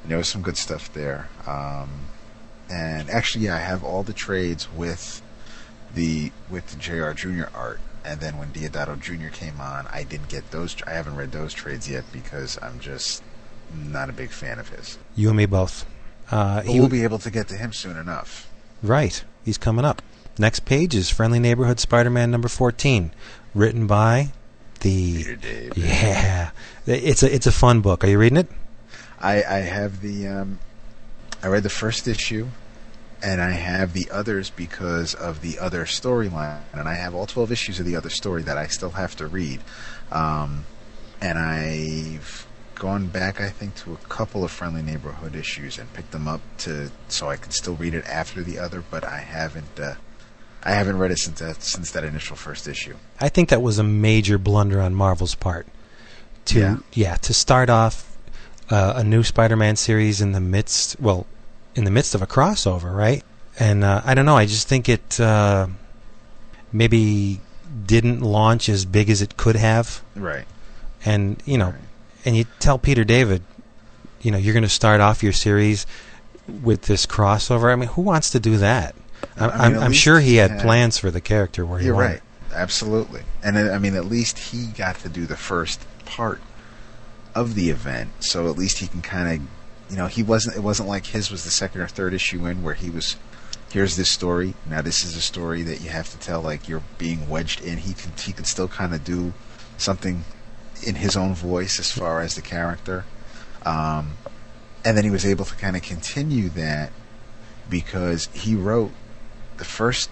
and 0.03 0.11
there 0.11 0.17
was 0.17 0.27
some 0.27 0.41
good 0.41 0.57
stuff 0.57 0.91
there. 0.93 1.29
Um, 1.47 1.89
and 2.69 3.09
actually, 3.09 3.45
yeah, 3.45 3.55
I 3.55 3.59
have 3.59 3.83
all 3.83 4.03
the 4.03 4.13
trades 4.13 4.67
with 4.71 5.21
the 5.93 6.31
with 6.49 6.67
the 6.67 6.77
Jr. 6.77 7.11
Jr. 7.11 7.43
art. 7.55 7.79
And 8.03 8.19
then 8.19 8.37
when 8.37 8.49
Deodato 8.49 8.99
Jr. 8.99 9.27
came 9.31 9.59
on, 9.61 9.85
I 9.91 10.03
didn't 10.03 10.29
get 10.29 10.49
those. 10.51 10.75
I 10.87 10.91
haven't 10.91 11.15
read 11.17 11.31
those 11.31 11.53
trades 11.53 11.87
yet 11.89 12.03
because 12.11 12.57
I'm 12.61 12.79
just 12.79 13.21
not 13.75 14.09
a 14.09 14.13
big 14.13 14.31
fan 14.31 14.57
of 14.57 14.69
his. 14.69 14.97
You 15.15 15.27
and 15.27 15.37
me 15.37 15.45
both. 15.45 15.85
Uh, 16.31 16.57
But 16.57 16.65
he- 16.65 16.79
we'll 16.79 16.89
be 16.89 17.03
able 17.03 17.19
to 17.19 17.29
get 17.29 17.47
to 17.49 17.55
him 17.57 17.73
soon 17.73 17.97
enough. 17.97 18.47
right, 18.81 19.23
he's 19.45 19.57
coming 19.59 19.85
up. 19.85 20.01
Next 20.39 20.61
page 20.65 20.95
is 20.95 21.09
Friendly 21.11 21.39
Neighborhood 21.39 21.79
Spider-Man 21.79 22.31
number 22.31 22.47
fourteen, 22.47 23.11
written 23.53 23.85
by 23.85 24.31
the 24.79 25.17
Peter 25.17 25.35
David. 25.35 25.77
yeah. 25.77 26.51
It's 26.87 27.21
a 27.21 27.31
it's 27.35 27.45
a 27.45 27.51
fun 27.51 27.81
book. 27.81 28.03
Are 28.03 28.07
you 28.07 28.17
reading 28.17 28.37
it? 28.37 28.47
I, 29.21 29.43
I 29.43 29.57
have 29.59 30.01
the 30.01 30.27
um, 30.27 30.59
I 31.43 31.47
read 31.47 31.63
the 31.63 31.69
first 31.69 32.07
issue, 32.07 32.47
and 33.21 33.41
I 33.41 33.51
have 33.51 33.93
the 33.93 34.09
others 34.11 34.49
because 34.49 35.13
of 35.13 35.41
the 35.41 35.59
other 35.59 35.85
storyline, 35.85 36.61
and 36.73 36.87
I 36.89 36.95
have 36.95 37.13
all 37.13 37.27
twelve 37.27 37.51
issues 37.51 37.79
of 37.79 37.85
the 37.85 37.95
other 37.95 38.09
story 38.09 38.41
that 38.43 38.57
I 38.57 38.67
still 38.67 38.91
have 38.91 39.15
to 39.17 39.27
read, 39.27 39.61
um, 40.11 40.65
and 41.21 41.37
I've 41.37 42.47
gone 42.75 43.05
back 43.05 43.39
I 43.39 43.49
think 43.49 43.75
to 43.75 43.93
a 43.93 43.97
couple 44.07 44.43
of 44.43 44.49
friendly 44.49 44.81
neighborhood 44.81 45.35
issues 45.35 45.77
and 45.77 45.93
picked 45.93 46.09
them 46.09 46.27
up 46.27 46.41
to 46.59 46.89
so 47.09 47.29
I 47.29 47.37
can 47.37 47.51
still 47.51 47.75
read 47.75 47.93
it 47.93 48.05
after 48.07 48.41
the 48.41 48.57
other, 48.57 48.83
but 48.89 49.03
I 49.03 49.19
haven't 49.19 49.79
uh, 49.79 49.95
I 50.63 50.71
haven't 50.71 50.97
read 50.97 51.11
it 51.11 51.19
since 51.19 51.39
that 51.39 51.61
since 51.61 51.91
that 51.91 52.03
initial 52.03 52.35
first 52.35 52.67
issue. 52.67 52.95
I 53.19 53.29
think 53.29 53.49
that 53.49 53.61
was 53.61 53.77
a 53.77 53.83
major 53.83 54.39
blunder 54.39 54.81
on 54.81 54.95
Marvel's 54.95 55.35
part. 55.35 55.67
To 56.45 56.81
Yeah. 56.93 57.15
to 57.17 57.33
start 57.35 57.69
off 57.69 58.10
uh, 58.71 58.93
a 58.95 59.03
new 59.03 59.21
Spider-Man 59.23 59.75
series 59.75 60.21
in 60.21 60.31
the 60.31 60.39
midst, 60.39 60.99
well, 60.99 61.27
in 61.75 61.83
the 61.83 61.91
midst 61.91 62.15
of 62.15 62.21
a 62.21 62.27
crossover, 62.27 62.95
right? 62.95 63.23
And 63.59 63.83
uh, 63.83 64.01
I 64.05 64.13
don't 64.15 64.25
know. 64.25 64.37
I 64.37 64.45
just 64.45 64.67
think 64.67 64.87
it 64.89 65.19
uh, 65.19 65.67
maybe 66.71 67.41
didn't 67.85 68.21
launch 68.21 68.69
as 68.69 68.85
big 68.85 69.09
as 69.09 69.21
it 69.21 69.37
could 69.37 69.55
have. 69.55 70.01
Right. 70.15 70.45
And 71.05 71.41
you 71.45 71.57
know, 71.57 71.73
and 72.25 72.35
you 72.37 72.45
tell 72.59 72.77
Peter 72.77 73.03
David, 73.03 73.41
you 74.21 74.31
know, 74.31 74.37
you're 74.37 74.53
going 74.53 74.63
to 74.63 74.69
start 74.69 75.01
off 75.01 75.23
your 75.23 75.33
series 75.33 75.85
with 76.63 76.83
this 76.83 77.05
crossover. 77.05 77.71
I 77.71 77.75
mean, 77.75 77.89
who 77.89 78.01
wants 78.01 78.29
to 78.31 78.39
do 78.39 78.57
that? 78.57 78.95
I'm, 79.37 79.49
I 79.51 79.67
mean, 79.69 79.77
at 79.77 79.83
I'm 79.83 79.93
sure 79.93 80.19
he 80.19 80.31
he 80.31 80.35
had 80.37 80.51
had- 80.51 80.61
plans 80.61 80.97
for 80.97 81.11
the 81.11 81.21
character 81.21 81.65
where 81.65 81.79
he 81.79 81.85
You're 81.87 81.95
wanted. 81.95 82.07
right. 82.07 82.21
Absolutely. 82.53 83.21
And 83.43 83.57
uh, 83.57 83.71
I 83.71 83.77
mean, 83.79 83.95
at 83.95 84.05
least 84.05 84.37
he 84.37 84.67
got 84.67 84.97
to 84.99 85.09
do 85.09 85.25
the 85.25 85.37
first 85.37 85.85
part 86.05 86.41
of 87.33 87.55
the 87.55 87.69
event, 87.69 88.11
so 88.23 88.49
at 88.49 88.57
least 88.57 88.79
he 88.79 88.87
can 88.87 89.01
kind 89.01 89.41
of, 89.41 89.47
you 89.91 89.97
know, 89.97 90.07
he 90.07 90.23
wasn't. 90.23 90.55
It 90.55 90.61
wasn't 90.61 90.89
like 90.89 91.07
his 91.07 91.31
was 91.31 91.43
the 91.43 91.51
second 91.51 91.81
or 91.81 91.87
third 91.87 92.13
issue 92.13 92.45
in 92.45 92.63
where 92.63 92.73
he 92.73 92.89
was. 92.89 93.15
Here's 93.71 93.95
this 93.95 94.11
story. 94.11 94.53
Now 94.69 94.81
this 94.81 95.05
is 95.05 95.15
a 95.15 95.21
story 95.21 95.63
that 95.63 95.79
you 95.81 95.89
have 95.89 96.09
to 96.09 96.19
tell. 96.19 96.41
Like 96.41 96.67
you're 96.67 96.83
being 96.97 97.29
wedged 97.29 97.61
in. 97.61 97.77
He 97.77 97.93
can. 97.93 98.11
He 98.17 98.33
can 98.33 98.45
still 98.45 98.67
kind 98.67 98.93
of 98.93 99.03
do 99.03 99.33
something 99.77 100.23
in 100.83 100.95
his 100.95 101.15
own 101.15 101.33
voice 101.33 101.79
as 101.79 101.91
far 101.91 102.21
as 102.21 102.35
the 102.35 102.41
character. 102.41 103.05
Um, 103.65 104.13
and 104.83 104.97
then 104.97 105.03
he 105.03 105.11
was 105.11 105.25
able 105.25 105.45
to 105.45 105.55
kind 105.55 105.75
of 105.75 105.83
continue 105.83 106.49
that 106.49 106.91
because 107.69 108.27
he 108.33 108.55
wrote 108.55 108.91
the 109.57 109.65
first 109.65 110.09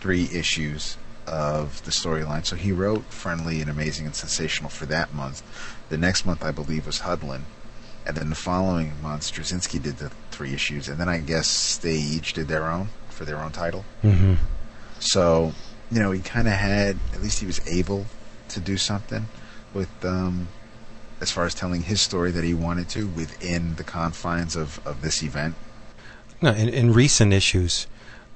three 0.00 0.28
issues 0.32 0.96
of 1.26 1.84
the 1.84 1.90
storyline. 1.90 2.44
So 2.44 2.56
he 2.56 2.72
wrote 2.72 3.04
Friendly 3.04 3.60
and 3.60 3.70
Amazing 3.70 4.06
and 4.06 4.14
Sensational 4.14 4.70
for 4.70 4.86
that 4.86 5.14
month. 5.14 5.42
The 5.88 5.98
next 5.98 6.26
month, 6.26 6.44
I 6.44 6.50
believe, 6.50 6.86
was 6.86 7.00
Hudlin. 7.00 7.42
And 8.06 8.16
then 8.16 8.30
the 8.30 8.36
following 8.36 8.92
month, 9.02 9.22
Straczynski 9.22 9.82
did 9.82 9.98
the 9.98 10.10
three 10.30 10.54
issues. 10.54 10.88
And 10.88 10.98
then 10.98 11.08
I 11.08 11.18
guess 11.18 11.76
they 11.76 11.96
each 11.96 12.32
did 12.32 12.48
their 12.48 12.70
own 12.70 12.88
for 13.10 13.24
their 13.24 13.38
own 13.38 13.52
title. 13.52 13.84
hmm 14.02 14.34
So, 14.98 15.52
you 15.90 16.00
know, 16.00 16.10
he 16.12 16.20
kind 16.20 16.48
of 16.48 16.54
had, 16.54 16.96
at 17.12 17.22
least 17.22 17.40
he 17.40 17.46
was 17.46 17.66
able 17.66 18.06
to 18.48 18.60
do 18.60 18.76
something 18.76 19.26
with, 19.74 19.90
um, 20.04 20.48
as 21.20 21.30
far 21.30 21.44
as 21.44 21.54
telling 21.54 21.82
his 21.82 22.00
story 22.00 22.30
that 22.30 22.44
he 22.44 22.54
wanted 22.54 22.88
to 22.90 23.08
within 23.08 23.74
the 23.76 23.84
confines 23.84 24.56
of, 24.56 24.86
of 24.86 25.02
this 25.02 25.22
event. 25.22 25.54
No, 26.40 26.52
in, 26.52 26.68
in 26.68 26.92
recent 26.92 27.32
issues, 27.32 27.86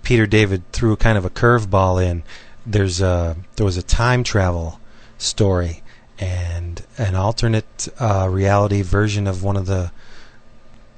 Peter 0.03 0.27
David 0.27 0.71
threw 0.73 0.97
kind 0.97 1.17
of 1.17 1.25
a 1.25 1.31
curveball 1.31 2.05
in. 2.05 2.25
There's 2.67 3.01
a 3.01 3.37
there 3.57 3.67
was 3.67 3.77
a 3.77 3.83
time 3.83 4.25
travel 4.25 4.81
story 5.19 5.82
and 6.23 6.85
an 6.99 7.17
alternate 7.17 7.89
uh, 7.99 8.29
reality 8.31 8.83
version 8.83 9.27
of 9.27 9.43
one 9.43 9.57
of 9.57 9.67
the 9.67 9.91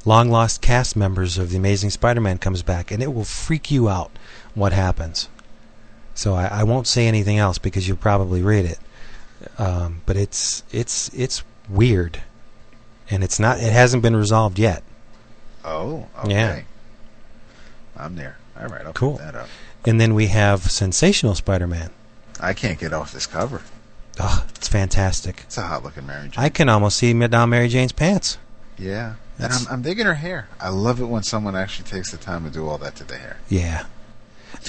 long 0.05 0.28
lost 0.28 0.60
cast 0.60 0.96
members 0.96 1.38
of 1.38 1.48
the 1.51 1.56
Amazing 1.56 1.90
Spider-Man 1.90 2.36
comes 2.38 2.62
back, 2.62 2.90
and 2.90 3.02
it 3.02 3.14
will 3.14 3.24
freak 3.24 3.70
you 3.70 3.88
out 3.88 4.10
what 4.55 4.74
happens. 4.74 5.30
So 6.14 6.34
I, 6.34 6.46
I 6.46 6.62
won't 6.64 6.86
say 6.86 7.09
anything 7.09 7.38
else 7.38 7.56
because 7.56 7.88
you'll 7.88 7.96
probably 7.96 8.42
read 8.42 8.66
it. 8.66 8.78
Um, 9.59 10.02
but 10.05 10.16
it's 10.16 10.62
it's 10.72 11.09
it's 11.14 11.42
weird, 11.68 12.22
and 13.10 13.24
it's 13.24 13.40
not. 13.40 13.59
It 13.59 13.72
hasn't 13.72 14.02
been 14.02 14.16
resolved 14.16 14.59
yet. 14.59 14.82
Oh, 15.64 16.06
okay. 16.22 16.30
Yeah. 16.30 16.62
I'm 17.96 18.16
there. 18.16 18.36
All 18.60 18.66
right, 18.68 18.84
I'll 18.84 18.92
Cool. 18.92 19.16
that 19.16 19.34
up. 19.34 19.48
And 19.86 19.98
then 20.01 20.14
we 20.14 20.26
have 20.26 20.70
Sensational 20.70 21.34
Spider-Man. 21.34 21.90
I 22.40 22.52
can't 22.52 22.78
get 22.78 22.92
off 22.92 23.12
this 23.12 23.26
cover. 23.26 23.62
Oh, 24.20 24.44
it's 24.54 24.68
fantastic. 24.68 25.40
It's 25.44 25.58
a 25.58 25.62
hot 25.62 25.82
looking 25.82 26.06
Mary 26.06 26.28
Jane. 26.28 26.44
I 26.44 26.48
can 26.48 26.68
almost 26.68 26.96
see 26.98 27.12
Madame 27.14 27.50
Mary 27.50 27.68
Jane's 27.68 27.92
pants. 27.92 28.38
Yeah. 28.78 29.14
And 29.38 29.52
I'm, 29.52 29.66
I'm 29.68 29.82
digging 29.82 30.06
her 30.06 30.14
hair. 30.14 30.48
I 30.60 30.68
love 30.68 31.00
it 31.00 31.06
when 31.06 31.24
someone 31.24 31.56
actually 31.56 31.88
takes 31.88 32.12
the 32.12 32.16
time 32.16 32.44
to 32.44 32.50
do 32.50 32.68
all 32.68 32.78
that 32.78 32.94
to 32.96 33.04
the 33.04 33.16
hair. 33.16 33.36
Yeah. 33.48 33.86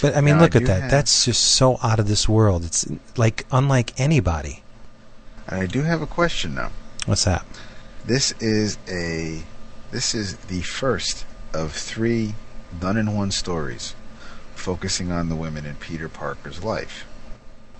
But 0.02 0.16
I 0.18 0.22
mean, 0.22 0.36
Now, 0.36 0.42
I 0.42 0.44
look 0.46 0.56
at 0.56 0.66
that. 0.66 0.82
have- 0.84 0.92
That's 0.92 1.26
just 1.26 1.42
so 1.44 1.78
out 1.84 2.00
of 2.00 2.08
this 2.08 2.28
world. 2.28 2.66
It's 2.66 2.88
like 3.16 3.46
unlike 3.52 4.00
anybody. 4.00 4.64
And 5.48 5.62
I 5.62 5.68
do 5.68 5.84
have 5.84 6.02
a 6.02 6.08
question 6.08 6.56
now. 6.56 6.72
What's 7.06 7.26
that? 7.26 7.46
This 8.04 8.32
is 8.40 8.80
a 8.90 9.44
this 9.92 10.16
is 10.16 10.38
the 10.38 10.62
first 10.64 11.26
of 11.54 11.72
three 11.74 12.34
done 12.80 12.98
in 12.98 13.16
one 13.16 13.30
stories 13.32 13.94
focusing 14.56 15.12
on 15.12 15.30
the 15.30 15.36
women 15.36 15.66
in 15.66 15.76
Peter 15.76 16.10
Parker's 16.10 16.64
life. 16.64 17.06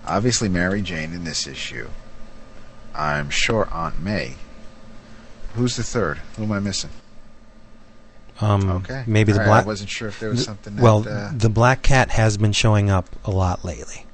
Obviously 0.06 0.48
Mary 0.48 0.82
Jane 0.82 1.12
in 1.12 1.24
this 1.24 1.46
issue. 1.46 1.88
I'm 2.94 3.28
sure 3.30 3.68
Aunt 3.72 4.00
May. 4.00 4.36
Who's 5.54 5.76
the 5.76 5.82
third? 5.82 6.18
Who 6.36 6.44
am 6.44 6.52
I 6.52 6.60
missing? 6.60 6.90
Um, 8.40 8.70
Okay. 8.70 9.04
Maybe 9.06 9.32
the 9.32 9.38
right, 9.40 9.46
black. 9.46 9.64
I 9.64 9.66
wasn't 9.66 9.90
sure 9.90 10.08
if 10.08 10.20
there 10.20 10.28
was 10.28 10.40
th- 10.40 10.46
something 10.46 10.76
that, 10.76 10.82
well, 10.82 11.06
uh, 11.08 11.30
the 11.34 11.48
black 11.48 11.82
cat 11.82 12.10
has 12.10 12.36
been 12.36 12.52
showing 12.52 12.90
up 12.90 13.08
a 13.24 13.30
lot 13.30 13.64
lately. 13.64 14.04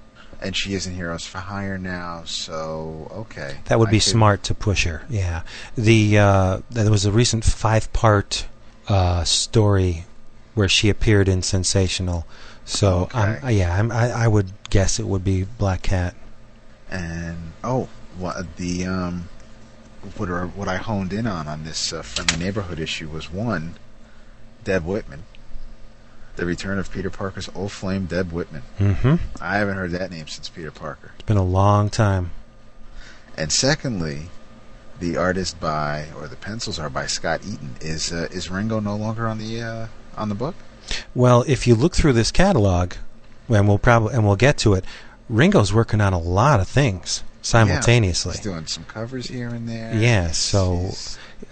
And 0.40 0.56
she 0.56 0.74
is 0.74 0.86
in 0.86 0.94
Heroes 0.94 1.24
for 1.24 1.38
Hire 1.38 1.78
now, 1.78 2.22
so 2.24 3.08
okay. 3.12 3.58
That 3.66 3.78
would 3.78 3.88
I 3.88 3.92
be 3.92 3.98
could- 3.98 4.04
smart 4.10 4.42
to 4.44 4.54
push 4.54 4.84
her. 4.84 5.02
Yeah. 5.08 5.42
The 5.76 6.18
uh, 6.18 6.58
there 6.70 6.90
was 6.90 7.04
a 7.04 7.12
recent 7.12 7.44
five-part 7.44 8.46
uh, 8.88 9.22
story 9.24 10.04
where 10.54 10.68
she 10.68 10.88
appeared 10.88 11.28
in 11.28 11.42
Sensational. 11.42 12.26
So 12.64 13.08
I'm, 13.12 13.36
Okay. 13.36 13.52
yeah, 13.54 13.76
I'm, 13.76 13.90
I 13.90 14.10
I 14.10 14.28
would 14.28 14.52
guess 14.70 14.98
it 14.98 15.06
would 15.06 15.24
be 15.24 15.44
Black 15.44 15.82
Cat. 15.82 16.14
And 16.90 17.52
oh, 17.64 17.88
what 18.16 18.56
the 18.56 18.86
um, 18.86 19.28
what 20.16 20.28
are, 20.28 20.46
what 20.46 20.68
I 20.68 20.76
honed 20.76 21.12
in 21.12 21.26
on 21.26 21.48
on 21.48 21.64
this 21.64 21.92
uh, 21.92 22.02
friendly 22.02 22.36
neighborhood 22.44 22.78
issue 22.78 23.08
was 23.08 23.32
one, 23.32 23.74
Deb 24.64 24.84
Whitman, 24.84 25.24
the 26.36 26.46
return 26.46 26.78
of 26.78 26.90
Peter 26.90 27.10
Parker's 27.10 27.48
old 27.54 27.72
flame, 27.72 28.06
Deb 28.06 28.30
Whitman. 28.32 28.62
Mm-hmm. 28.78 29.16
I 29.40 29.56
haven't 29.58 29.76
heard 29.76 29.90
that 29.92 30.10
name 30.10 30.28
since 30.28 30.48
Peter 30.48 30.70
Parker. 30.70 31.12
It's 31.14 31.24
been 31.26 31.36
a 31.36 31.42
long 31.44 31.88
time. 31.90 32.30
And 33.36 33.50
secondly, 33.50 34.28
the 35.00 35.16
artist 35.16 35.58
by 35.58 36.08
or 36.16 36.28
the 36.28 36.36
pencils 36.36 36.78
are 36.78 36.90
by 36.90 37.06
Scott 37.06 37.40
Eaton. 37.44 37.76
Is 37.80 38.12
uh, 38.12 38.28
is 38.30 38.50
Ringo 38.50 38.78
no 38.80 38.94
longer 38.96 39.26
on 39.26 39.38
the 39.38 39.62
uh, 39.62 39.86
on 40.16 40.28
the 40.28 40.34
book? 40.34 40.54
Well, 41.14 41.44
if 41.46 41.66
you 41.66 41.74
look 41.74 41.94
through 41.94 42.14
this 42.14 42.30
catalog, 42.30 42.94
and 43.48 43.68
we'll 43.68 43.78
probably 43.78 44.14
and 44.14 44.24
we'll 44.24 44.36
get 44.36 44.58
to 44.58 44.74
it, 44.74 44.84
Ringo's 45.28 45.72
working 45.72 46.00
on 46.00 46.12
a 46.12 46.18
lot 46.18 46.60
of 46.60 46.68
things 46.68 47.22
simultaneously. 47.42 48.32
Yeah, 48.32 48.36
he's 48.36 48.44
doing 48.44 48.66
some 48.66 48.84
covers 48.84 49.26
here 49.26 49.48
and 49.48 49.68
there. 49.68 49.94
Yeah, 49.94 50.30
so 50.30 50.90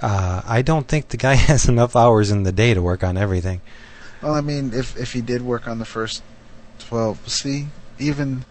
uh, 0.00 0.42
I 0.46 0.62
don't 0.62 0.88
think 0.88 1.08
the 1.08 1.16
guy 1.16 1.34
has 1.50 1.68
enough 1.68 1.96
hours 1.96 2.30
in 2.30 2.44
the 2.44 2.52
day 2.52 2.74
to 2.74 2.82
work 2.82 3.04
on 3.04 3.16
everything. 3.16 3.60
Well, 4.22 4.34
I 4.34 4.40
mean, 4.40 4.72
if 4.72 4.96
if 4.96 5.12
he 5.12 5.20
did 5.20 5.42
work 5.42 5.68
on 5.68 5.78
the 5.78 5.84
first 5.84 6.22
twelve, 6.78 7.28
see, 7.28 7.68
even 7.98 8.44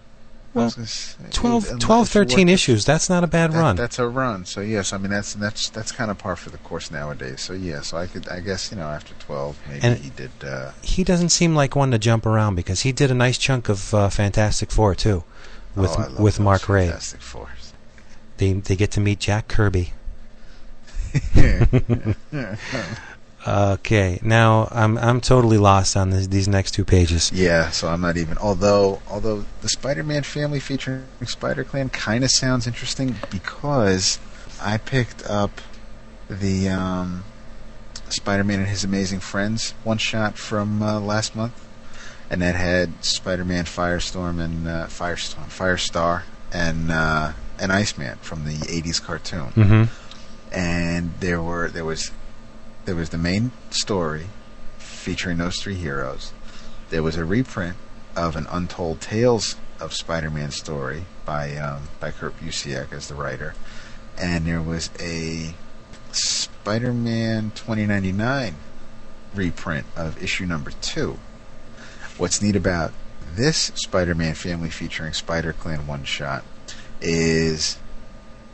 Was 0.55 0.73
say, 0.89 1.15
12, 1.31 1.79
12 1.79 2.09
13 2.09 2.47
worked- 2.47 2.51
issues, 2.53 2.83
that's 2.83 3.07
not 3.07 3.23
a 3.23 3.27
bad 3.27 3.51
that- 3.51 3.59
run. 3.59 3.75
That's 3.75 3.99
a 3.99 4.07
run. 4.07 4.45
So 4.45 4.61
yes, 4.61 4.93
I 4.93 4.97
mean 4.97 5.11
that's 5.11 5.33
that's 5.35 5.69
that's 5.69 5.91
kind 5.91 6.09
of 6.09 6.17
par 6.17 6.35
for 6.35 6.49
the 6.49 6.57
course 6.57 6.89
nowadays. 6.89 7.41
So 7.41 7.53
yeah, 7.53 7.81
so 7.81 7.97
I 7.97 8.07
could 8.07 8.27
I 8.29 8.39
guess 8.39 8.71
you 8.71 8.77
know 8.77 8.87
after 8.87 9.13
twelve 9.19 9.57
maybe 9.69 9.81
And- 9.85 9.97
he 9.99 10.09
did. 10.09 10.31
Uh, 10.43 10.71
he 10.81 11.03
doesn't 11.03 11.29
seem 11.29 11.55
like 11.55 11.75
one 11.75 11.91
to 11.91 11.99
jump 11.99 12.25
around 12.25 12.55
because 12.55 12.81
he 12.81 12.91
did 12.91 13.11
a 13.11 13.13
nice 13.13 13.37
chunk 13.37 13.69
of 13.69 13.93
uh, 13.93 14.09
Fantastic 14.09 14.71
Four 14.71 14.95
too, 14.95 15.23
with 15.75 15.95
oh, 15.97 16.15
with 16.17 16.39
Mark 16.39 16.61
Waid. 16.63 16.87
Fantastic 16.87 17.21
Fours. 17.21 17.73
They 18.37 18.53
they 18.53 18.75
get 18.75 18.89
to 18.91 18.99
meet 18.99 19.19
Jack 19.19 19.47
Kirby. 19.49 19.93
okay, 23.47 24.19
now 24.21 24.67
I'm 24.71 24.97
I'm 24.97 25.21
totally 25.21 25.57
lost 25.57 25.95
on 25.95 26.09
this, 26.09 26.27
these 26.27 26.47
next 26.47 26.71
two 26.71 26.85
pages. 26.85 27.31
Yeah, 27.31 27.69
so 27.69 27.87
I'm 27.87 28.01
not 28.01 28.17
even. 28.17 28.37
Although, 28.37 29.01
although 29.09 29.45
the 29.61 29.69
Spider-Man 29.69 30.23
family 30.23 30.59
featuring 30.59 31.05
Spider 31.25 31.63
Clan 31.63 31.89
kind 31.89 32.23
of 32.23 32.31
sounds 32.31 32.67
interesting 32.67 33.15
because 33.29 34.19
I 34.61 34.77
picked 34.77 35.25
up 35.25 35.61
the 36.29 36.69
um, 36.69 37.23
Spider-Man 38.09 38.59
and 38.59 38.67
His 38.67 38.83
Amazing 38.83 39.19
Friends 39.21 39.73
one 39.83 39.97
shot 39.97 40.37
from 40.37 40.81
uh, 40.81 40.99
last 40.99 41.35
month, 41.35 41.65
and 42.29 42.41
that 42.41 42.55
had 42.55 43.03
Spider-Man, 43.03 43.65
Firestorm, 43.65 44.39
and 44.43 44.67
uh, 44.67 44.87
Firestorm, 44.87 45.45
Firestar, 45.47 46.23
and 46.51 46.91
uh, 46.91 47.33
and 47.57 47.71
Iceman 47.71 48.17
from 48.17 48.45
the 48.45 48.55
'80s 48.55 49.01
cartoon. 49.01 49.51
Mhm. 49.55 49.89
And 50.51 51.13
there 51.19 51.41
were 51.41 51.69
there 51.69 51.85
was 51.85 52.11
there 52.89 52.95
was 52.95 53.09
the 53.09 53.19
main 53.19 53.51
story 53.69 54.25
featuring 54.79 55.37
those 55.37 55.61
three 55.61 55.75
heroes. 55.75 56.33
There 56.89 57.03
was 57.03 57.17
a 57.17 57.23
reprint 57.23 57.77
of 58.15 58.35
an 58.35 58.47
Untold 58.49 58.99
Tales 58.99 59.57
of 59.79 59.93
Spider-Man 59.93 60.49
story 60.49 61.05
by 61.23 61.55
um, 61.55 61.83
by 61.99 62.09
Kurt 62.09 62.39
Busiek 62.39 62.91
as 62.91 63.07
the 63.07 63.13
writer, 63.13 63.53
and 64.17 64.47
there 64.47 64.59
was 64.59 64.89
a 64.99 65.53
Spider-Man 66.13 67.51
2099 67.51 68.55
reprint 69.35 69.85
of 69.95 70.23
issue 70.23 70.47
number 70.47 70.71
two. 70.81 71.19
What's 72.17 72.41
neat 72.41 72.55
about 72.55 72.91
this 73.35 73.71
Spider-Man 73.75 74.33
family 74.33 74.71
featuring 74.71 75.13
Spider 75.13 75.53
Clan 75.53 75.85
one 75.85 76.05
shot 76.05 76.43
is 77.01 77.77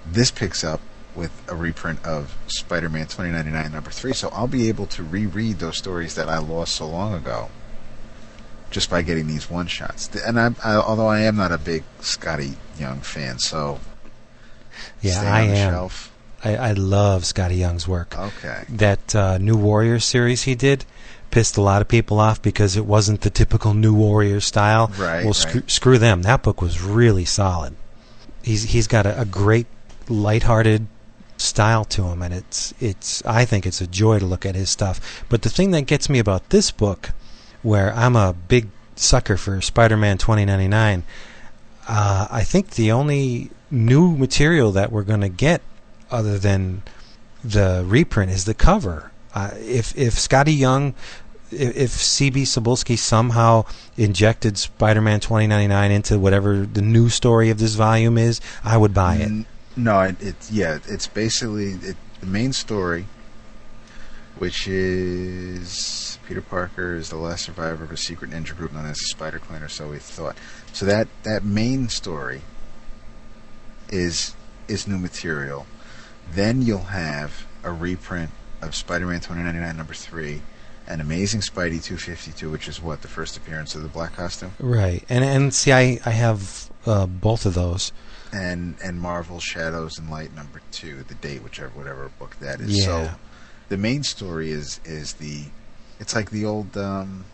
this 0.05 0.29
picks 0.29 0.61
up 0.61 0.81
with 1.15 1.31
a 1.47 1.55
reprint 1.55 2.03
of 2.05 2.35
Spider-Man 2.47 3.03
2099 3.07 3.71
number 3.71 3.91
3 3.91 4.13
so 4.13 4.29
I'll 4.29 4.47
be 4.47 4.67
able 4.69 4.85
to 4.87 5.03
reread 5.03 5.59
those 5.59 5.77
stories 5.77 6.15
that 6.15 6.27
I 6.29 6.37
lost 6.39 6.75
so 6.75 6.87
long 6.87 7.13
ago 7.13 7.49
just 8.69 8.89
by 8.89 9.01
getting 9.01 9.27
these 9.27 9.49
one 9.49 9.67
shots 9.67 10.09
and 10.15 10.39
I, 10.39 10.49
I 10.63 10.75
although 10.75 11.07
I 11.07 11.21
am 11.21 11.35
not 11.37 11.51
a 11.51 11.57
big 11.57 11.83
Skottie 12.01 12.55
Young 12.79 12.99
fan 12.99 13.39
so 13.39 13.79
Yeah, 15.01 15.21
I 15.21 15.41
am. 15.41 15.89
I, 16.43 16.55
I 16.57 16.71
love 16.73 17.23
Skottie 17.23 17.57
Young's 17.57 17.87
work. 17.87 18.17
Okay. 18.17 18.65
That 18.69 19.15
uh, 19.15 19.37
New 19.39 19.57
Warrior 19.57 19.99
series 19.99 20.43
he 20.43 20.53
did 20.53 20.85
pissed 21.31 21.57
a 21.57 21.61
lot 21.61 21.81
of 21.81 21.87
people 21.87 22.19
off 22.19 22.41
because 22.41 22.77
it 22.77 22.85
wasn't 22.85 23.21
the 23.21 23.29
typical 23.29 23.73
New 23.73 23.93
Warrior 23.95 24.39
style. 24.39 24.87
Right, 24.97 25.19
Well, 25.23 25.25
right. 25.27 25.35
screw, 25.35 25.63
screw 25.67 25.97
them. 25.97 26.21
That 26.21 26.43
book 26.43 26.61
was 26.61 26.81
really 26.81 27.25
solid. 27.25 27.75
He's 28.43 28.63
he's 28.63 28.85
got 28.87 29.05
a, 29.07 29.21
a 29.21 29.25
great, 29.25 29.65
lighthearted 30.07 30.85
style 31.37 31.85
to 31.85 32.03
him, 32.05 32.21
and 32.21 32.33
it's 32.33 32.73
it's. 32.79 33.23
I 33.25 33.45
think 33.45 33.65
it's 33.65 33.81
a 33.81 33.87
joy 33.87 34.19
to 34.19 34.25
look 34.25 34.45
at 34.45 34.55
his 34.55 34.69
stuff. 34.69 35.23
But 35.29 35.41
the 35.41 35.49
thing 35.49 35.71
that 35.71 35.83
gets 35.83 36.09
me 36.09 36.19
about 36.19 36.49
this 36.49 36.71
book, 36.71 37.11
where 37.61 37.93
I'm 37.93 38.15
a 38.15 38.33
big 38.33 38.69
sucker 38.95 39.37
for 39.37 39.61
Spider-Man 39.61 40.17
2099, 40.17 41.03
uh, 41.87 42.27
I 42.29 42.43
think 42.43 42.71
the 42.71 42.91
only 42.91 43.51
new 43.69 44.15
material 44.15 44.71
that 44.71 44.91
we're 44.91 45.03
going 45.03 45.21
to 45.21 45.29
get, 45.29 45.61
other 46.09 46.37
than 46.37 46.83
the 47.43 47.83
reprint, 47.85 48.31
is 48.31 48.45
the 48.45 48.53
cover. 48.53 49.11
Uh, 49.33 49.51
if 49.55 49.97
if 49.97 50.15
Skottie 50.15 50.57
Young, 50.57 50.93
if, 51.51 51.91
CB 51.91 52.43
Cebulski 52.43 52.97
somehow 52.97 53.65
injected 53.97 54.57
Spider-Man 54.57 55.19
2099 55.19 55.91
into 55.91 56.17
whatever 56.17 56.65
the 56.65 56.81
new 56.81 57.09
story 57.09 57.49
of 57.49 57.59
this 57.59 57.75
volume 57.75 58.17
is, 58.17 58.39
I 58.63 58.77
would 58.77 58.93
buy 58.93 59.17
it. 59.17 59.45
No, 59.75 60.01
it, 60.01 60.21
it 60.21 60.35
yeah, 60.51 60.79
it's 60.87 61.07
basically 61.07 61.73
it, 61.73 61.97
the 62.19 62.25
main 62.25 62.53
story, 62.53 63.05
which 64.37 64.67
is 64.67 66.17
Peter 66.27 66.41
Parker 66.41 66.95
is 66.95 67.09
the 67.09 67.17
last 67.17 67.45
survivor 67.45 67.83
of 67.83 67.91
a 67.91 67.97
secret 67.97 68.31
ninja 68.31 68.55
group 68.55 68.73
known 68.73 68.85
as 68.85 68.97
the 68.97 69.05
Spider 69.05 69.39
Clan, 69.39 69.61
or 69.63 69.69
so 69.69 69.89
we 69.89 69.99
thought. 69.99 70.37
So 70.73 70.85
that 70.85 71.07
that 71.23 71.43
main 71.43 71.89
story 71.89 72.41
is 73.89 74.33
is 74.67 74.87
new 74.87 74.97
material. 74.97 75.67
Then 76.31 76.61
you'll 76.61 76.79
have 76.85 77.45
a 77.63 77.71
reprint 77.71 78.31
of 78.61 78.75
Spider-Man 78.75 79.19
2099 79.19 79.77
number 79.77 79.93
three 79.93 80.41
and 80.87 81.01
Amazing 81.01 81.41
Spidey 81.41 81.83
252, 81.83 82.49
which 82.49 82.67
is 82.67 82.81
what 82.81 83.01
the 83.01 83.07
first 83.07 83.37
appearance 83.37 83.75
of 83.75 83.81
the 83.81 83.87
black 83.87 84.15
costume, 84.15 84.53
Right, 84.59 85.03
and 85.09 85.23
and 85.23 85.53
see, 85.53 85.71
I 85.71 85.99
I 86.05 86.11
have 86.11 86.69
uh, 86.85 87.05
both 87.05 87.45
of 87.45 87.53
those. 87.53 87.91
And 88.35 88.75
and 88.83 88.99
Marvel 88.99 89.39
Shadows 89.39 89.97
and 89.97 90.09
Light 90.09 90.35
number 90.35 90.61
two, 90.71 91.03
the 91.03 91.15
date, 91.15 91.41
whichever 91.43 91.69
whatever 91.69 92.11
book 92.19 92.35
that 92.41 92.59
is. 92.59 92.77
Yeah. 92.79 92.85
So 92.85 93.11
the 93.69 93.77
main 93.77 94.03
story 94.03 94.51
is 94.51 94.79
is 94.85 95.13
the 95.13 95.45
it's 95.99 96.13
like 96.13 96.29
the 96.31 96.43
old 96.45 96.75
um, 96.77 97.25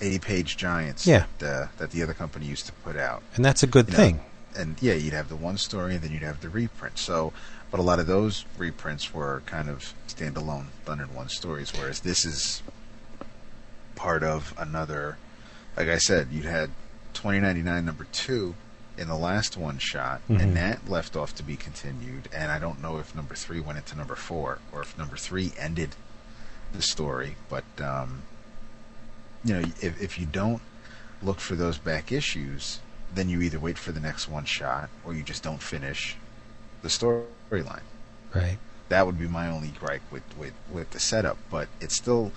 80 0.00 0.18
page 0.20 0.56
giants 0.56 1.06
Yeah. 1.06 1.26
that, 1.38 1.62
uh, 1.64 1.66
that 1.76 1.90
the 1.90 2.02
other 2.02 2.14
company 2.14 2.46
used 2.46 2.64
to 2.66 2.72
put 2.72 2.96
out. 2.96 3.22
And 3.36 3.44
that's 3.44 3.62
a 3.62 3.66
good 3.66 3.86
You 3.88 3.92
know, 3.92 3.96
thing. 3.98 4.20
and 4.56 4.76
yeah, 4.80 4.94
you'd 4.94 5.12
have 5.12 5.28
the 5.28 5.36
one 5.36 5.58
story, 5.58 5.94
and 5.94 6.02
then 6.02 6.10
you'd 6.12 6.22
have 6.22 6.40
the 6.40 6.48
reprint. 6.48 6.98
So, 6.98 7.32
but 7.70 7.78
a 7.78 7.82
lot 7.82 7.98
of 7.98 8.06
those 8.06 8.46
reprints 8.56 9.12
were 9.12 9.42
kind 9.46 9.68
of 9.68 9.92
standalone 10.08 10.66
Thunder 10.86 11.04
One 11.04 11.28
stories, 11.28 11.72
whereas 11.76 12.00
this 12.00 12.24
is 12.24 12.62
part 13.94 14.22
of 14.22 14.54
another. 14.58 15.18
Like 15.76 15.88
I 15.88 15.98
said, 15.98 16.28
you 16.32 16.42
had 16.44 16.70
2099 17.14 17.84
number 17.84 18.06
two 18.12 18.54
in 18.98 19.08
the 19.08 19.16
last 19.16 19.56
one 19.56 19.78
shot, 19.78 20.20
Mhm. 20.28 20.40
and 20.40 20.56
that 20.56 20.88
left 20.88 21.16
off 21.16 21.34
to 21.36 21.42
be 21.42 21.56
continued. 21.56 22.28
And 22.32 22.52
I 22.52 22.58
don't 22.58 22.80
know 22.82 22.98
if 22.98 23.14
number 23.14 23.34
three 23.34 23.60
went 23.60 23.78
into 23.78 23.96
number 23.96 24.16
four, 24.16 24.58
or 24.70 24.82
if 24.82 24.96
number 24.98 25.16
three 25.16 25.52
ended 25.58 25.96
the 26.72 26.82
story. 26.82 27.36
But 27.48 27.64
um, 27.80 28.22
you 29.44 29.54
know, 29.60 29.68
if 29.80 30.00
if 30.00 30.18
you 30.18 30.26
don't 30.26 30.62
look 31.22 31.40
for 31.40 31.54
those 31.54 31.78
back 31.78 32.10
issues, 32.12 32.80
then 33.14 33.28
you 33.28 33.40
either 33.42 33.58
wait 33.58 33.78
for 33.78 33.92
the 33.92 34.00
next 34.00 34.28
one 34.28 34.44
shot 34.44 34.88
or 35.04 35.14
you 35.14 35.22
just 35.22 35.42
don't 35.42 35.62
finish 35.62 36.16
the 36.82 36.88
storyline. 36.88 37.82
Right. 38.34 38.58
That 38.88 39.06
would 39.06 39.18
be 39.18 39.28
my 39.28 39.48
only 39.48 39.68
gripe 39.68 40.02
with, 40.10 40.22
with, 40.36 40.52
with 40.70 40.90
the 40.90 41.00
setup, 41.00 41.38
but 41.50 41.68
it's 41.80 41.94
still 41.96 42.32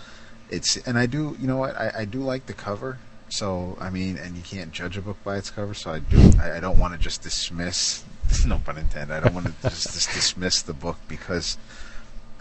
it's 0.50 0.78
and 0.86 0.98
I 0.98 1.06
do 1.06 1.36
you 1.40 1.48
know 1.48 1.58
what 1.58 1.76
I, 1.76 1.92
I 2.00 2.06
do 2.06 2.20
like 2.20 2.46
the 2.46 2.54
cover. 2.54 3.00
So 3.30 3.78
I 3.80 3.90
mean, 3.90 4.18
and 4.18 4.36
you 4.36 4.44
can't 4.44 4.72
judge 4.72 4.98
a 4.98 5.02
book 5.02 5.18
by 5.24 5.38
its 5.38 5.50
cover. 5.50 5.74
So 5.74 5.92
I 5.92 6.00
do 6.00 6.32
I, 6.40 6.58
I 6.58 6.60
don't 6.60 6.80
want 6.80 6.94
to 6.94 7.00
just 7.00 7.22
dismiss 7.22 8.04
no 8.46 8.60
pun 8.60 8.78
intended. 8.78 9.14
I 9.16 9.20
don't 9.20 9.34
want 9.34 9.48
to 9.48 9.54
just, 9.70 9.94
just 9.94 10.14
dismiss 10.14 10.62
the 10.62 10.74
book 10.74 10.98
because 11.08 11.58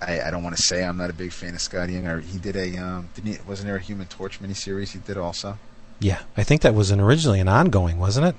I, 0.01 0.21
I 0.23 0.31
don't 0.31 0.43
want 0.43 0.57
to 0.57 0.63
say 0.63 0.85
I'm 0.85 0.97
not 0.97 1.11
a 1.11 1.15
big 1.15 1.33
fan 1.33 1.55
of 1.55 1.61
Scott 1.61 1.89
Young. 1.89 2.07
Or 2.07 2.21
he 2.21 2.39
did 2.39 2.57
a 2.57 2.77
um, 2.77 3.09
didn't 3.15 3.33
he, 3.33 3.39
wasn't 3.49 3.69
there 3.69 3.77
a 3.77 3.81
Human 3.81 4.07
Torch 4.07 4.41
miniseries 4.41 4.93
he 4.93 4.99
did 4.99 5.17
also? 5.17 5.59
Yeah, 6.01 6.23
I 6.37 6.43
think 6.43 6.63
that 6.63 6.75
was 6.75 6.91
an 6.91 7.01
originally 7.01 7.41
an 7.41 7.49
ongoing, 7.49 7.99
wasn't 7.99 8.27
it? 8.27 8.37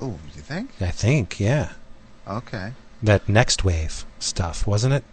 Oh, 0.00 0.18
you 0.34 0.42
think? 0.42 0.70
I 0.80 0.90
think, 0.90 1.40
yeah. 1.40 1.72
Okay. 2.28 2.72
That 3.02 3.28
next 3.28 3.64
wave 3.64 4.04
stuff, 4.18 4.66
wasn't 4.66 4.94
it? 4.94 5.04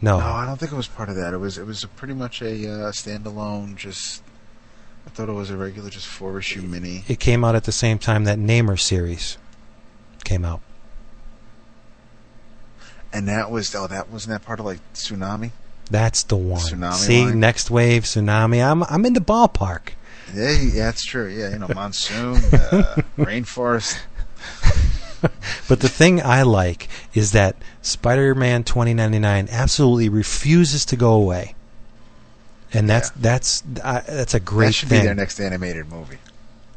No. 0.00 0.18
No, 0.18 0.26
I 0.26 0.46
don't 0.46 0.58
think 0.58 0.72
it 0.72 0.76
was 0.76 0.88
part 0.88 1.08
of 1.08 1.16
that. 1.16 1.32
It 1.32 1.38
was 1.38 1.58
it 1.58 1.66
was 1.66 1.84
a 1.84 1.88
pretty 1.88 2.14
much 2.14 2.42
a 2.42 2.50
uh, 2.50 2.92
standalone. 2.92 3.76
Just 3.76 4.22
thought 5.14 5.28
it 5.28 5.32
was 5.32 5.50
a 5.50 5.56
regular, 5.56 5.90
just 5.90 6.06
four 6.06 6.38
issue 6.38 6.62
mini. 6.62 7.04
It 7.08 7.20
came 7.20 7.44
out 7.44 7.54
at 7.54 7.64
the 7.64 7.72
same 7.72 7.98
time 7.98 8.24
that 8.24 8.38
Namor 8.38 8.78
series 8.78 9.38
came 10.24 10.44
out. 10.44 10.60
And 13.12 13.28
that 13.28 13.50
was 13.50 13.74
oh, 13.74 13.86
that 13.86 14.10
wasn't 14.10 14.38
that 14.40 14.46
part 14.46 14.58
of 14.58 14.66
like 14.66 14.80
Tsunami. 14.94 15.50
That's 15.90 16.22
the 16.22 16.36
one. 16.36 16.60
Tsunami 16.60 16.94
See, 16.94 17.24
line? 17.24 17.40
next 17.40 17.70
wave, 17.70 18.04
tsunami. 18.04 18.64
I'm 18.64 18.82
I'm 18.84 19.04
in 19.04 19.12
the 19.12 19.20
ballpark. 19.20 19.90
Yeah, 20.34 20.50
yeah, 20.52 20.84
that's 20.84 21.04
true. 21.04 21.28
Yeah, 21.28 21.50
you 21.50 21.58
know, 21.58 21.68
monsoon, 21.74 22.36
uh, 22.36 23.02
rainforest. 23.18 23.98
But 25.68 25.78
the 25.78 25.88
thing 25.88 26.20
I 26.20 26.42
like 26.42 26.88
is 27.14 27.30
that 27.30 27.54
Spider-Man 27.80 28.64
2099 28.64 29.48
absolutely 29.52 30.08
refuses 30.08 30.84
to 30.86 30.96
go 30.96 31.12
away, 31.12 31.54
and 32.72 32.88
that's 32.88 33.10
that's 33.10 33.62
uh, 33.82 34.00
that's 34.06 34.34
a 34.34 34.40
great 34.40 34.66
that 34.66 34.72
should 34.74 34.88
thing. 34.88 35.00
be 35.00 35.06
their 35.06 35.14
next 35.14 35.40
animated 35.40 35.88
movie. 35.90 36.18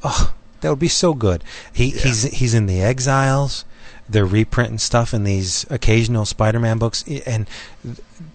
Oh, 0.04 0.34
that 0.62 0.70
would 0.70 0.80
be 0.80 0.88
so 0.88 1.14
good. 1.14 1.44
He 1.74 1.90
he's 1.92 2.24
he's 2.24 2.54
in 2.54 2.66
the 2.66 2.82
Exiles. 2.82 3.66
They're 4.08 4.26
reprinting 4.26 4.78
stuff 4.78 5.16
in 5.16 5.24
these 5.24 5.66
occasional 5.72 6.26
Spider-Man 6.26 6.78
books, 6.78 7.04
and 7.26 7.48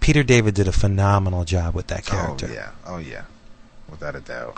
Peter 0.01 0.21
David 0.21 0.53
did 0.53 0.67
a 0.67 0.73
phenomenal 0.73 1.45
job 1.45 1.75
with 1.75 1.87
that 1.87 2.05
character. 2.05 2.47
Oh 2.49 2.53
yeah, 2.53 2.71
oh 2.85 2.97
yeah, 2.97 3.23
without 3.89 4.15
a 4.15 4.19
doubt. 4.19 4.53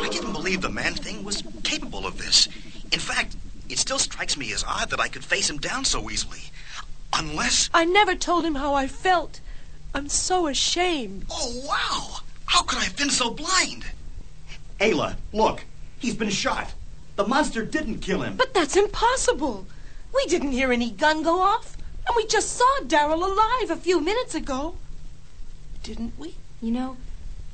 I 0.00 0.08
didn't 0.10 0.32
believe 0.32 0.60
the 0.60 0.70
man 0.70 0.94
thing 0.94 1.22
was 1.24 1.44
capable 1.62 2.04
of 2.06 2.18
this. 2.18 2.48
In 2.90 2.98
fact, 2.98 3.36
it 3.68 3.78
still 3.78 3.98
strikes 3.98 4.36
me 4.36 4.52
as 4.52 4.64
odd 4.64 4.90
that 4.90 5.00
I 5.00 5.08
could 5.08 5.24
face 5.24 5.48
him 5.48 5.58
down 5.58 5.84
so 5.84 6.10
easily. 6.10 6.40
Unless. 7.12 7.70
I 7.72 7.84
never 7.84 8.16
told 8.16 8.44
him 8.44 8.56
how 8.56 8.74
I 8.74 8.88
felt. 8.88 9.40
I'm 9.94 10.08
so 10.08 10.48
ashamed. 10.48 11.26
Oh, 11.30 11.62
wow! 11.68 12.20
How 12.46 12.62
could 12.62 12.78
I 12.78 12.84
have 12.84 12.96
been 12.96 13.10
so 13.10 13.30
blind? 13.30 13.84
Ayla, 14.80 15.16
look. 15.32 15.64
He's 16.00 16.16
been 16.16 16.30
shot. 16.30 16.74
The 17.14 17.26
monster 17.26 17.64
didn't 17.64 18.00
kill 18.00 18.22
him. 18.22 18.36
But 18.36 18.52
that's 18.54 18.76
impossible. 18.76 19.66
We 20.12 20.26
didn't 20.26 20.52
hear 20.52 20.72
any 20.72 20.90
gun 20.90 21.22
go 21.22 21.40
off, 21.40 21.76
and 22.06 22.16
we 22.16 22.26
just 22.26 22.52
saw 22.52 22.80
Daryl 22.82 23.22
alive 23.22 23.70
a 23.70 23.80
few 23.80 24.00
minutes 24.00 24.34
ago. 24.34 24.74
Didn't 25.84 26.18
we? 26.18 26.34
You 26.60 26.72
know, 26.72 26.96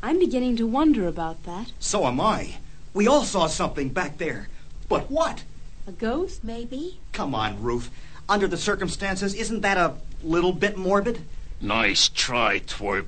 I'm 0.03 0.19
beginning 0.19 0.57
to 0.57 0.67
wonder 0.67 1.07
about 1.07 1.45
that. 1.45 1.73
So 1.79 2.07
am 2.07 2.21
I. 2.21 2.57
We 2.95 3.07
all 3.07 3.25
saw 3.25 3.49
something 3.49 3.91
back 3.91 4.17
there. 4.17 4.49
But 4.89 5.11
what? 5.11 5.45
A 5.87 5.93
ghost, 5.93 6.43
maybe? 6.43 6.99
Come 7.13 7.35
on, 7.35 7.63
Ruth. 7.63 7.91
Under 8.29 8.49
the 8.49 8.57
circumstances, 8.57 9.35
isn't 9.35 9.61
that 9.61 9.77
a 9.77 9.95
little 10.23 10.53
bit 10.53 10.77
morbid? 10.77 11.23
Nice 11.61 12.09
try, 12.09 12.61
twerp. 12.61 13.07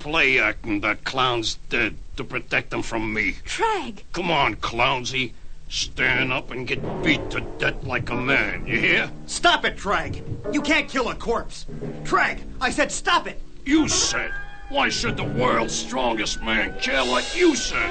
Play 0.00 0.40
acting 0.40 0.80
that 0.80 1.04
clown's 1.04 1.54
dead 1.70 1.94
to 2.16 2.24
protect 2.24 2.70
them 2.70 2.82
from 2.82 3.14
me. 3.14 3.36
Trag. 3.44 4.02
Come 4.12 4.30
on, 4.30 4.56
clownsy. 4.56 5.32
Stand 5.68 6.32
up 6.32 6.50
and 6.50 6.66
get 6.66 6.82
beat 7.02 7.30
to 7.30 7.40
death 7.58 7.82
like 7.84 8.10
a 8.10 8.14
man, 8.14 8.66
you 8.66 8.78
hear? 8.78 9.10
Stop 9.26 9.64
it, 9.64 9.76
Trag! 9.76 10.22
You 10.52 10.60
can't 10.60 10.88
kill 10.88 11.08
a 11.08 11.14
corpse! 11.14 11.64
Trag, 12.02 12.40
I 12.60 12.70
said 12.70 12.92
stop 12.92 13.26
it! 13.26 13.40
You 13.64 13.88
said. 13.88 14.32
Why 14.68 14.88
should 14.88 15.16
the 15.16 15.24
world's 15.24 15.74
strongest 15.74 16.42
man 16.42 16.78
care 16.80 17.04
what 17.04 17.34
you 17.36 17.54
said? 17.54 17.90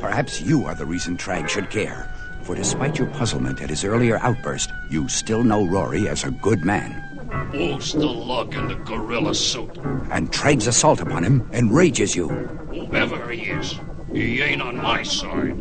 Perhaps 0.00 0.40
you 0.40 0.64
are 0.64 0.74
the 0.74 0.86
reason 0.86 1.16
Trag 1.16 1.48
should 1.48 1.70
care. 1.70 2.12
For 2.42 2.54
despite 2.54 2.98
your 2.98 3.08
puzzlement 3.08 3.60
at 3.60 3.70
his 3.70 3.84
earlier 3.84 4.18
outburst, 4.18 4.70
you 4.90 5.08
still 5.08 5.44
know 5.44 5.66
Rory 5.66 6.08
as 6.08 6.24
a 6.24 6.30
good 6.30 6.64
man. 6.64 7.09
Who's 7.52 7.92
the 7.92 8.06
lug 8.06 8.54
in 8.54 8.68
the 8.68 8.74
gorilla 8.74 9.34
suit? 9.34 9.78
And 10.10 10.32
Trag's 10.32 10.66
assault 10.66 11.00
upon 11.00 11.22
him 11.22 11.48
enrages 11.52 12.16
you. 12.16 12.28
Whoever 12.28 13.30
he 13.30 13.50
is, 13.50 13.78
he 14.12 14.42
ain't 14.42 14.62
on 14.62 14.76
my 14.76 15.02
side. 15.02 15.56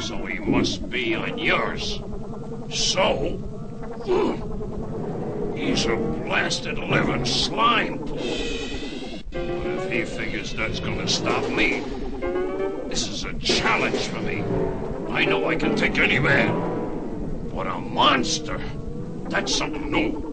So 0.00 0.24
he 0.26 0.38
must 0.38 0.88
be 0.90 1.14
on 1.14 1.38
yours. 1.38 2.00
So? 2.70 3.38
He's 5.56 5.86
a 5.86 5.94
blasted 5.96 6.78
living 6.78 7.24
slime 7.24 7.98
pool. 7.98 8.16
But 9.30 9.66
if 9.66 9.90
he 9.92 10.04
figures 10.04 10.52
that's 10.54 10.80
gonna 10.80 11.06
stop 11.06 11.48
me, 11.50 11.82
this 12.88 13.06
is 13.06 13.24
a 13.24 13.32
challenge 13.34 14.00
for 14.08 14.20
me. 14.20 14.42
I 15.12 15.24
know 15.24 15.48
I 15.48 15.56
can 15.56 15.76
take 15.76 15.98
any 15.98 16.18
man. 16.18 17.50
But 17.54 17.66
a 17.66 17.78
monster, 17.78 18.60
that's 19.28 19.54
something 19.54 19.90
new. 19.90 20.31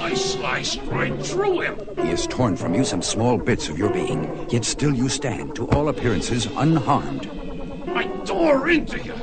I 0.00 0.14
sliced 0.14 0.80
right 0.84 1.20
through 1.24 1.60
him. 1.60 1.78
He 1.96 2.08
has 2.08 2.26
torn 2.26 2.56
from 2.56 2.74
you 2.74 2.84
some 2.84 3.02
small 3.02 3.36
bits 3.38 3.68
of 3.68 3.78
your 3.78 3.90
being, 3.90 4.46
yet 4.50 4.64
still 4.64 4.94
you 4.94 5.08
stand, 5.08 5.54
to 5.56 5.68
all 5.70 5.88
appearances, 5.88 6.46
unharmed. 6.56 7.30
I 7.88 8.06
tore 8.24 8.68
into 8.68 8.98
you, 9.02 9.14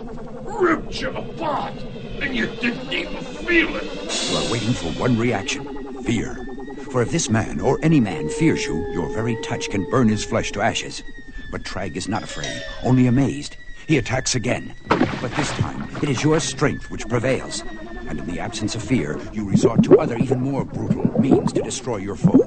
ripped 0.44 1.02
you 1.02 1.10
apart, 1.10 1.74
and 2.22 2.36
you 2.36 2.48
didn't 2.48 2.94
even 2.94 3.24
feel 3.24 3.76
it. 3.76 3.84
You 4.30 4.38
are 4.38 4.52
waiting 4.52 4.74
for 4.74 4.92
one 5.00 5.18
reaction 5.18 6.04
fear. 6.04 6.46
For 6.92 7.02
if 7.02 7.12
this 7.12 7.30
man, 7.30 7.60
or 7.60 7.80
any 7.82 8.00
man, 8.00 8.30
fears 8.30 8.66
you, 8.66 8.76
your 8.94 9.10
very 9.10 9.36
touch 9.42 9.70
can 9.70 9.90
burn 9.90 10.08
his 10.08 10.24
flesh 10.24 10.52
to 10.52 10.62
ashes. 10.62 11.04
But 11.50 11.64
Trag 11.64 11.96
is 11.96 12.08
not 12.08 12.24
afraid, 12.24 12.64
only 12.84 13.08
amazed. 13.08 13.58
He 13.88 13.98
attacks 13.98 14.36
again. 14.36 14.76
But 14.88 15.32
this 15.36 15.52
time, 15.54 15.90
it 16.02 16.10
is 16.10 16.24
your 16.24 16.40
strength 16.40 16.92
which 16.92 17.10
prevails. 17.10 17.64
And 18.07 18.19
in 18.19 18.26
the 18.27 18.40
absence 18.40 18.76
of 18.76 18.84
fear, 18.84 19.19
you 19.34 19.49
resort 19.49 19.84
to 19.84 19.99
other, 19.99 20.18
even 20.18 20.41
more 20.41 20.64
brutal 20.64 21.19
means 21.19 21.52
to 21.53 21.61
destroy 21.61 21.98
your 21.98 22.15
foe. 22.15 22.45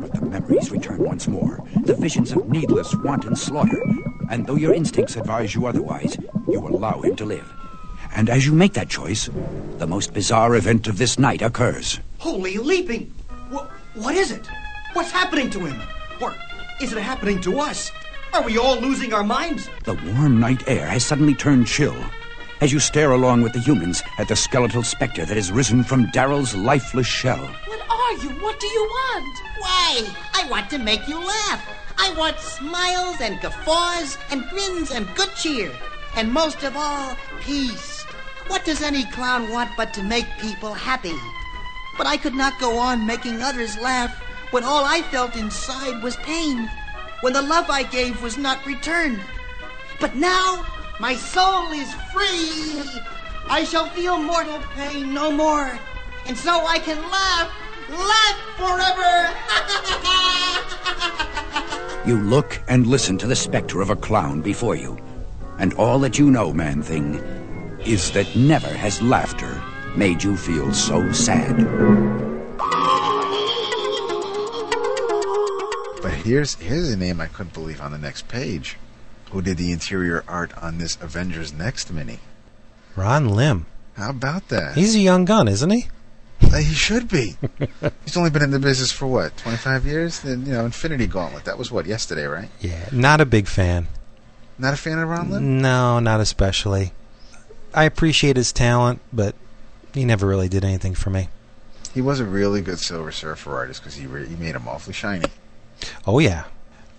But 0.00 0.12
the 0.12 0.22
memories 0.22 0.70
return 0.70 0.98
once 0.98 1.26
more, 1.28 1.60
the 1.84 1.94
visions 1.94 2.32
of 2.32 2.48
needless, 2.48 2.94
wanton 2.96 3.36
slaughter. 3.36 3.82
And 4.30 4.46
though 4.46 4.56
your 4.56 4.74
instincts 4.74 5.16
advise 5.16 5.54
you 5.54 5.66
otherwise, 5.66 6.16
you 6.48 6.58
allow 6.58 7.00
him 7.00 7.16
to 7.16 7.24
live. 7.24 7.50
And 8.14 8.28
as 8.28 8.46
you 8.46 8.52
make 8.52 8.74
that 8.74 8.88
choice, 8.88 9.28
the 9.78 9.86
most 9.86 10.12
bizarre 10.12 10.54
event 10.56 10.88
of 10.88 10.98
this 10.98 11.18
night 11.18 11.42
occurs. 11.42 12.00
Holy 12.18 12.58
leaping! 12.58 13.12
What, 13.50 13.70
what 13.94 14.14
is 14.14 14.30
it? 14.30 14.46
What's 14.92 15.10
happening 15.10 15.50
to 15.50 15.60
him? 15.60 15.80
Or 16.20 16.34
is 16.80 16.92
it 16.92 16.98
happening 16.98 17.40
to 17.42 17.60
us? 17.60 17.90
Are 18.32 18.42
we 18.42 18.58
all 18.58 18.78
losing 18.80 19.12
our 19.12 19.24
minds? 19.24 19.68
The 19.84 19.94
warm 20.12 20.40
night 20.40 20.66
air 20.66 20.86
has 20.86 21.04
suddenly 21.04 21.34
turned 21.34 21.66
chill, 21.66 21.96
as 22.60 22.72
you 22.72 22.78
stare 22.78 23.12
along 23.12 23.42
with 23.42 23.52
the 23.52 23.60
humans 23.60 24.02
at 24.18 24.28
the 24.28 24.36
skeletal 24.36 24.82
specter 24.82 25.24
that 25.24 25.36
has 25.36 25.52
risen 25.52 25.84
from 25.84 26.06
Daryl's 26.06 26.54
lifeless 26.54 27.06
shell. 27.06 27.46
What 27.66 27.80
are 27.90 28.12
you? 28.22 28.30
What 28.40 28.58
do 28.58 28.66
you 28.66 28.82
want? 28.82 29.38
Why, 29.58 30.06
I 30.34 30.48
want 30.48 30.70
to 30.70 30.78
make 30.78 31.06
you 31.06 31.18
laugh. 31.18 31.62
I 31.98 32.14
want 32.14 32.38
smiles 32.38 33.20
and 33.20 33.40
guffaws 33.40 34.16
and 34.30 34.48
grins 34.48 34.90
and 34.90 35.06
good 35.14 35.34
cheer. 35.36 35.70
And 36.14 36.32
most 36.32 36.62
of 36.62 36.76
all, 36.76 37.16
peace. 37.40 38.04
What 38.48 38.64
does 38.64 38.82
any 38.82 39.04
clown 39.06 39.50
want 39.50 39.70
but 39.76 39.92
to 39.94 40.02
make 40.02 40.26
people 40.38 40.72
happy? 40.72 41.16
But 41.98 42.06
I 42.06 42.16
could 42.16 42.34
not 42.34 42.60
go 42.60 42.78
on 42.78 43.06
making 43.06 43.42
others 43.42 43.76
laugh 43.78 44.14
when 44.50 44.64
all 44.64 44.84
I 44.84 45.02
felt 45.02 45.36
inside 45.36 46.02
was 46.02 46.16
pain, 46.18 46.70
when 47.20 47.32
the 47.32 47.42
love 47.42 47.68
I 47.68 47.82
gave 47.82 48.22
was 48.22 48.38
not 48.38 48.64
returned. 48.64 49.20
But 49.98 50.14
now 50.14 50.64
my 50.98 51.14
soul 51.14 51.72
is 51.72 51.92
free. 52.12 52.82
I 53.48 53.64
shall 53.64 53.88
feel 53.90 54.18
mortal 54.18 54.60
pain 54.74 55.12
no 55.12 55.30
more. 55.30 55.78
And 56.26 56.36
so 56.36 56.66
I 56.66 56.78
can 56.78 56.98
laugh, 57.10 57.50
laugh 57.90 58.38
forever. 58.56 59.32
You 62.06 62.20
look 62.20 62.62
and 62.68 62.86
listen 62.86 63.18
to 63.18 63.26
the 63.26 63.34
specter 63.34 63.80
of 63.80 63.90
a 63.90 63.96
clown 63.96 64.40
before 64.40 64.76
you. 64.76 64.96
And 65.58 65.74
all 65.74 65.98
that 65.98 66.20
you 66.20 66.30
know, 66.30 66.52
man 66.52 66.80
thing, 66.80 67.16
is 67.84 68.12
that 68.12 68.36
never 68.36 68.68
has 68.68 69.02
laughter 69.02 69.60
made 69.96 70.22
you 70.22 70.36
feel 70.36 70.72
so 70.72 71.10
sad. 71.10 71.56
But 76.00 76.12
here's 76.12 76.54
here's 76.54 76.92
a 76.92 76.96
name 76.96 77.20
I 77.20 77.26
couldn't 77.26 77.54
believe 77.54 77.80
on 77.80 77.90
the 77.90 77.98
next 77.98 78.28
page. 78.28 78.76
Who 79.30 79.42
did 79.42 79.56
the 79.56 79.72
interior 79.72 80.24
art 80.28 80.56
on 80.56 80.78
this 80.78 80.96
Avengers 81.00 81.52
Next 81.52 81.92
mini? 81.92 82.20
Ron 82.94 83.28
Lim. 83.28 83.66
How 83.96 84.10
about 84.10 84.48
that? 84.48 84.76
He's 84.76 84.94
a 84.94 85.00
young 85.00 85.24
gun, 85.24 85.48
isn't 85.48 85.70
he? 85.70 85.86
Uh, 86.42 86.58
he 86.58 86.74
should 86.74 87.08
be. 87.08 87.36
He's 88.04 88.16
only 88.16 88.30
been 88.30 88.42
in 88.42 88.50
the 88.50 88.58
business 88.58 88.92
for 88.92 89.06
what, 89.06 89.36
25 89.38 89.86
years? 89.86 90.20
Then, 90.20 90.46
you 90.46 90.52
know, 90.52 90.64
Infinity 90.64 91.06
Gauntlet. 91.06 91.44
That 91.44 91.58
was 91.58 91.72
what, 91.72 91.86
yesterday, 91.86 92.26
right? 92.26 92.50
Yeah, 92.60 92.88
not 92.92 93.20
a 93.20 93.26
big 93.26 93.48
fan. 93.48 93.88
Not 94.58 94.74
a 94.74 94.76
fan 94.76 94.98
of 94.98 95.08
Ron 95.08 95.30
Lim? 95.30 95.60
No, 95.62 95.98
not 95.98 96.20
especially. 96.20 96.92
I 97.74 97.84
appreciate 97.84 98.36
his 98.36 98.52
talent, 98.52 99.00
but 99.12 99.34
he 99.92 100.04
never 100.04 100.26
really 100.26 100.48
did 100.48 100.64
anything 100.64 100.94
for 100.94 101.10
me. 101.10 101.28
He 101.94 102.00
was 102.00 102.20
a 102.20 102.24
really 102.24 102.60
good 102.60 102.78
Silver 102.78 103.12
Surfer 103.12 103.54
artist 103.54 103.82
because 103.82 103.94
he, 103.94 104.06
re- 104.06 104.26
he 104.26 104.36
made 104.36 104.54
him 104.54 104.68
awfully 104.68 104.94
shiny. 104.94 105.30
Oh 106.06 106.18
yeah. 106.18 106.44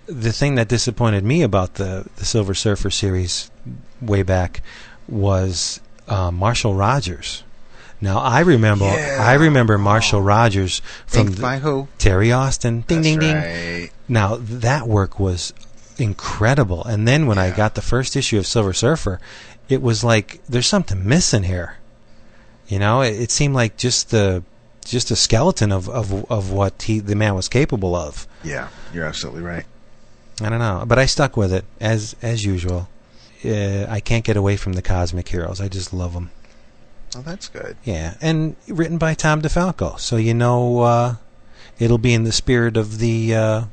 The 0.07 0.31
thing 0.31 0.55
that 0.55 0.67
disappointed 0.67 1.23
me 1.23 1.41
about 1.41 1.75
the 1.75 2.05
the 2.15 2.25
Silver 2.25 2.53
Surfer 2.53 2.89
series 2.89 3.51
way 4.01 4.23
back 4.23 4.61
was 5.07 5.79
uh, 6.07 6.31
Marshall 6.31 6.73
Rogers. 6.75 7.43
Now 7.99 8.19
I 8.19 8.41
remember 8.41 8.85
Yeah. 8.85 9.17
I 9.19 9.33
remember 9.33 9.77
Marshall 9.77 10.21
Rogers 10.21 10.81
from 11.07 11.33
who? 11.33 11.87
Terry 11.97 12.31
Austin. 12.31 12.81
Ding 12.87 13.01
ding 13.01 13.19
ding. 13.19 13.35
right. 13.35 13.89
Now 14.07 14.37
that 14.39 14.87
work 14.87 15.19
was 15.19 15.53
incredible. 15.97 16.83
And 16.85 17.07
then 17.07 17.25
when 17.25 17.37
I 17.37 17.51
got 17.51 17.75
the 17.75 17.81
first 17.81 18.15
issue 18.15 18.37
of 18.37 18.45
Silver 18.47 18.73
Surfer, 18.73 19.19
it 19.67 19.81
was 19.81 20.03
like 20.03 20.39
there's 20.47 20.67
something 20.67 21.07
missing 21.07 21.43
here. 21.43 21.77
You 22.67 22.79
know, 22.79 23.01
it, 23.01 23.19
it 23.19 23.31
seemed 23.31 23.55
like 23.55 23.77
just 23.77 24.11
the 24.11 24.43
just 24.85 25.11
a 25.11 25.15
skeleton 25.17 25.71
of, 25.71 25.89
of 25.89 26.31
of 26.31 26.51
what 26.51 26.83
he 26.83 26.99
the 26.99 27.15
man 27.15 27.35
was 27.35 27.49
capable 27.49 27.95
of. 27.95 28.27
Yeah, 28.43 28.69
you're 28.93 29.05
absolutely 29.05 29.41
right. 29.41 29.65
I 30.41 30.49
don't 30.49 30.59
know, 30.59 30.83
but 30.87 30.99
I 30.99 31.05
stuck 31.05 31.35
with 31.35 31.51
it 31.51 31.65
as 31.79 32.15
as 32.21 32.45
usual. 32.45 32.89
Uh, 33.43 33.85
I 33.87 33.99
can't 33.99 34.23
get 34.23 34.37
away 34.37 34.57
from 34.57 34.73
the 34.73 34.81
cosmic 34.81 35.27
heroes. 35.27 35.61
I 35.61 35.67
just 35.67 35.93
love 35.93 36.13
them. 36.13 36.31
Oh, 37.15 37.21
that's 37.21 37.47
good. 37.47 37.77
Yeah, 37.83 38.15
and 38.21 38.55
written 38.67 38.97
by 38.97 39.13
Tom 39.13 39.41
DeFalco, 39.41 39.99
so 39.99 40.17
you 40.17 40.33
know 40.33 40.81
uh, 40.81 41.15
it'll 41.79 41.97
be 41.97 42.13
in 42.13 42.23
the 42.23 42.31
spirit 42.31 42.77
of 42.77 42.99
the 42.99 43.33
uh, 43.33 43.63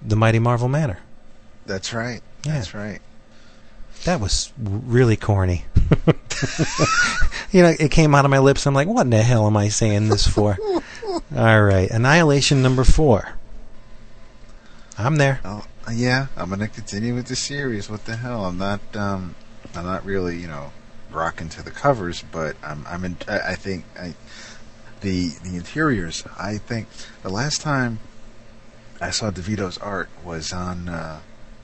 the 0.00 0.16
Mighty 0.16 0.38
Marvel 0.38 0.68
Manner. 0.68 1.00
That's 1.66 1.92
right. 1.92 2.22
Yeah. 2.44 2.54
That's 2.54 2.72
right. 2.72 3.00
That 4.04 4.20
was 4.20 4.52
really 4.58 5.16
corny. 5.16 5.64
you 7.50 7.62
know, 7.62 7.74
it 7.78 7.90
came 7.90 8.14
out 8.14 8.24
of 8.24 8.30
my 8.30 8.38
lips. 8.38 8.66
I'm 8.66 8.74
like, 8.74 8.88
what 8.88 9.02
in 9.02 9.10
the 9.10 9.22
hell 9.22 9.46
am 9.46 9.56
I 9.56 9.68
saying 9.68 10.08
this 10.08 10.26
for? 10.26 10.56
All 11.36 11.62
right, 11.62 11.90
Annihilation 11.90 12.62
number 12.62 12.84
four. 12.84 13.30
I'm 14.96 15.16
there. 15.16 15.40
Oh, 15.44 15.64
yeah, 15.92 16.26
I'm 16.36 16.50
gonna 16.50 16.68
continue 16.68 17.14
with 17.14 17.26
the 17.26 17.36
series. 17.36 17.88
What 17.88 18.04
the 18.04 18.16
hell? 18.16 18.44
I'm 18.44 18.58
not. 18.58 18.80
Um, 18.94 19.34
I'm 19.74 19.84
not 19.84 20.04
really, 20.04 20.38
you 20.38 20.46
know, 20.46 20.72
rocking 21.10 21.48
to 21.50 21.62
the 21.62 21.70
covers, 21.70 22.22
but 22.22 22.56
I'm. 22.62 22.84
I'm. 22.86 23.04
In, 23.04 23.16
I, 23.26 23.38
I 23.38 23.54
think 23.54 23.84
I, 23.98 24.14
the 25.00 25.30
the 25.42 25.56
interiors. 25.56 26.24
I 26.38 26.58
think 26.58 26.88
the 27.22 27.30
last 27.30 27.60
time 27.60 28.00
I 29.00 29.10
saw 29.10 29.30
Di 29.30 29.40
Vito's 29.40 29.78
art 29.78 30.08
was 30.24 30.52
on. 30.52 30.88
Uh, 30.88 31.20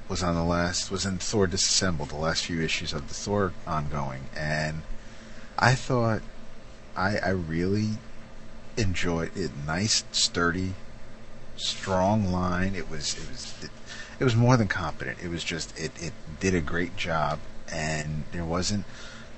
was 0.09 0.23
on 0.23 0.35
the 0.35 0.45
last 0.45 0.91
was 0.91 1.07
in 1.07 1.19
Thor 1.19 1.47
Disassembled, 1.47 2.11
the 2.11 2.17
last 2.17 2.45
few 2.45 2.61
issues 2.61 2.93
of 2.93 3.09
the 3.09 3.15
Thor 3.15 3.53
ongoing, 3.67 4.25
and 4.37 4.83
I 5.59 5.75
thought 5.75 6.21
I 6.97 7.17
I 7.19 7.31
really 7.31 7.93
enjoyed 8.77 9.37
it. 9.37 9.51
Nice, 9.67 10.05
sturdy, 10.13 10.75
strong 11.57 12.31
line. 12.31 12.75
It 12.75 12.91
was 12.91 13.15
it 13.17 13.31
was 13.31 13.55
it, 13.63 13.71
it 14.19 14.25
was 14.25 14.37
more 14.37 14.57
than 14.57 14.69
competent. 14.69 15.19
It 15.23 15.29
was 15.29 15.45
just 15.45 15.79
it 15.79 15.93
it 16.03 16.13
did 16.41 16.55
a 16.55 16.61
great 16.61 16.97
job, 16.97 17.39
and 17.73 18.25
there 18.33 18.45
wasn't 18.45 18.85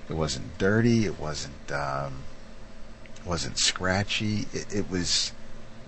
it 0.08 0.14
wasn't 0.14 0.58
dirty. 0.58 1.04
It 1.04 1.18
wasn't 1.18 1.72
um, 1.72 2.22
wasn't 3.24 3.58
scratchy. 3.58 4.46
It, 4.52 4.74
it 4.74 4.90
was 4.90 5.32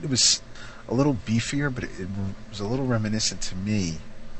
it 0.03 0.11
was 0.11 0.43
a 0.89 0.95
little 0.95 1.15
beefier, 1.15 1.75
but 1.75 1.85
it, 1.85 1.91
it 1.99 2.09
was 2.51 2.61
a 2.61 2.67
little 2.67 2.87
reminiscent 2.87 3.43
to 3.43 3.57
me 3.57 3.99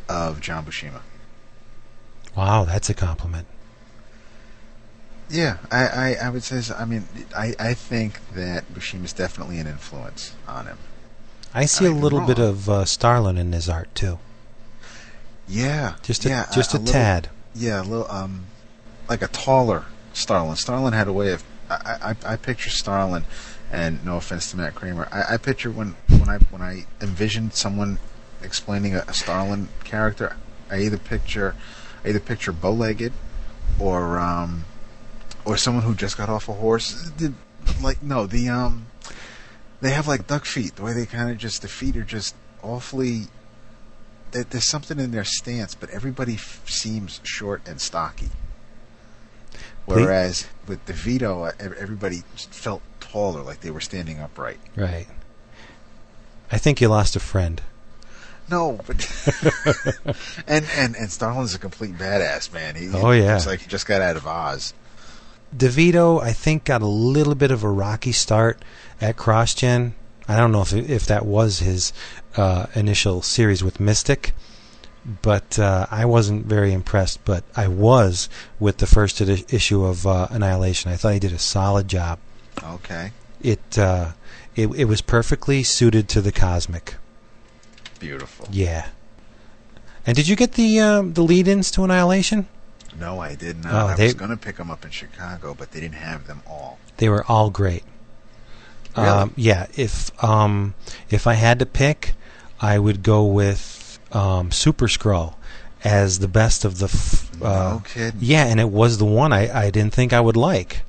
of 0.09 0.41
John 0.41 0.65
Buscema. 0.65 1.01
Wow, 2.37 2.65
that's 2.65 2.89
a 2.89 2.95
compliment. 2.95 3.47
Yeah, 5.31 5.59
I, 5.71 5.87
I, 5.87 6.17
I 6.25 6.31
would 6.31 6.43
say 6.43 6.61
so. 6.63 6.75
I 6.75 6.87
mean, 6.87 7.07
I, 7.37 7.55
I 7.59 7.75
think 7.75 8.21
that 8.35 8.73
Buscema's 8.73 9.13
definitely 9.13 9.59
an 9.59 9.67
influence 9.67 10.35
on 10.47 10.67
him. 10.67 10.79
I 11.55 11.65
see 11.65 11.87
a 11.87 11.91
little 11.91 12.21
bit 12.21 12.39
of 12.39 12.69
uh, 12.69 12.85
Starlin 12.85 13.37
in 13.39 13.53
his 13.53 13.69
art 13.69 13.95
too. 13.95 14.19
Yeah, 15.49 15.95
Just 16.03 16.25
a- 16.27 16.29
yeah, 16.29 16.47
just 16.53 16.75
a 16.75 16.79
little- 16.79 16.93
tad. 16.93 17.31
Yeah, 17.55 17.81
a 17.81 17.85
little, 17.85 18.11
um, 18.11 18.45
like 19.09 19.23
a 19.23 19.29
taller 19.29 19.87
Starlin. 20.13 20.57
Starlin 20.57 20.93
had 20.93 21.09
a 21.09 21.13
way 21.13 21.33
of. 21.33 21.43
I, 21.71 22.15
I, 22.25 22.33
I 22.33 22.37
picture 22.37 22.71
Starlin, 22.71 23.25
and 23.73 24.05
no 24.05 24.17
offense 24.17 24.51
to 24.51 24.57
Matt 24.57 24.75
Kramer, 24.75 25.09
I, 25.13 25.35
I 25.35 25.37
picture 25.37 25.71
when 25.71 25.97
when 26.09 26.29
I 26.29 26.39
when 26.51 26.63
I 26.63 26.87
envisioned 27.01 27.55
someone 27.55 27.99
explaining 28.43 28.95
a, 28.95 29.05
a 29.09 29.13
Starlin 29.15 29.69
character, 29.85 30.37
I 30.71 30.81
either 30.81 30.99
picture 30.99 31.55
I 32.05 32.11
either 32.11 32.21
picture 32.21 32.53
bow-legged, 32.53 33.13
or 33.79 34.19
um, 34.19 34.65
or 35.45 35.57
someone 35.57 35.83
who 35.85 35.95
just 35.95 36.17
got 36.17 36.29
off 36.29 36.49
a 36.49 36.53
horse. 36.55 37.11
Did, 37.17 37.35
like 37.83 38.03
no, 38.03 38.27
the 38.27 38.49
um, 38.49 38.87
they 39.81 39.91
have 39.91 40.07
like 40.09 40.27
duck 40.27 40.45
feet. 40.45 40.77
The 40.77 40.83
way 40.83 40.93
they 40.93 41.07
kind 41.07 41.31
of 41.31 41.39
just 41.39 41.63
the 41.63 41.69
feet 41.69 41.97
are 41.97 42.03
just 42.05 42.35
awfully 42.63 43.27
there- 44.33 44.45
there's 44.45 44.69
something 44.69 44.99
in 45.01 45.11
their 45.11 45.25
stance, 45.25 45.75
but 45.75 45.89
everybody 45.91 46.35
f- 46.35 46.61
seems 46.69 47.21
short 47.23 47.63
and 47.67 47.81
stocky. 47.81 48.29
Whereas 49.87 50.47
with 50.67 50.85
Di 50.85 50.93
Vito, 50.93 51.45
uh, 51.45 51.53
everybody 51.59 52.23
felt 52.37 52.83
taller, 53.01 53.43
like 53.43 53.63
they 53.63 53.71
were 53.71 53.81
standing 53.81 54.21
upright. 54.21 54.59
Right. 54.77 55.07
I 56.53 56.59
think 56.59 56.81
you 56.81 56.89
lost 56.89 57.17
a 57.17 57.21
friend. 57.21 57.63
No, 58.51 58.81
but 58.87 58.97
and 60.47 60.67
and 60.77 60.95
and 60.97 61.11
Starlin's 61.11 61.55
a 61.55 61.59
complete 61.59 61.97
badass, 61.97 62.53
man. 62.53 62.75
He, 62.77 62.89
Oh, 62.93 63.11
yeah. 63.13 63.37
it's 63.37 63.47
like 63.47 63.61
he 63.61 63.67
just 63.67 63.87
got 63.87 64.03
out 64.03 64.17
of 64.17 64.27
Oz. 64.27 64.75
Di 65.57 65.69
Vito, 65.69 66.19
I 66.21 66.33
think, 66.33 66.65
got 66.65 66.83
a 66.83 66.87
little 66.87 67.35
bit 67.35 67.51
of 67.51 67.65
a 67.65 67.69
rocky 67.71 68.13
start 68.13 68.63
at 69.01 69.17
CrossGen. 69.17 69.93
I 70.27 70.37
don't 70.37 70.53
know 70.53 70.63
if 70.63 70.73
if 70.73 71.07
that 71.07 71.25
was 71.25 71.61
his 71.61 71.93
uh, 72.37 72.67
initial 72.75 73.23
series 73.23 73.65
with 73.65 73.81
Mystic, 73.81 74.33
but 75.23 75.59
uh, 75.59 75.87
I 75.91 76.05
wasn't 76.05 76.47
very 76.47 76.73
impressed. 76.73 77.25
But 77.25 77.45
I 77.57 77.67
was 77.69 78.29
with 78.61 78.79
the 78.79 78.87
first 78.87 79.21
edi- 79.21 79.45
issue 79.51 79.85
of 79.85 80.07
uh, 80.07 80.27
Annihilation. 80.31 80.91
I 80.93 80.97
thought 80.97 81.15
he 81.15 81.19
did 81.19 81.33
a 81.33 81.39
solid 81.39 81.89
job. 81.89 82.19
Okay, 82.63 83.13
It 83.43 83.79
uh, 83.79 84.13
it 84.55 84.69
it 84.75 84.85
was 84.85 85.01
perfectly 85.01 85.63
suited 85.63 86.09
to 86.11 86.21
the 86.21 86.33
cosmic. 86.33 86.97
beautiful. 87.99 88.47
Yeah. 88.51 88.89
And 90.07 90.17
did 90.17 90.27
you 90.29 90.37
get 90.37 90.53
the 90.53 90.81
um, 90.81 91.13
the 91.15 91.23
lead-ins 91.23 91.71
to 91.73 91.85
Annihilation? 91.85 92.49
No, 92.99 93.21
I 93.21 93.35
did 93.35 93.63
not. 93.65 93.73
Oh, 93.73 93.87
I 93.89 93.95
they- 93.97 94.05
was 94.07 94.15
going 94.15 94.31
to 94.31 94.37
pick 94.37 94.57
them 94.57 94.71
up 94.71 94.85
in 94.85 94.91
Chicago, 94.91 95.55
but 95.57 95.71
they 95.73 95.81
didn't 95.81 95.95
have 95.97 96.27
them 96.27 96.43
all. 96.47 96.79
They 96.97 97.09
were 97.09 97.25
all 97.29 97.51
great. 97.51 97.85
Really? 98.97 99.09
Um, 99.09 99.33
yeah, 99.37 99.67
if 99.77 100.11
um, 100.25 100.75
if 101.11 101.27
I 101.27 101.35
had 101.35 101.59
to 101.61 101.67
pick, 101.67 102.15
I 102.61 102.79
would 102.79 103.03
go 103.03 103.25
with 103.25 103.99
um, 104.13 104.51
Super 104.51 104.87
Skrull 104.87 105.35
as 105.85 106.19
the 106.19 106.29
best 106.29 106.65
of 106.65 106.79
the. 106.79 106.87
F- 106.87 107.43
uh, 107.43 107.75
No 107.75 107.83
kidding. 107.85 108.19
Yeah, 108.21 108.47
and 108.47 108.59
it 108.59 108.71
was 108.71 108.99
the 108.99 109.05
one 109.05 109.33
I, 109.33 109.67
I 109.67 109.71
didn't 109.71 109.95
think 109.95 110.13
I 110.13 110.21
would 110.21 110.37
like, 110.37 110.83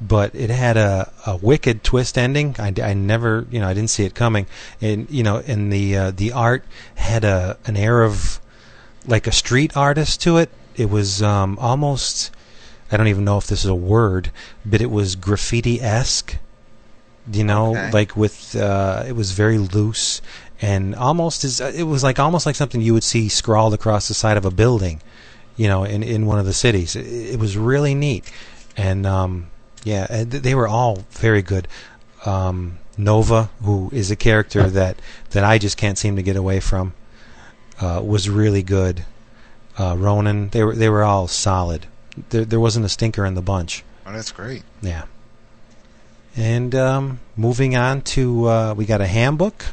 but 0.00 0.34
it 0.34 0.48
had 0.48 0.76
a, 0.78 1.12
a 1.26 1.36
wicked 1.36 1.84
twist 1.84 2.16
ending. 2.16 2.56
I, 2.58 2.72
I 2.82 2.94
never 2.94 3.46
you 3.50 3.60
know 3.60 3.68
I 3.68 3.74
didn't 3.74 3.90
see 3.90 4.04
it 4.04 4.14
coming, 4.14 4.46
and 4.80 5.10
you 5.10 5.22
know 5.22 5.42
and 5.46 5.72
the 5.72 5.96
uh, 5.96 6.10
the 6.12 6.32
art 6.32 6.64
had 6.94 7.24
a 7.24 7.58
an 7.66 7.76
air 7.76 8.02
of 8.02 8.40
like 9.06 9.26
a 9.26 9.32
street 9.32 9.76
artist 9.76 10.22
to 10.22 10.38
it. 10.38 10.50
It 10.76 10.88
was 10.88 11.22
um, 11.22 11.58
almost 11.58 12.30
I 12.90 12.96
don't 12.96 13.08
even 13.08 13.24
know 13.24 13.36
if 13.36 13.46
this 13.46 13.64
is 13.64 13.70
a 13.70 13.74
word, 13.74 14.30
but 14.64 14.80
it 14.80 14.90
was 14.90 15.16
graffiti 15.16 15.80
esque. 15.80 16.36
You 17.30 17.44
know, 17.44 17.70
Okay. 17.72 17.90
like 17.92 18.16
with 18.16 18.56
uh, 18.56 19.04
it 19.06 19.12
was 19.14 19.32
very 19.32 19.58
loose 19.58 20.20
and 20.62 20.94
almost 20.94 21.44
as 21.44 21.60
it 21.60 21.84
was 21.84 22.02
like 22.02 22.18
almost 22.18 22.46
like 22.46 22.56
something 22.56 22.80
you 22.80 22.92
would 22.94 23.04
see 23.04 23.28
scrawled 23.28 23.74
across 23.74 24.08
the 24.08 24.14
side 24.14 24.36
of 24.36 24.44
a 24.44 24.50
building, 24.50 25.00
you 25.56 25.68
know, 25.68 25.84
in 25.84 26.02
in 26.02 26.26
one 26.26 26.38
of 26.38 26.46
the 26.46 26.52
cities. 26.52 26.96
It, 26.96 27.06
it 27.34 27.38
was 27.38 27.56
really 27.56 27.94
neat, 27.94 28.24
and 28.76 29.06
um, 29.06 29.46
yeah, 29.84 30.24
they 30.24 30.54
were 30.54 30.68
all 30.68 31.04
very 31.10 31.42
good. 31.42 31.68
Um, 32.26 32.78
Nova, 32.98 33.48
who 33.62 33.88
is 33.92 34.10
a 34.10 34.16
character 34.16 34.68
that 34.68 34.96
that 35.30 35.44
I 35.44 35.58
just 35.58 35.76
can't 35.76 35.96
seem 35.98 36.16
to 36.16 36.22
get 36.22 36.36
away 36.36 36.60
from, 36.60 36.92
uh, 37.80 38.00
was 38.04 38.28
really 38.28 38.62
good. 38.62 39.04
Uh, 39.78 39.94
Ronan, 39.96 40.50
they 40.50 40.64
were 40.64 40.74
they 40.74 40.88
were 40.88 41.02
all 41.04 41.28
solid. 41.28 41.86
There 42.30 42.44
there 42.44 42.60
wasn't 42.60 42.84
a 42.86 42.90
stinker 42.90 43.24
in 43.24 43.34
the 43.34 43.42
bunch. 43.42 43.84
Oh, 44.06 44.12
that's 44.12 44.32
great. 44.32 44.62
Yeah. 44.82 45.04
And 46.36 46.74
um, 46.74 47.20
moving 47.36 47.76
on 47.76 48.02
to 48.02 48.46
uh, 48.48 48.74
we 48.74 48.86
got 48.86 49.00
a 49.00 49.06
handbook, 49.06 49.66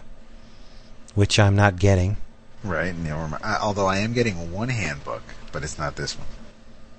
which 1.15 1.39
I'm 1.39 1.55
not 1.55 1.77
getting, 1.77 2.17
Right. 2.63 2.87
And, 2.93 3.05
you 3.05 3.13
I- 3.43 3.59
although 3.61 3.85
I 3.87 3.97
am 3.99 4.13
getting 4.13 4.51
one 4.51 4.69
handbook, 4.69 5.21
but 5.51 5.63
it's 5.63 5.77
not 5.77 5.95
this 5.95 6.17
one. 6.17 6.27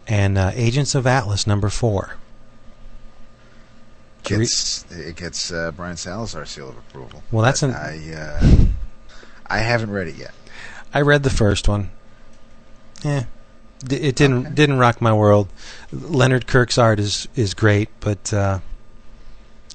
and 0.06 0.38
uh, 0.38 0.52
Agents 0.54 0.94
of 0.94 1.06
Atlas 1.06 1.46
number 1.46 1.68
four. 1.68 2.14
Gets, 4.24 4.84
it 4.90 5.16
gets 5.16 5.50
uh, 5.52 5.70
Brian 5.74 5.96
Salazar 5.96 6.44
seal 6.44 6.68
of 6.68 6.76
approval. 6.76 7.22
Well, 7.30 7.42
that's 7.42 7.62
an- 7.62 7.72
I, 7.72 8.12
uh, 8.14 8.64
I 9.46 9.58
haven't 9.58 9.90
read 9.90 10.06
it 10.08 10.16
yet. 10.16 10.32
I 10.92 11.00
read 11.00 11.22
the 11.22 11.30
first 11.30 11.66
one. 11.68 11.90
D- 13.02 13.16
it 13.96 14.16
didn't 14.16 14.54
didn't 14.56 14.78
rock 14.78 15.00
my 15.00 15.12
world. 15.12 15.48
Leonard 15.92 16.46
Kirk's 16.46 16.78
art 16.78 16.98
is 16.98 17.28
is 17.36 17.54
great, 17.54 17.88
but 18.00 18.32
uh, 18.34 18.58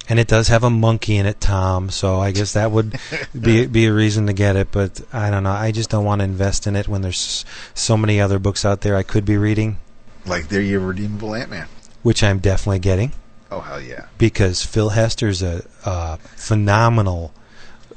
and 0.09 0.19
it 0.19 0.27
does 0.27 0.47
have 0.49 0.63
a 0.63 0.69
monkey 0.69 1.15
in 1.17 1.25
it, 1.25 1.39
Tom. 1.39 1.89
So 1.89 2.19
I 2.19 2.31
guess 2.31 2.53
that 2.53 2.71
would 2.71 2.97
be 3.39 3.65
be 3.77 3.85
a 3.85 3.93
reason 3.93 4.27
to 4.27 4.33
get 4.33 4.55
it. 4.55 4.69
But 4.71 5.01
I 5.13 5.29
don't 5.29 5.43
know. 5.43 5.51
I 5.51 5.71
just 5.71 5.89
don't 5.89 6.05
want 6.05 6.19
to 6.19 6.25
invest 6.25 6.67
in 6.67 6.75
it 6.75 6.87
when 6.87 7.01
there's 7.01 7.45
so 7.73 7.95
many 7.97 8.19
other 8.19 8.39
books 8.39 8.65
out 8.65 8.81
there 8.81 8.95
I 8.95 9.03
could 9.03 9.25
be 9.25 9.37
reading, 9.37 9.77
Like 10.25 10.49
they're 10.49 10.61
your 10.61 10.81
redeemable 10.81 11.33
Ant 11.35 11.49
Man. 11.49 11.67
which 12.01 12.23
I'm 12.23 12.39
definitely 12.39 12.79
getting 12.79 13.11
Oh 13.51 13.59
hell 13.61 13.79
yeah! 13.81 14.07
because 14.17 14.65
Phil 14.65 14.89
Hester's 14.89 15.43
a, 15.43 15.63
a 15.85 16.17
phenomenal 16.17 17.33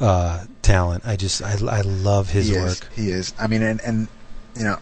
uh, 0.00 0.44
talent. 0.62 1.06
I 1.06 1.16
just 1.16 1.42
I, 1.42 1.56
I 1.66 1.80
love 1.80 2.30
his 2.30 2.48
he 2.48 2.54
work. 2.56 2.68
Is, 2.68 2.82
he 2.94 3.10
is. 3.10 3.34
I 3.38 3.46
mean, 3.46 3.62
and 3.62 3.80
and 3.80 4.08
you 4.54 4.64
know, 4.64 4.78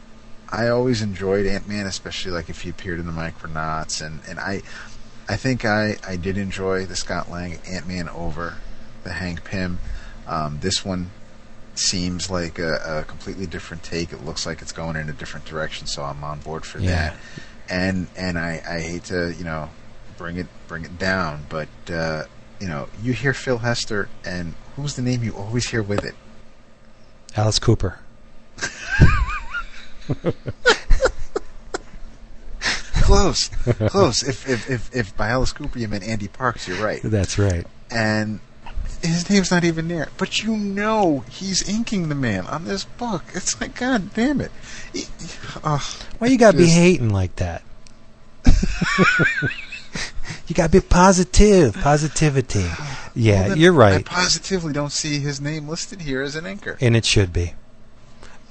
I 0.51 0.69
always 0.69 1.01
enjoyed 1.01 1.47
Ant 1.47 1.69
Man, 1.69 1.87
especially 1.87 2.33
like 2.33 2.49
if 2.51 2.63
he 2.63 2.71
appeared 2.71 2.99
in 2.99 3.07
the 3.07 3.13
Micronauts, 3.13 4.05
and 4.05 4.21
and 4.29 4.41
I, 4.41 4.63
I 5.29 5.37
think 5.37 5.65
I 5.65 5.97
I 6.07 6.17
did 6.17 6.37
enjoy 6.39 6.87
the 6.87 6.97
Scott 6.97 7.31
Lang 7.31 7.59
Ant 7.71 7.87
Man 7.89 8.09
over 8.09 8.55
the 9.05 9.13
Hank 9.13 9.45
Pym. 9.45 9.79
Um, 10.27 10.59
this 10.61 10.85
one 10.85 11.11
seems 11.75 12.31
like 12.31 12.59
a, 12.59 13.01
a 13.01 13.05
completely 13.05 13.47
different 13.47 13.83
take. 13.83 14.13
It 14.13 14.25
looks 14.25 14.47
like 14.47 14.63
it's 14.63 14.73
going 14.73 14.97
in 14.97 15.09
a 15.09 15.13
different 15.13 15.47
direction, 15.47 15.87
so 15.87 16.03
I'm 16.05 16.23
on 16.25 16.41
board 16.41 16.65
for 16.65 16.79
Yeah. 16.79 16.91
that. 16.91 17.17
And 17.69 18.07
and 18.17 18.39
I 18.39 18.63
I 18.69 18.81
hate 18.81 19.05
to 19.05 19.35
you 19.37 19.45
know 19.45 19.71
bring 20.19 20.37
it 20.37 20.47
bring 20.69 20.85
it 20.85 20.99
down, 20.99 21.47
but 21.49 21.69
uh, 21.91 22.25
you 22.61 22.69
know 22.69 22.89
you 23.03 23.13
hear 23.15 23.33
Phil 23.35 23.59
Hester, 23.59 24.09
and 24.25 24.55
who's 24.77 24.95
the 24.95 25.03
name 25.03 25.23
you 25.23 25.33
always 25.35 25.69
hear 25.69 25.83
with 25.83 26.05
it? 26.05 26.15
Alice 27.37 27.59
Cooper. 27.59 27.99
close, 33.05 33.49
close. 33.89 34.23
If, 34.23 34.49
if 34.49 34.71
if 34.71 34.95
if 34.97 35.17
by 35.17 35.29
Alice 35.29 35.53
Cooper 35.53 35.79
you 35.79 35.89
meant 35.89 36.05
Ande 36.05 36.33
Parks, 36.33 36.67
you're 36.67 36.83
right. 36.85 37.01
That's 37.03 37.39
right. 37.39 37.67
And 37.91 38.41
his 39.03 39.29
name's 39.29 39.51
not 39.51 39.65
even 39.65 39.89
there, 39.89 40.09
but 40.17 40.43
you 40.43 40.57
know 40.57 41.25
he's 41.31 41.69
inking 41.69 42.09
the 42.09 42.15
man 42.15 42.47
on 42.47 42.65
this 42.65 42.85
book. 42.85 43.23
It's 43.35 43.61
like, 43.61 43.75
God 43.79 44.15
damn 44.15 44.41
it! 44.41 44.51
He- 44.93 45.07
oh, 45.63 45.87
Why 46.19 46.29
you 46.29 46.39
gotta 46.39 46.57
be 46.57 46.67
hating 46.69 47.11
like 47.11 47.37
that? 47.37 47.63
you 50.47 50.55
gotta 50.55 50.71
be 50.73 50.81
positive, 50.81 51.75
positivity. 51.75 52.67
Yeah, 53.15 53.49
Well, 53.49 53.59
you're 53.59 53.73
right. 53.73 53.95
I 53.97 54.03
positively 54.03 54.73
don't 54.73 54.91
see 54.93 55.19
his 55.21 55.41
name 55.41 55.69
listed 55.69 56.01
here 56.03 56.23
as 56.23 56.35
an 56.37 56.45
inker. 56.45 56.77
and 56.81 56.97
it 56.97 57.05
should 57.05 57.33
be. 57.33 57.55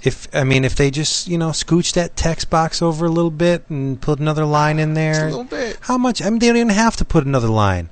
If 0.03 0.27
I 0.35 0.43
mean, 0.43 0.65
if 0.65 0.75
they 0.75 0.91
just 0.91 1.27
you 1.27 1.38
know 1.38 1.49
scooch 1.49 1.93
that 1.93 2.15
text 2.15 2.49
box 2.49 2.81
over 2.81 3.05
a 3.05 3.09
little 3.09 3.31
bit 3.31 3.63
and 3.69 3.99
put 4.01 4.19
another 4.19 4.45
line 4.45 4.80
in 4.80 4.93
there, 4.93 5.27
a 5.27 5.30
little 5.30 5.43
bit. 5.45 5.77
How 5.81 5.97
much? 5.97 6.21
I 6.21 6.30
mean, 6.30 6.39
they 6.39 6.47
don't 6.47 6.57
even 6.57 6.69
have 6.69 6.95
to 6.97 7.05
put 7.05 7.25
another 7.25 7.47
line. 7.47 7.89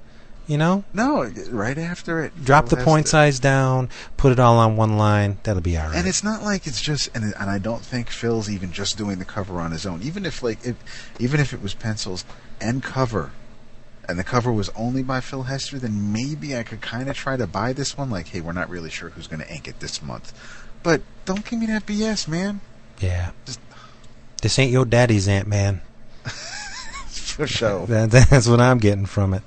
You 0.47 0.57
know, 0.57 0.83
No, 0.91 1.31
right 1.49 1.77
after 1.77 2.25
it. 2.25 2.43
drop 2.43 2.67
the 2.67 2.75
point 2.75 3.07
size 3.07 3.39
down, 3.39 3.87
put 4.17 4.33
it 4.33 4.39
all 4.39 4.57
on 4.57 4.75
one 4.75 4.97
line. 4.97 5.37
That'll 5.43 5.61
be 5.61 5.77
all 5.77 5.87
right. 5.87 5.95
And 5.95 6.07
it's 6.07 6.25
not 6.25 6.43
like 6.43 6.67
it's 6.67 6.81
just, 6.81 7.09
and, 7.15 7.33
and 7.39 7.49
I 7.49 7.57
don't 7.57 7.81
think 7.81 8.09
Phil's 8.09 8.49
even 8.49 8.73
just 8.73 8.97
doing 8.97 9.17
the 9.19 9.23
cover 9.23 9.61
on 9.61 9.71
his 9.71 9.85
own. 9.85 10.01
Even 10.01 10.25
if 10.25 10.43
like, 10.43 10.65
if, 10.65 10.75
even 11.19 11.39
if 11.39 11.53
it 11.53 11.61
was 11.61 11.73
pencils 11.73 12.25
and 12.59 12.83
cover, 12.83 13.31
and 14.09 14.19
the 14.19 14.25
cover 14.25 14.51
was 14.51 14.67
only 14.69 15.03
by 15.03 15.21
Phil 15.21 15.43
Hester, 15.43 15.79
then 15.79 16.11
maybe 16.11 16.57
I 16.57 16.63
could 16.63 16.81
kind 16.81 17.09
of 17.09 17.15
try 17.15 17.37
to 17.37 17.47
buy 17.47 17.71
this 17.71 17.97
one. 17.97 18.09
Like, 18.09 18.27
hey, 18.27 18.41
we're 18.41 18.51
not 18.51 18.69
really 18.69 18.89
sure 18.89 19.09
who's 19.11 19.27
going 19.27 19.41
to 19.41 19.49
ink 19.49 19.69
it 19.69 19.79
this 19.79 20.01
month, 20.01 20.33
but 20.83 21.01
don't 21.25 21.43
give 21.45 21.59
me 21.59 21.65
that 21.67 21.85
BS, 21.85 22.27
man. 22.27 22.61
yeah. 22.99 23.31
This 24.41 24.57
ain't 24.57 24.71
your 24.71 24.85
daddy's 24.85 25.27
Ant 25.27 25.47
Man. 25.47 25.81
For 27.07 27.45
sure. 27.45 27.85
That, 27.85 28.09
that's 28.29 28.47
what 28.47 28.59
I'm 28.59 28.79
getting 28.79 29.05
from 29.05 29.33
it. 29.35 29.43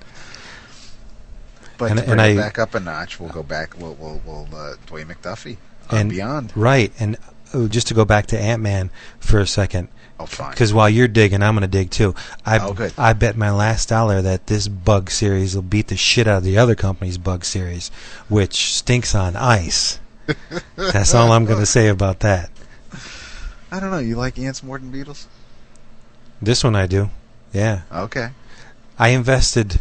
But 1.79 1.91
And- 1.91 1.99
to 2.01 2.05
bring 2.07 2.13
and 2.13 2.21
I- 2.21 2.37
back 2.37 2.59
up 2.59 2.75
a 2.75 2.81
notch, 2.81 3.19
we'll 3.19 3.31
go 3.31 3.43
back. 3.43 3.75
We'll 3.79 3.95
we'll, 3.95 4.21
we'll 4.25 4.49
uh, 4.55 4.75
Dwayne 4.87 5.07
McDuffie 5.13 5.57
on 5.91 5.99
and 5.99 6.11
Beyond. 6.11 6.53
Right, 6.57 6.93
and 7.01 7.17
oh, 7.53 7.67
just 7.67 7.89
to 7.89 7.95
go 7.95 8.05
back 8.05 8.27
to 8.27 8.39
Ant 8.39 8.63
Man 8.63 8.91
for 9.19 9.41
a 9.41 9.47
second. 9.47 9.89
Oh, 10.21 10.27
fine. 10.27 10.53
Because 10.53 10.73
while 10.73 10.89
you're 10.89 11.09
digging, 11.09 11.43
I'm 11.43 11.55
going 11.55 11.63
to 11.63 11.67
dig 11.69 11.91
too. 11.91 12.15
I 12.47 12.61
Oh, 12.61 12.73
good. 12.73 12.93
I 12.97 13.15
bet 13.15 13.37
my 13.37 13.51
last 13.51 13.89
dollar 13.89 14.23
that 14.23 14.47
this 14.47 14.69
bug 14.69 15.11
series 15.11 15.57
will 15.57 15.63
beat 15.63 15.89
the 15.89 15.97
shit 15.97 16.29
out 16.29 16.39
of 16.39 16.45
the 16.45 16.57
other 16.57 16.77
company's 16.77 17.19
bug 17.19 17.45
series, 17.45 17.89
which 18.29 18.73
stinks 18.75 19.13
on 19.17 19.35
ice. 19.35 19.99
That's 20.77 21.15
all 21.15 21.33
I'm 21.33 21.45
going 21.45 21.61
to 21.61 21.67
say 21.67 21.89
about 21.89 22.21
that. 22.21 22.51
I 23.71 23.81
don't 23.81 23.91
know. 23.91 23.99
You 23.99 24.17
like 24.17 24.39
ants 24.39 24.63
more 24.63 24.79
than 24.79 24.91
beetles? 24.91 25.27
This 26.41 26.63
one 26.63 26.77
I 26.77 26.87
do. 26.87 27.11
Yeah. 27.53 27.83
Okay. 27.93 28.31
I 28.99 29.09
invested 29.09 29.81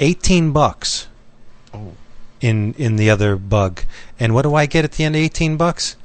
18 0.00 0.52
bucks 0.52 1.08
Oh. 1.72 1.92
in 2.40 2.72
in 2.74 2.96
the 2.96 3.10
other 3.10 3.36
bug. 3.36 3.82
And 4.20 4.32
what 4.34 4.42
do 4.42 4.54
I 4.54 4.66
get 4.66 4.84
at 4.84 4.92
the 4.92 5.04
end 5.04 5.16
of 5.16 5.20
18 5.20 5.56
bucks? 5.56 5.96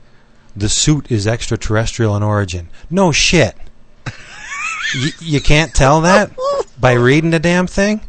The 0.55 0.67
suit 0.69 1.11
is 1.11 1.27
extraterrestrial 1.27 2.15
in 2.17 2.23
origin. 2.23 2.69
No 2.89 3.11
shit. 3.11 3.55
y- 4.05 5.11
you 5.21 5.39
can't 5.41 5.73
tell 5.73 6.01
that 6.01 6.31
by 6.79 6.93
reading 6.93 7.29
the 7.29 7.39
damn 7.39 7.67
thing? 7.67 8.01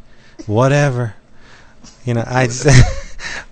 Whatever. 0.47 1.15
You 2.05 2.15
know, 2.15 2.25
I 2.27 2.47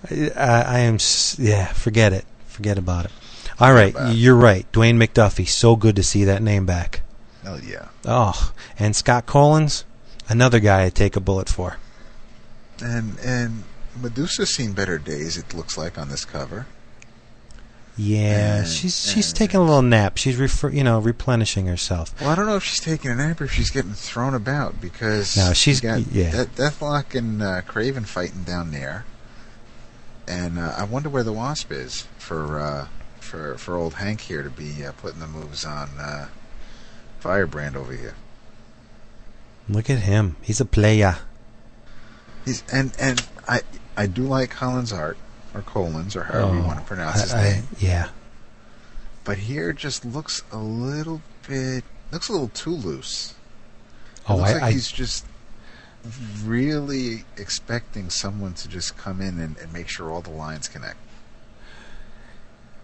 I, 0.09 0.31
I 0.35 0.79
am 0.79 0.97
yeah, 1.37 1.67
forget 1.67 2.13
it. 2.13 2.25
Forget 2.47 2.77
about 2.77 3.05
it. 3.05 3.11
All 3.59 3.73
right, 3.73 3.93
you're 4.13 4.35
right. 4.35 4.69
Dwayne 4.71 5.01
McDuffie, 5.03 5.47
so 5.47 5.75
good 5.75 5.95
to 5.97 6.03
see 6.03 6.23
that 6.25 6.41
name 6.41 6.65
back. 6.65 7.01
Hell 7.43 7.59
yeah. 7.61 7.87
Oh, 8.05 8.53
and 8.77 8.95
Scott 8.95 9.25
Kolins, 9.25 9.83
another 10.29 10.59
guy 10.59 10.85
I 10.85 10.89
take 10.89 11.15
a 11.15 11.19
bullet 11.19 11.49
for. 11.49 11.77
And 12.81 13.17
and 13.19 13.63
Medusa's 14.01 14.49
seen 14.49 14.71
better 14.73 14.97
days. 14.97 15.37
It 15.37 15.53
looks 15.53 15.77
like 15.77 15.97
on 15.97 16.09
this 16.09 16.23
cover. 16.25 16.67
Yeah, 17.97 18.59
And- 18.59 18.67
she's 18.67 18.97
she's 19.09 19.27
and- 19.27 19.35
taking 19.35 19.59
a 19.59 19.63
little 19.63 19.81
nap. 19.81 20.17
She's 20.17 20.37
refer, 20.37 20.69
you 20.69 20.83
know 20.85 20.99
replenishing 20.99 21.65
herself. 21.65 22.13
Well, 22.21 22.29
I 22.29 22.35
don't 22.35 22.45
know 22.45 22.55
if 22.55 22.63
she's 22.63 22.79
taking 22.79 23.11
a 23.11 23.15
nap 23.15 23.41
or 23.41 23.45
if 23.45 23.51
she's 23.51 23.71
getting 23.71 23.93
thrown 23.93 24.33
about 24.33 24.79
because 24.79 25.35
No, 25.35 25.51
she's- 25.53 25.81
got 25.81 26.07
yeah. 26.13 26.31
De- 26.31 26.45
Deathlok 26.45 27.13
and 27.13 27.41
uh, 27.43 27.61
Kraven 27.63 28.05
fighting 28.05 28.43
down 28.43 28.71
there, 28.71 29.03
and 30.29 30.59
uh, 30.59 30.73
I 30.77 30.83
wonder 30.83 31.09
where 31.09 31.23
the 31.23 31.33
Wasp 31.33 31.71
is 31.71 32.07
for 32.17 32.59
uh, 32.59 32.87
for 33.19 33.57
for 33.57 33.75
old 33.75 33.95
Hank 33.95 34.21
here 34.21 34.43
to 34.43 34.49
be 34.49 34.85
uh, 34.85 34.91
putting 34.93 35.19
the 35.19 35.27
moves 35.27 35.65
on 35.65 35.89
uh, 35.99 36.27
Firebrand 37.19 37.75
over 37.75 37.91
here. 37.93 38.15
Look 39.67 39.89
at 39.89 39.99
him. 39.99 40.35
He's 40.41 40.61
a 40.61 40.65
player. 40.65 41.17
He's 42.45 42.63
and 42.71 42.91
and 42.99 43.25
I 43.47 43.61
I 43.97 44.05
do 44.07 44.23
like 44.23 44.51
Kolins' 44.53 44.93
art 44.95 45.17
or 45.53 45.61
Kolins 45.61 46.15
or 46.15 46.23
however 46.23 46.55
you 46.55 46.61
Oh, 46.61 46.67
want 46.67 46.79
to 46.79 46.85
pronounce 46.85 47.21
his 47.21 47.33
I- 47.33 47.39
I- 47.39 47.43
name. 47.51 47.67
yeah. 47.79 48.09
but 49.23 49.37
here 49.37 49.71
it 49.71 49.75
just 49.77 50.05
looks 50.05 50.41
a 50.51 50.57
little 50.57 51.21
bit 51.47 51.83
looks 52.11 52.29
a 52.29 52.31
little 52.31 52.49
too 52.49 52.71
loose. 52.73 53.33
It 54.17 54.21
Oh, 54.31 54.37
looks 54.37 54.49
I- 54.49 54.53
like 54.53 54.63
I- 54.63 54.71
he's 54.71 54.91
just 54.91 55.25
really 56.43 57.25
expecting 57.37 58.09
someone 58.09 58.53
to 58.53 58.67
just 58.67 58.97
come 58.97 59.21
in 59.21 59.39
and, 59.39 59.57
and 59.57 59.73
make 59.73 59.87
sure 59.87 60.09
all 60.09 60.21
the 60.21 60.29
lines 60.29 60.67
connect. 60.67 60.97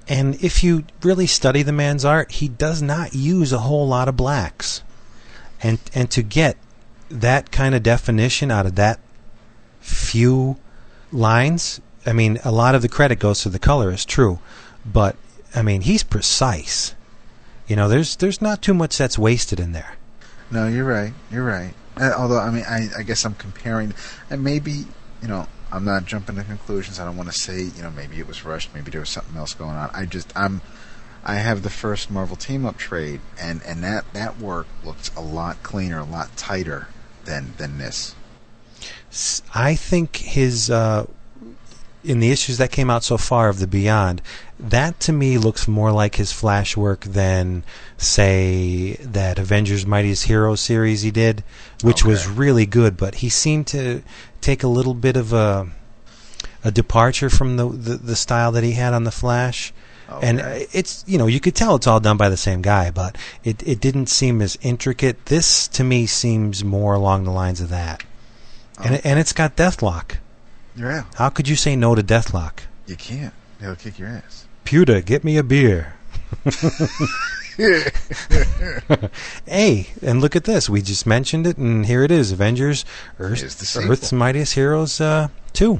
And 0.07 0.35
if 0.43 0.63
you 0.63 0.85
really 1.01 1.25
study 1.25 1.63
the 1.63 1.71
man's 1.71 2.05
art, 2.05 2.31
he 2.31 2.47
does 2.47 2.81
not 2.81 3.15
use 3.15 3.51
a 3.51 3.59
whole 3.59 3.87
lot 3.87 4.07
of 4.07 4.15
blacks. 4.15 4.83
And 5.63 5.79
and 5.93 6.11
to 6.11 6.21
get 6.21 6.57
that 7.09 7.51
kind 7.51 7.73
of 7.73 7.81
definition 7.81 8.51
out 8.51 8.65
of 8.65 8.75
that 8.75 8.99
few 9.79 10.57
lines, 11.11 11.81
I 12.05 12.13
mean, 12.13 12.39
a 12.43 12.51
lot 12.51 12.75
of 12.75 12.81
the 12.81 12.89
credit 12.89 13.19
goes 13.19 13.41
to 13.41 13.49
the 13.49 13.59
colorist, 13.59 14.07
true, 14.07 14.39
but 14.85 15.15
I 15.55 15.61
mean, 15.61 15.81
he's 15.81 16.03
precise. 16.03 16.93
You 17.67 17.75
know, 17.75 17.89
there's 17.89 18.15
there's 18.17 18.41
not 18.41 18.61
too 18.61 18.73
much 18.73 18.97
that's 18.97 19.17
wasted 19.17 19.59
in 19.59 19.71
there. 19.71 19.95
No, 20.51 20.67
you're 20.67 20.85
right. 20.85 21.13
You're 21.31 21.45
right. 21.45 21.73
Uh, 21.97 22.11
although, 22.17 22.39
I 22.39 22.51
mean, 22.51 22.65
I, 22.67 22.89
I 22.97 23.03
guess 23.03 23.25
I'm 23.25 23.35
comparing, 23.35 23.93
and 24.29 24.43
maybe, 24.43 24.85
you 25.21 25.27
know, 25.27 25.47
I'm 25.71 25.85
not 25.85 26.05
jumping 26.05 26.35
to 26.35 26.43
conclusions. 26.43 26.99
I 26.99 27.05
don't 27.05 27.17
want 27.17 27.31
to 27.31 27.37
say, 27.37 27.63
you 27.63 27.81
know, 27.81 27.91
maybe 27.91 28.19
it 28.19 28.27
was 28.27 28.43
rushed. 28.45 28.73
Maybe 28.73 28.91
there 28.91 28.99
was 28.99 29.09
something 29.09 29.35
else 29.37 29.53
going 29.53 29.75
on. 29.75 29.89
I 29.93 30.05
just, 30.05 30.31
I'm, 30.35 30.61
I 31.23 31.35
have 31.35 31.63
the 31.63 31.69
first 31.69 32.11
Marvel 32.11 32.35
team 32.35 32.65
up 32.65 32.77
trade, 32.77 33.19
and 33.41 33.61
and 33.63 33.83
that 33.83 34.05
that 34.13 34.39
work 34.39 34.67
looks 34.83 35.09
a 35.15 35.21
lot 35.21 35.63
cleaner, 35.63 35.99
a 35.99 36.03
lot 36.03 36.37
tighter 36.37 36.87
than 37.23 37.53
than 37.57 37.79
this. 37.79 38.13
I 39.53 39.73
think 39.73 40.17
his 40.17 40.69
uh, 40.69 41.07
in 42.03 42.19
the 42.19 42.31
issues 42.31 42.59
that 42.59 42.71
came 42.71 42.91
out 42.91 43.03
so 43.03 43.17
far 43.17 43.49
of 43.49 43.59
the 43.59 43.65
Beyond, 43.65 44.21
that 44.59 44.99
to 45.01 45.11
me 45.11 45.39
looks 45.39 45.67
more 45.67 45.91
like 45.91 46.15
his 46.15 46.31
Flash 46.31 46.77
work 46.77 47.01
than 47.01 47.63
say 47.97 48.93
that 49.01 49.39
Avengers 49.39 49.85
Mightiest 49.85 50.25
Heroes 50.25 50.61
series 50.61 51.01
he 51.01 51.11
did, 51.11 51.43
which 51.83 52.03
was 52.05 52.27
really 52.27 52.65
good. 52.65 52.97
But 52.97 53.15
he 53.15 53.29
seemed 53.29 53.67
to 53.67 54.01
take 54.41 54.63
a 54.63 54.67
little 54.67 54.93
bit 54.93 55.15
of 55.17 55.33
a 55.33 55.67
a 56.63 56.71
departure 56.71 57.29
from 57.29 57.57
the 57.57 57.67
the, 57.69 57.95
the 57.97 58.15
style 58.15 58.51
that 58.53 58.63
he 58.63 58.73
had 58.73 58.93
on 58.93 59.03
the 59.03 59.11
Flash. 59.11 59.73
And 60.21 60.39
uh, 60.39 60.59
it's 60.71 61.03
you 61.07 61.17
know 61.17 61.25
you 61.25 61.39
could 61.39 61.55
tell 61.55 61.75
it's 61.75 61.87
all 61.87 61.99
done 61.99 62.17
by 62.17 62.29
the 62.29 62.37
same 62.37 62.61
guy, 62.61 62.91
but 62.91 63.17
it 63.43 63.63
it 63.67 63.79
didn't 63.79 64.07
seem 64.07 64.39
as 64.41 64.55
intricate. 64.61 65.25
This 65.25 65.67
to 65.69 65.83
me 65.83 66.05
seems 66.05 66.63
more 66.63 66.93
along 66.93 67.23
the 67.23 67.31
lines 67.31 67.59
of 67.59 67.69
that, 67.69 68.03
and 68.83 68.95
it, 68.95 69.01
and 69.05 69.19
it's 69.19 69.33
got 69.33 69.55
Deathlok. 69.55 70.17
Yeah, 70.77 71.05
How 71.15 71.29
could 71.29 71.47
you 71.47 71.55
say 71.55 71.75
no 71.75 71.95
to 71.95 72.03
Deathlok? 72.03 72.59
you 72.85 72.95
can't. 72.95 73.33
They'll 73.59 73.75
kick 73.75 73.97
your 73.97 74.09
ass. 74.09 74.45
Pewter, 74.63 75.01
get 75.01 75.23
me 75.23 75.37
a 75.37 75.43
beer. 75.43 75.93
hey, 79.45 79.87
and 80.01 80.21
look 80.21 80.35
at 80.35 80.43
this. 80.43 80.69
We 80.69 80.81
just 80.81 81.05
mentioned 81.05 81.47
it, 81.47 81.57
and 81.57 81.85
here 81.85 82.03
it 82.03 82.11
is 82.11 82.31
Avengers 82.31 82.85
Earth, 83.19 83.39
Here's 83.39 83.55
the 83.55 83.65
sequel. 83.65 83.91
Earth's 83.91 84.11
Mightiest 84.11 84.55
Heroes 84.55 84.99
uh, 84.99 85.29
2. 85.53 85.79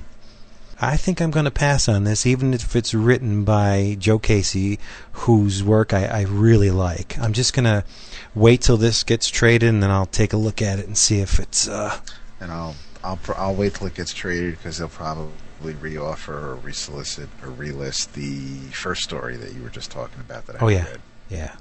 I 0.80 0.98
think 0.98 1.22
I'm 1.22 1.32
going 1.32 1.46
to 1.46 1.52
pass 1.52 1.88
on 1.88 2.04
this, 2.04 2.26
even 2.26 2.54
if 2.54 2.76
it's 2.76 2.94
written 2.94 3.46
by 3.46 3.96
Joe 3.98 4.20
Casey, 4.20 4.78
whose 5.14 5.64
work 5.64 5.94
I, 5.94 6.06
I 6.06 6.22
really 6.24 6.70
like. 6.70 7.18
I'm 7.18 7.32
just 7.34 7.54
going 7.54 7.66
to 7.66 7.86
wait 8.34 8.62
till 8.62 8.78
this 8.78 9.04
gets 9.04 9.30
traded, 9.30 9.70
and 9.70 9.82
then 9.82 9.90
I'll 9.90 10.06
take 10.06 10.34
a 10.34 10.38
look 10.38 10.62
at 10.62 10.80
it 10.80 10.88
and 10.88 10.98
see 10.98 11.20
if 11.20 11.40
it's. 11.40 11.68
Uh, 11.68 11.98
And 12.42 12.52
I'll 12.52 12.76
I'll 13.04 13.18
pr- 13.18 13.36
I'll 13.38 13.56
wait 13.56 13.76
till 13.76 13.88
it 13.88 13.94
gets 13.94 14.14
traded 14.14 14.58
because 14.58 14.78
they'll 14.80 14.90
probably 14.90 15.32
reoffer 15.62 16.30
or 16.30 16.58
resolicit 16.58 17.28
or 17.42 17.50
relist 17.50 18.14
the 18.14 18.72
first 18.72 19.04
story 19.04 19.38
that 19.38 19.54
you 19.54 19.62
were 19.64 19.70
just 19.70 19.92
talking 19.92 20.20
about 20.20 20.46
that 20.48 20.58
I 20.58 20.60
oh, 20.66 20.68
yeah. 20.68 20.86
read. 20.86 21.02
Yeah. 21.30 21.56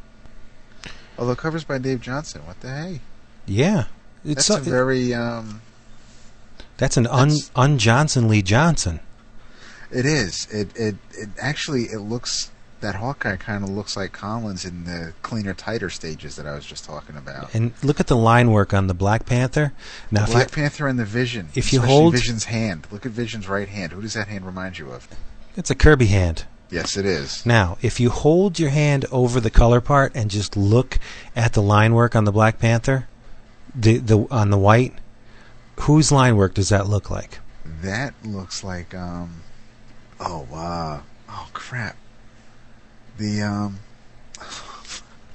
Although 1.18 1.36
covers 1.36 1.64
by 1.64 1.78
Dave 1.78 2.00
Johnson. 2.00 2.42
What 2.46 2.60
the 2.60 2.68
hey? 2.68 3.00
Yeah. 3.46 3.84
That's 4.24 4.50
It's 4.50 4.50
a 4.50 4.60
very 4.60 5.14
um. 5.14 5.60
That's 6.76 6.96
an 6.96 7.06
un, 7.06 7.30
un 7.54 7.78
Johnson 7.78 8.28
Lee 8.28 8.42
Johnson. 8.42 9.00
It 9.90 10.06
is. 10.06 10.48
It 10.52 10.76
it 10.76 10.96
it 11.12 11.28
actually 11.40 11.84
it 11.84 12.00
looks 12.00 12.50
that 12.80 12.96
Hawkeye 12.96 13.36
kind 13.36 13.64
of 13.64 13.70
looks 13.70 13.96
like 13.96 14.12
Kolins 14.12 14.66
in 14.66 14.84
the 14.84 15.14
cleaner, 15.22 15.54
tighter 15.54 15.88
stages 15.88 16.36
that 16.36 16.46
I 16.46 16.54
was 16.54 16.66
just 16.66 16.84
talking 16.84 17.16
about. 17.16 17.54
And 17.54 17.72
look 17.82 17.98
at 17.98 18.08
the 18.08 18.16
line 18.16 18.50
work 18.50 18.74
on 18.74 18.88
the 18.88 18.94
Black 18.94 19.24
Panther. 19.24 19.72
Now, 20.10 20.26
Black 20.26 20.50
you, 20.50 20.54
Panther 20.54 20.86
and 20.86 20.98
the 20.98 21.04
Vision. 21.06 21.48
if 21.54 21.72
you 21.72 21.80
hold- 21.80 22.12
Vision's 22.12 22.44
hand, 22.44 22.86
look 22.90 23.06
at 23.06 23.12
Vision's 23.12 23.48
right 23.48 23.68
hand. 23.68 23.92
Who 23.92 24.02
does 24.02 24.12
that 24.14 24.28
hand 24.28 24.44
remind 24.44 24.78
you 24.78 24.90
of? 24.90 25.08
it's 25.56 25.70
a 25.70 25.74
Kirby 25.74 26.06
hand. 26.06 26.44
Yes, 26.70 26.96
it 26.96 27.06
is. 27.06 27.44
Now, 27.46 27.78
if 27.82 28.00
you 28.00 28.10
hold 28.10 28.58
your 28.58 28.70
hand 28.70 29.04
over 29.12 29.40
the 29.40 29.50
color 29.50 29.80
part 29.80 30.12
and 30.14 30.30
just 30.30 30.56
look 30.56 30.98
at 31.36 31.52
the 31.52 31.62
line 31.62 31.94
work 31.94 32.16
on 32.16 32.24
the 32.24 32.32
Black 32.32 32.58
Panther, 32.58 33.06
the 33.74 33.98
the 33.98 34.26
on 34.30 34.50
the 34.50 34.58
white, 34.58 34.94
whose 35.80 36.10
line 36.10 36.36
work 36.36 36.54
does 36.54 36.70
that 36.70 36.88
look 36.88 37.10
like? 37.10 37.38
That 37.82 38.14
looks 38.24 38.64
like 38.64 38.94
um. 38.94 39.42
Oh 40.18 40.46
wow! 40.50 41.02
Oh 41.28 41.48
crap! 41.52 41.96
The 43.18 43.42
um. 43.42 43.78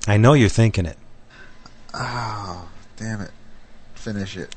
I 0.08 0.18
know 0.18 0.34
you're 0.34 0.50
thinking 0.50 0.86
it. 0.86 0.98
Oh 1.94 2.68
damn 2.98 3.22
it! 3.22 3.32
Finish 3.94 4.36
it. 4.36 4.56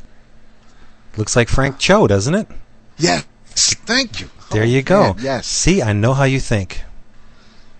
Looks 1.16 1.36
like 1.36 1.49
Frank 1.49 1.78
Cho, 1.78 2.07
doesn't 2.07 2.35
it? 2.35 2.49
Yes. 2.97 3.27
Thank 3.56 4.20
you. 4.20 4.30
There 4.50 4.62
Oh, 4.62 4.66
you 4.66 4.82
go. 4.82 5.14
man, 5.14 5.16
yes. 5.20 5.46
See, 5.46 5.82
I 5.82 5.92
know 5.92 6.12
how 6.14 6.24
you 6.24 6.40
think. 6.40 6.82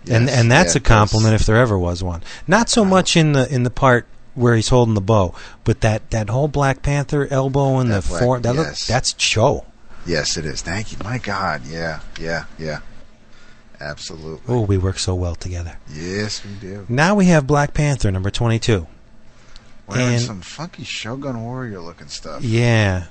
and 0.03 0.09
Yes, 0.09 0.17
and 0.19 0.31
and 0.31 0.51
that's 0.53 0.75
yeah, 0.75 0.79
a 0.79 0.83
compliment 0.83 1.35
if 1.35 1.45
there 1.47 1.57
ever 1.57 1.79
was 1.79 2.03
one. 2.03 2.23
Not 2.47 2.69
so 2.69 2.85
much 2.85 3.17
in 3.17 3.33
the 3.33 3.53
in 3.53 3.63
the 3.63 3.71
part 3.71 4.07
where 4.35 4.57
he's 4.57 4.69
holding 4.69 4.95
the 4.95 5.01
bow, 5.03 5.35
but 5.65 5.83
that, 5.83 6.11
that 6.11 6.31
whole 6.31 6.49
Black 6.49 6.81
Panther 6.83 7.29
elbow 7.31 7.79
and 7.79 7.91
That 7.91 8.03
the 8.05 8.09
black- 8.09 8.23
form 8.23 8.43
that 8.43 8.55
look, 8.57 8.67
yes. 8.69 8.87
that's 8.87 9.13
Cho. 9.13 9.67
Yes, 10.07 10.37
it 10.39 10.47
is. 10.47 10.63
Thank 10.63 10.91
you. 10.93 10.99
My 11.05 11.19
God. 11.19 11.63
Yeah. 11.67 12.01
Yeah. 12.19 12.45
Yeah. 12.59 12.79
Absolutely. 13.81 14.41
Oh, 14.55 14.61
we 14.63 14.79
work 14.79 14.99
so 14.99 15.15
well 15.15 15.35
together. 15.35 15.77
Yes, 15.93 16.43
we 16.45 16.53
do. 16.67 16.87
Now 16.89 17.15
we 17.15 17.27
have 17.27 17.47
Black 17.47 17.75
Panther 17.75 18.11
number 18.11 18.31
22. 18.31 18.87
Wearing 19.89 20.15
And- 20.15 20.23
some 20.23 20.41
funky 20.41 20.85
Shogun 20.85 21.43
Warrior 21.43 21.81
looking 21.81 22.09
stuff. 22.09 22.43
Yeah. 22.43 23.05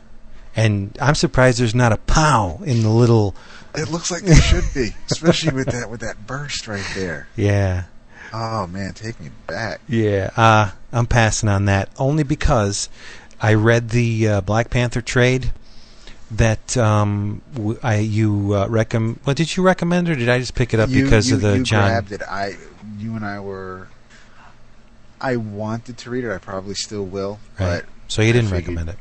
And 0.55 0.97
I'm 1.01 1.15
surprised 1.15 1.59
there's 1.59 1.75
not 1.75 1.91
a 1.93 1.97
pow 1.97 2.59
in 2.65 2.81
the 2.81 2.89
little 2.89 3.35
It 3.73 3.89
looks 3.89 4.11
like 4.11 4.23
there 4.23 4.35
should 4.35 4.65
be, 4.73 4.95
especially 5.11 5.53
with 5.53 5.67
that 5.67 5.89
with 5.89 6.01
that 6.01 6.27
burst 6.27 6.67
right 6.67 6.85
there. 6.95 7.27
Yeah. 7.35 7.85
Oh 8.33 8.67
man, 8.67 8.93
take 8.93 9.19
me 9.19 9.29
back. 9.47 9.81
Yeah, 9.87 10.31
uh, 10.37 10.71
I'm 10.93 11.05
passing 11.05 11.49
on 11.49 11.65
that 11.65 11.89
only 11.97 12.23
because 12.23 12.89
I 13.41 13.53
read 13.55 13.89
the 13.89 14.27
uh, 14.27 14.41
Black 14.41 14.69
Panther 14.69 15.01
trade 15.01 15.51
that 16.31 16.77
um, 16.77 17.41
w- 17.53 17.79
I 17.83 17.97
you 17.97 18.53
uh, 18.55 18.67
recommend. 18.67 19.19
Well, 19.25 19.33
did 19.33 19.55
you 19.55 19.63
recommend 19.63 20.09
or 20.09 20.15
did 20.15 20.29
I 20.29 20.39
just 20.39 20.55
pick 20.55 20.73
it 20.73 20.79
up 20.79 20.89
you, 20.89 21.03
because 21.03 21.29
you, 21.29 21.35
of 21.35 21.41
the 21.41 21.57
you 21.57 21.63
John? 21.63 21.89
grabbed 21.89 22.11
it. 22.13 22.21
I, 22.23 22.55
you 22.97 23.15
and 23.15 23.25
I 23.25 23.39
were. 23.39 23.87
I 25.19 25.35
wanted 25.35 25.97
to 25.99 26.09
read 26.09 26.23
it. 26.23 26.33
I 26.33 26.37
probably 26.39 26.73
still 26.73 27.05
will. 27.05 27.39
Right. 27.59 27.81
But 27.81 27.85
So 28.07 28.21
you 28.21 28.33
didn't 28.33 28.51
recommend 28.51 28.89
it. 28.89 28.97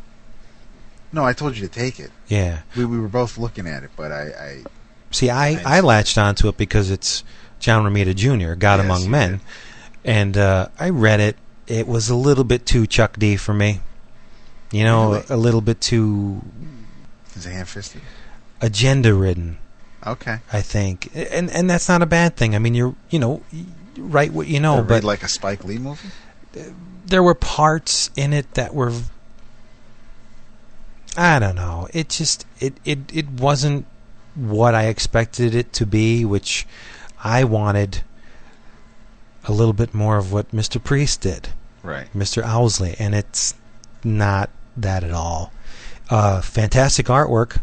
No, 1.12 1.24
I 1.24 1.32
told 1.32 1.56
you 1.56 1.66
to 1.66 1.72
take 1.72 1.98
it. 1.98 2.10
Yeah. 2.28 2.60
We 2.76 2.84
we 2.84 2.98
were 2.98 3.08
both 3.08 3.36
looking 3.38 3.66
at 3.66 3.82
it, 3.82 3.90
but 3.96 4.12
I. 4.12 4.22
I 4.22 4.62
See, 5.12 5.28
I, 5.28 5.60
I 5.64 5.80
latched 5.80 6.16
onto 6.18 6.46
it 6.48 6.56
because 6.56 6.88
it's 6.88 7.24
John 7.58 7.84
Romita 7.84 8.14
Jr., 8.14 8.54
God 8.54 8.76
Yes, 8.76 8.84
Among 8.84 9.10
Men, 9.10 9.40
and 10.04 10.36
uh, 10.36 10.68
I 10.78 10.90
read 10.90 11.18
it. 11.18 11.36
It 11.66 11.88
was 11.88 12.08
a 12.10 12.14
little 12.14 12.44
bit 12.44 12.64
too 12.64 12.86
Chuck 12.86 13.18
D 13.18 13.36
for 13.36 13.52
me. 13.52 13.80
You 14.70 14.84
know, 14.84 15.14
Really? 15.14 15.24
a 15.30 15.36
little 15.36 15.60
bit 15.60 15.80
too 15.80 16.42
is 17.34 17.44
it 17.44 17.50
ham 17.50 17.66
fisted? 17.66 18.02
agenda 18.60 19.12
ridden. 19.14 19.58
Okay. 20.06 20.38
I 20.52 20.62
think, 20.62 21.10
and 21.14 21.50
and 21.50 21.68
that's 21.68 21.88
not 21.88 22.02
a 22.02 22.06
bad 22.06 22.36
thing. 22.36 22.54
I 22.54 22.58
mean, 22.60 22.74
you're 22.74 22.94
you 23.10 23.18
know, 23.18 23.42
write 23.98 24.32
what 24.32 24.46
you 24.46 24.60
know, 24.60 24.82
but 24.82 25.02
like 25.02 25.24
a 25.24 25.28
Spike 25.28 25.64
Lee 25.64 25.78
movie. 25.78 26.08
there 27.04 27.22
were 27.22 27.34
parts 27.34 28.10
in 28.16 28.32
it 28.32 28.54
that 28.54 28.74
were 28.74 28.92
I 31.16 31.38
don't 31.38 31.56
know. 31.56 31.88
It 31.92 32.08
just 32.08 32.46
it 32.60 32.74
it 32.84 32.98
it 33.12 33.28
wasn't 33.28 33.86
what 34.34 34.74
I 34.74 34.84
expected 34.86 35.54
it 35.54 35.72
to 35.74 35.86
be, 35.86 36.24
which 36.24 36.66
I 37.22 37.44
wanted 37.44 38.02
a 39.44 39.52
little 39.52 39.72
bit 39.72 39.92
more 39.94 40.18
of 40.18 40.32
what 40.32 40.50
Mr. 40.52 40.82
Priest 40.82 41.22
did. 41.22 41.48
Right. 41.82 42.06
Mr. 42.14 42.42
Owsley, 42.42 42.94
and 42.98 43.14
it's 43.14 43.54
not 44.04 44.50
that 44.76 45.02
at 45.02 45.10
all. 45.12 45.52
Uh, 46.10 46.40
fantastic 46.42 47.06
artwork, 47.06 47.60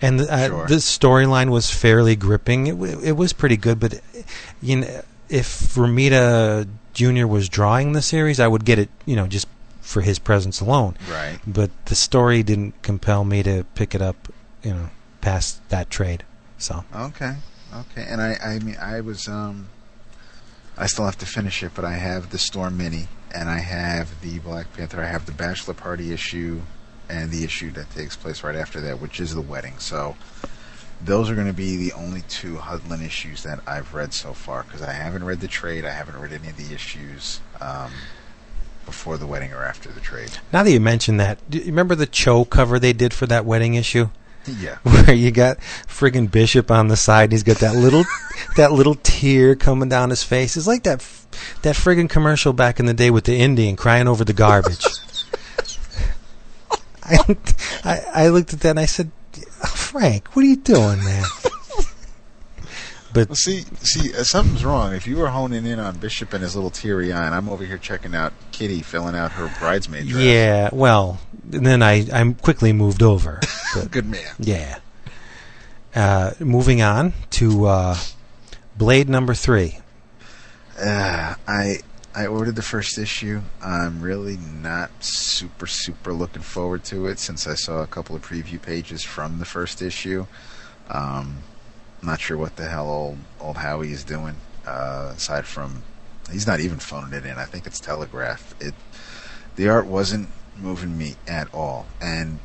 and 0.00 0.18
the, 0.20 0.32
uh, 0.32 0.46
Sure. 0.48 0.66
the 0.66 0.74
storyline 0.76 1.50
was 1.50 1.70
fairly 1.70 2.16
gripping. 2.16 2.66
It, 2.66 2.72
w- 2.72 3.00
it 3.02 3.12
was 3.12 3.32
pretty 3.32 3.56
good, 3.56 3.78
but 3.78 4.00
you 4.62 4.76
know, 4.76 5.02
if 5.28 5.74
Romita 5.74 6.66
Jr. 6.94 7.26
was 7.26 7.48
drawing 7.48 7.92
the 7.92 8.02
series, 8.02 8.40
I 8.40 8.48
would 8.48 8.64
get 8.64 8.78
it. 8.78 8.88
You 9.04 9.16
know, 9.16 9.26
just 9.26 9.46
for 9.92 10.00
his 10.00 10.18
presence 10.18 10.60
alone. 10.60 10.96
Right. 11.10 11.38
But 11.46 11.70
the 11.86 11.94
story 11.94 12.42
didn't 12.42 12.80
compel 12.82 13.24
me 13.24 13.42
to 13.42 13.64
pick 13.74 13.94
it 13.94 14.02
up. 14.02 14.28
You 14.62 14.72
know, 14.72 14.90
past 15.20 15.66
that 15.68 15.90
trade. 15.90 16.24
So 16.58 16.84
Okay. 16.94 17.34
Okay. 17.74 18.06
And 18.08 18.20
I 18.20 18.36
I 18.42 18.58
mean 18.58 18.76
I 18.80 19.00
was 19.00 19.28
um 19.28 19.68
I 20.76 20.86
still 20.86 21.04
have 21.04 21.18
to 21.18 21.26
finish 21.26 21.62
it, 21.62 21.72
but 21.74 21.84
I 21.84 21.94
have 21.94 22.30
the 22.30 22.38
Storm 22.38 22.78
Mini 22.78 23.08
and 23.34 23.50
I 23.50 23.58
have 23.58 24.20
the 24.22 24.38
Black 24.38 24.72
Panther. 24.72 25.02
I 25.02 25.08
have 25.08 25.26
the 25.26 25.32
Bachelor 25.32 25.74
Party 25.74 26.12
issue 26.12 26.62
and 27.08 27.30
the 27.30 27.44
issue 27.44 27.70
that 27.72 27.90
takes 27.90 28.16
place 28.16 28.42
right 28.42 28.56
after 28.56 28.80
that, 28.80 29.00
which 29.00 29.20
is 29.20 29.34
the 29.34 29.42
wedding. 29.42 29.78
So 29.78 30.16
those 31.04 31.28
are 31.28 31.34
going 31.34 31.48
to 31.48 31.52
be 31.52 31.76
the 31.76 31.92
only 31.92 32.22
two 32.22 32.56
Hudlin 32.56 33.04
issues 33.04 33.42
that 33.42 33.60
I've 33.66 33.92
read 33.92 34.14
so 34.14 34.32
far 34.32 34.62
because 34.62 34.82
I 34.82 34.92
haven't 34.92 35.24
read 35.24 35.40
the 35.40 35.48
trade. 35.48 35.84
I 35.84 35.90
haven't 35.90 36.18
read 36.18 36.32
any 36.32 36.48
of 36.48 36.56
the 36.56 36.74
issues 36.74 37.40
um, 37.60 37.90
before 38.84 39.16
the 39.16 39.26
wedding 39.26 39.52
or 39.52 39.64
after 39.64 39.90
the 39.90 40.00
trade. 40.00 40.30
Now 40.52 40.62
that 40.62 40.70
you 40.70 40.80
mention 40.80 41.16
that, 41.18 41.38
do 41.50 41.58
you 41.58 41.64
remember 41.66 41.94
the 41.94 42.06
Cho 42.06 42.44
cover 42.44 42.78
they 42.78 42.92
did 42.92 43.14
for 43.14 43.26
that 43.26 43.44
wedding 43.44 43.74
issue? 43.74 44.08
Yeah. 44.46 44.78
Where 44.82 45.14
you 45.14 45.30
got 45.30 45.58
friggin' 45.58 46.30
Bishop 46.30 46.70
on 46.70 46.88
the 46.88 46.96
side, 46.96 47.24
and 47.24 47.32
he's 47.32 47.42
got 47.42 47.58
that 47.58 47.74
little, 47.74 48.04
that 48.56 48.72
little 48.72 48.96
tear 48.96 49.54
coming 49.54 49.88
down 49.88 50.10
his 50.10 50.22
face. 50.22 50.56
It's 50.56 50.66
like 50.66 50.82
that, 50.82 51.00
that 51.62 51.76
friggin' 51.76 52.10
commercial 52.10 52.52
back 52.52 52.80
in 52.80 52.86
the 52.86 52.94
day 52.94 53.10
with 53.10 53.24
the 53.24 53.36
Indian 53.36 53.76
crying 53.76 54.08
over 54.08 54.24
the 54.24 54.32
garbage. 54.32 54.84
I, 57.04 57.36
I, 57.84 58.00
I 58.14 58.28
looked 58.28 58.52
at 58.52 58.60
that 58.60 58.70
and 58.70 58.80
I 58.80 58.86
said, 58.86 59.10
Frank, 59.66 60.28
what 60.28 60.44
are 60.44 60.48
you 60.48 60.56
doing, 60.56 61.02
man? 61.04 61.24
But 63.12 63.28
well, 63.28 63.36
see, 63.36 63.64
see, 63.80 64.14
uh, 64.14 64.22
something's 64.22 64.64
wrong. 64.64 64.94
If 64.94 65.06
you 65.06 65.18
were 65.18 65.28
honing 65.28 65.66
in 65.66 65.78
on 65.78 65.98
Bishop 65.98 66.32
and 66.32 66.42
his 66.42 66.54
little 66.54 66.70
teary 66.70 67.12
eye, 67.12 67.26
and 67.26 67.34
I'm 67.34 67.48
over 67.48 67.64
here 67.64 67.78
checking 67.78 68.14
out 68.14 68.32
Kitty 68.52 68.80
filling 68.80 69.14
out 69.14 69.32
her 69.32 69.52
bridesmaid 69.58 70.08
dress. 70.08 70.22
Yeah, 70.24 70.70
well, 70.72 71.20
and 71.52 71.66
then 71.66 71.82
I 71.82 72.06
I 72.12 72.32
quickly 72.32 72.72
moved 72.72 73.02
over. 73.02 73.40
But, 73.74 73.90
Good 73.90 74.04
man. 74.04 74.34
Yeah. 74.38 74.80
Uh, 75.94 76.32
moving 76.40 76.82
on 76.82 77.14
to 77.30 77.64
uh, 77.64 77.96
Blade 78.76 79.08
number 79.08 79.32
three. 79.32 79.78
Uh, 80.78 81.34
I 81.48 81.78
I 82.14 82.26
ordered 82.26 82.56
the 82.56 82.62
first 82.62 82.98
issue. 82.98 83.40
I'm 83.62 84.02
really 84.02 84.36
not 84.36 84.90
super 85.00 85.66
super 85.66 86.12
looking 86.12 86.42
forward 86.42 86.84
to 86.84 87.06
it 87.06 87.18
since 87.18 87.46
I 87.46 87.54
saw 87.54 87.82
a 87.82 87.86
couple 87.86 88.14
of 88.14 88.20
preview 88.20 88.60
pages 88.60 89.02
from 89.02 89.38
the 89.38 89.46
first 89.46 89.80
issue. 89.80 90.26
Um, 90.90 91.38
not 92.02 92.20
sure 92.20 92.36
what 92.36 92.56
the 92.56 92.68
hell 92.68 92.88
old 92.88 93.18
old 93.40 93.56
Howie 93.56 93.92
is 93.92 94.04
doing. 94.04 94.36
Uh, 94.66 95.12
aside 95.16 95.44
from, 95.44 95.82
he's 96.30 96.46
not 96.46 96.60
even 96.60 96.78
phoning 96.78 97.12
it 97.12 97.26
in. 97.26 97.36
I 97.38 97.44
think 97.44 97.66
it's 97.66 97.80
Telegraph. 97.80 98.54
It 98.60 98.74
the 99.56 99.68
art 99.68 99.86
wasn't 99.86 100.28
moving 100.56 100.96
me 100.96 101.16
at 101.26 101.52
all, 101.52 101.86
and 102.00 102.38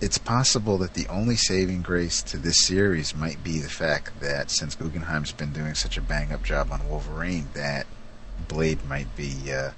it's 0.00 0.18
possible 0.18 0.78
that 0.78 0.94
the 0.94 1.06
only 1.08 1.36
saving 1.36 1.82
grace 1.82 2.22
to 2.22 2.36
this 2.36 2.64
series 2.64 3.14
might 3.14 3.42
be 3.42 3.58
the 3.58 3.68
fact 3.68 4.20
that 4.20 4.50
since 4.50 4.74
Guggenheim's 4.74 5.32
been 5.32 5.52
doing 5.52 5.74
such 5.74 5.96
a 5.96 6.00
bang 6.00 6.32
up 6.32 6.42
job 6.44 6.70
on 6.70 6.88
Wolverine, 6.88 7.48
that 7.54 7.86
Blade 8.46 8.84
might 8.86 9.14
be 9.16 9.52
uh, 9.52 9.70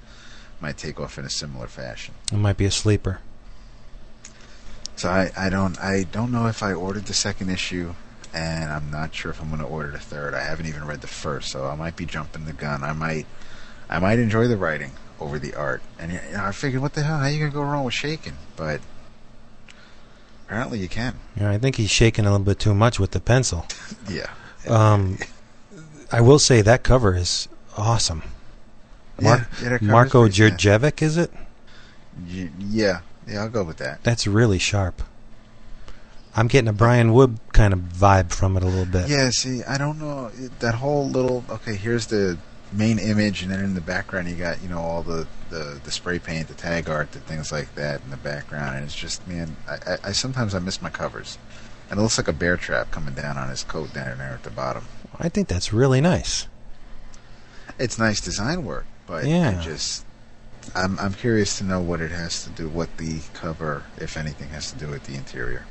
might 0.59 0.77
take 0.77 0.99
off 0.99 1.17
in 1.17 1.25
a 1.25 1.29
similar 1.29 1.67
fashion. 1.67 2.13
It 2.31 2.37
might 2.37 2.57
be 2.57 2.65
a 2.65 2.71
sleeper. 2.71 3.19
So 4.95 5.09
I, 5.09 5.31
I 5.35 5.49
don't 5.49 5.79
I 5.79 6.03
don't 6.03 6.31
know 6.31 6.47
if 6.47 6.61
I 6.61 6.73
ordered 6.73 7.05
the 7.05 7.13
second 7.13 7.49
issue, 7.49 7.95
and 8.33 8.71
I'm 8.71 8.89
not 8.91 9.13
sure 9.13 9.31
if 9.31 9.41
I'm 9.41 9.49
going 9.49 9.59
to 9.61 9.65
order 9.67 9.91
the 9.91 9.99
third. 9.99 10.33
I 10.33 10.41
haven't 10.43 10.65
even 10.67 10.85
read 10.85 11.01
the 11.01 11.07
first, 11.07 11.51
so 11.51 11.67
I 11.67 11.75
might 11.75 11.95
be 11.95 12.05
jumping 12.05 12.45
the 12.45 12.53
gun. 12.53 12.83
I 12.83 12.93
might 12.93 13.25
I 13.89 13.99
might 13.99 14.19
enjoy 14.19 14.47
the 14.47 14.57
writing 14.57 14.91
over 15.19 15.37
the 15.37 15.53
art, 15.53 15.81
and 15.99 16.11
you 16.13 16.19
know, 16.33 16.45
I 16.45 16.51
figured, 16.51 16.81
what 16.81 16.93
the 16.93 17.03
hell? 17.03 17.19
How 17.19 17.27
you 17.27 17.39
gonna 17.39 17.51
go 17.51 17.61
wrong 17.61 17.83
with 17.85 17.93
Chaykin? 17.93 18.33
But 18.55 18.81
apparently 20.45 20.79
you 20.79 20.87
can. 20.87 21.15
Yeah, 21.35 21.51
I 21.51 21.57
think 21.57 21.75
he's 21.75 21.89
shaking 21.91 22.25
a 22.25 22.31
little 22.31 22.45
bit 22.45 22.59
too 22.59 22.73
much 22.73 22.99
with 22.99 23.11
the 23.11 23.19
pencil. 23.19 23.65
Yeah. 24.09 24.29
Um, 24.67 25.17
I 26.11 26.21
will 26.21 26.39
say 26.39 26.61
that 26.61 26.83
cover 26.83 27.15
is 27.15 27.47
awesome. 27.77 28.23
Mar- 29.21 29.47
Yeah, 29.61 29.77
Marco. 29.81 30.27
Djurdjevic, 30.27 31.01
is 31.01 31.17
it? 31.17 31.31
Yeah, 32.27 33.01
yeah, 33.27 33.41
I'll 33.41 33.49
go 33.49 33.63
with 33.63 33.77
that. 33.77 34.03
That's 34.03 34.27
really 34.27 34.59
sharp. 34.59 35.01
I'm 36.35 36.47
getting 36.47 36.69
a 36.69 36.73
Brian 36.73 37.13
Wood 37.13 37.37
kind 37.51 37.73
of 37.73 37.79
vibe 37.79 38.31
from 38.31 38.55
it 38.55 38.63
a 38.63 38.65
little 38.65 38.85
bit. 38.85 39.09
Yeah, 39.09 39.29
see, 39.31 39.63
I 39.63 39.77
don't 39.77 39.99
know 39.99 40.29
that 40.59 40.75
whole 40.75 41.09
little. 41.09 41.43
Okay, 41.49 41.75
here's 41.75 42.07
the 42.07 42.37
main 42.71 42.99
image, 42.99 43.43
and 43.43 43.51
then 43.51 43.59
in 43.59 43.73
the 43.75 43.81
background 43.81 44.29
you 44.29 44.35
got 44.35 44.61
you 44.63 44.69
know 44.69 44.79
all 44.79 45.03
the 45.03 45.27
the, 45.49 45.79
the 45.83 45.91
spray 45.91 46.19
paint, 46.19 46.47
the 46.47 46.53
tag 46.53 46.89
art, 46.89 47.11
the 47.11 47.19
things 47.19 47.51
like 47.51 47.75
that 47.75 48.01
in 48.03 48.09
the 48.09 48.17
background, 48.17 48.77
and 48.77 48.85
it's 48.85 48.95
just 48.95 49.27
man, 49.27 49.55
I, 49.67 49.73
I, 49.73 49.97
I 50.05 50.11
sometimes 50.13 50.55
I 50.55 50.59
miss 50.59 50.81
my 50.81 50.89
covers, 50.89 51.37
and 51.89 51.99
it 51.99 52.01
looks 52.03 52.17
like 52.17 52.29
a 52.29 52.33
bear 52.33 52.55
trap 52.55 52.91
coming 52.91 53.13
down 53.13 53.37
on 53.37 53.49
his 53.49 53.63
coat 53.63 53.93
down 53.93 54.17
there 54.17 54.31
at 54.33 54.43
the 54.43 54.49
bottom. 54.49 54.85
I 55.19 55.27
think 55.27 55.49
that's 55.49 55.73
really 55.73 55.99
nice. 55.99 56.47
It's 57.77 57.99
nice 57.99 58.21
design 58.21 58.63
work, 58.63 58.85
but 59.05 59.25
Yeah. 59.25 59.57
I 59.59 59.63
just. 59.63 60.05
I'm 60.75 60.99
I'm 60.99 61.15
curious 61.15 61.57
to 61.57 61.63
know 61.63 61.81
what 61.81 62.01
it 62.01 62.11
has 62.11 62.43
to 62.43 62.51
do, 62.51 62.69
what 62.69 62.95
the 62.97 63.21
cover, 63.33 63.83
if 63.97 64.15
anything, 64.15 64.49
has 64.49 64.71
to 64.71 64.77
do 64.77 64.87
with 64.87 65.05
the 65.05 65.15
interior. 65.15 65.65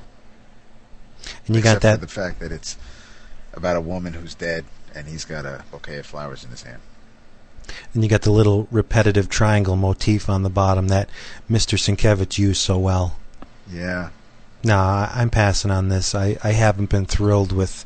And 1.46 1.56
you 1.56 1.62
got 1.62 1.80
that 1.82 2.00
for 2.00 2.06
the 2.06 2.12
fact 2.12 2.40
that 2.40 2.52
it's 2.52 2.76
about 3.52 3.76
a 3.76 3.80
woman 3.80 4.14
who's 4.14 4.34
dead, 4.34 4.64
and 4.94 5.06
he's 5.08 5.24
got 5.24 5.44
a 5.46 5.64
bouquet 5.70 5.98
of 5.98 6.06
flowers 6.06 6.44
in 6.44 6.50
his 6.50 6.62
hand. 6.62 6.80
and 7.94 8.02
you 8.02 8.08
got 8.08 8.22
the 8.22 8.30
little 8.32 8.66
repetitive 8.70 9.28
triangle 9.28 9.76
motif 9.76 10.28
on 10.28 10.42
the 10.42 10.50
bottom 10.50 10.88
that 10.88 11.08
Mr. 11.50 11.76
Sienkiewicz 11.78 12.38
used 12.38 12.60
so 12.60 12.78
well. 12.78 13.16
Yeah. 13.70 14.10
No, 14.64 14.76
I- 14.76 15.10
I'm 15.14 15.30
passing 15.30 15.70
on 15.70 15.88
this. 15.88 16.14
I, 16.14 16.36
I 16.42 16.52
haven't 16.52 16.90
been 16.90 17.06
thrilled 17.06 17.52
with 17.52 17.84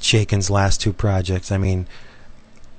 Chaykin's 0.00 0.50
last 0.50 0.80
two 0.80 0.92
projects. 0.92 1.50
I 1.50 1.56
mean, 1.58 1.86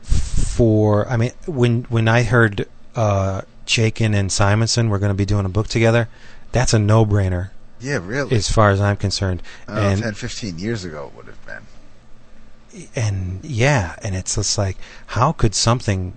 for 0.03 1.07
I 1.10 1.18
mean 1.18 1.32
when 1.48 1.84
when 1.90 2.07
I 2.07 2.23
heard 2.23 2.68
uh, 2.95 3.41
Shakin 3.65 4.14
and 4.14 4.32
Simonson 4.32 4.90
were 4.90 4.99
going 4.99 5.10
to 5.10 5.15
be 5.15 5.26
doing 5.26 5.45
a 5.45 5.49
book 5.49 5.68
together, 5.68 6.07
that's 6.52 6.73
a 6.73 6.80
no-brainer. 6.80 7.49
Yeah, 7.80 8.00
really. 8.02 8.36
As 8.36 8.50
far 8.52 8.70
as 8.70 8.80
I'm 8.82 8.96
concerned, 8.98 9.44
Uh, 9.68 9.74
and 9.74 10.02
10, 10.02 10.14
15 10.14 10.58
years 10.60 10.86
ago 10.86 11.12
it 11.12 11.18
would 11.18 11.28
have 11.28 11.46
been. 11.46 12.88
and 12.96 13.40
yeah, 13.44 13.96
and 14.04 14.16
it's 14.16 14.36
just 14.36 14.58
like, 14.58 14.78
how 15.08 15.32
could 15.32 15.56
something 15.56 16.14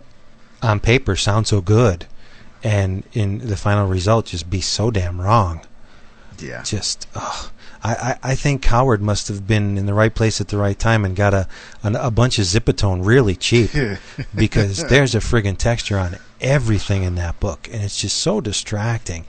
on 0.63 0.81
paper 0.81 1.15
sound 1.17 1.47
so 1.47 1.61
good, 1.61 2.07
and 2.63 3.05
in 3.13 3.39
the 3.39 3.57
final 3.57 3.87
result 3.87 4.27
just 4.27 4.51
be 4.51 4.61
so 4.61 4.91
damn 4.91 5.21
wrong? 5.21 5.61
Yeah. 6.39 6.63
Just, 6.63 7.07
ugh. 7.15 7.51
I, 7.83 7.95
I, 8.23 8.31
I 8.33 8.35
think 8.35 8.65
Howard 8.65 9.01
must 9.01 9.29
have 9.29 9.47
been 9.47 9.79
in 9.79 9.87
the 9.87 9.95
right 9.95 10.13
place 10.13 10.41
at 10.41 10.49
the 10.49 10.57
right 10.57 10.77
time 10.77 11.05
and 11.05 11.15
got 11.15 11.33
a 11.33 11.47
an, 11.85 11.95
a 11.95 12.11
bunch 12.11 12.41
of 12.41 12.45
Zipatone 12.45 13.07
really 13.07 13.37
cheap 13.37 13.71
because 14.35 14.85
there's 14.87 15.15
a 15.15 15.21
friggin' 15.21 15.57
texture 15.57 15.97
on 15.97 16.17
everything 16.41 17.05
in 17.05 17.15
that 17.17 17.39
book, 17.39 17.69
and 17.73 17.83
it's 17.85 17.97
just 18.01 18.17
so 18.17 18.41
distracting. 18.41 19.25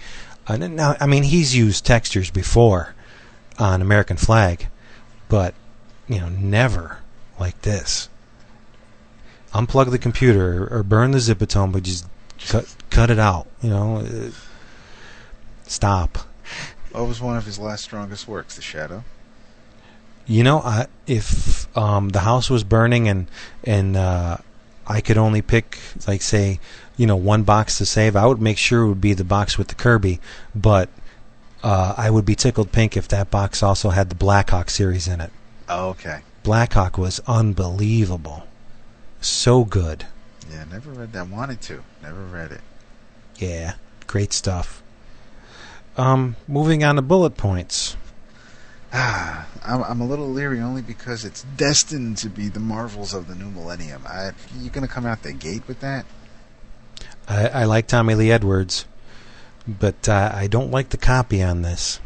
Uh, 0.50 0.58
now, 0.58 0.96
I 1.00 1.06
mean, 1.06 1.24
he's 1.24 1.56
used 1.56 1.86
textures 1.86 2.32
before 2.32 2.96
on 3.60 3.82
American 3.84 4.18
Flag, 4.18 4.68
but 5.28 5.54
you 6.08 6.20
know, 6.20 6.30
never 6.30 6.98
like 7.40 7.62
this. 7.62 8.10
Unplug 9.54 9.92
the 9.92 10.00
computer 10.00 10.68
or 10.74 10.82
burn 10.82 11.12
the 11.12 11.20
Zipatone, 11.20 11.72
but 11.72 11.84
just 11.84 12.08
cut 12.48 12.76
cut 12.90 13.12
it 13.12 13.20
out. 13.20 13.48
You 13.62 13.70
know, 13.70 13.98
uh, 13.98 14.32
stop. 15.64 16.18
What 16.92 17.08
was 17.08 17.22
one 17.22 17.38
of 17.38 17.46
his 17.46 17.60
last 17.60 17.84
strongest 17.84 18.28
works, 18.28 18.56
The 18.56 18.64
Shadow? 18.64 19.04
You 20.26 20.44
know, 20.44 20.62
I, 20.62 20.88
if 21.06 21.76
um, 21.78 22.10
the 22.10 22.22
house 22.22 22.50
was 22.50 22.64
burning 22.64 23.08
and 23.08 23.28
and 23.64 23.96
uh, 23.96 24.38
I 24.88 25.02
could 25.02 25.18
only 25.20 25.44
pick, 25.44 25.78
like, 26.08 26.24
say, 26.24 26.60
you 27.00 27.08
know, 27.08 27.16
one 27.16 27.44
box 27.44 27.78
to 27.78 27.86
save, 27.86 28.18
I 28.18 28.28
would 28.28 28.42
make 28.42 28.58
sure 28.58 28.84
it 28.84 28.90
would 28.90 29.00
be 29.00 29.14
the 29.14 29.24
box 29.24 29.58
with 29.58 29.70
the 29.70 29.76
Kirby. 29.76 30.20
But 30.54 30.90
uh, 31.64 31.96
I 31.98 32.10
would 32.10 32.26
be 32.26 32.36
tickled 32.36 32.74
pink 32.74 32.98
if 32.98 33.08
that 33.08 33.32
box 33.32 33.64
also 33.64 33.92
had 33.92 34.10
the 34.10 34.16
Blackhawk 34.16 34.70
series 34.70 35.08
in 35.08 35.22
it. 35.22 35.32
Oh, 35.70 35.90
okay. 35.92 36.20
Blackhawk 36.44 36.98
was 36.98 37.22
unbelievable, 37.26 38.46
so 39.22 39.64
good. 39.64 40.08
Yeah, 40.52 40.66
never 40.70 40.92
read 40.92 41.14
that. 41.14 41.30
Wanted 41.30 41.62
to. 41.62 41.84
Never 42.04 42.22
read 42.22 42.52
it. 42.52 42.62
Yeah, 43.38 43.76
great 44.06 44.34
stuff. 44.34 44.84
Um, 45.96 46.36
moving 46.50 46.84
on 46.84 46.98
to 46.98 47.02
bullet 47.02 47.38
points. 47.38 47.96
Ah, 48.92 49.48
I'm, 49.64 49.84
I'm 49.84 50.02
a 50.02 50.06
little 50.06 50.30
leery 50.30 50.60
only 50.60 50.82
because 50.82 51.24
it's 51.24 51.44
destined 51.56 52.18
to 52.18 52.30
be 52.30 52.50
the 52.50 52.60
marvels 52.60 53.14
of 53.14 53.28
the 53.28 53.36
new 53.36 53.50
millennium. 53.52 54.04
I, 54.06 54.32
you 54.58 54.70
going 54.70 54.86
to 54.86 54.92
come 54.92 55.06
out 55.06 55.24
the 55.24 55.32
gate 55.32 55.64
with 55.68 55.80
that? 55.80 56.06
I, 57.30 57.48
I 57.48 57.64
like 57.66 57.88
Tommy 57.88 58.16
Lee 58.16 58.32
Edwards, 58.32 58.86
but 59.68 60.10
uh, 60.10 60.32
I 60.34 60.48
don't 60.48 60.72
like 60.72 60.90
the 60.90 60.98
copy 60.98 61.44
on 61.44 61.62
this. 61.62 62.00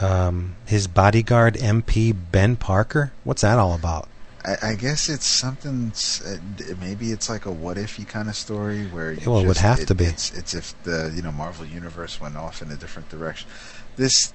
Um, 0.00 0.56
his 0.66 0.86
bodyguard 0.86 1.54
MP 1.54 2.16
Ben 2.32 2.56
Parker. 2.56 3.12
What's 3.24 3.42
that 3.42 3.58
all 3.58 3.74
about? 3.74 4.08
I, 4.44 4.70
I 4.70 4.74
guess 4.74 5.08
it's 5.08 5.26
something. 5.26 5.92
Uh, 6.24 6.36
maybe 6.80 7.10
it's 7.10 7.28
like 7.28 7.44
a 7.46 7.50
what 7.50 7.76
if 7.76 7.98
kind 8.08 8.28
of 8.28 8.36
story 8.36 8.86
where 8.86 9.12
you 9.12 9.30
Well, 9.30 9.40
it 9.40 9.46
would 9.46 9.54
just- 9.54 9.60
have 9.60 9.86
to 9.86 9.94
be. 9.94 10.04
It's, 10.04 10.36
it's 10.36 10.54
if 10.54 10.80
the 10.84 11.12
you 11.14 11.22
know 11.22 11.32
Marvel 11.32 11.66
universe 11.66 12.20
went 12.20 12.36
off 12.36 12.62
in 12.62 12.70
a 12.70 12.76
different 12.76 13.08
direction. 13.08 13.48
This 13.96 14.32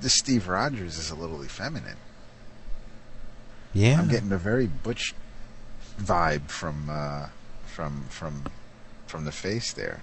this 0.00 0.14
Steve 0.14 0.48
Rogers 0.48 0.98
is 0.98 1.10
a 1.10 1.14
little 1.14 1.42
effeminate. 1.44 1.96
Yeah, 3.72 3.98
I'm 3.98 4.08
getting 4.08 4.32
a 4.32 4.38
very 4.38 4.66
butch 4.66 5.14
vibe 6.00 6.48
from 6.48 6.88
uh, 6.90 7.28
from 7.66 8.04
from 8.08 8.44
from 9.06 9.24
the 9.24 9.32
face 9.32 9.72
there. 9.72 10.02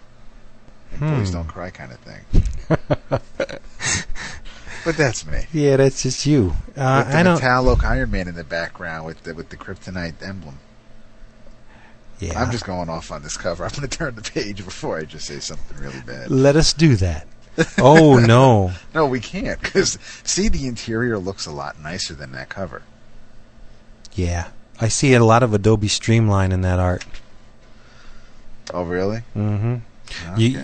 Hmm. 0.98 1.18
Boys 1.18 1.32
don't 1.32 1.48
cry 1.48 1.70
kind 1.70 1.92
of 1.92 2.00
thing. 2.00 2.22
but 4.86 4.98
that's 4.98 5.26
me. 5.26 5.46
Yeah, 5.52 5.78
that's 5.78 6.04
just 6.04 6.26
you. 6.26 6.54
Uh, 6.76 7.04
with 7.04 7.14
the 7.14 7.18
I 7.20 7.24
don't. 7.24 7.36
metallic 7.36 7.84
Iron 7.84 8.12
Man 8.12 8.28
in 8.28 8.36
the 8.36 8.44
background 8.44 9.06
with 9.06 9.24
the 9.24 9.34
with 9.34 9.50
the 9.50 9.58
kryptonite 9.58 10.22
emblem. 10.22 10.60
Yeah. 12.20 12.42
I'm 12.42 12.52
just 12.52 12.66
going 12.66 12.90
off 12.90 13.12
on 13.12 13.24
this 13.24 13.38
cover. 13.38 13.64
I'm 13.66 13.72
going 13.72 13.88
to 13.88 13.98
turn 13.98 14.16
the 14.16 14.22
page 14.22 14.64
before 14.64 14.98
I 14.98 15.04
just 15.04 15.26
say 15.28 15.40
something 15.40 15.78
really 15.78 16.02
bad. 16.02 16.32
Let 16.32 16.56
us 16.56 16.74
do 16.74 16.96
that. 16.98 17.28
Oh 17.78 18.18
no. 18.18 18.72
No, 18.96 19.06
we 19.06 19.20
can't 19.20 19.62
because 19.62 20.00
see, 20.24 20.48
the 20.48 20.66
interior 20.66 21.20
looks 21.20 21.46
a 21.46 21.52
lot 21.52 21.80
nicer 21.80 22.16
than 22.16 22.32
that 22.32 22.50
cover. 22.50 22.82
Yeah, 24.14 24.48
I 24.82 24.88
see 24.88 25.14
a 25.14 25.24
lot 25.24 25.44
of 25.44 25.54
Adobe 25.54 25.88
Streamline 25.88 26.52
in 26.52 26.62
that 26.62 26.80
art. 26.80 27.06
Oh, 28.74 28.84
really? 28.84 29.22
Mm-hmm. 29.36 30.38
You, 30.40 30.64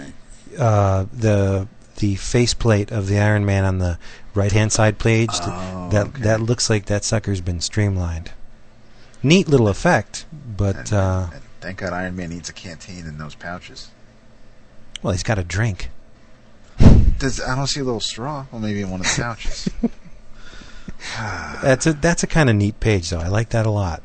uh, 0.58 1.06
the 1.12 1.68
the 1.98 2.16
faceplate 2.16 2.92
of 2.92 3.08
the 3.08 3.18
Iron 3.20 3.46
Man 3.46 3.66
on 3.66 3.80
the 3.80 3.98
right 4.34 4.52
hand 4.52 4.72
side 4.72 5.00
page 5.00 5.30
Oh, 5.34 5.90
that 5.92 6.14
that 6.16 6.40
looks 6.42 6.70
like 6.70 6.86
that 6.86 7.04
sucker's 7.04 7.42
been 7.42 7.60
streamlined. 7.62 8.32
Neat 9.24 9.48
little 9.50 9.68
effect, 9.68 10.26
but 10.32 10.94
uh, 10.94 11.28
Thank 11.62 11.80
God 11.80 11.92
Iron 11.94 12.16
Man 12.16 12.30
needs 12.30 12.48
a 12.50 12.54
canteen 12.54 13.06
in 13.06 13.18
those 13.18 13.36
pouches. 13.36 13.90
well, 15.04 15.12
he's 15.12 15.24
got 15.24 15.38
a 15.40 15.44
drink. 15.44 15.90
Does 17.18 17.42
I 17.42 17.54
don't 17.56 17.68
see 17.68 17.82
a 17.82 17.84
little 17.84 18.00
straw? 18.00 18.46
Well, 18.52 18.62
maybe 18.62 18.82
in 18.82 18.90
one 18.90 19.02
of 19.02 19.06
the 19.08 19.22
pouches. 19.22 19.68
That's 21.62 21.86
a 21.88 21.94
that's 21.94 22.24
a 22.24 22.28
kind 22.28 22.50
of 22.50 22.56
neat 22.56 22.80
page 22.80 23.10
though. 23.10 23.20
I 23.20 23.28
like 23.28 23.50
that 23.50 23.66
a 23.66 23.70
lot. 23.70 24.02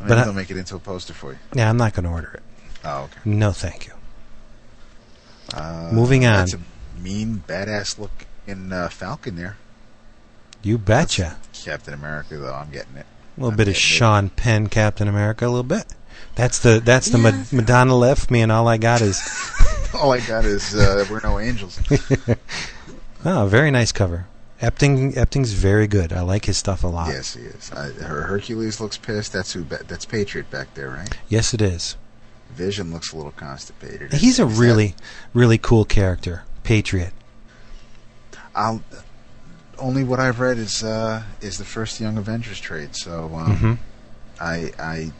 Maybe 0.00 0.08
But 0.08 0.18
I- 0.18 0.24
they'll 0.24 0.32
make 0.32 0.50
it 0.50 0.56
into 0.56 0.76
a 0.76 0.78
poster 0.78 1.12
for 1.14 1.32
you. 1.32 1.38
Yeah, 1.54 1.68
I'm 1.68 1.76
not 1.76 1.94
going 1.94 2.04
to 2.04 2.10
order 2.10 2.30
it. 2.34 2.42
Oh, 2.86 3.02
okay. 3.04 3.20
No, 3.24 3.50
thank 3.50 3.86
you. 3.86 3.92
Uh, 5.52 5.90
Moving 5.92 6.24
on. 6.24 6.46
That's 6.46 6.54
a 6.54 6.60
mean, 7.00 7.42
badass 7.46 7.98
looking 7.98 8.72
uh, 8.72 8.88
Falcon 8.88 9.36
there. 9.36 9.56
You 10.62 10.78
betcha. 10.78 11.36
Captain 11.52 11.94
America, 11.94 12.36
though, 12.36 12.54
I'm 12.54 12.70
getting 12.70 12.96
it. 12.96 13.06
A 13.36 13.40
little 13.40 13.56
bit 13.56 13.68
of 13.68 13.76
Sean 13.76 14.30
Penn, 14.30 14.68
Captain 14.68 15.08
America, 15.08 15.46
a 15.46 15.48
little 15.48 15.62
bit. 15.62 15.84
That's 16.36 16.58
the 16.60 16.80
that's 16.82 17.10
the 17.10 17.18
Ma- 17.18 17.44
Madonna 17.52 17.94
left 17.94 18.30
me, 18.30 18.40
and 18.40 18.50
all 18.50 18.68
I 18.68 18.78
got 18.78 19.02
is 19.02 19.20
All 19.94 20.12
I 20.12 20.20
got 20.20 20.44
is 20.44 20.74
uh, 20.74 21.04
we're 21.10 21.20
no 21.20 21.38
angels. 21.38 21.78
oh, 23.24 23.46
very 23.46 23.70
nice 23.70 23.92
cover. 23.92 24.26
Epting 24.60 25.14
Epting's 25.14 25.52
very 25.52 25.86
good. 25.86 26.12
I 26.12 26.22
like 26.22 26.46
his 26.46 26.56
stuff 26.56 26.84
a 26.84 26.86
lot. 26.86 27.08
yes, 27.08 27.34
he 27.34 27.42
is. 27.42 27.70
I, 27.72 27.90
her 27.90 28.22
Hercules 28.22 28.80
looks 28.80 28.96
pissed. 28.96 29.32
That's 29.32 29.52
who. 29.52 29.64
That's 29.64 30.04
Patriot 30.04 30.50
back 30.50 30.74
there, 30.74 30.90
right? 30.90 31.14
Yes, 31.28 31.52
it 31.52 31.60
is. 31.62 31.96
Vision 32.56 32.92
looks 32.92 33.12
a 33.12 33.16
little 33.16 33.32
constipated. 33.32 34.12
He's 34.14 34.38
a 34.38 34.46
really 34.46 34.94
really 35.34 35.58
cool 35.58 35.84
character. 35.84 36.42
Patriot. 36.64 37.12
I'll 38.54 38.82
only 39.78 40.02
what 40.04 40.18
I've 40.18 40.40
read 40.40 40.56
is 40.58 40.82
uh, 40.82 41.22
is 41.40 41.58
the 41.58 41.64
first 41.64 42.00
Young 42.00 42.16
Avengers 42.18 42.58
trade. 42.58 42.96
So 42.96 43.30
um, 43.34 43.56
Mhm. 43.56 43.78
I 44.40 44.72
I 44.78 45.12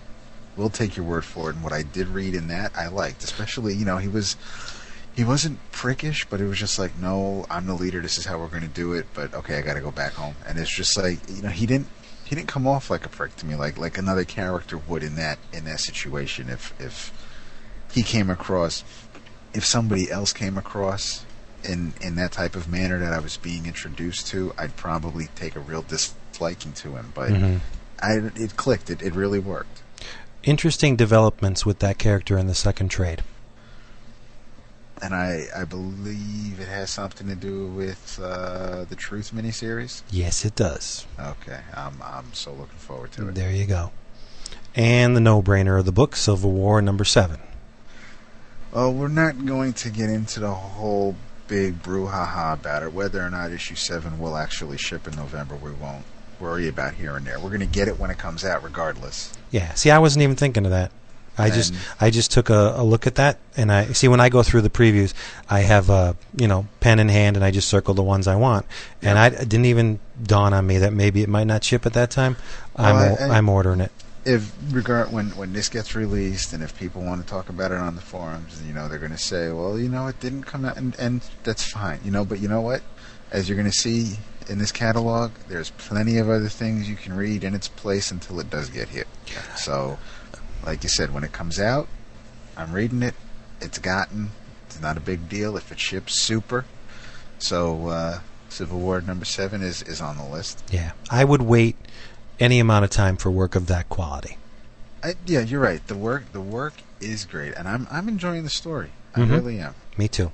will 0.57 0.71
take 0.71 0.97
your 0.97 1.05
word 1.05 1.25
for 1.25 1.51
it. 1.51 1.55
And 1.57 1.63
what 1.63 1.73
I 1.73 1.83
did 1.83 2.09
read 2.09 2.35
in 2.35 2.49
that, 2.49 2.73
I 2.75 2.89
liked. 2.89 3.23
Especially, 3.23 3.75
you 3.75 3.85
know, 3.85 3.99
he 3.99 4.09
was 4.09 4.37
he 5.15 5.25
wasn't 5.25 5.59
prickish, 5.73 6.27
but 6.29 6.41
it 6.41 6.47
was 6.47 6.59
just 6.59 6.79
like, 6.79 6.99
no, 6.99 7.47
I'm 7.51 7.67
the 7.67 7.75
leader. 7.75 8.01
This 8.01 8.19
is 8.19 8.27
how 8.27 8.39
we're 8.39 8.49
going 8.49 8.63
to 8.63 8.69
do 8.69 8.93
it. 8.95 9.07
But 9.15 9.35
okay, 9.35 9.59
I 9.59 9.63
got 9.63 9.75
to 9.75 9.81
go 9.81 9.91
back 9.91 10.13
home. 10.15 10.35
And 10.47 10.59
it's 10.59 10.75
just 10.75 10.97
like, 10.99 11.19
you 11.29 11.43
know, 11.43 11.49
he 11.49 11.67
didn't 11.67 11.89
he 12.25 12.35
didn't 12.35 12.49
come 12.49 12.67
off 12.67 12.91
like 12.91 13.05
a 13.07 13.09
prick 13.09 13.37
to 13.37 13.47
me, 13.47 13.55
like 13.55 13.79
like 13.79 13.99
another 13.99 14.25
character 14.25 14.79
would 14.79 15.03
in 15.03 15.15
that 15.17 15.39
in 15.53 15.65
that 15.65 15.81
situation. 15.81 16.49
If 16.49 16.75
if 16.81 17.13
he 17.97 18.03
came 18.03 18.29
across, 18.29 18.85
if 19.55 19.65
somebody 19.65 20.11
else 20.11 20.33
came 20.35 20.59
across 20.59 21.25
in 21.65 21.95
in 22.03 22.15
that 22.17 22.31
type 22.31 22.55
of 22.55 22.69
manner 22.69 22.99
that 23.01 23.13
I 23.13 23.19
was 23.19 23.39
being 23.39 23.65
introduced 23.65 24.27
to, 24.29 24.53
I'd 24.59 24.77
probably 24.77 25.29
take 25.35 25.57
a 25.57 25.61
real 25.61 25.83
disliking 25.83 26.73
to 26.75 26.97
him. 26.97 27.13
But 27.15 27.31
Mhm. 27.31 27.61
I 28.01 28.13
it 28.37 28.57
clicked. 28.57 28.91
It 28.91 29.01
it 29.01 29.15
really 29.15 29.39
worked. 29.39 29.81
Interesting 30.43 30.95
developments 30.95 31.65
with 31.65 31.79
that 31.79 31.97
character 31.97 32.37
in 32.37 32.47
the 32.47 32.55
second 32.55 32.91
trade. 32.91 33.23
And 35.01 35.15
I 35.15 35.47
I 35.57 35.65
believe 35.65 36.61
it 36.61 36.69
has 36.69 36.91
something 36.91 37.27
to 37.29 37.35
do 37.35 37.67
with 37.67 38.21
uh, 38.23 38.85
the 38.85 38.95
Truth 38.95 39.33
miniseries. 39.35 40.03
Yes, 40.11 40.45
it 40.45 40.55
does. 40.55 41.07
Okay, 41.19 41.61
I'm 41.75 41.97
I'm 42.03 42.35
so 42.35 42.51
looking 42.53 42.79
forward 42.79 43.13
to 43.13 43.29
it. 43.29 43.35
There 43.35 43.51
you 43.51 43.65
go. 43.67 43.91
And 44.75 45.17
the 45.17 45.21
no-brainer 45.23 45.79
of 45.79 45.87
the 45.87 45.93
book, 45.93 46.15
Civil 46.17 46.53
War 46.53 46.83
number 46.83 47.05
seven. 47.05 47.41
Well, 48.77 48.93
we're 48.93 49.09
not 49.09 49.47
going 49.47 49.73
to 49.73 49.89
get 49.89 50.11
into 50.11 50.39
the 50.39 50.51
whole 50.53 51.17
big 51.49 51.83
brouhaha 51.83 52.53
about 52.53 52.83
it. 52.83 52.93
Whether 52.93 53.23
or 53.23 53.31
not 53.31 53.51
issue 53.51 53.75
seven 53.75 54.19
will 54.19 54.37
actually 54.37 54.77
ship 54.77 55.09
in 55.09 55.17
November, 55.17 55.57
we 55.57 55.71
won't 55.71 56.05
worry 56.39 56.69
about 56.69 56.93
here 56.93 57.17
and 57.17 57.25
there. 57.27 57.41
We're 57.41 57.49
going 57.49 57.61
to 57.61 57.67
get 57.67 57.89
it 57.89 57.99
when 57.99 58.11
it 58.11 58.19
comes 58.19 58.45
out, 58.45 58.63
regardless. 58.63 59.33
Yeah. 59.51 59.73
See, 59.73 59.91
I 59.91 59.99
wasn't 59.99 60.25
even 60.25 60.37
thinking 60.37 60.67
of 60.67 60.73
that. 60.73 60.93
I 61.39 61.49
just 61.49 61.73
I 62.01 62.11
just 62.11 62.31
took 62.33 62.51
a, 62.51 62.75
a 62.77 62.85
look 62.85 63.07
at 63.07 63.15
that, 63.15 63.39
and 63.57 63.73
I 63.73 63.87
see 63.93 64.09
when 64.09 64.21
I 64.21 64.29
go 64.31 64.43
through 64.43 64.61
the 64.63 64.71
previews, 64.71 65.13
I 65.51 65.61
have 65.61 65.89
a 65.91 66.17
you 66.37 66.49
know 66.49 66.67
pen 66.81 66.99
in 66.99 67.09
hand, 67.11 67.37
and 67.37 67.45
I 67.45 67.51
just 67.51 67.69
circle 67.69 67.93
the 67.95 68.03
ones 68.03 68.27
I 68.27 68.37
want, 68.37 68.65
and 69.03 69.19
I 69.19 69.27
it 69.29 69.47
didn't 69.49 69.67
even 69.67 70.01
dawn 70.23 70.55
on 70.55 70.67
me 70.67 70.79
that 70.79 70.95
maybe 70.95 71.23
it 71.23 71.29
might 71.31 71.47
not 71.47 71.63
ship 71.63 71.85
at 71.87 71.93
that 71.93 72.11
time. 72.11 72.37
I'm 72.75 72.95
Well, 72.97 73.17
o- 73.21 73.25
I- 73.25 73.29
I- 73.29 73.37
I'm 73.39 73.49
ordering 73.51 73.81
it. 73.81 73.93
If 74.27 74.53
regard 74.73 75.13
when 75.13 75.31
when 75.31 75.53
this 75.53 75.69
gets 75.69 75.95
released, 75.95 76.53
and 76.53 76.63
if 76.63 76.77
people 76.77 77.03
want 77.03 77.23
to 77.23 77.27
talk 77.27 77.49
about 77.49 77.71
it 77.71 77.79
on 77.79 77.95
the 77.95 78.03
forums, 78.03 78.61
you 78.67 78.75
know 78.75 78.89
they're 78.89 78.99
going 78.99 79.13
to 79.13 79.19
say, 79.19 79.51
well, 79.53 79.79
you 79.79 79.89
know, 79.89 80.09
it 80.09 80.19
didn't 80.21 80.43
come 80.43 80.65
out, 80.65 80.77
and 80.77 80.95
and 80.99 81.23
that's 81.45 81.65
fine, 81.71 82.01
you 82.05 82.11
know. 82.11 82.25
But 82.25 82.41
you 82.41 82.49
know 82.49 82.61
what? 82.61 82.83
As 83.31 83.49
you're 83.49 83.57
going 83.57 83.71
to 83.71 83.79
see 83.79 84.17
in 84.49 84.59
this 84.59 84.73
catalog, 84.73 85.33
there's 85.49 85.71
plenty 85.71 86.19
of 86.19 86.29
other 86.29 86.49
things 86.49 86.89
you 86.89 86.97
can 86.97 87.13
read 87.15 87.45
in 87.45 87.55
its 87.55 87.69
place 87.69 88.11
until 88.11 88.41
it 88.41 88.51
does 88.51 88.69
get 88.69 88.89
hit. 88.89 89.07
So, 89.57 89.99
like 90.65 90.83
you 90.83 90.89
said, 90.89 91.15
when 91.15 91.25
it 91.25 91.33
comes 91.33 91.61
out, 91.61 91.89
I'm 92.57 92.73
reading 92.73 93.03
it. 93.03 93.15
It's 93.61 93.79
gotten. 93.79 94.31
It's 94.67 94.81
not 94.81 94.97
a 94.97 95.01
big 95.01 95.29
deal 95.29 95.57
if 95.57 95.71
it 95.71 95.79
ships. 95.79 96.21
Super. 96.21 96.65
So, 97.39 97.89
uh, 97.89 98.21
Civil 98.49 98.81
War 98.81 99.01
number 99.01 99.25
seven 99.25 99.63
is 99.63 99.83
is 99.83 100.01
on 100.01 100.17
the 100.17 100.25
list. 100.25 100.65
Yeah, 100.73 100.93
I 101.11 101.25
would 101.25 101.43
wait 101.43 101.77
any 102.41 102.59
amount 102.59 102.85
of 102.85 102.91
time 102.91 103.17
for 103.17 103.31
work 103.31 103.55
of 103.55 103.67
that 103.67 103.89
quality. 103.89 104.37
I, 105.03 105.15
yeah, 105.27 105.41
you're 105.41 105.61
right. 105.61 105.87
The 105.87 105.97
work 105.97 106.33
the 106.33 106.41
work 106.41 106.75
is 107.01 107.25
great, 107.25 107.55
and 107.55 107.69
I'm 107.69 107.87
I'm 107.91 108.09
enjoying 108.09 108.45
the 108.45 108.51
story. 108.51 108.91
I 109.15 109.21
Mhm. 109.21 109.31
really 109.31 109.59
am. 109.61 109.75
Me 109.97 110.09
too. 110.09 110.33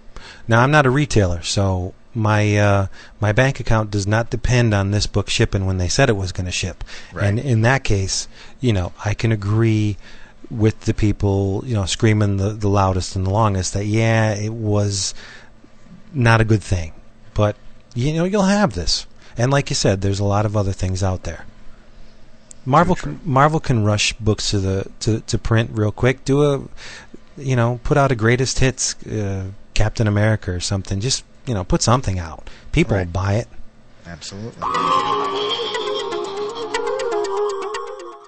Now 0.48 0.60
I'm 0.62 0.70
not 0.70 0.86
a 0.86 0.90
retailer, 0.90 1.42
so 1.42 1.94
my 2.14 2.56
uh, 2.56 2.86
my 3.20 3.32
bank 3.32 3.60
account 3.60 3.90
does 3.90 4.06
not 4.06 4.30
depend 4.30 4.74
on 4.74 4.90
this 4.90 5.06
book 5.06 5.28
shipping 5.30 5.66
when 5.66 5.78
they 5.78 5.88
said 5.88 6.08
it 6.08 6.16
was 6.16 6.32
going 6.32 6.46
to 6.46 6.52
ship. 6.52 6.84
Right. 7.12 7.26
And 7.26 7.38
in 7.38 7.62
that 7.62 7.84
case, 7.84 8.28
you 8.60 8.72
know, 8.72 8.92
I 9.04 9.14
can 9.14 9.32
agree 9.32 9.96
with 10.50 10.80
the 10.82 10.92
people, 10.94 11.62
you 11.66 11.74
know, 11.74 11.86
screaming 11.86 12.36
the, 12.36 12.50
the 12.50 12.68
loudest 12.68 13.16
and 13.16 13.26
the 13.26 13.30
longest 13.30 13.72
that 13.74 13.86
yeah, 13.86 14.34
it 14.34 14.52
was 14.52 15.14
not 16.12 16.40
a 16.40 16.44
good 16.44 16.62
thing. 16.62 16.92
But 17.34 17.56
you 17.94 18.12
know, 18.14 18.24
you'll 18.24 18.42
have 18.42 18.74
this. 18.74 19.06
And 19.36 19.50
like 19.50 19.70
you 19.70 19.76
said, 19.76 20.00
there's 20.02 20.20
a 20.20 20.24
lot 20.24 20.44
of 20.46 20.56
other 20.56 20.72
things 20.72 21.02
out 21.02 21.22
there. 21.24 21.46
Marvel 22.64 22.94
can, 22.94 23.20
Marvel 23.24 23.60
can 23.60 23.84
rush 23.84 24.12
books 24.14 24.50
to 24.50 24.60
the 24.60 24.90
to, 25.00 25.20
to 25.20 25.38
print 25.38 25.70
real 25.72 25.92
quick. 25.92 26.24
Do 26.24 26.42
a 26.42 26.62
you 27.36 27.56
know, 27.56 27.80
put 27.82 27.96
out 27.96 28.12
a 28.12 28.14
greatest 28.14 28.58
hits 28.58 28.94
uh, 29.06 29.46
Captain 29.74 30.06
America 30.06 30.52
or 30.52 30.60
something. 30.60 31.00
Just 31.00 31.24
you 31.46 31.54
know, 31.54 31.64
put 31.64 31.82
something 31.82 32.18
out. 32.18 32.48
People 32.72 32.96
will 32.96 33.04
buy 33.06 33.34
it. 33.34 33.48
Absolutely. 34.06 34.62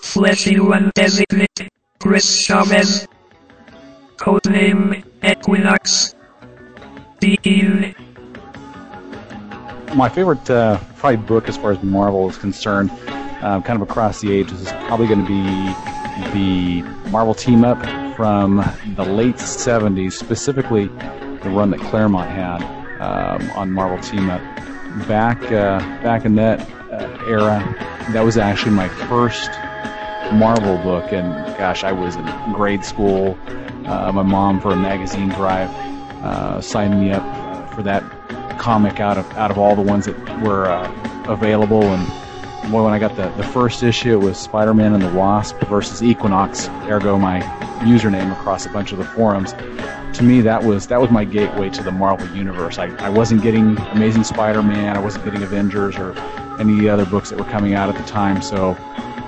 Fleshy 0.02 0.61
one 0.61 0.90
designate 0.94 1.70
Chris 1.98 2.40
Chavez. 2.40 3.06
Codename 4.16 5.05
Equinox. 5.23 6.15
Dean. 7.20 7.94
My 9.94 10.09
favorite, 10.09 10.48
uh, 10.51 10.78
probably 10.97 11.16
book 11.19 11.48
as 11.48 11.56
far 11.56 11.73
as 11.73 11.82
Marvel 11.82 12.28
is 12.28 12.36
concerned, 12.36 12.90
uh, 13.44 13.60
kind 13.60 13.80
of 13.80 13.88
across 13.88 14.22
the 14.22 14.32
ages, 14.32 14.62
is 14.62 14.72
probably 14.86 15.06
going 15.06 15.20
to 15.20 15.28
be 15.28 15.42
the 16.32 16.82
Marvel 17.10 17.34
team 17.34 17.64
up 17.64 17.78
from 18.16 18.64
the 18.96 19.04
late 19.04 19.36
70s, 19.36 20.12
specifically 20.12 20.86
the 20.86 21.50
run 21.50 21.70
that 21.70 21.80
Claremont 21.80 22.30
had 22.30 22.62
um, 23.00 23.50
on 23.50 23.70
Marvel 23.70 24.02
team 24.02 24.30
up. 24.30 24.40
Back, 25.06 25.42
uh, 25.44 25.80
back 26.02 26.24
in 26.24 26.36
that 26.36 26.60
uh, 26.90 27.24
era, 27.28 27.60
that 28.12 28.22
was 28.24 28.38
actually 28.38 28.72
my 28.72 28.88
first 28.88 29.50
Marvel 30.32 30.78
book, 30.78 31.12
and 31.12 31.32
gosh, 31.58 31.84
I 31.84 31.92
was 31.92 32.16
in 32.16 32.24
grade 32.52 32.84
school. 32.84 33.36
Uh, 33.84 34.10
my 34.12 34.22
mom, 34.22 34.60
for 34.60 34.70
a 34.70 34.76
magazine 34.76 35.28
drive, 35.28 35.68
uh, 36.24 36.60
signed 36.60 36.98
me 36.98 37.12
up 37.12 37.74
for 37.74 37.82
that 37.82 38.02
comic 38.58 39.00
out 39.00 39.18
of 39.18 39.30
out 39.32 39.50
of 39.50 39.58
all 39.58 39.76
the 39.76 39.82
ones 39.82 40.06
that 40.06 40.16
were 40.42 40.66
uh, 40.66 41.24
available, 41.26 41.82
and 41.82 42.23
boy, 42.70 42.82
when 42.85 42.93
I 42.93 42.99
got 42.99 43.16
the, 43.16 43.28
the 43.36 43.43
first 43.43 43.82
issue, 43.82 44.12
it 44.12 44.23
was 44.23 44.39
Spider-Man 44.39 44.95
and 44.95 45.03
the 45.03 45.12
Wasp 45.12 45.57
versus 45.65 46.03
Equinox, 46.03 46.69
ergo 46.89 47.19
my 47.19 47.41
username 47.81 48.32
across 48.32 48.66
a 48.66 48.70
bunch 48.70 48.93
of 48.93 48.99
the 48.99 49.05
forums. 49.05 49.53
To 50.16 50.23
me, 50.23 50.41
that 50.43 50.62
was 50.62 50.86
that 50.86 51.01
was 51.01 51.11
my 51.11 51.24
gateway 51.24 51.70
to 51.70 51.82
the 51.82 51.91
Marvel 51.91 52.28
universe. 52.36 52.78
I, 52.78 52.86
I 53.05 53.09
wasn't 53.09 53.43
getting 53.43 53.77
Amazing 53.93 54.24
Spider-Man, 54.24 54.97
I 54.97 55.01
wasn't 55.01 55.24
getting 55.24 55.43
Avengers 55.43 55.97
or 55.97 56.12
any 56.59 56.73
of 56.74 56.78
the 56.78 56.89
other 56.89 57.05
books 57.05 57.31
that 57.31 57.39
were 57.39 57.51
coming 57.51 57.74
out 57.74 57.89
at 57.89 57.97
the 57.97 58.09
time. 58.09 58.41
So, 58.41 58.73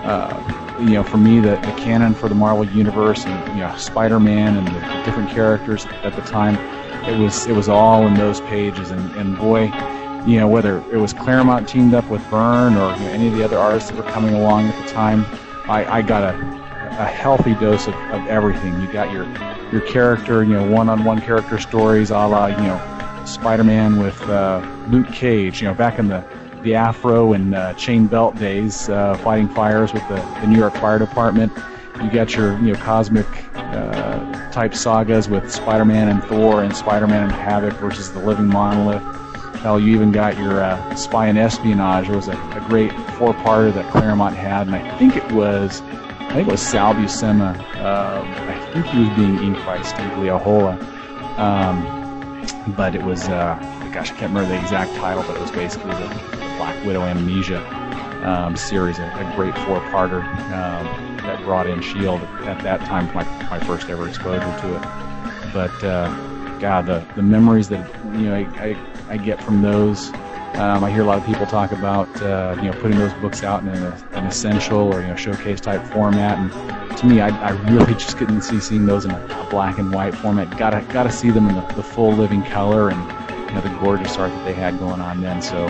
uh, 0.05 0.77
you 0.81 0.91
know, 0.91 1.03
for 1.03 1.17
me, 1.17 1.41
the, 1.41 1.57
the 1.57 1.75
canon 1.77 2.15
for 2.15 2.29
the 2.29 2.35
Marvel 2.35 2.65
universe 2.65 3.25
and 3.27 3.55
you 3.57 3.63
know 3.63 3.77
Spider-Man 3.77 4.57
and 4.57 4.67
the 4.69 5.05
different 5.05 5.31
characters 5.31 5.87
at 6.05 6.15
the 6.15 6.23
time, 6.23 6.55
it 7.05 7.19
was 7.19 7.47
it 7.47 7.53
was 7.53 7.69
all 7.69 8.07
in 8.07 8.15
those 8.15 8.41
pages. 8.43 8.91
And, 8.93 9.11
and 9.17 9.37
boy, 9.37 9.71
you 10.27 10.41
know, 10.41 10.49
whether 10.49 10.79
it 10.93 10.97
was 10.97 11.13
Claremont 11.13 11.69
teamed 11.69 11.95
up 11.95 12.09
with 12.11 12.29
Byrne 12.31 12.75
or 12.75 12.95
you 12.97 13.05
know, 13.05 13.13
any 13.13 13.29
of 13.29 13.35
the 13.37 13.45
other 13.45 13.59
artists 13.59 13.91
that 13.91 13.97
were 13.97 14.11
coming 14.11 14.35
along 14.35 14.67
at 14.67 14.85
the 14.85 14.93
time, 14.93 15.25
I, 15.69 15.99
I 15.99 16.03
got 16.03 16.23
a, 16.23 16.37
a 16.99 17.07
healthy 17.07 17.55
dose 17.55 17.87
of, 17.87 17.95
of 17.95 18.27
everything. 18.27 18.81
You 18.81 18.93
got 18.93 19.13
your 19.13 19.25
your 19.73 19.81
character, 19.83 20.43
you 20.43 20.53
know, 20.53 20.69
one-on-one 20.71 21.21
character 21.21 21.59
stories, 21.59 22.11
a 22.11 22.15
la 22.15 22.47
you 22.47 22.57
know, 22.57 23.23
Spider-Man 23.25 24.01
with 24.01 24.21
uh, 24.23 24.65
Luke 24.89 25.09
Cage, 25.09 25.61
you 25.61 25.69
know, 25.69 25.75
back 25.75 25.99
in 25.99 26.09
the 26.09 26.25
the 26.63 26.75
Afro 26.75 27.33
and 27.33 27.55
uh, 27.55 27.75
chain 27.75 28.09
belt 28.09 28.37
days, 28.37 28.89
uh, 28.89 29.15
fighting 29.19 29.49
fires 29.49 29.93
with 29.93 30.07
the, 30.09 30.17
the 30.41 30.49
New 30.49 30.59
York 30.59 30.75
Fire 30.75 30.99
Department. 30.99 31.53
You 32.03 32.11
got 32.11 32.35
your 32.35 32.59
you 32.59 32.73
know 32.73 32.79
cosmic 32.81 33.27
uh, 33.55 34.51
type 34.51 34.75
sagas 34.75 35.29
with 35.29 35.53
Spider-Man 35.53 36.09
and 36.09 36.23
Thor 36.25 36.65
and 36.65 36.75
Spider-Man 36.77 37.23
and 37.23 37.33
Havoc 37.33 37.75
versus 37.75 38.13
the 38.13 38.19
Living 38.19 38.49
Monolith. 38.49 39.03
Hell, 39.67 39.81
you 39.81 39.93
even 39.97 40.13
got 40.13 40.39
your 40.39 40.63
uh, 40.63 40.95
spy 40.95 41.27
and 41.27 41.37
espionage. 41.37 42.09
It 42.09 42.15
was 42.15 42.29
a, 42.29 42.35
a 42.53 42.65
great 42.69 42.93
four-parter 43.19 43.75
that 43.75 43.91
Claremont 43.91 44.37
had, 44.37 44.69
and 44.69 44.77
I 44.77 44.97
think 44.97 45.17
it 45.17 45.33
was, 45.33 45.81
I 45.81 46.35
think 46.35 46.47
it 46.47 46.53
was 46.53 46.63
Sal 46.63 46.95
Buscema. 46.95 47.59
Um, 47.85 48.29
I 48.49 48.71
think 48.73 48.87
he 48.87 49.01
was 49.01 49.09
being 49.17 49.43
inked 49.43 49.67
by 49.67 49.83
Steve 49.83 50.07
Leialoha, 50.19 50.81
um, 51.41 52.75
but 52.77 52.95
it 52.95 53.03
was, 53.03 53.29
uh, 53.29 53.57
gosh, 53.93 54.13
I 54.13 54.15
can't 54.15 54.33
remember 54.33 54.51
the 54.51 54.61
exact 54.63 54.95
title, 54.95 55.25
but 55.25 55.35
it 55.35 55.43
was 55.43 55.51
basically 55.51 55.91
the, 55.91 56.07
the 56.31 56.55
Black 56.59 56.85
Widow 56.85 57.03
Amnesia 57.03 57.61
um, 58.25 58.55
series, 58.55 59.01
a, 59.01 59.07
a 59.07 59.33
great 59.35 59.59
four-parter 59.67 60.23
um, 60.53 61.17
that 61.27 61.43
brought 61.43 61.67
in 61.67 61.83
Shield 61.83 62.21
at 62.47 62.63
that 62.63 62.83
time, 62.83 63.13
my 63.13 63.25
my 63.51 63.59
first 63.59 63.91
ever 63.91 64.09
exposure 64.09 64.61
to 64.61 64.77
it. 64.77 65.53
But 65.53 65.83
uh, 65.83 66.15
God, 66.61 66.87
the 66.87 67.07
the 67.15 67.23
memories 67.23 67.69
that 67.69 67.89
you 68.15 68.29
know 68.29 68.35
I, 68.35 68.41
I, 68.59 68.77
I 69.11 69.17
get 69.17 69.43
from 69.43 69.63
those. 69.63 70.13
Um, 70.55 70.85
I 70.85 70.91
hear 70.91 71.03
a 71.03 71.05
lot 71.05 71.19
of 71.19 71.27
people 71.27 71.45
talk 71.47 71.73
about 71.73 72.09
uh, 72.23 72.57
you 72.59 72.71
know 72.71 72.79
putting 72.81 72.99
those 72.99 73.13
books 73.15 73.43
out 73.43 73.63
in 73.63 73.69
a, 73.69 74.09
an 74.13 74.27
essential 74.27 74.79
or 74.93 75.01
you 75.03 75.09
know 75.09 75.17
showcase 75.17 75.61
type 75.61 75.85
format, 75.93 76.39
and 76.39 76.99
to 76.99 77.07
me, 77.07 77.21
I, 77.21 77.29
I 77.29 77.51
really 77.71 77.93
just 77.95 78.17
couldn't 78.17 78.43
see 78.43 78.61
seeing 78.61 78.87
those 78.87 79.05
in 79.05 79.11
a, 79.11 79.27
a 79.27 79.47
black 79.51 79.79
and 79.79 79.93
white 79.93 80.15
format. 80.15 80.57
Gotta 80.57 80.81
gotta 80.93 81.13
see 81.13 81.31
them 81.31 81.49
in 81.49 81.57
the, 81.57 81.67
the 81.75 81.83
full 81.83 82.13
living 82.13 82.43
color 82.45 82.89
and 82.89 83.01
you 83.49 83.55
know 83.55 83.61
the 83.61 83.77
gorgeous 83.81 84.17
art 84.17 84.31
that 84.31 84.45
they 84.45 84.55
had 84.55 84.79
going 84.79 85.01
on 85.01 85.21
then. 85.21 85.43
So 85.43 85.67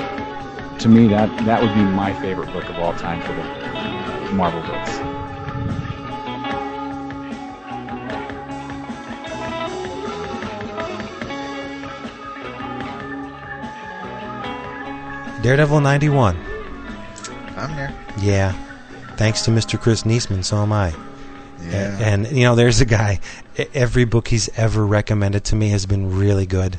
to 0.78 0.88
me, 0.88 1.08
that 1.08 1.28
that 1.44 1.60
would 1.60 1.74
be 1.74 1.82
my 1.82 2.12
favorite 2.20 2.52
book 2.52 2.68
of 2.68 2.78
all 2.78 2.92
time 2.94 3.20
for 3.22 3.32
the 3.32 4.32
Marvel 4.32 4.62
books. 4.62 5.15
Daredevil 15.46 15.80
91. 15.80 16.36
I'm 17.56 17.70
here. 17.74 17.94
Yeah. 18.18 18.52
Thanks 19.16 19.42
to 19.42 19.52
Mr. 19.52 19.80
Chris 19.80 20.02
Niesman, 20.02 20.44
so 20.44 20.56
am 20.56 20.72
I. 20.72 20.92
Yeah. 21.62 21.96
A- 22.00 22.02
And, 22.04 22.26
you 22.32 22.42
know, 22.42 22.56
there's 22.56 22.80
a 22.80 22.84
guy, 22.84 23.20
every 23.72 24.04
book 24.04 24.26
he's 24.26 24.48
ever 24.58 24.84
recommended 24.84 25.44
to 25.44 25.54
me 25.54 25.68
has 25.68 25.86
been 25.86 26.18
really 26.18 26.46
good. 26.46 26.78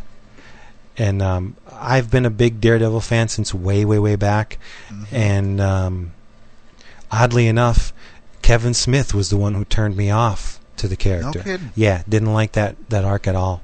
And 0.97 1.21
um, 1.21 1.55
I've 1.71 2.11
been 2.11 2.25
a 2.25 2.29
big 2.29 2.59
Daredevil 2.59 2.99
fan 2.99 3.29
since 3.29 3.53
way, 3.53 3.85
way, 3.85 3.99
way 3.99 4.17
back. 4.17 4.57
And 5.13 5.61
um, 5.61 6.11
oddly 7.09 7.47
enough, 7.47 7.93
Kevin 8.41 8.73
Smith 8.73 9.13
was 9.13 9.29
the 9.29 9.37
one 9.37 9.53
who 9.53 9.63
turned 9.63 9.95
me 9.95 10.11
off 10.11 10.59
to 10.75 10.89
the 10.89 10.97
character. 10.97 11.39
kidding. 11.41 11.71
Yeah, 11.73 12.03
didn't 12.09 12.33
like 12.33 12.51
that, 12.51 12.75
that 12.89 13.05
arc 13.05 13.27
at 13.29 13.35
all. 13.37 13.61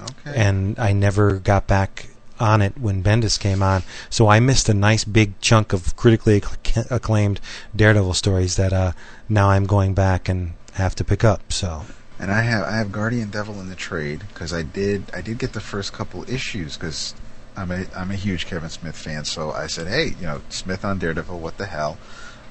Okay. 0.00 0.36
And 0.40 0.78
I 0.78 0.92
never 0.92 1.32
got 1.40 1.66
back 1.66 2.10
on 2.38 2.62
it 2.62 2.78
when 2.78 3.02
Bendis 3.02 3.38
came 3.38 3.62
on. 3.62 3.82
So 4.10 4.28
I 4.28 4.40
missed 4.40 4.68
a 4.68 4.74
nice 4.74 5.04
big 5.04 5.40
chunk 5.40 5.72
of 5.72 5.96
critically 5.96 6.42
acclaimed 6.90 7.40
Daredevil 7.74 8.14
stories 8.14 8.56
that 8.56 8.72
uh, 8.72 8.92
now 9.28 9.50
I'm 9.50 9.66
going 9.66 9.94
back 9.94 10.28
and 10.28 10.52
have 10.74 10.94
to 10.96 11.04
pick 11.04 11.24
up. 11.24 11.52
So 11.52 11.84
And 12.18 12.30
I 12.30 12.42
have 12.42 12.64
I 12.64 12.76
have 12.76 12.92
Guardian 12.92 13.30
Devil 13.30 13.60
in 13.60 13.68
the 13.68 13.74
trade 13.74 14.22
because 14.32 14.52
I 14.52 14.62
did 14.62 15.04
I 15.14 15.20
did 15.20 15.38
get 15.38 15.52
the 15.52 15.60
first 15.60 15.92
couple 15.92 16.28
issues 16.30 16.76
because 16.76 17.14
I'm 17.56 17.70
a 17.70 17.86
I'm 17.96 18.10
a 18.10 18.16
huge 18.16 18.46
Kevin 18.46 18.68
Smith 18.68 18.96
fan. 18.96 19.24
So 19.24 19.52
I 19.52 19.66
said, 19.66 19.88
hey, 19.88 20.14
you 20.20 20.26
know, 20.26 20.40
Smith 20.48 20.84
on 20.84 20.98
Daredevil, 20.98 21.38
what 21.38 21.56
the 21.56 21.66
hell? 21.66 21.98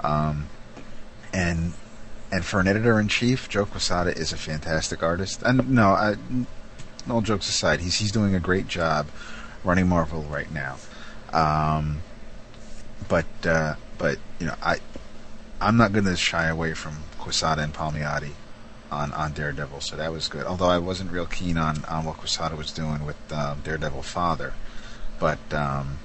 Um, 0.02 0.48
and 1.34 1.74
and 2.32 2.44
for 2.44 2.60
an 2.60 2.68
editor 2.68 2.99
in 2.99 3.07
chief, 3.07 3.48
Joe 3.48 3.66
Quesada 3.66 4.12
is 4.12 4.34
a 4.34 4.38
fantastic 4.38 5.03
artist. 5.03 5.44
And 5.44 5.70
no, 5.70 5.90
I, 5.90 6.16
all 7.10 7.22
jokes 7.22 7.48
aside, 7.48 7.82
he's 7.82 7.95
he's 7.95 8.12
doing 8.12 8.34
a 8.34 8.40
great 8.40 8.68
job 8.68 9.07
running 9.65 9.89
Marvel 9.89 10.21
right 10.23 10.51
now. 10.53 10.77
Um, 11.33 11.97
but 13.09 13.25
uh, 13.45 13.75
but 13.97 14.17
you 14.39 14.45
know, 14.47 14.55
I 14.63 14.77
I'm 15.59 15.77
not 15.77 15.91
going 15.91 16.05
to 16.05 16.15
shy 16.15 16.47
away 16.47 16.73
from 16.73 16.97
Quesada 17.17 17.63
and 17.63 17.73
Palmiotti 17.73 18.31
on, 18.91 19.11
on 19.13 19.33
Daredevil, 19.33 19.81
so 19.81 19.95
that 19.95 20.11
was 20.11 20.27
good. 20.27 20.45
Although 20.45 20.69
I 20.69 20.77
wasn't 20.77 21.11
real 21.11 21.25
keen 21.25 21.57
on, 21.57 21.83
on 21.85 22.05
what 22.05 22.17
Quesada 22.17 22.55
was 22.55 22.71
doing 22.71 23.05
with 23.05 23.17
um, 23.33 23.61
Daredevil 23.63 24.03
Father, 24.03 24.53
but 25.19 25.39
um, 25.53 25.97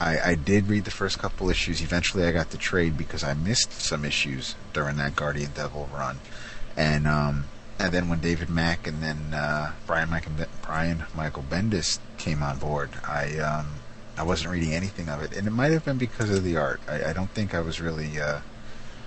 I, 0.00 0.20
I 0.20 0.34
did 0.34 0.68
read 0.68 0.84
the 0.84 0.90
first 0.90 1.18
couple 1.18 1.50
issues. 1.50 1.82
Eventually, 1.82 2.24
I 2.24 2.32
got 2.32 2.50
the 2.50 2.58
trade 2.58 2.96
because 2.96 3.24
I 3.24 3.34
missed 3.34 3.72
some 3.72 4.04
issues 4.04 4.54
during 4.72 4.96
that 4.96 5.16
Guardian 5.16 5.50
Devil 5.54 5.88
run, 5.92 6.18
and 6.76 7.06
um, 7.06 7.44
and 7.78 7.92
then 7.92 8.08
when 8.08 8.20
David 8.20 8.50
Mack 8.50 8.86
and 8.86 9.02
then 9.02 9.32
uh, 9.32 9.72
Brian 9.86 10.10
Michael 10.10 10.32
Brian 10.62 11.04
Michael 11.14 11.44
Bendis 11.48 11.98
came 12.16 12.42
on 12.42 12.58
board, 12.58 12.90
I 13.06 13.38
um, 13.38 13.66
I 14.16 14.22
wasn't 14.24 14.50
reading 14.50 14.74
anything 14.74 15.08
of 15.08 15.22
it, 15.22 15.36
and 15.36 15.46
it 15.46 15.50
might 15.52 15.72
have 15.72 15.84
been 15.84 15.98
because 15.98 16.30
of 16.30 16.42
the 16.42 16.56
art. 16.56 16.80
I, 16.88 17.10
I 17.10 17.12
don't 17.12 17.30
think 17.30 17.54
I 17.54 17.60
was 17.60 17.80
really 17.80 18.20
uh, 18.20 18.40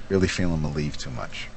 really 0.10 0.28
feeling 0.28 0.62
Maleev 0.62 0.98
too 0.98 1.10
much, 1.12 1.48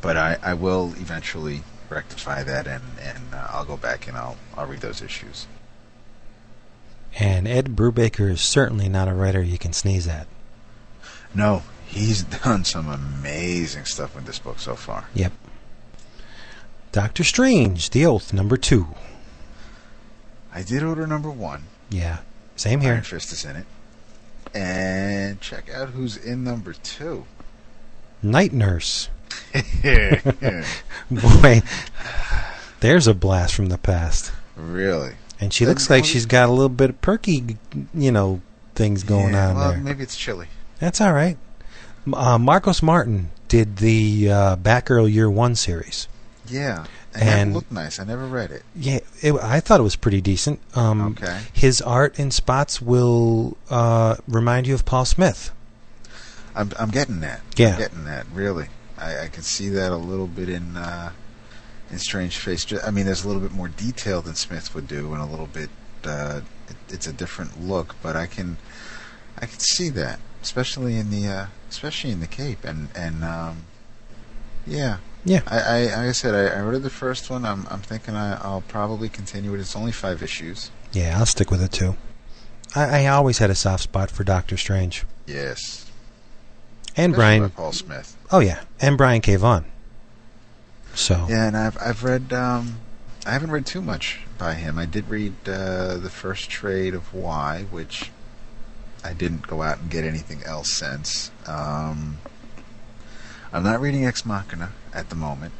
but 0.00 0.16
I, 0.16 0.38
I 0.42 0.54
will 0.54 0.94
eventually 0.96 1.62
rectify 1.90 2.42
that, 2.42 2.66
and 2.66 2.82
and 3.00 3.34
uh, 3.34 3.48
I'll 3.50 3.64
go 3.66 3.76
back 3.76 4.08
and 4.08 4.16
I'll 4.16 4.36
I'll 4.56 4.66
read 4.66 4.80
those 4.80 5.02
issues. 5.02 5.46
and 7.18 7.46
Ed 7.46 7.76
Brubaker 7.76 8.30
is 8.30 8.40
certainly 8.40 8.88
not 8.88 9.08
a 9.08 9.14
writer 9.14 9.42
you 9.42 9.58
can 9.58 9.72
sneeze 9.72 10.06
at. 10.08 10.26
No, 11.34 11.62
he's 11.86 12.22
done 12.44 12.64
some 12.64 12.88
amazing 12.88 13.84
stuff 13.84 14.14
with 14.14 14.24
this 14.24 14.38
book 14.38 14.58
so 14.58 14.74
far. 14.74 15.08
Yep. 15.14 15.32
Doctor 16.96 17.24
Strange, 17.24 17.90
The 17.90 18.06
Oath, 18.06 18.32
number 18.32 18.56
two. 18.56 18.86
I 20.50 20.62
did 20.62 20.82
order 20.82 21.06
number 21.06 21.28
one. 21.28 21.64
Yeah, 21.90 22.20
same 22.56 22.80
here. 22.80 22.94
Iron 22.94 23.02
Fist 23.02 23.32
is 23.32 23.44
in 23.44 23.54
it. 23.54 23.66
And 24.54 25.38
check 25.42 25.68
out 25.68 25.90
who's 25.90 26.16
in 26.16 26.42
number 26.42 26.72
two. 26.72 27.26
Night 28.22 28.54
Nurse. 28.54 29.10
Boy, 31.10 31.60
there's 32.80 33.06
a 33.06 33.12
blast 33.12 33.54
from 33.54 33.66
the 33.66 33.76
past. 33.76 34.32
Really? 34.56 35.16
And 35.38 35.52
she 35.52 35.66
looks 35.66 35.90
like 35.90 36.06
she's 36.06 36.24
got 36.24 36.48
a 36.48 36.52
little 36.52 36.70
bit 36.70 36.88
of 36.88 37.02
perky, 37.02 37.58
you 37.92 38.10
know, 38.10 38.40
things 38.74 39.02
going 39.02 39.34
yeah, 39.34 39.50
on 39.50 39.56
well, 39.56 39.70
there. 39.72 39.80
maybe 39.80 40.02
it's 40.02 40.16
chilly. 40.16 40.46
That's 40.78 41.02
all 41.02 41.12
right. 41.12 41.36
Uh, 42.10 42.38
Marcos 42.38 42.82
Martin 42.82 43.32
did 43.48 43.76
the 43.76 44.30
uh, 44.30 44.56
Batgirl 44.56 45.12
Year 45.12 45.28
One 45.28 45.56
series. 45.56 46.08
Yeah. 46.48 46.86
And, 47.14 47.50
it 47.50 47.54
looked 47.54 47.72
nice. 47.72 47.98
I 47.98 48.04
never 48.04 48.26
read 48.26 48.50
it. 48.50 48.62
Yeah, 48.74 49.00
it, 49.22 49.34
I 49.34 49.60
thought 49.60 49.80
it 49.80 49.82
was 49.84 49.96
pretty 49.96 50.20
decent. 50.20 50.60
Um, 50.74 51.16
Okay. 51.20 51.40
His 51.52 51.80
art 51.80 52.18
in 52.18 52.30
spots 52.30 52.80
will 52.82 53.56
uh, 53.70 54.16
remind 54.28 54.66
you 54.66 54.74
of 54.74 54.84
Paul 54.84 55.04
Smith. 55.04 55.50
I'm 56.54 56.72
I'm 56.78 56.90
getting 56.90 57.20
that. 57.20 57.40
Yeah. 57.56 57.72
I'm 57.72 57.78
getting 57.78 58.04
that. 58.04 58.26
Really, 58.32 58.68
I, 58.98 59.24
I 59.24 59.28
can 59.28 59.42
see 59.42 59.68
that 59.70 59.92
a 59.92 59.96
little 59.96 60.26
bit 60.26 60.48
in 60.48 60.76
uh, 60.76 61.10
in 61.90 61.98
Strange 61.98 62.38
Face. 62.38 62.66
I 62.82 62.90
mean, 62.90 63.04
there's 63.04 63.24
a 63.24 63.26
little 63.26 63.42
bit 63.42 63.52
more 63.52 63.68
detail 63.68 64.22
than 64.22 64.34
Smith 64.34 64.74
would 64.74 64.88
do, 64.88 65.12
and 65.12 65.22
a 65.22 65.26
little 65.26 65.46
bit. 65.48 65.68
Uh, 66.04 66.40
it, 66.68 66.76
it's 66.88 67.06
a 67.06 67.12
different 67.12 67.62
look, 67.62 67.94
but 68.02 68.16
I 68.16 68.26
can 68.26 68.56
I 69.38 69.46
can 69.46 69.58
see 69.58 69.90
that, 69.90 70.18
especially 70.42 70.96
in 70.96 71.10
the 71.10 71.26
uh, 71.28 71.46
especially 71.68 72.10
in 72.10 72.20
the 72.20 72.26
cape, 72.26 72.64
and 72.64 72.88
and 72.94 73.22
um, 73.24 73.64
yeah. 74.66 74.98
Yeah. 75.26 75.42
I, 75.48 75.58
I 75.58 75.80
like 75.84 75.96
I 75.96 76.12
said, 76.12 76.34
I, 76.34 76.58
I 76.58 76.62
ordered 76.62 76.78
the 76.84 76.90
first 76.90 77.28
one. 77.28 77.44
I'm 77.44 77.66
I'm 77.68 77.80
thinking 77.80 78.14
I, 78.14 78.36
I'll 78.40 78.62
probably 78.62 79.08
continue 79.08 79.52
it. 79.54 79.60
It's 79.60 79.74
only 79.76 79.92
five 79.92 80.22
issues. 80.22 80.70
Yeah, 80.92 81.18
I'll 81.18 81.26
stick 81.26 81.50
with 81.50 81.60
it 81.60 81.72
too. 81.72 81.96
I, 82.74 83.02
I 83.02 83.06
always 83.08 83.38
had 83.38 83.50
a 83.50 83.54
soft 83.54 83.82
spot 83.82 84.10
for 84.10 84.22
Doctor 84.24 84.56
Strange 84.56 85.04
Yes. 85.26 85.90
and 86.96 87.12
Especially 87.12 87.38
Brian. 87.38 87.50
Paul 87.50 87.72
Smith. 87.72 88.16
Oh 88.30 88.38
yeah, 88.38 88.60
and 88.80 88.96
Brian 88.96 89.20
K. 89.20 89.34
Vaughan. 89.36 89.64
So 90.94 91.26
Yeah, 91.28 91.48
and 91.48 91.56
I've 91.56 91.76
I've 91.80 92.04
read 92.04 92.32
um, 92.32 92.76
I 93.26 93.32
haven't 93.32 93.50
read 93.50 93.66
too 93.66 93.82
much 93.82 94.20
by 94.38 94.54
him. 94.54 94.78
I 94.78 94.86
did 94.86 95.08
read 95.10 95.34
uh, 95.48 95.96
the 95.96 96.10
first 96.10 96.48
trade 96.50 96.94
of 96.94 97.12
Y, 97.12 97.66
which 97.70 98.12
I 99.04 99.12
didn't 99.12 99.46
go 99.48 99.62
out 99.62 99.78
and 99.80 99.90
get 99.90 100.04
anything 100.04 100.42
else 100.44 100.70
since. 100.72 101.30
Um, 101.46 102.18
I'm 103.52 103.62
not 103.64 103.80
reading 103.80 104.06
Ex 104.06 104.24
Machina 104.24 104.70
at 104.96 105.08
the 105.10 105.14
moment, 105.14 105.52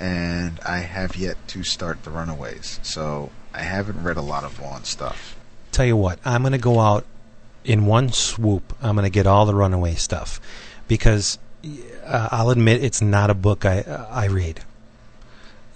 and 0.00 0.58
I 0.66 0.78
have 0.78 1.16
yet 1.16 1.36
to 1.48 1.62
start 1.62 2.02
The 2.04 2.10
Runaways, 2.10 2.80
so 2.82 3.30
I 3.54 3.60
haven't 3.62 4.02
read 4.02 4.16
a 4.16 4.22
lot 4.22 4.44
of 4.44 4.52
Vaughan 4.52 4.84
stuff. 4.84 5.36
tell 5.72 5.86
you 5.86 5.96
what, 5.96 6.18
I'm 6.24 6.42
going 6.42 6.52
to 6.52 6.58
go 6.58 6.80
out 6.80 7.04
in 7.64 7.86
one 7.86 8.10
swoop. 8.10 8.74
I'm 8.82 8.94
going 8.96 9.04
to 9.04 9.10
get 9.10 9.26
all 9.26 9.44
the 9.46 9.54
Runaway 9.54 9.94
stuff 9.94 10.40
because 10.88 11.38
uh, 12.04 12.28
I'll 12.32 12.50
admit 12.50 12.82
it's 12.82 13.02
not 13.02 13.30
a 13.30 13.34
book 13.34 13.64
I 13.64 13.82
I 14.10 14.26
read. 14.26 14.60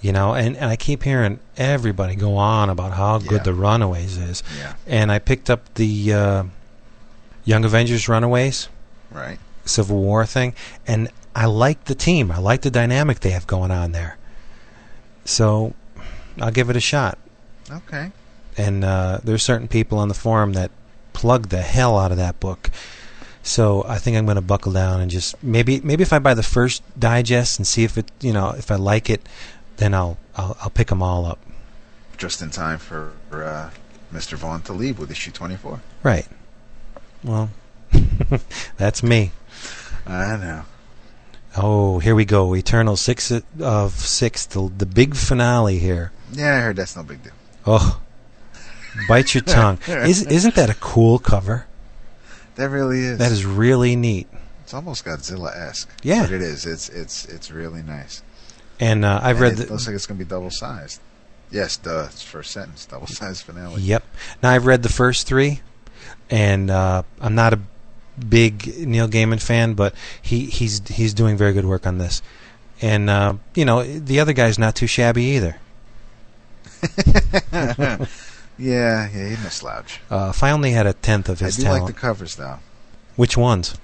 You 0.00 0.10
know, 0.12 0.34
and, 0.34 0.56
and 0.56 0.64
I 0.64 0.74
keep 0.74 1.04
hearing 1.04 1.38
everybody 1.56 2.16
go 2.16 2.34
on 2.36 2.70
about 2.70 2.92
how 2.92 3.18
good 3.18 3.30
Yeah. 3.32 3.42
the 3.44 3.54
Runaways 3.54 4.16
is. 4.16 4.42
Yeah. 4.58 4.74
And 4.88 5.12
I 5.12 5.20
picked 5.20 5.48
up 5.48 5.72
the 5.74 6.12
uh, 6.12 6.44
Young 7.44 7.64
Avengers 7.64 8.08
Runaways 8.08 8.68
Right. 9.12 9.38
Civil 9.64 9.98
War 9.98 10.26
thing, 10.26 10.54
and 10.88 11.08
I 11.34 11.46
like 11.46 11.84
the 11.84 11.94
team. 11.94 12.30
I 12.30 12.38
like 12.38 12.62
the 12.62 12.70
dynamic 12.70 13.20
they 13.20 13.30
have 13.30 13.46
going 13.46 13.70
on 13.70 13.92
there. 13.92 14.18
So 15.24 15.74
I'll 16.40 16.50
give 16.50 16.68
it 16.70 16.76
a 16.76 16.80
shot 16.80 17.18
Okay. 17.70 18.10
and 18.58 18.84
uh, 18.84 19.20
there's 19.22 19.42
certain 19.42 19.68
people 19.68 19.98
on 19.98 20.08
the 20.08 20.14
forum 20.14 20.52
that 20.54 20.70
plug 21.12 21.48
the 21.48 21.62
hell 21.62 21.98
out 21.98 22.10
of 22.10 22.16
that 22.16 22.40
book. 22.40 22.70
So 23.42 23.84
I 23.86 23.98
think 23.98 24.16
I'm 24.16 24.24
going 24.24 24.36
to 24.36 24.40
buckle 24.42 24.72
down 24.72 25.00
and 25.00 25.10
just 25.10 25.40
maybe 25.42 25.80
maybe 25.80 26.02
if 26.02 26.12
I 26.12 26.18
buy 26.18 26.34
the 26.34 26.42
first 26.42 26.82
digest 26.98 27.58
and 27.58 27.66
see 27.66 27.82
if 27.84 27.96
it 27.98 28.10
you 28.20 28.32
know 28.32 28.50
if 28.50 28.70
I 28.70 28.76
like 28.76 29.08
it, 29.10 29.20
then 29.78 29.94
I'll 29.94 30.16
I'll, 30.36 30.56
I'll 30.60 30.70
pick 30.70 30.88
them 30.88 31.02
all 31.02 31.24
up. 31.26 31.38
Just 32.18 32.40
in 32.42 32.50
time 32.50 32.78
for 32.78 33.12
uh, 33.32 33.70
Mr. 34.12 34.34
Vaughan 34.34 34.62
to 34.62 34.72
leave 34.72 34.98
with 34.98 35.10
issue 35.10 35.30
24. 35.32 35.80
Right. 36.04 36.26
Well, 37.24 37.50
that's 38.76 39.02
me. 39.02 39.32
I 40.06 40.36
know. 40.36 40.62
Oh, 41.56 41.98
here 41.98 42.14
we 42.14 42.24
go. 42.24 42.54
Eternal 42.54 42.96
six 42.96 43.32
of 43.60 43.92
six, 43.92 44.46
the 44.46 44.70
the 44.76 44.86
big 44.86 45.14
finale 45.14 45.78
here. 45.78 46.12
Yeah, 46.32 46.56
I 46.56 46.60
heard 46.60 46.76
that's 46.76 46.96
no 46.96 47.02
big 47.02 47.22
deal. 47.22 47.32
Oh, 47.66 48.00
bite 49.08 49.34
your 49.34 49.42
tongue. 49.46 49.78
Is 49.86 50.26
isn't 50.26 50.54
that 50.54 50.70
a 50.70 50.74
cool 50.74 51.18
cover? 51.18 51.66
That 52.56 52.70
really 52.70 53.00
is. 53.00 53.18
That 53.18 53.32
is 53.32 53.44
really 53.44 53.96
neat. 53.96 54.28
It's 54.62 54.74
almost 54.74 55.04
Godzilla 55.04 55.54
esque. 55.54 55.90
Yeah. 56.02 56.22
But 56.22 56.32
it 56.32 56.42
is. 56.42 56.64
It's 56.64 56.88
it's 56.88 57.26
it's 57.26 57.50
really 57.50 57.82
nice. 57.82 58.22
And 58.80 59.04
uh, 59.04 59.20
I've 59.22 59.36
And 59.36 59.42
read 59.42 59.52
it 59.52 59.66
the 59.66 59.72
looks 59.72 59.86
like 59.86 59.94
it's 59.94 60.06
gonna 60.06 60.18
be 60.18 60.24
double 60.24 60.50
sized. 60.50 61.00
Yes. 61.50 61.78
It's 61.84 62.22
first 62.22 62.50
sentence, 62.50 62.86
double 62.86 63.06
sized 63.06 63.44
finale. 63.44 63.82
Yep. 63.82 64.04
Now 64.42 64.50
I've 64.50 64.64
read 64.64 64.82
the 64.82 64.88
first 64.88 65.26
three, 65.26 65.60
and 66.30 66.70
uh, 66.70 67.02
I'm 67.20 67.34
not 67.34 67.52
a 67.52 67.60
big 68.28 68.86
Neil 68.86 69.08
Gaiman 69.08 69.40
fan, 69.40 69.74
but 69.74 69.94
he 70.20 70.46
he's 70.46 70.86
he's 70.88 71.14
doing 71.14 71.36
very 71.36 71.52
good 71.52 71.64
work 71.64 71.86
on 71.86 71.98
this. 71.98 72.22
And 72.80 73.08
uh, 73.08 73.34
you 73.54 73.64
know 73.64 73.82
the 73.82 74.20
other 74.20 74.32
guy's 74.32 74.58
not 74.58 74.74
too 74.76 74.86
shabby 74.86 75.22
either. 75.24 75.56
yeah, 77.52 78.06
yeah, 78.58 79.08
he's 79.08 79.42
no 79.42 79.48
slouch. 79.48 80.00
Uh, 80.10 80.32
if 80.34 80.42
I 80.42 80.50
only 80.50 80.72
had 80.72 80.86
a 80.86 80.92
tenth 80.92 81.28
of 81.28 81.40
I 81.42 81.46
his 81.46 81.56
do 81.56 81.62
talent. 81.64 81.84
like 81.84 81.94
the 81.94 82.00
covers 82.00 82.36
though. 82.36 82.58
Which 83.16 83.36
ones? 83.36 83.76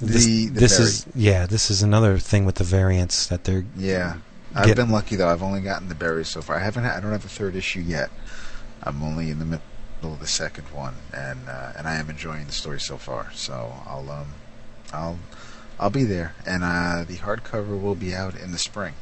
This, 0.00 0.24
The- 0.26 0.46
the 0.48 0.60
this 0.60 0.78
is 0.78 1.06
yeah. 1.14 1.46
This 1.46 1.70
is 1.70 1.82
another 1.82 2.18
thing 2.18 2.44
with 2.44 2.56
the 2.56 2.64
variants 2.64 3.26
that 3.26 3.44
they're 3.44 3.64
Yeah, 3.76 4.16
I've 4.54 4.66
Get- 4.66 4.76
been 4.76 4.90
lucky 4.90 5.16
though. 5.16 5.28
I've 5.28 5.42
only 5.42 5.60
gotten 5.60 5.88
the 5.88 5.94
berries 5.94 6.28
so 6.28 6.40
far. 6.42 6.56
I 6.56 6.60
haven't. 6.60 6.84
I 6.84 7.00
don't 7.00 7.12
have 7.12 7.22
the 7.22 7.28
third 7.28 7.56
issue 7.56 7.80
yet. 7.80 8.10
I'm 8.82 9.02
only 9.02 9.30
in 9.30 9.38
the 9.38 9.44
middle 9.44 9.64
the 10.02 10.26
second 10.26 10.64
one, 10.72 10.94
and 11.12 11.48
uh, 11.48 11.72
and 11.76 11.86
I 11.86 11.96
am 11.96 12.08
enjoying 12.10 12.46
the 12.46 12.52
story 12.52 12.80
so 12.80 12.96
far. 12.96 13.30
So 13.34 13.72
I'll 13.86 14.10
um, 14.10 14.28
I'll 14.92 15.18
I'll 15.78 15.90
be 15.90 16.04
there, 16.04 16.34
and 16.46 16.62
uh, 16.64 17.04
the 17.06 17.16
hardcover 17.16 17.80
will 17.80 17.94
be 17.94 18.14
out 18.14 18.34
in 18.38 18.52
the 18.52 18.58
spring. 18.58 18.94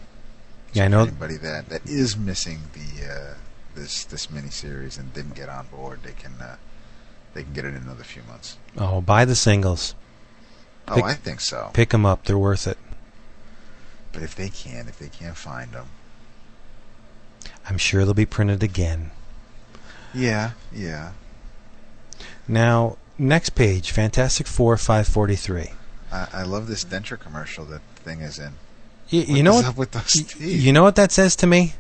Yeah, 0.73 0.85
I 0.85 0.89
know- 0.89 1.03
Anybody 1.03 1.37
that 1.37 1.69
that 1.69 1.87
is 1.87 2.17
missing 2.17 2.61
the 2.73 3.07
uh, 3.07 3.35
this 3.75 4.05
this 4.05 4.29
miniseries 4.29 4.99
and 4.99 5.13
didn't 5.13 5.35
get 5.35 5.49
on 5.49 5.67
board, 5.69 6.01
they 6.03 6.13
can 6.13 6.33
uh, 6.41 6.57
they 7.35 7.43
can 7.43 7.53
get 7.53 7.65
it 7.65 7.75
in 7.75 7.83
another 7.83 8.05
few 8.05 8.23
months. 8.23 8.57
oh 8.79 9.01
buy 9.01 9.25
the 9.25 9.37
singles. 9.37 9.95
Oh, 10.89 11.03
I 11.03 11.15
think 11.15 11.41
so. 11.41 11.71
Pick 11.73 11.91
them 11.91 12.07
up; 12.07 12.25
they're 12.25 12.39
worth 12.39 12.67
it. 12.67 12.79
But 14.13 14.23
if 14.23 14.35
they 14.35 14.49
can, 14.49 14.89
if 14.89 14.99
they 14.99 15.09
can't 15.09 15.37
find 15.37 15.73
them, 15.73 15.87
I'm 17.69 17.77
sure 17.77 18.05
they'll 18.05 18.15
be 18.15 18.25
printed 18.25 18.63
again. 18.63 19.11
Yeah, 20.17 20.51
yeah. 20.73 21.13
Now, 22.49 22.97
next 23.19 23.51
page, 23.51 23.91
Fantastic 23.91 24.47
Four 24.47 24.77
543. 24.77 25.71
I, 26.13 26.29
I 26.33 26.43
love 26.45 26.67
this 26.69 26.85
denture 26.85 27.19
commercial 27.19 27.65
that 27.67 27.83
thing 27.97 28.21
is 28.21 28.39
in. 28.39 28.53
Y- 29.13 29.25
you 29.29 29.43
know 29.43 29.55
what? 29.55 29.65
up 29.65 29.77
with 29.77 29.91
those 29.93 30.15
y- 30.17 30.23
teeth? 30.29 30.63
You 30.63 30.73
know 30.73 30.83
what 30.83 30.97
that 30.97 31.13
says 31.13 31.37
to 31.37 31.47
me? 31.47 31.75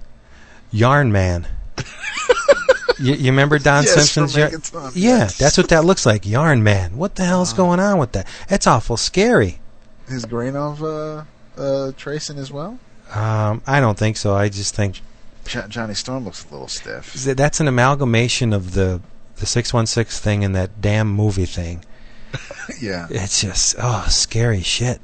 Yarn 0.72 1.12
Man. 1.12 1.46
you, 2.98 3.14
you 3.14 3.30
remember 3.30 3.58
Don 3.58 3.84
Yes, 3.84 3.94
Simpson's? 4.10 4.34
Megaton, 4.34 4.92
yeah, 4.94 5.18
yes. 5.18 5.38
that's 5.38 5.56
what 5.56 5.68
that 5.68 5.84
looks 5.84 6.04
like. 6.06 6.26
Yarn 6.26 6.62
Man. 6.62 6.96
What 6.96 7.14
the 7.14 7.24
hell's 7.24 7.52
going 7.52 7.80
on 7.80 7.98
with 7.98 8.12
that? 8.12 8.26
That's 8.48 8.66
awful 8.66 8.96
scary. 8.96 9.60
Is 10.08 10.24
Grainov 10.24 10.82
uh, 10.82 11.60
uh, 11.60 11.92
tracing 11.96 12.38
as 12.38 12.52
well? 12.52 12.78
Um, 13.14 13.62
I 13.66 13.80
don't 13.80 13.96
think 13.98 14.16
so. 14.16 14.34
I 14.34 14.48
just 14.48 14.74
think 14.74 15.00
Johnny 15.46 15.94
Storm 15.94 16.24
looks 16.24 16.44
a 16.44 16.52
little 16.52 16.68
stiff. 16.68 17.12
that's 17.12 17.60
an 17.60 17.68
amalgamation 17.68 18.52
of 18.52 18.72
the 18.74 19.00
the 19.36 19.46
616 19.46 20.22
thing 20.22 20.44
and 20.44 20.54
that 20.54 20.80
damn 20.80 21.08
movie 21.08 21.46
thing. 21.46 21.84
yeah. 22.80 23.06
It's 23.10 23.40
just 23.42 23.76
oh, 23.78 24.06
scary 24.08 24.62
shit. 24.62 25.00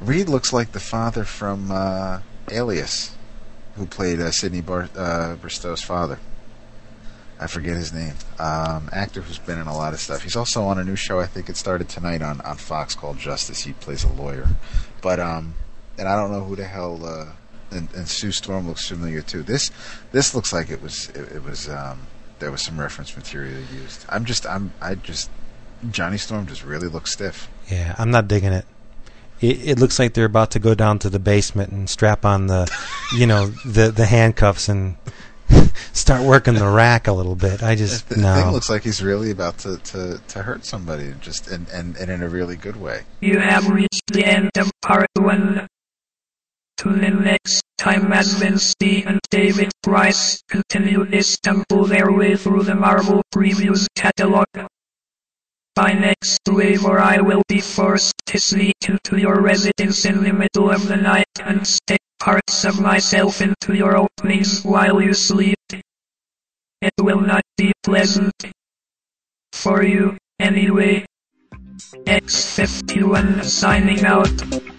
Reed 0.00 0.28
looks 0.28 0.52
like 0.52 0.72
the 0.72 0.80
father 0.80 1.24
from 1.24 1.70
uh, 1.70 2.20
Alias, 2.50 3.16
who 3.76 3.86
played 3.86 4.20
uh, 4.20 4.30
Sidney 4.30 4.60
Bar- 4.60 4.90
uh, 4.96 5.36
Bristow's 5.36 5.82
father. 5.82 6.18
I 7.40 7.46
forget 7.48 7.76
his 7.76 7.92
name. 7.92 8.14
Um, 8.38 8.88
actor 8.92 9.20
who's 9.20 9.38
been 9.38 9.58
in 9.58 9.66
a 9.66 9.76
lot 9.76 9.92
of 9.92 10.00
stuff. 10.00 10.22
He's 10.22 10.36
also 10.36 10.64
on 10.64 10.78
a 10.78 10.84
new 10.84 10.96
show. 10.96 11.20
I 11.20 11.26
think 11.26 11.48
it 11.48 11.56
started 11.56 11.88
tonight 11.88 12.22
on, 12.22 12.40
on 12.42 12.56
Fox 12.56 12.94
called 12.94 13.18
Justice. 13.18 13.64
He 13.64 13.72
plays 13.72 14.04
a 14.04 14.12
lawyer, 14.12 14.48
but 15.02 15.18
um, 15.18 15.54
and 15.98 16.08
I 16.08 16.16
don't 16.16 16.30
know 16.30 16.44
who 16.44 16.54
the 16.54 16.64
hell. 16.64 17.04
And, 17.74 17.88
and 17.94 18.08
Sue 18.08 18.32
Storm 18.32 18.68
looks 18.68 18.88
familiar 18.88 19.20
too. 19.20 19.42
This 19.42 19.70
this 20.12 20.34
looks 20.34 20.52
like 20.52 20.70
it 20.70 20.80
was 20.80 21.08
it, 21.10 21.32
it 21.32 21.44
was 21.44 21.68
um, 21.68 22.00
there 22.38 22.50
was 22.50 22.62
some 22.62 22.78
reference 22.78 23.16
material 23.16 23.60
used. 23.72 24.04
I'm 24.08 24.24
just 24.24 24.46
I'm 24.46 24.72
I 24.80 24.94
just 24.94 25.30
Johnny 25.90 26.18
Storm 26.18 26.46
just 26.46 26.64
really 26.64 26.88
looks 26.88 27.12
stiff. 27.12 27.48
Yeah, 27.70 27.94
I'm 27.98 28.10
not 28.10 28.28
digging 28.28 28.52
it. 28.52 28.66
It, 29.40 29.68
it 29.68 29.78
looks 29.78 29.98
like 29.98 30.14
they're 30.14 30.24
about 30.24 30.52
to 30.52 30.58
go 30.58 30.74
down 30.74 30.98
to 31.00 31.10
the 31.10 31.18
basement 31.18 31.72
and 31.72 31.90
strap 31.90 32.24
on 32.24 32.46
the, 32.46 32.70
you 33.16 33.26
know, 33.26 33.48
the 33.64 33.90
the 33.90 34.06
handcuffs 34.06 34.68
and 34.68 34.96
start 35.92 36.22
working 36.22 36.54
the 36.54 36.68
rack 36.68 37.06
a 37.06 37.12
little 37.12 37.34
bit. 37.34 37.62
I 37.62 37.74
just 37.74 38.08
The 38.08 38.16
thing 38.16 38.50
looks 38.50 38.70
like 38.70 38.82
he's 38.82 39.02
really 39.02 39.30
about 39.30 39.58
to, 39.58 39.78
to, 39.78 40.20
to 40.28 40.42
hurt 40.42 40.64
somebody, 40.64 41.14
just 41.20 41.48
and, 41.48 41.68
and, 41.68 41.96
and 41.96 42.10
in 42.10 42.22
a 42.22 42.28
really 42.28 42.56
good 42.56 42.76
way. 42.76 43.02
You 43.20 43.38
have 43.38 43.68
reached 43.68 44.12
the 44.12 44.24
end 44.24 44.50
of 44.56 44.70
part 44.82 45.08
one. 45.14 45.66
Tune 46.76 47.22
next 47.22 47.62
time 47.78 48.12
as 48.12 48.34
Vince 48.34 48.74
D 48.78 49.04
and 49.04 49.20
David 49.30 49.70
Price 49.82 50.42
continue 50.48 51.06
temple 51.42 51.86
their 51.86 52.10
way 52.10 52.36
through 52.36 52.64
the 52.64 52.74
Marvel 52.74 53.22
Previews 53.34 53.86
catalog. 53.94 54.46
By 55.74 55.92
next 55.92 56.40
wave 56.48 56.84
or 56.84 56.98
I 56.98 57.20
will 57.20 57.42
be 57.48 57.60
forced 57.60 58.14
to 58.26 58.38
sneak 58.38 58.76
into 58.88 59.16
your 59.16 59.40
residence 59.40 60.04
in 60.04 60.22
the 60.22 60.32
middle 60.32 60.70
of 60.70 60.88
the 60.88 60.96
night 60.96 61.34
and 61.40 61.66
stick 61.66 62.00
parts 62.18 62.64
of 62.64 62.80
myself 62.80 63.40
into 63.40 63.74
your 63.74 63.96
openings 63.96 64.62
while 64.64 65.02
you 65.02 65.14
sleep. 65.14 65.58
It 65.72 66.94
will 67.00 67.20
not 67.20 67.42
be 67.56 67.72
pleasant. 67.82 68.34
For 69.52 69.84
you, 69.84 70.16
anyway. 70.38 71.06
X51 72.06 73.44
signing 73.44 74.04
out. 74.04 74.73